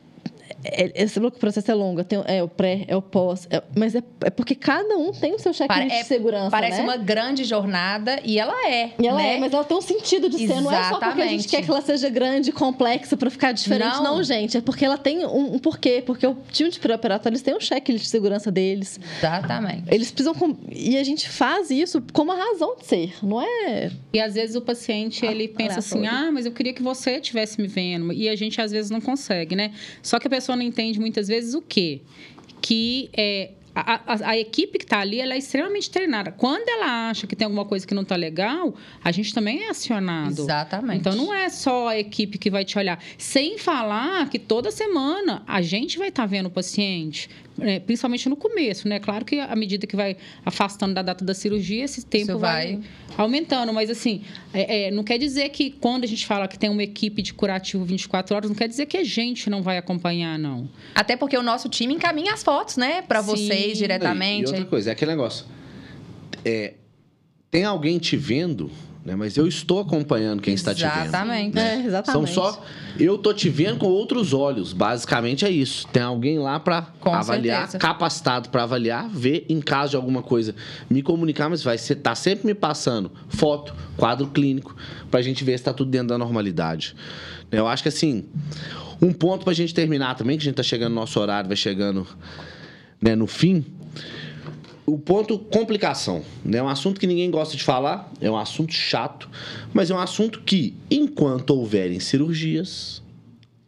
é, 0.72 1.03
esse 1.03 1.16
falou 1.16 1.32
que 1.32 1.38
o 1.38 1.39
processo 1.39 1.70
é 1.70 1.74
longo, 1.74 2.03
tem, 2.03 2.22
é 2.26 2.43
o 2.43 2.47
pré, 2.47 2.86
é 2.88 2.95
o 2.95 3.01
pós, 3.01 3.47
é, 3.49 3.61
mas 3.76 3.95
é, 3.95 4.03
é, 4.24 4.30
porque 4.30 4.55
cada 4.55 4.97
um 4.97 5.11
tem 5.11 5.34
o 5.34 5.39
seu 5.39 5.53
checklist 5.53 5.91
é, 5.91 6.01
de 6.01 6.07
segurança. 6.07 6.49
Parece 6.49 6.78
né? 6.78 6.84
uma 6.84 6.97
grande 6.97 7.43
jornada 7.43 8.20
e 8.24 8.39
ela 8.39 8.53
é. 8.68 8.91
E 8.99 9.07
ela 9.07 9.18
né? 9.18 9.36
é, 9.36 9.39
mas 9.39 9.53
ela 9.53 9.63
tem 9.63 9.78
um 9.78 9.82
sentido 9.82 10.30
de 10.30 10.38
ser. 10.38 10.61
Não 10.61 10.72
é 10.72 10.84
só 10.89 10.99
porque 10.99 11.22
a 11.22 11.28
gente 11.28 11.47
quer 11.47 11.61
que 11.61 11.70
ela 11.70 11.82
seja 11.82 12.09
grande, 12.09 12.51
complexa 12.51 13.16
para 13.16 13.30
ficar 13.30 13.51
diferente. 13.51 13.97
Não. 13.97 14.16
não. 14.16 14.24
gente. 14.24 14.57
É 14.57 14.61
porque 14.61 14.84
ela 14.84 14.97
tem 14.97 15.26
um, 15.26 15.55
um 15.55 15.59
porquê. 15.59 16.01
Porque 16.05 16.26
o 16.26 16.38
time 16.51 16.70
de 16.70 16.80
pré-operatório, 16.80 17.34
eles 17.34 17.41
têm 17.41 17.55
um 17.55 17.59
checklist 17.59 18.05
de 18.05 18.09
segurança 18.09 18.51
deles. 18.51 18.99
Exatamente. 19.20 19.84
Eles 19.88 20.11
precisam. 20.11 20.36
E 20.72 20.97
a 20.97 21.03
gente 21.03 21.30
faz 21.30 21.70
isso 21.70 22.01
como 22.13 22.32
a 22.32 22.36
razão 22.36 22.76
de 22.78 22.86
ser, 22.86 23.13
não 23.24 23.41
é. 23.41 23.91
E 24.13 24.20
às 24.20 24.34
vezes 24.34 24.55
o 24.55 24.61
paciente, 24.61 25.26
ele 25.26 25.51
ah, 25.53 25.57
pensa 25.57 25.80
assim: 25.80 26.07
ah, 26.07 26.32
mas 26.32 26.45
eu 26.45 26.51
queria 26.51 26.74
que 26.74 26.82
você 26.82 27.18
estivesse 27.18 27.61
me 27.61 27.68
vendo. 27.68 28.11
E 28.11 28.30
a 28.30 28.36
gente 28.36 28.59
às 28.61 28.72
vezes 28.72 28.89
não 28.89 29.01
consegue, 29.01 29.55
né? 29.55 29.72
Só 30.01 30.20
que 30.20 30.28
a 30.28 30.30
pessoa 30.30 30.55
não 30.56 30.64
entende 30.64 30.99
muitas 30.99 31.28
vezes 31.28 31.36
vezes 31.36 31.53
o 31.53 31.62
quê? 31.62 32.01
Que 32.62 33.10
é, 33.16 33.51
a, 33.74 34.14
a, 34.14 34.30
a, 34.30 34.38
equipe 34.38 34.80
que 34.80 34.86
está 34.86 34.99
ali 34.99 35.20
ela 35.20 35.34
é 35.34 35.38
extremamente 35.38 35.89
treinada. 35.89 36.32
Quando 36.32 36.68
ela 36.68 37.10
acha 37.10 37.28
que 37.28 37.36
tem 37.36 37.45
alguma 37.45 37.66
coisa 37.66 37.86
que 37.86 37.93
não 37.93 38.03
está 38.03 38.16
legal, 38.16 38.74
a 39.03 39.12
gente 39.12 39.34
também 39.34 39.64
é 39.64 39.70
acionado. 39.70 40.41
Exatamente. 40.41 40.99
Então 40.99 41.16
não 41.16 41.34
é 41.34 41.49
só 41.49 41.89
a 41.89 41.99
equipe 41.99 42.38
que 42.38 42.49
vai 42.49 42.66
te 42.66 42.78
olhar. 42.78 43.01
Sem 43.18 43.58
falar 43.58 44.30
que 44.30 44.39
toda 44.39 44.72
semana 44.72 45.43
a 45.45 45.62
gente 45.62 45.97
vai 45.97 46.08
estar 46.08 46.24
tá 46.24 46.28
vendo 46.28 46.47
o 46.47 46.51
paciente, 46.51 47.30
é, 47.60 47.80
principalmente 47.80 48.28
no 48.28 48.36
começo, 48.36 48.88
né? 48.88 48.99
Claro 48.99 49.24
que 49.24 49.39
à 49.39 49.56
medida 49.56 49.88
que 49.88 49.95
vai 49.95 50.18
afastando 50.45 50.93
da 50.93 51.01
data 51.01 51.24
da 51.24 51.34
cirurgia, 51.34 51.86
esse 51.86 52.06
tempo 52.06 52.38
vai... 52.38 52.78
vai... 52.78 52.84
aumentando. 53.18 53.74
Mas, 53.74 53.89
assim, 53.89 54.24
é, 54.53 54.88
é, 54.88 54.91
não 54.91 55.03
quer 55.03 55.18
dizer 55.18 55.49
que 55.49 55.72
quando 55.72 56.03
a 56.03 56.08
gente 56.08 56.26
fala 56.26 56.47
que 56.47 56.60
tem 56.60 56.70
uma 56.70 56.84
equipe 56.84 57.22
de 57.22 57.34
curativo 57.34 57.86
24 57.86 58.36
horas, 58.36 58.49
não 58.49 58.56
quer 58.56 58.68
dizer 58.68 58.86
que 58.86 58.97
a 58.97 59.03
gente 59.03 59.49
não 59.49 59.62
vai 59.62 59.78
acompanhar, 59.78 60.38
não. 60.38 60.70
Até 60.93 61.16
porque 61.16 61.38
o 61.38 61.43
nosso 61.43 61.70
time 61.70 61.93
encaminha 61.93 62.34
as 62.34 62.43
fotos, 62.43 62.78
né? 62.78 63.01
Para 63.01 63.22
vocês 63.22 63.78
diretamente. 63.78 64.43
E 64.43 64.47
outra 64.47 64.66
coisa, 64.66 64.89
é 64.89 64.93
aquele 64.93 65.12
negócio. 65.12 65.45
É, 66.43 66.74
tem 67.49 67.64
alguém 67.64 67.97
te 67.97 68.18
vendo 68.18 68.70
né? 69.06 69.16
Mas 69.16 69.38
eu 69.38 69.47
estou 69.47 69.80
acompanhando 69.80 70.41
quem 70.41 70.56
está 70.56 70.74
te 70.74 70.82
vendo. 70.82 71.06
Exatamente. 71.06 71.60
É, 71.60 71.86
exatamente. 71.86 72.34
São 72.34 72.51
só 72.51 72.66
eu 72.99 73.18
tô 73.20 73.32
te 73.34 73.49
vendo 73.49 73.78
com 73.78 73.86
outros 73.86 74.34
olhos. 74.34 74.74
Basicamente 74.74 75.45
é 75.45 75.51
isso. 75.51 75.88
Tem 75.89 76.01
alguém 76.01 76.39
lá 76.39 76.60
para 76.60 76.88
avaliar, 77.06 77.62
certeza. 77.62 77.78
capacitado 77.78 78.49
para 78.49 78.64
avaliar, 78.64 79.08
ver 79.08 79.45
em 79.47 79.62
caso 79.62 79.91
de 79.91 79.95
alguma 79.95 80.24
coisa, 80.24 80.56
me 80.89 81.03
comunicar, 81.03 81.49
mas 81.49 81.64
vai 81.64 81.78
ser 81.78 81.95
tá 81.95 82.16
sempre 82.16 82.47
me 82.47 82.56
passando 82.56 83.12
foto, 83.30 83.76
quadro 83.95 84.28
clínico, 84.28 84.76
para 85.12 85.20
a 85.20 85.24
gente 85.24 85.43
ver 85.43 85.51
se 85.51 85.62
está 85.62 85.74
tudo 85.74 85.91
dentro 85.91 86.08
da 86.08 86.18
normalidade. 86.18 86.95
Eu 87.51 87.68
acho 87.68 87.84
que 87.84 87.89
assim, 87.89 88.26
um 88.99 89.14
ponto 89.14 89.43
para 89.43 89.51
a 89.51 89.56
gente 89.56 89.74
terminar 89.74 90.16
também, 90.16 90.36
que 90.36 90.41
a 90.41 90.45
gente 90.45 90.53
está 90.53 90.64
chegando 90.64 90.93
no 90.93 90.99
nosso 90.99 91.20
horário, 91.20 91.47
vai 91.47 91.56
chegando 91.56 92.08
né, 92.99 93.16
no 93.16 93.28
fim 93.28 93.64
o 94.86 94.97
ponto 94.97 95.39
complicação. 95.39 96.23
Né? 96.43 96.59
É 96.59 96.63
um 96.63 96.69
assunto 96.69 96.99
que 96.99 97.07
ninguém 97.07 97.29
gosta 97.31 97.57
de 97.57 97.63
falar, 97.63 98.11
é 98.21 98.29
um 98.29 98.38
assunto 98.38 98.73
chato, 98.73 99.29
mas 99.73 99.89
é 99.89 99.95
um 99.95 99.99
assunto 99.99 100.41
que, 100.41 100.75
enquanto 100.89 101.51
houverem 101.51 101.99
cirurgias, 101.99 103.01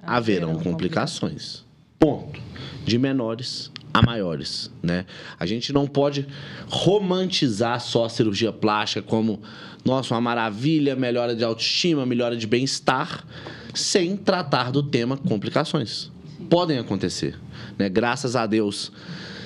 haverão, 0.01 0.51
haverão 0.51 0.63
complicações. 0.63 1.65
Ponto. 1.99 2.39
De 2.86 2.97
menores 2.97 3.72
a 3.93 4.01
maiores, 4.01 4.72
né? 4.82 5.05
A 5.39 5.45
gente 5.45 5.74
não 5.74 5.88
pode 5.88 6.28
romantizar 6.70 7.82
só 7.82 8.05
a 8.05 8.09
cirurgia 8.09 8.53
plástica 8.53 9.01
como, 9.01 9.41
nossa, 9.84 10.13
uma 10.13 10.22
maravilha, 10.22 10.95
melhora 10.95 11.36
de 11.36 11.43
autoestima, 11.43 12.05
melhora 12.05 12.38
de 12.38 12.45
bem-estar, 12.45 13.26
sem 13.74 14.15
tratar 14.15 14.72
do 14.72 14.84
tema 14.84 15.18
complicações. 15.18 16.11
Podem 16.49 16.78
acontecer, 16.78 17.39
né? 17.78 17.89
Graças 17.89 18.36
a 18.36 18.45
Deus 18.45 18.91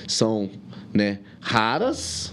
são 0.06 0.50
né? 0.92 1.20
Raras, 1.40 2.32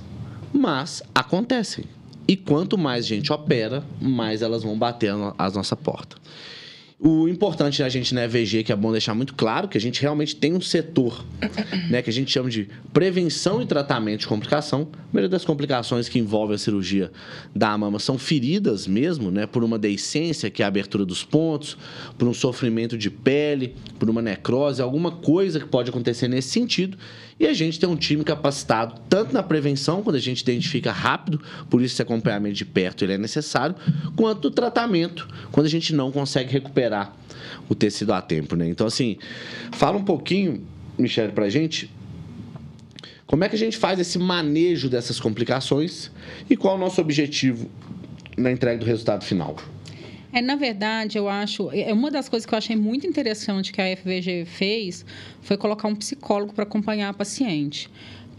mas 0.53 1.03
acontecem. 1.13 1.85
E 2.27 2.35
quanto 2.35 2.77
mais 2.77 3.05
gente 3.07 3.33
opera, 3.33 3.83
mais 3.99 4.41
elas 4.41 4.63
vão 4.63 4.77
bater 4.77 5.11
as 5.37 5.55
nossa 5.55 5.75
porta. 5.75 6.15
O 7.01 7.29
importante 7.29 7.79
da 7.79 7.87
gente 7.87 8.13
na 8.13 8.19
né, 8.19 8.25
EVG, 8.25 8.61
que 8.61 8.73
é 8.73 8.75
bom 8.75 8.91
deixar 8.91 9.15
muito 9.15 9.33
claro, 9.33 9.69
que 9.69 9.77
a 9.77 9.81
gente 9.81 10.01
realmente 10.01 10.35
tem 10.35 10.53
um 10.53 10.59
setor 10.59 11.25
né, 11.89 12.01
que 12.01 12.09
a 12.09 12.13
gente 12.13 12.29
chama 12.29 12.49
de 12.49 12.67
prevenção 12.91 13.61
e 13.61 13.65
tratamento 13.65 14.19
de 14.19 14.27
complicação. 14.27 14.89
A 14.91 15.13
maioria 15.13 15.29
das 15.29 15.45
complicações 15.45 16.09
que 16.09 16.19
envolvem 16.19 16.55
a 16.55 16.57
cirurgia 16.57 17.09
da 17.55 17.77
mama 17.77 17.99
são 17.99 18.17
feridas 18.17 18.85
mesmo, 18.85 19.31
né, 19.31 19.47
por 19.47 19.63
uma 19.63 19.79
deiscência, 19.79 20.49
que 20.49 20.61
é 20.61 20.65
a 20.65 20.67
abertura 20.67 21.05
dos 21.05 21.23
pontos, 21.23 21.77
por 22.17 22.27
um 22.27 22.33
sofrimento 22.33 22.97
de 22.97 23.09
pele, 23.09 23.75
por 23.97 24.09
uma 24.09 24.21
necrose, 24.21 24.81
alguma 24.81 25.09
coisa 25.09 25.57
que 25.57 25.67
pode 25.67 25.89
acontecer 25.89 26.27
nesse 26.27 26.49
sentido. 26.49 26.97
E 27.39 27.47
a 27.47 27.53
gente 27.53 27.79
tem 27.79 27.87
um 27.87 27.95
time 27.95 28.23
capacitado 28.23 28.99
tanto 29.09 29.33
na 29.33 29.41
prevenção, 29.41 30.03
quando 30.03 30.17
a 30.17 30.19
gente 30.19 30.41
identifica 30.41 30.91
rápido, 30.91 31.41
por 31.69 31.81
isso 31.81 31.95
esse 31.95 32.01
acompanhamento 32.01 32.55
de 32.55 32.65
perto 32.65 33.03
ele 33.03 33.13
é 33.13 33.17
necessário, 33.17 33.75
quanto 34.15 34.49
no 34.49 34.51
tratamento, 34.53 35.27
quando 35.51 35.65
a 35.65 35.69
gente 35.69 35.95
não 35.95 36.11
consegue 36.11 36.51
recuperar 36.51 37.15
o 37.69 37.75
tecido 37.75 38.11
a 38.11 38.21
tempo, 38.21 38.55
né? 38.55 38.67
Então, 38.67 38.85
assim, 38.85 39.17
fala 39.71 39.97
um 39.97 40.03
pouquinho, 40.03 40.67
Michele, 40.97 41.31
pra 41.31 41.49
gente 41.49 41.89
como 43.29 43.43
é 43.43 43.49
que 43.49 43.55
a 43.55 43.59
gente 43.59 43.77
faz 43.77 43.99
esse 43.99 44.17
manejo 44.17 44.89
dessas 44.89 45.19
complicações 45.19 46.09
e 46.49 46.57
qual 46.57 46.73
é 46.73 46.77
o 46.77 46.79
nosso 46.79 46.99
objetivo 46.99 47.69
na 48.35 48.51
entrega 48.51 48.79
do 48.79 48.85
resultado 48.87 49.23
final? 49.23 49.55
É, 50.31 50.41
na 50.41 50.55
verdade, 50.55 51.17
eu 51.17 51.27
acho. 51.27 51.71
É 51.71 51.91
uma 51.91 52.11
das 52.11 52.29
coisas 52.29 52.45
que 52.45 52.53
eu 52.53 52.57
achei 52.57 52.75
muito 52.75 53.07
interessante 53.07 53.71
que 53.71 53.81
a 53.81 53.95
FVG 53.95 54.45
fez 54.45 55.05
foi 55.41 55.57
colocar 55.57 55.87
um 55.87 55.95
psicólogo 55.95 56.53
para 56.53 56.63
acompanhar 56.63 57.09
a 57.09 57.13
paciente. 57.13 57.89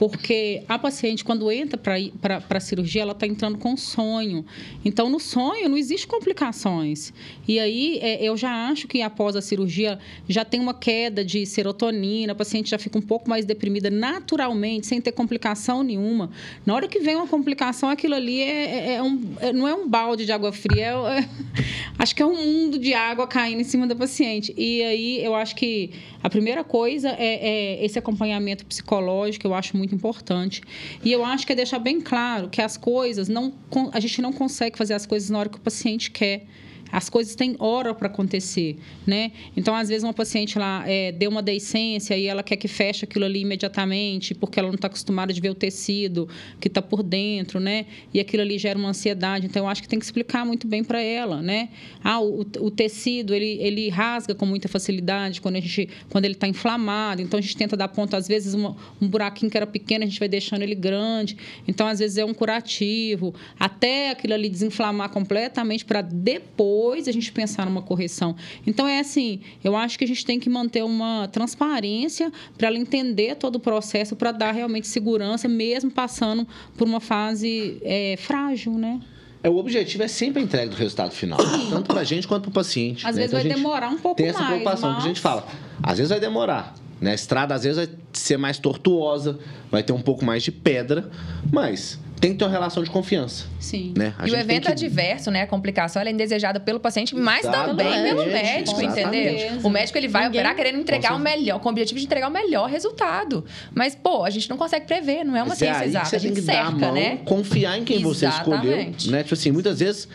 Porque 0.00 0.62
a 0.66 0.78
paciente, 0.78 1.22
quando 1.22 1.52
entra 1.52 1.76
para 1.76 2.56
a 2.56 2.60
cirurgia, 2.60 3.02
ela 3.02 3.12
está 3.12 3.26
entrando 3.26 3.58
com 3.58 3.76
sonho. 3.76 4.46
Então, 4.82 5.10
no 5.10 5.20
sonho, 5.20 5.68
não 5.68 5.76
existe 5.76 6.06
complicações. 6.06 7.12
E 7.46 7.60
aí, 7.60 7.98
é, 8.00 8.24
eu 8.24 8.34
já 8.34 8.70
acho 8.70 8.88
que 8.88 9.02
após 9.02 9.36
a 9.36 9.42
cirurgia, 9.42 9.98
já 10.26 10.42
tem 10.42 10.58
uma 10.58 10.72
queda 10.72 11.22
de 11.22 11.44
serotonina, 11.44 12.32
a 12.32 12.34
paciente 12.34 12.70
já 12.70 12.78
fica 12.78 12.96
um 12.96 13.02
pouco 13.02 13.28
mais 13.28 13.44
deprimida 13.44 13.90
naturalmente, 13.90 14.86
sem 14.86 15.02
ter 15.02 15.12
complicação 15.12 15.82
nenhuma. 15.82 16.30
Na 16.64 16.74
hora 16.74 16.88
que 16.88 17.00
vem 17.00 17.16
uma 17.16 17.28
complicação, 17.28 17.90
aquilo 17.90 18.14
ali 18.14 18.40
é, 18.40 18.46
é, 18.46 18.94
é 18.94 19.02
um, 19.02 19.20
é, 19.38 19.52
não 19.52 19.68
é 19.68 19.74
um 19.74 19.86
balde 19.86 20.24
de 20.24 20.32
água 20.32 20.50
fria, 20.50 20.86
é, 20.86 21.18
é, 21.18 21.28
acho 21.98 22.16
que 22.16 22.22
é 22.22 22.26
um 22.26 22.36
mundo 22.36 22.78
de 22.78 22.94
água 22.94 23.26
caindo 23.26 23.60
em 23.60 23.64
cima 23.64 23.86
da 23.86 23.94
paciente. 23.94 24.54
E 24.56 24.82
aí, 24.82 25.22
eu 25.22 25.34
acho 25.34 25.54
que 25.54 25.90
a 26.22 26.30
primeira 26.30 26.64
coisa 26.64 27.10
é, 27.18 27.84
esse 27.84 27.98
acompanhamento 27.98 28.64
psicológico, 28.64 29.46
eu 29.46 29.52
acho 29.52 29.76
muito 29.76 29.89
muito 29.90 29.94
importante. 29.94 30.62
E 31.04 31.12
eu 31.12 31.24
acho 31.24 31.46
que 31.46 31.52
é 31.52 31.56
deixar 31.56 31.78
bem 31.78 32.00
claro 32.00 32.48
que 32.48 32.62
as 32.62 32.76
coisas 32.76 33.28
não 33.28 33.52
a 33.92 34.00
gente 34.00 34.22
não 34.22 34.32
consegue 34.32 34.78
fazer 34.78 34.94
as 34.94 35.06
coisas 35.06 35.30
na 35.30 35.38
hora 35.38 35.48
que 35.48 35.58
o 35.58 35.60
paciente 35.60 36.10
quer. 36.10 36.46
As 36.92 37.08
coisas 37.08 37.34
têm 37.34 37.54
hora 37.58 37.94
para 37.94 38.08
acontecer, 38.08 38.78
né? 39.06 39.32
Então, 39.56 39.74
às 39.74 39.88
vezes, 39.88 40.02
uma 40.02 40.12
paciente 40.12 40.58
lá 40.58 40.84
é, 40.86 41.12
deu 41.12 41.30
uma 41.30 41.42
deiscência 41.42 42.16
e 42.16 42.26
ela 42.26 42.42
quer 42.42 42.56
que 42.56 42.66
feche 42.66 43.04
aquilo 43.04 43.24
ali 43.24 43.40
imediatamente, 43.40 44.34
porque 44.34 44.58
ela 44.58 44.68
não 44.68 44.74
está 44.74 44.88
acostumada 44.88 45.32
de 45.32 45.40
ver 45.40 45.50
o 45.50 45.54
tecido 45.54 46.28
que 46.60 46.68
está 46.68 46.82
por 46.82 47.02
dentro, 47.02 47.60
né? 47.60 47.86
E 48.12 48.18
aquilo 48.18 48.42
ali 48.42 48.58
gera 48.58 48.78
uma 48.78 48.88
ansiedade. 48.88 49.46
Então, 49.46 49.64
eu 49.64 49.68
acho 49.68 49.82
que 49.82 49.88
tem 49.88 49.98
que 49.98 50.04
explicar 50.04 50.44
muito 50.44 50.66
bem 50.66 50.82
para 50.82 51.00
ela, 51.00 51.40
né? 51.40 51.68
Ah, 52.02 52.20
o, 52.20 52.40
o, 52.40 52.70
tecido, 52.70 53.34
ele, 53.34 53.58
ele 53.60 53.88
rasga 53.88 54.34
com 54.34 54.46
muita 54.46 54.68
facilidade 54.68 55.40
quando, 55.40 55.56
a 55.56 55.60
gente, 55.60 55.88
quando 56.08 56.24
ele 56.24 56.34
está 56.34 56.48
inflamado. 56.48 57.22
Então, 57.22 57.38
a 57.38 57.40
gente 57.40 57.56
tenta 57.56 57.76
dar 57.76 57.88
ponto, 57.88 58.16
às 58.16 58.26
vezes, 58.26 58.54
uma, 58.54 58.76
um 59.00 59.06
buraquinho 59.06 59.50
que 59.50 59.56
era 59.56 59.66
pequeno, 59.66 60.04
a 60.04 60.06
gente 60.06 60.18
vai 60.18 60.28
deixando 60.28 60.62
ele 60.62 60.74
grande. 60.74 61.36
Então, 61.68 61.86
às 61.86 61.98
vezes, 61.98 62.18
é 62.18 62.24
um 62.24 62.34
curativo. 62.34 63.34
Até 63.58 64.10
aquilo 64.10 64.34
ali 64.34 64.48
desinflamar 64.48 65.10
completamente 65.10 65.84
para 65.84 66.02
depois 66.02 66.79
depois 66.80 67.06
a 67.06 67.12
gente 67.12 67.30
pensar 67.30 67.66
numa 67.66 67.82
correção. 67.82 68.34
Então, 68.66 68.88
é 68.88 69.00
assim, 69.00 69.40
eu 69.62 69.76
acho 69.76 69.98
que 69.98 70.04
a 70.04 70.06
gente 70.06 70.24
tem 70.24 70.40
que 70.40 70.48
manter 70.48 70.82
uma 70.82 71.28
transparência 71.28 72.32
para 72.56 72.68
ela 72.68 72.78
entender 72.78 73.36
todo 73.36 73.56
o 73.56 73.60
processo, 73.60 74.16
para 74.16 74.32
dar 74.32 74.52
realmente 74.52 74.88
segurança, 74.88 75.46
mesmo 75.46 75.90
passando 75.90 76.48
por 76.78 76.88
uma 76.88 76.98
fase 76.98 77.78
é, 77.82 78.16
frágil, 78.16 78.72
né? 78.72 78.98
É, 79.42 79.50
o 79.50 79.56
objetivo 79.56 80.02
é 80.02 80.08
sempre 80.08 80.40
a 80.40 80.44
entrega 80.44 80.70
do 80.70 80.76
resultado 80.76 81.12
final, 81.12 81.38
tanto 81.68 81.88
para 81.88 82.00
a 82.00 82.04
gente 82.04 82.26
quanto 82.26 82.44
para 82.44 82.50
o 82.50 82.52
paciente. 82.52 83.06
Às 83.06 83.16
né? 83.16 83.22
vezes 83.22 83.36
então, 83.38 83.48
vai 83.48 83.56
demorar 83.56 83.88
um 83.90 83.98
pouco 83.98 84.22
mais. 84.22 84.34
Tem 84.34 84.42
essa 84.42 84.50
preocupação 84.50 84.90
mas... 84.90 84.98
que 84.98 85.04
a 85.04 85.08
gente 85.08 85.20
fala. 85.20 85.46
Às 85.82 85.98
vezes 85.98 86.08
vai 86.08 86.20
demorar. 86.20 86.74
Né? 86.98 87.12
A 87.12 87.14
estrada, 87.14 87.54
às 87.54 87.64
vezes, 87.64 87.76
vai 87.76 87.88
ser 88.12 88.38
mais 88.38 88.58
tortuosa, 88.58 89.38
vai 89.70 89.82
ter 89.82 89.92
um 89.92 90.00
pouco 90.00 90.24
mais 90.24 90.42
de 90.42 90.52
pedra, 90.52 91.10
mas 91.50 91.98
tem 92.20 92.32
que 92.32 92.38
ter 92.38 92.44
uma 92.44 92.50
relação 92.50 92.82
de 92.84 92.90
confiança. 92.90 93.46
Sim. 93.58 93.94
Né? 93.96 94.14
A 94.18 94.28
e 94.28 94.30
o 94.30 94.36
evento 94.36 94.66
que... 94.66 94.72
adverso, 94.72 95.30
né? 95.30 95.42
A 95.42 95.46
complicação 95.46 96.02
é 96.02 96.10
indesejada 96.10 96.60
pelo 96.60 96.78
paciente, 96.78 97.14
mas 97.14 97.42
também 97.42 98.02
pelo 98.02 98.26
médico, 98.26 98.82
entendeu? 98.82 99.58
O 99.62 99.70
médico 99.70 99.96
ele 99.96 100.08
vai 100.08 100.24
Ninguém... 100.24 100.40
operar 100.40 100.54
querendo 100.54 100.78
entregar 100.78 101.14
o 101.14 101.18
melhor, 101.18 101.58
com 101.60 101.68
o 101.68 101.72
objetivo 101.72 101.98
de 101.98 102.04
entregar 102.04 102.28
o 102.28 102.32
melhor 102.32 102.68
resultado. 102.68 103.44
Mas, 103.74 103.94
pô, 103.94 104.24
a 104.24 104.30
gente 104.30 104.50
não 104.50 104.58
consegue 104.58 104.86
prever, 104.86 105.24
não 105.24 105.34
é 105.34 105.42
uma 105.42 105.48
mas 105.48 105.58
ciência 105.58 105.84
é 105.84 105.86
exata. 105.86 106.16
a 106.16 106.18
gente 106.18 106.42
cerca, 106.42 106.68
a 106.68 106.70
mão, 106.70 106.92
né? 106.92 107.18
Confiar 107.24 107.78
em 107.78 107.84
quem 107.84 107.96
Exatamente. 107.96 108.18
você 108.18 108.26
escolheu. 108.28 109.12
Né? 109.12 109.22
Tipo 109.22 109.34
assim, 109.34 109.50
muitas 109.50 109.78
vezes 109.78 110.08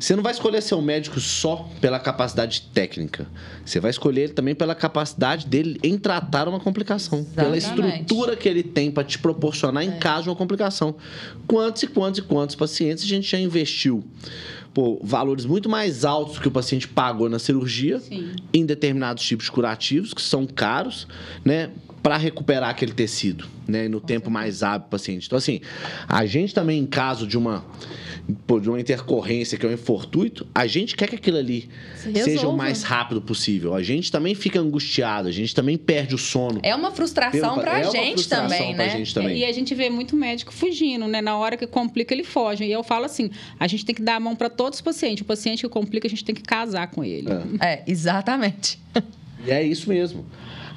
você 0.00 0.16
não 0.16 0.22
vai 0.22 0.32
escolher 0.32 0.62
seu 0.62 0.80
médico 0.80 1.20
só 1.20 1.68
pela 1.78 2.00
capacidade 2.00 2.62
técnica. 2.72 3.26
Você 3.64 3.78
vai 3.78 3.90
escolher 3.90 4.22
ele 4.22 4.32
também 4.32 4.54
pela 4.54 4.74
capacidade 4.74 5.46
dele 5.46 5.78
em 5.82 5.98
tratar 5.98 6.48
uma 6.48 6.58
complicação. 6.58 7.18
Exatamente. 7.18 7.36
Pela 7.36 7.56
estrutura 7.58 8.34
que 8.34 8.48
ele 8.48 8.62
tem 8.62 8.90
para 8.90 9.04
te 9.04 9.18
proporcionar 9.18 9.84
em 9.84 9.90
é. 9.90 9.98
caso 9.98 10.22
de 10.22 10.28
uma 10.30 10.36
complicação. 10.36 10.94
Quantos 11.46 11.82
e 11.82 11.86
quantos 11.86 12.20
e 12.20 12.22
quantos 12.22 12.56
pacientes 12.56 13.04
a 13.04 13.06
gente 13.06 13.30
já 13.30 13.38
investiu? 13.38 14.02
Pô, 14.72 14.98
valores 15.02 15.44
muito 15.44 15.68
mais 15.68 16.04
altos 16.04 16.38
que 16.38 16.48
o 16.48 16.50
paciente 16.50 16.88
pagou 16.88 17.28
na 17.28 17.38
cirurgia 17.38 17.98
Sim. 18.00 18.32
em 18.54 18.64
determinados 18.64 19.22
tipos 19.22 19.50
curativos, 19.50 20.14
que 20.14 20.22
são 20.22 20.46
caros, 20.46 21.06
né? 21.44 21.70
Para 22.02 22.16
recuperar 22.16 22.70
aquele 22.70 22.92
tecido, 22.92 23.46
né? 23.68 23.88
No 23.88 24.00
tempo 24.00 24.30
mais 24.30 24.62
hábil 24.62 24.86
do 24.86 24.90
paciente. 24.90 25.26
Então, 25.26 25.36
assim, 25.36 25.60
a 26.08 26.24
gente 26.24 26.54
também, 26.54 26.80
em 26.80 26.86
caso 26.86 27.26
de 27.26 27.36
uma, 27.36 27.64
de 28.60 28.68
uma 28.68 28.80
intercorrência, 28.80 29.58
que 29.58 29.66
é 29.66 29.68
um 29.68 29.72
infortuito, 29.72 30.46
a 30.54 30.66
gente 30.66 30.96
quer 30.96 31.08
que 31.08 31.16
aquilo 31.16 31.36
ali 31.36 31.68
Se 31.96 32.12
seja 32.22 32.48
o 32.48 32.56
mais 32.56 32.82
rápido 32.82 33.20
possível. 33.20 33.74
A 33.74 33.82
gente 33.82 34.10
também 34.10 34.34
fica 34.34 34.58
angustiado, 34.58 35.28
a 35.28 35.32
gente 35.32 35.54
também 35.54 35.76
perde 35.76 36.14
o 36.14 36.18
sono. 36.18 36.60
É 36.62 36.74
uma 36.74 36.90
frustração 36.90 37.58
para 37.58 37.76
a 37.76 37.80
é 37.80 37.90
gente 37.90 38.28
também, 38.28 38.74
né? 38.74 38.90
Gente 38.90 39.14
também. 39.14 39.38
E 39.38 39.44
a 39.44 39.52
gente 39.52 39.74
vê 39.74 39.90
muito 39.90 40.16
médico 40.16 40.52
fugindo, 40.52 41.06
né? 41.06 41.20
Na 41.20 41.36
hora 41.36 41.56
que 41.56 41.66
complica, 41.66 42.14
ele 42.14 42.24
foge. 42.24 42.64
E 42.64 42.72
eu 42.72 42.82
falo 42.82 43.04
assim, 43.04 43.30
a 43.58 43.66
gente 43.66 43.84
tem 43.84 43.94
que 43.94 44.02
dar 44.02 44.16
a 44.16 44.20
mão 44.20 44.34
para 44.34 44.48
todos 44.48 44.78
os 44.78 44.82
pacientes. 44.82 45.22
O 45.22 45.26
paciente 45.26 45.62
que 45.62 45.68
complica, 45.68 46.06
a 46.06 46.10
gente 46.10 46.24
tem 46.24 46.34
que 46.34 46.42
casar 46.42 46.90
com 46.90 47.04
ele. 47.04 47.28
É, 47.60 47.66
é 47.74 47.84
exatamente. 47.86 48.78
E 49.46 49.50
é 49.50 49.62
isso 49.62 49.88
mesmo. 49.88 50.24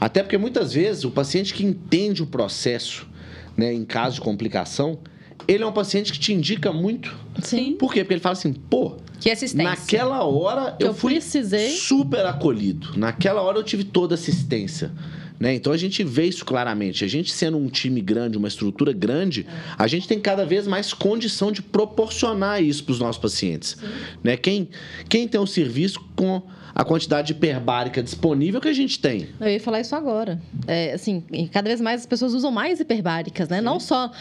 Até 0.03 0.21
porque 0.21 0.37
muitas 0.37 0.73
vezes 0.73 1.05
o 1.05 1.11
paciente 1.11 1.53
que 1.53 1.63
entende 1.63 2.21
o 2.21 2.27
processo, 2.27 3.07
né, 3.55 3.73
em 3.73 3.85
caso 3.85 4.15
de 4.15 4.21
complicação, 4.21 4.99
ele 5.47 5.63
é 5.63 5.65
um 5.65 5.71
paciente 5.71 6.11
que 6.11 6.19
te 6.19 6.33
indica 6.33 6.73
muito. 6.73 7.15
Sim. 7.41 7.77
Por 7.79 7.93
quê? 7.93 8.01
Porque 8.01 8.15
ele 8.15 8.19
fala 8.19 8.33
assim, 8.33 8.51
pô, 8.51 8.97
que 9.21 9.31
assistência. 9.31 9.63
naquela 9.63 10.21
hora 10.25 10.75
eu, 10.77 10.87
eu 10.87 10.93
fui 10.93 11.13
precisei. 11.13 11.69
super 11.69 12.25
acolhido. 12.25 12.91
Naquela 12.97 13.41
hora 13.41 13.57
eu 13.57 13.63
tive 13.63 13.85
toda 13.85 14.15
assistência. 14.15 14.91
Né? 15.39 15.55
Então 15.55 15.71
a 15.71 15.77
gente 15.77 16.03
vê 16.03 16.25
isso 16.25 16.43
claramente. 16.43 17.05
A 17.05 17.07
gente 17.07 17.31
sendo 17.31 17.57
um 17.57 17.69
time 17.69 18.01
grande, 18.01 18.37
uma 18.37 18.49
estrutura 18.49 18.91
grande, 18.91 19.47
a 19.77 19.87
gente 19.87 20.05
tem 20.05 20.19
cada 20.19 20.45
vez 20.45 20.67
mais 20.67 20.91
condição 20.91 21.49
de 21.49 21.61
proporcionar 21.61 22.61
isso 22.61 22.83
para 22.83 22.91
os 22.91 22.99
nossos 22.99 23.21
pacientes. 23.21 23.77
Né? 24.21 24.35
Quem, 24.35 24.67
quem 25.07 25.29
tem 25.29 25.39
um 25.39 25.47
serviço 25.47 26.01
com 26.13 26.41
a 26.75 26.83
quantidade 26.83 27.33
hiperbárica 27.33 28.01
disponível 28.01 28.59
que 28.59 28.67
a 28.67 28.73
gente 28.73 28.99
tem. 28.99 29.29
Eu 29.39 29.47
ia 29.47 29.59
falar 29.59 29.79
isso 29.79 29.95
agora. 29.95 30.41
É, 30.67 30.93
assim, 30.93 31.23
cada 31.51 31.67
vez 31.67 31.79
mais 31.79 32.01
as 32.01 32.05
pessoas 32.07 32.33
usam 32.33 32.51
mais 32.51 32.79
hiperbáricas, 32.79 33.47
né? 33.47 33.59
Sim. 33.59 33.63
Não 33.63 33.79
só 33.79 34.11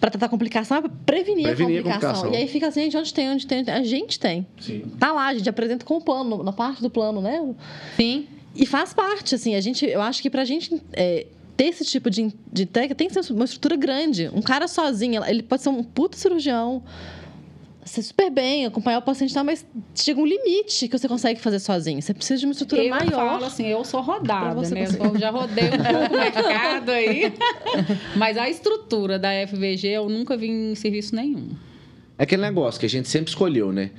para 0.00 0.10
tratar 0.10 0.28
complicação, 0.28 0.80
mas 0.80 0.90
para 0.90 1.00
prevenir, 1.04 1.44
prevenir 1.44 1.80
a, 1.80 1.82
complicação. 1.82 2.10
a, 2.10 2.14
complicação. 2.14 2.32
E 2.32 2.36
aí 2.42 2.48
fica 2.48 2.68
assim, 2.68 2.82
gente, 2.82 2.96
onde 2.96 3.14
tem, 3.14 3.30
onde 3.30 3.46
tem? 3.46 3.64
A 3.68 3.82
gente 3.82 4.18
tem. 4.18 4.46
Sim. 4.60 4.84
Tá 4.98 5.12
lá, 5.12 5.26
a 5.26 5.34
gente 5.34 5.48
apresenta 5.48 5.84
com 5.84 5.96
o 5.96 6.00
plano, 6.00 6.42
na 6.42 6.52
parte 6.52 6.80
do 6.80 6.88
plano, 6.88 7.20
né? 7.20 7.54
Sim. 7.96 8.26
E 8.54 8.64
faz 8.64 8.94
parte, 8.94 9.34
assim, 9.34 9.54
a 9.54 9.60
gente, 9.60 9.84
eu 9.84 10.00
acho 10.00 10.22
que 10.22 10.30
para 10.30 10.42
a 10.42 10.44
gente 10.44 10.82
é, 10.92 11.26
ter 11.56 11.64
esse 11.64 11.84
tipo 11.84 12.08
de, 12.08 12.32
de 12.52 12.64
técnica 12.64 12.94
tem 12.94 13.08
que 13.08 13.22
ser 13.22 13.32
uma 13.32 13.44
estrutura 13.44 13.76
grande. 13.76 14.30
Um 14.32 14.40
cara 14.40 14.66
sozinho, 14.66 15.22
ele 15.24 15.42
pode 15.42 15.62
ser 15.62 15.68
um 15.68 15.82
puto 15.82 16.16
cirurgião, 16.16 16.82
ser 17.88 18.02
super 18.02 18.30
bem, 18.30 18.66
acompanhar 18.66 18.98
o 18.98 19.02
paciente, 19.02 19.34
tá, 19.34 19.42
mas 19.42 19.66
chega 19.94 20.20
um 20.20 20.26
limite 20.26 20.88
que 20.88 20.98
você 20.98 21.08
consegue 21.08 21.40
fazer 21.40 21.58
sozinho. 21.58 22.00
Você 22.00 22.14
precisa 22.14 22.38
de 22.38 22.46
uma 22.46 22.52
estrutura 22.52 22.82
eu 22.82 22.90
maior. 22.90 23.10
Eu 23.10 23.10
falo 23.10 23.44
assim, 23.44 23.66
eu 23.66 23.84
sou 23.84 24.00
rodada, 24.00 24.60
né? 24.70 24.84
Eu 24.98 25.18
já 25.18 25.30
rodei 25.30 25.64
um 25.64 25.70
pouco 25.70 26.14
o 26.14 26.18
mercado 26.18 26.90
aí. 26.90 27.32
mas 28.16 28.36
a 28.36 28.48
estrutura 28.48 29.18
da 29.18 29.30
FVG 29.46 29.88
eu 29.88 30.08
nunca 30.08 30.36
vi 30.36 30.48
em 30.48 30.74
serviço 30.74 31.14
nenhum. 31.14 31.50
É 32.18 32.24
aquele 32.24 32.42
negócio 32.42 32.78
que 32.78 32.86
a 32.86 32.88
gente 32.88 33.08
sempre 33.08 33.30
escolheu, 33.30 33.72
né? 33.72 33.90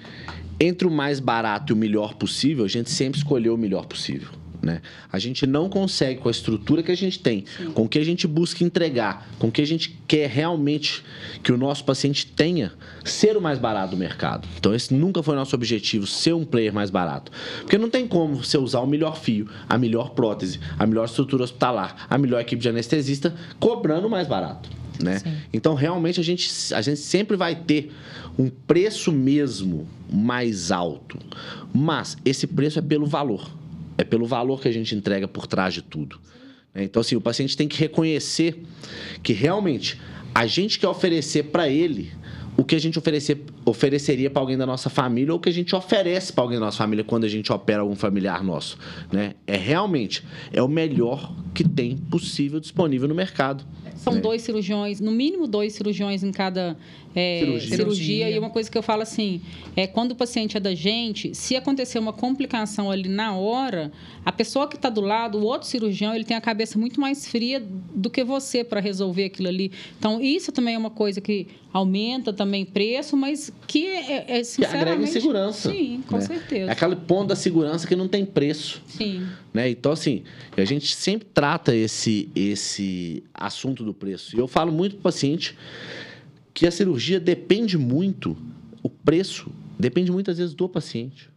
Entre 0.60 0.88
o 0.88 0.92
mais 0.92 1.20
barato 1.20 1.72
e 1.72 1.74
o 1.74 1.78
melhor 1.78 2.16
possível, 2.16 2.66
a 2.66 2.68
gente 2.68 2.90
sempre 2.90 3.18
escolheu 3.18 3.56
o 3.56 3.58
melhor 3.58 3.86
possível. 3.86 4.30
Né? 4.62 4.82
A 5.12 5.18
gente 5.20 5.48
não 5.48 5.70
consegue, 5.70 6.20
com 6.20 6.28
a 6.28 6.32
estrutura 6.32 6.84
que 6.84 6.92
a 6.92 6.98
gente 6.98 7.20
tem, 7.20 7.46
Sim. 7.58 7.72
com 7.72 7.84
o 7.84 7.90
que 7.90 7.98
a 7.98 8.04
gente 8.04 8.28
busca 8.28 8.64
entregar, 8.64 9.30
com 9.40 9.48
o 9.48 9.52
que 9.52 9.62
a 9.62 9.66
gente 9.66 9.98
quer 10.08 10.30
realmente 10.30 11.04
que 11.42 11.52
o 11.52 11.58
nosso 11.58 11.86
paciente 11.86 12.28
tenha, 12.28 12.74
ser 13.06 13.38
o 13.38 13.42
mais 13.42 13.58
barato 13.58 13.92
do 13.92 13.98
mercado. 13.98 14.48
Então, 14.58 14.74
esse 14.76 14.94
nunca 14.94 15.24
foi 15.24 15.36
nosso 15.36 15.56
objetivo, 15.56 16.06
ser 16.06 16.34
um 16.34 16.44
player 16.44 16.74
mais 16.74 16.90
barato. 16.90 17.32
Porque 17.62 17.78
não 17.78 17.90
tem 17.90 18.06
como 18.06 18.44
você 18.44 18.58
usar 18.58 18.82
o 18.82 18.88
melhor 18.88 19.18
fio, 19.18 19.48
a 19.68 19.78
melhor 19.78 20.12
prótese, 20.12 20.60
a 20.78 20.86
melhor 20.86 21.06
estrutura 21.06 21.44
hospitalar, 21.44 22.08
a 22.10 22.18
melhor 22.18 22.42
equipe 22.42 22.62
de 22.62 22.70
anestesista, 22.70 23.34
cobrando 23.60 24.10
mais 24.10 24.28
barato. 24.28 24.70
Né? 25.02 25.22
Então, 25.54 25.76
realmente, 25.76 26.20
a 26.20 26.24
gente, 26.24 26.52
a 26.74 26.82
gente 26.82 27.00
sempre 27.00 27.38
vai 27.38 27.56
ter 27.56 27.94
um 28.38 28.50
preço 28.50 29.12
mesmo 29.12 29.88
mais 30.12 30.72
alto. 30.72 31.18
Mas 31.74 32.18
esse 32.26 32.46
preço 32.46 32.80
é 32.80 32.82
pelo 32.82 33.06
valor. 33.06 33.59
É 34.00 34.04
pelo 34.06 34.26
valor 34.26 34.62
que 34.62 34.68
a 34.70 34.72
gente 34.72 34.96
entrega 34.96 35.28
por 35.28 35.46
trás 35.46 35.74
de 35.74 35.82
tudo. 35.82 36.18
Né? 36.74 36.86
Então, 36.86 37.02
assim, 37.02 37.18
o 37.18 37.22
paciente 37.22 37.58
tem 37.58 37.68
que 37.68 37.78
reconhecer 37.78 38.64
que 39.22 39.34
realmente 39.34 40.00
a 40.34 40.48
gente 40.48 40.80
quer 40.80 40.88
oferecer 40.88 41.44
para 41.44 41.68
ele 41.68 42.10
o 42.56 42.64
que 42.64 42.76
a 42.76 42.80
gente 42.80 42.98
oferecer, 42.98 43.44
ofereceria 43.66 44.30
para 44.30 44.42
alguém 44.42 44.58
da 44.58 44.66
nossa 44.66 44.90
família 44.90 45.34
ou 45.34 45.38
o 45.38 45.42
que 45.42 45.50
a 45.50 45.52
gente 45.52 45.76
oferece 45.76 46.32
para 46.32 46.46
alguém 46.46 46.58
da 46.58 46.66
nossa 46.66 46.78
família 46.78 47.04
quando 47.04 47.26
a 47.26 47.28
gente 47.28 47.52
opera 47.52 47.82
algum 47.82 47.96
familiar 47.96 48.42
nosso, 48.42 48.78
né? 49.12 49.34
É 49.46 49.58
realmente 49.58 50.24
é 50.54 50.64
o 50.64 50.68
melhor 50.70 51.36
que 51.54 51.68
tem 51.68 51.98
possível 51.98 52.58
disponível 52.58 53.08
no 53.10 53.16
mercado. 53.16 53.66
São 54.00 54.20
dois 54.20 54.42
cirurgiões, 54.42 55.00
no 55.00 55.12
mínimo 55.12 55.46
dois 55.46 55.74
cirurgiões 55.74 56.24
em 56.24 56.32
cada 56.32 56.78
é, 57.16 57.40
cirurgia. 57.40 57.78
cirurgia. 57.78 58.30
E 58.30 58.40
uma 58.40 58.50
coisa 58.50 58.70
que 58.70 58.78
eu 58.78 58.84
falo 58.84 59.02
assim, 59.02 59.42
é 59.76 59.88
quando 59.88 60.12
o 60.12 60.16
paciente 60.16 60.56
é 60.56 60.60
da 60.60 60.74
gente, 60.74 61.36
se 61.36 61.56
acontecer 61.56 62.00
uma 62.00 62.14
complicação 62.14 62.90
ali 62.90 63.10
na 63.10 63.36
hora, 63.36 63.92
a 64.26 64.32
pessoa 64.32 64.68
que 64.68 64.76
está 64.76 64.90
do 64.90 65.02
lado, 65.02 65.38
o 65.38 65.44
outro 65.44 65.68
cirurgião, 65.68 66.14
ele 66.16 66.24
tem 66.24 66.38
a 66.38 66.42
cabeça 66.42 66.78
muito 66.78 67.00
mais 67.00 67.28
fria 67.28 67.62
do 67.94 68.10
que 68.10 68.24
você 68.24 68.64
para 68.64 68.80
resolver 68.80 69.26
aquilo 69.26 69.50
ali. 69.50 69.72
Então, 69.98 70.22
isso 70.22 70.52
também 70.52 70.76
é 70.76 70.78
uma 70.78 70.92
coisa 70.92 71.20
que 71.20 71.48
aumenta 71.72 72.34
também 72.34 72.66
preço, 72.66 73.16
mas 73.16 73.52
que 73.68 73.86
é, 73.86 74.40
é 74.40 74.44
sinceramente... 74.44 74.86
Que 74.86 74.92
agrega 74.92 75.08
segurança. 75.08 75.72
Sim, 75.72 76.04
com 76.08 76.16
né? 76.16 76.22
certeza. 76.22 76.70
É 76.70 76.72
aquele 76.72 76.96
ponto 76.96 77.28
da 77.28 77.36
segurança 77.36 77.88
que 77.88 77.96
não 77.96 78.08
tem 78.08 78.26
preço. 78.26 78.82
Sim. 78.88 79.28
Né? 79.54 79.70
Então, 79.70 79.92
assim, 79.92 80.24
a 80.56 80.66
gente 80.66 80.96
sempre 80.96 81.28
trata 81.32 81.76
esse, 81.76 82.30
esse 82.36 83.24
assunto 83.34 83.84
do 83.84 83.89
preço. 83.94 84.36
E 84.36 84.40
eu 84.40 84.48
falo 84.48 84.72
muito 84.72 84.94
para 84.96 85.00
o 85.00 85.04
paciente 85.04 85.58
que 86.54 86.68
a 86.68 86.72
cirurgia 86.72 87.20
depende 87.20 87.78
muito, 87.78 88.38
o 88.84 88.90
preço 88.90 89.52
depende 89.78 90.12
muitas 90.12 90.38
vezes 90.38 90.54
do 90.54 90.68
paciente. 90.68 91.30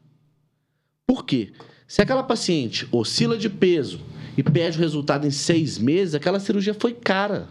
Por 1.06 1.24
quê? 1.24 1.52
Se 1.86 2.00
aquela 2.00 2.22
paciente 2.22 2.88
oscila 2.90 3.36
de 3.36 3.50
peso 3.50 4.00
e 4.36 4.42
perde 4.42 4.78
o 4.78 4.80
resultado 4.80 5.26
em 5.26 5.30
seis 5.30 5.78
meses, 5.78 6.14
aquela 6.14 6.40
cirurgia 6.40 6.74
foi 6.74 6.92
cara. 6.94 7.48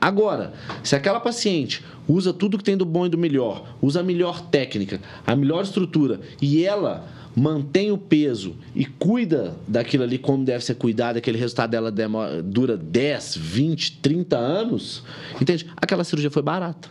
Agora, 0.00 0.52
se 0.82 0.94
aquela 0.94 1.20
paciente 1.20 1.82
usa 2.06 2.32
tudo 2.32 2.58
que 2.58 2.64
tem 2.64 2.76
do 2.76 2.84
bom 2.84 3.06
e 3.06 3.08
do 3.08 3.16
melhor, 3.16 3.76
usa 3.80 4.00
a 4.00 4.02
melhor 4.02 4.40
técnica, 4.50 5.00
a 5.26 5.34
melhor 5.34 5.62
estrutura 5.62 6.20
e 6.40 6.64
ela 6.64 7.08
mantém 7.36 7.92
o 7.92 7.98
peso 7.98 8.56
e 8.74 8.86
cuida 8.86 9.54
daquilo 9.68 10.02
ali 10.02 10.16
como 10.16 10.42
deve 10.42 10.64
ser 10.64 10.74
cuidado, 10.74 11.18
aquele 11.18 11.36
resultado 11.36 11.70
dela 11.70 11.92
demora, 11.92 12.42
dura 12.42 12.78
10, 12.78 13.36
20, 13.36 13.98
30 13.98 14.38
anos, 14.38 15.02
entende? 15.38 15.66
Aquela 15.76 16.02
cirurgia 16.02 16.30
foi 16.30 16.42
barata. 16.42 16.88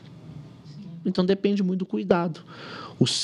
Então 1.03 1.25
depende 1.25 1.63
muito 1.63 1.79
do 1.79 1.85
cuidado. 1.85 2.41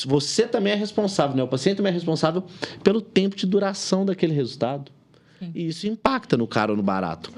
você 0.05 0.47
também 0.47 0.73
é 0.73 0.75
responsável, 0.75 1.35
né? 1.37 1.43
O 1.43 1.47
paciente 1.47 1.77
também 1.77 1.91
é 1.91 1.93
responsável 1.93 2.43
pelo 2.83 2.99
tempo 2.99 3.35
de 3.35 3.45
duração 3.45 4.03
daquele 4.03 4.33
resultado. 4.33 4.91
E 5.53 5.67
isso 5.67 5.87
impacta 5.87 6.35
no 6.35 6.47
caro 6.47 6.73
ou 6.73 6.77
no 6.77 6.83
barato. 6.83 7.31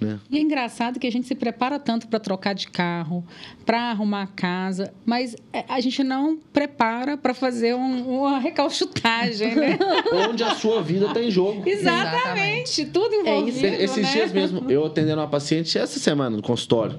Né? 0.00 0.20
E 0.30 0.36
é 0.36 0.40
engraçado 0.40 1.00
que 1.00 1.06
a 1.06 1.10
gente 1.10 1.26
se 1.26 1.34
prepara 1.34 1.78
tanto 1.78 2.06
para 2.06 2.20
trocar 2.20 2.54
de 2.54 2.68
carro, 2.68 3.24
para 3.64 3.90
arrumar 3.90 4.22
a 4.22 4.26
casa, 4.26 4.92
mas 5.04 5.34
é, 5.52 5.64
a 5.68 5.80
gente 5.80 6.04
não 6.04 6.38
prepara 6.52 7.16
para 7.16 7.32
fazer 7.32 7.74
um, 7.74 8.18
uma 8.20 8.38
recalchutagem, 8.38 9.54
né? 9.54 9.78
Onde 10.28 10.44
a 10.44 10.54
sua 10.54 10.82
vida 10.82 11.06
está 11.06 11.22
em 11.22 11.30
jogo. 11.30 11.62
Exatamente, 11.66 12.84
tudo 12.86 13.14
é 13.14 13.18
envolvido. 13.20 13.66
É 13.66 13.82
Esses 13.82 14.04
né? 14.04 14.12
dias 14.12 14.32
mesmo, 14.32 14.70
eu 14.70 14.84
atendendo 14.84 15.20
uma 15.20 15.28
paciente 15.28 15.78
essa 15.78 15.98
semana 15.98 16.36
no 16.36 16.42
consultório, 16.42 16.98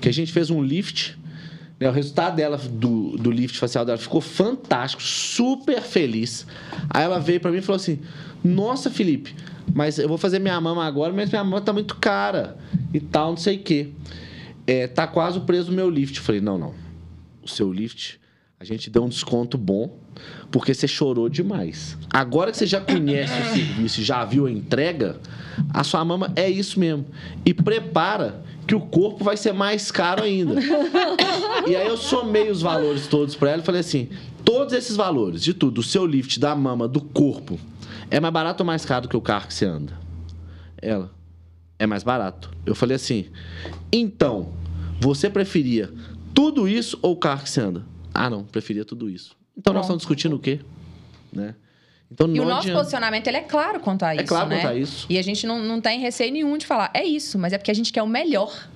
que 0.00 0.08
a 0.08 0.12
gente 0.12 0.32
fez 0.32 0.50
um 0.50 0.62
lift. 0.62 1.18
Né, 1.78 1.88
o 1.88 1.92
resultado 1.92 2.36
dela, 2.36 2.56
do, 2.56 3.16
do 3.16 3.30
lift 3.30 3.58
facial 3.58 3.84
dela, 3.84 3.98
ficou 3.98 4.20
fantástico, 4.20 5.02
super 5.02 5.82
feliz. 5.82 6.46
Aí 6.88 7.04
ela 7.04 7.18
veio 7.18 7.40
para 7.40 7.50
mim 7.50 7.58
e 7.58 7.62
falou 7.62 7.76
assim: 7.76 7.98
Nossa, 8.42 8.90
Felipe, 8.90 9.34
mas 9.72 9.98
eu 9.98 10.08
vou 10.08 10.18
fazer 10.18 10.38
minha 10.38 10.60
mama 10.60 10.84
agora, 10.84 11.12
mas 11.12 11.30
minha 11.30 11.44
mama 11.44 11.60
tá 11.60 11.72
muito 11.72 11.96
cara 11.96 12.56
e 12.92 13.00
tal, 13.00 13.30
não 13.30 13.36
sei 13.36 13.56
o 13.56 13.62
quê. 13.62 13.90
É, 14.66 14.86
tá 14.86 15.06
quase 15.06 15.38
o 15.38 15.72
meu 15.72 15.90
lift. 15.90 16.16
Eu 16.16 16.22
falei, 16.22 16.40
não, 16.40 16.58
não. 16.58 16.74
O 17.42 17.48
seu 17.48 17.72
lift, 17.72 18.18
a 18.58 18.64
gente 18.64 18.88
deu 18.88 19.04
um 19.04 19.08
desconto 19.08 19.58
bom, 19.58 19.98
porque 20.50 20.72
você 20.72 20.88
chorou 20.88 21.28
demais. 21.28 21.98
Agora 22.12 22.50
que 22.50 22.56
você 22.56 22.66
já 22.66 22.80
conhece 22.80 23.32
o 23.32 23.54
serviço 23.54 24.02
já 24.02 24.24
viu 24.24 24.46
a 24.46 24.50
entrega, 24.50 25.20
a 25.70 25.84
sua 25.84 26.04
mama 26.04 26.32
é 26.36 26.48
isso 26.48 26.80
mesmo. 26.80 27.06
E 27.44 27.52
prepara 27.52 28.42
que 28.66 28.74
o 28.74 28.80
corpo 28.80 29.22
vai 29.22 29.36
ser 29.36 29.52
mais 29.52 29.90
caro 29.90 30.22
ainda. 30.22 30.54
e 31.68 31.76
aí 31.76 31.86
eu 31.86 31.96
somei 31.96 32.50
os 32.50 32.62
valores 32.62 33.06
todos 33.06 33.34
para 33.34 33.50
ela 33.50 33.62
e 33.62 33.64
falei 33.64 33.80
assim: 33.80 34.08
todos 34.44 34.72
esses 34.72 34.96
valores, 34.96 35.42
de 35.42 35.52
tudo, 35.52 35.72
do 35.72 35.82
seu 35.82 36.06
lift, 36.06 36.38
da 36.38 36.54
mama, 36.54 36.88
do 36.88 37.00
corpo, 37.00 37.58
é 38.10 38.20
mais 38.20 38.32
barato 38.32 38.62
ou 38.62 38.66
mais 38.66 38.84
caro 38.84 39.08
que 39.08 39.16
o 39.16 39.20
carro 39.20 39.48
que 39.48 39.54
você 39.54 39.64
anda? 39.64 39.98
Ela. 40.80 41.10
É 41.78 41.86
mais 41.86 42.02
barato. 42.02 42.50
Eu 42.64 42.74
falei 42.74 42.96
assim: 42.96 43.26
então, 43.92 44.52
você 45.00 45.28
preferia 45.28 45.92
tudo 46.34 46.68
isso 46.68 46.98
ou 47.02 47.12
o 47.12 47.16
carro 47.16 47.42
que 47.42 47.50
você 47.50 47.60
anda? 47.60 47.84
Ah, 48.12 48.30
não, 48.30 48.44
preferia 48.44 48.84
tudo 48.84 49.10
isso. 49.10 49.36
Então 49.56 49.72
Pronto. 49.72 49.76
nós 49.76 49.84
estamos 49.86 50.00
discutindo 50.02 50.36
o 50.36 50.38
quê? 50.38 50.60
Né? 51.32 51.54
Então, 52.10 52.28
e 52.28 52.38
o 52.38 52.44
nosso 52.44 52.60
adianta. 52.60 52.78
posicionamento 52.78 53.26
ele 53.26 53.38
é 53.38 53.42
claro 53.42 53.80
quanto 53.80 54.04
a 54.04 54.12
é 54.12 54.16
isso. 54.16 54.24
É 54.24 54.26
claro 54.26 54.48
né? 54.48 54.60
quanto 54.60 54.68
a 54.68 54.74
isso. 54.76 55.06
E 55.08 55.18
a 55.18 55.22
gente 55.22 55.46
não, 55.46 55.58
não 55.60 55.80
tem 55.80 55.98
receio 56.00 56.32
nenhum 56.32 56.56
de 56.56 56.66
falar, 56.66 56.90
é 56.94 57.04
isso, 57.04 57.38
mas 57.38 57.52
é 57.52 57.58
porque 57.58 57.70
a 57.70 57.74
gente 57.74 57.92
quer 57.92 58.02
o 58.02 58.06
melhor. 58.06 58.68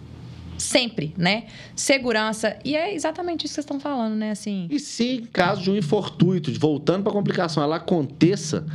Sempre, 0.56 1.14
né? 1.16 1.44
Segurança. 1.76 2.58
E 2.64 2.74
é 2.74 2.92
exatamente 2.92 3.46
isso 3.46 3.52
que 3.52 3.54
vocês 3.54 3.64
estão 3.64 3.78
falando, 3.78 4.16
né? 4.16 4.32
Assim. 4.32 4.66
E 4.68 4.80
se 4.80 5.18
em 5.18 5.24
caso 5.24 5.62
de 5.62 5.70
um 5.70 5.76
infortuito, 5.76 6.52
voltando 6.58 7.04
para 7.04 7.12
a 7.12 7.14
complicação, 7.14 7.62
ela 7.62 7.76
aconteça, 7.76 8.66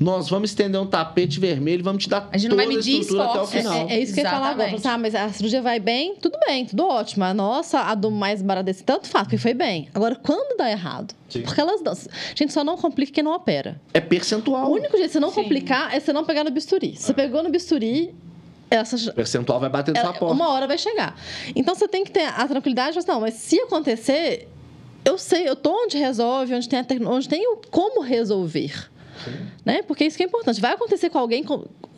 nós 0.00 0.28
vamos 0.28 0.50
estender 0.50 0.80
um 0.80 0.86
tapete 0.86 1.38
vermelho 1.38 1.80
e 1.80 1.82
vamos 1.82 2.04
te 2.04 2.10
dar 2.10 2.28
a 2.32 2.36
gente 2.36 2.50
não 2.50 2.56
vai 2.56 2.66
medir 2.66 3.00
esforço. 3.00 3.22
até 3.22 3.40
o 3.40 3.46
final. 3.46 3.88
É, 3.88 3.94
é 3.94 4.00
isso 4.00 4.12
que 4.12 4.20
eu 4.20 4.24
ia 4.24 4.30
falar 4.30 4.50
agora. 4.50 4.76
Ah, 4.84 4.98
mas 4.98 5.14
a 5.14 5.28
cirurgia 5.30 5.62
vai 5.62 5.78
bem, 5.78 6.16
tudo 6.16 6.38
bem, 6.46 6.66
tudo 6.66 6.84
ótimo. 6.86 7.24
A 7.24 7.32
nossa, 7.32 7.80
a 7.80 7.94
do 7.94 8.10
mais 8.10 8.42
barata 8.42 8.64
desse 8.64 8.82
tanto 8.82 9.08
faz, 9.08 9.24
porque 9.24 9.38
foi 9.38 9.54
bem. 9.54 9.88
Agora, 9.94 10.16
quando 10.16 10.56
dá 10.56 10.70
errado? 10.70 11.14
Sim. 11.28 11.42
Porque 11.42 11.60
elas 11.60 11.80
dão. 11.80 11.92
A 11.92 12.34
gente 12.34 12.52
só 12.52 12.64
não 12.64 12.76
complica 12.76 13.12
quem 13.12 13.24
não 13.24 13.32
opera. 13.32 13.80
É 13.92 14.00
percentual. 14.00 14.70
O 14.70 14.74
único 14.74 14.96
jeito 14.96 15.08
de 15.08 15.12
você 15.12 15.20
não 15.20 15.30
Sim. 15.30 15.42
complicar 15.42 15.94
é 15.94 16.00
você 16.00 16.12
não 16.12 16.24
pegar 16.24 16.44
no 16.44 16.50
bisturi. 16.50 16.96
Se 16.96 17.04
você 17.04 17.14
pegou 17.14 17.42
no 17.42 17.50
bisturi, 17.50 18.14
essa... 18.70 18.96
O 19.10 19.14
percentual 19.14 19.60
vai 19.60 19.70
bater 19.70 19.94
na 19.94 20.00
sua 20.00 20.12
porta. 20.12 20.34
Uma 20.34 20.50
hora 20.50 20.66
vai 20.66 20.78
chegar. 20.78 21.16
Então 21.54 21.74
você 21.74 21.86
tem 21.86 22.04
que 22.04 22.10
ter 22.10 22.24
a 22.24 22.46
tranquilidade, 22.46 22.96
mas 22.96 23.06
não, 23.06 23.20
mas 23.20 23.34
se 23.34 23.60
acontecer, 23.60 24.48
eu 25.04 25.18
sei, 25.18 25.48
eu 25.48 25.54
tô 25.54 25.70
onde 25.84 25.98
resolve, 25.98 26.54
onde 26.54 26.68
tem, 26.68 26.78
a, 26.78 27.10
onde 27.10 27.28
tem 27.28 27.46
o 27.48 27.60
como 27.70 28.00
resolver. 28.00 28.90
Né? 29.64 29.82
Porque 29.82 30.04
isso 30.04 30.16
que 30.16 30.22
é 30.22 30.26
importante. 30.26 30.60
Vai 30.60 30.72
acontecer 30.72 31.10
com 31.10 31.18
alguém 31.18 31.44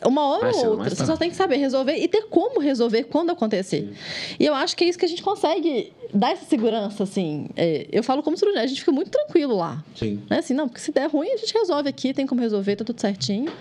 uma 0.05 0.27
hora 0.27 0.55
ou 0.55 0.71
outra. 0.71 0.89
Você 0.95 1.05
só 1.05 1.17
tem 1.17 1.29
que 1.29 1.35
saber 1.35 1.57
resolver 1.57 1.95
e 1.95 2.07
ter 2.07 2.23
como 2.23 2.59
resolver 2.59 3.03
quando 3.05 3.29
acontecer. 3.31 3.81
Sim. 3.81 4.35
E 4.39 4.45
eu 4.45 4.53
acho 4.53 4.75
que 4.75 4.83
é 4.83 4.87
isso 4.87 4.97
que 4.97 5.05
a 5.05 5.07
gente 5.07 5.21
consegue 5.21 5.91
dar 6.13 6.31
essa 6.31 6.45
segurança, 6.45 7.03
assim. 7.03 7.47
É, 7.55 7.87
eu 7.91 8.03
falo 8.03 8.23
como 8.23 8.37
cirurgião, 8.37 8.63
a 8.63 8.67
gente 8.67 8.79
fica 8.79 8.91
muito 8.91 9.11
tranquilo 9.11 9.55
lá. 9.55 9.83
Sim. 9.95 10.21
Né? 10.29 10.39
Assim, 10.39 10.53
não, 10.53 10.67
porque 10.67 10.81
se 10.81 10.91
der 10.91 11.09
ruim, 11.09 11.29
a 11.29 11.37
gente 11.37 11.53
resolve 11.53 11.89
aqui, 11.89 12.13
tem 12.13 12.25
como 12.25 12.41
resolver, 12.41 12.75
tá 12.75 12.85
tudo 12.85 12.99
certinho. 12.99 13.51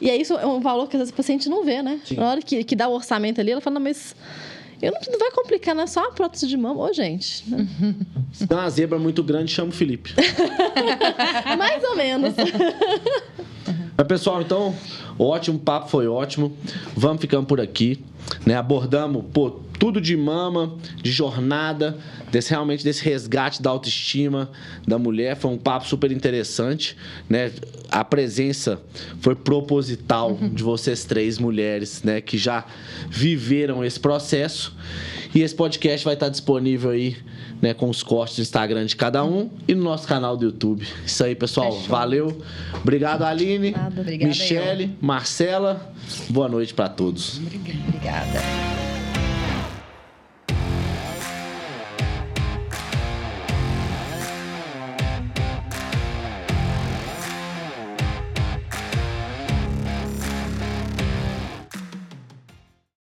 E 0.00 0.08
é 0.08 0.16
isso, 0.16 0.32
é 0.34 0.46
um 0.46 0.60
valor 0.60 0.88
que 0.88 0.96
às 0.96 1.00
vezes 1.00 1.12
o 1.12 1.16
paciente 1.16 1.48
não 1.48 1.62
vê, 1.62 1.82
né? 1.82 2.00
Sim. 2.04 2.16
Na 2.16 2.30
hora 2.30 2.40
que, 2.40 2.64
que 2.64 2.74
dá 2.74 2.88
o 2.88 2.92
orçamento 2.92 3.40
ali, 3.40 3.50
ela 3.52 3.60
fala, 3.60 3.74
não, 3.74 3.82
mas 3.82 4.16
eu 4.82 4.92
não, 4.92 5.00
não 5.10 5.18
vai 5.18 5.30
complicar, 5.30 5.74
não 5.74 5.82
é 5.82 5.86
só 5.86 6.06
a 6.06 6.12
prótese 6.12 6.46
de 6.46 6.56
mama. 6.56 6.80
Ô, 6.80 6.92
gente. 6.92 7.48
Né? 7.48 7.66
Se 8.32 8.46
dá 8.46 8.56
uma 8.56 8.70
zebra 8.70 8.98
muito 8.98 9.22
grande, 9.22 9.52
chama 9.52 9.68
o 9.68 9.72
Felipe. 9.72 10.14
Mais 11.58 11.82
ou 11.84 11.96
menos. 11.96 12.34
Mas, 13.96 14.06
pessoal, 14.06 14.40
então, 14.40 14.74
ótimo 15.18 15.58
papo, 15.58 15.88
foi 15.88 16.08
ótimo. 16.08 16.56
Vamos 16.96 17.20
ficando 17.20 17.46
por 17.46 17.60
aqui. 17.60 18.02
Né? 18.44 18.54
Abordamos 18.54 19.24
pô, 19.32 19.50
tudo 19.78 20.00
de 20.00 20.16
mama, 20.16 20.76
de 21.02 21.10
jornada, 21.10 21.98
desse 22.30 22.50
realmente 22.50 22.84
desse 22.84 23.02
resgate 23.04 23.62
da 23.62 23.70
autoestima 23.70 24.50
da 24.86 24.98
mulher. 24.98 25.36
Foi 25.36 25.50
um 25.50 25.58
papo 25.58 25.86
super 25.86 26.12
interessante. 26.12 26.96
Né? 27.28 27.50
A 27.90 28.04
presença 28.04 28.80
foi 29.20 29.34
proposital 29.34 30.32
uhum. 30.32 30.50
de 30.50 30.62
vocês 30.62 31.04
três 31.04 31.38
mulheres 31.38 32.02
né? 32.02 32.20
que 32.20 32.36
já 32.36 32.64
viveram 33.08 33.84
esse 33.84 33.98
processo. 33.98 34.76
E 35.34 35.42
esse 35.42 35.54
podcast 35.54 36.04
vai 36.04 36.14
estar 36.14 36.28
disponível 36.28 36.90
aí 36.90 37.16
né, 37.60 37.74
com 37.74 37.88
os 37.88 38.02
cortes 38.02 38.36
do 38.36 38.42
Instagram 38.42 38.86
de 38.86 38.96
cada 38.96 39.24
um 39.24 39.50
e 39.66 39.74
no 39.74 39.84
nosso 39.84 40.06
canal 40.06 40.36
do 40.36 40.46
YouTube. 40.46 40.86
Isso 41.04 41.24
aí, 41.24 41.34
pessoal. 41.34 41.72
Fechou. 41.72 41.88
Valeu. 41.88 42.42
Obrigado, 42.74 43.22
Aline. 43.22 43.72
Nada, 43.72 44.02
Michele, 44.02 44.96
Marcela. 45.00 45.92
Boa 46.28 46.48
noite 46.48 46.74
para 46.74 46.88
todos. 46.88 47.38
Obrigada. 47.38 48.89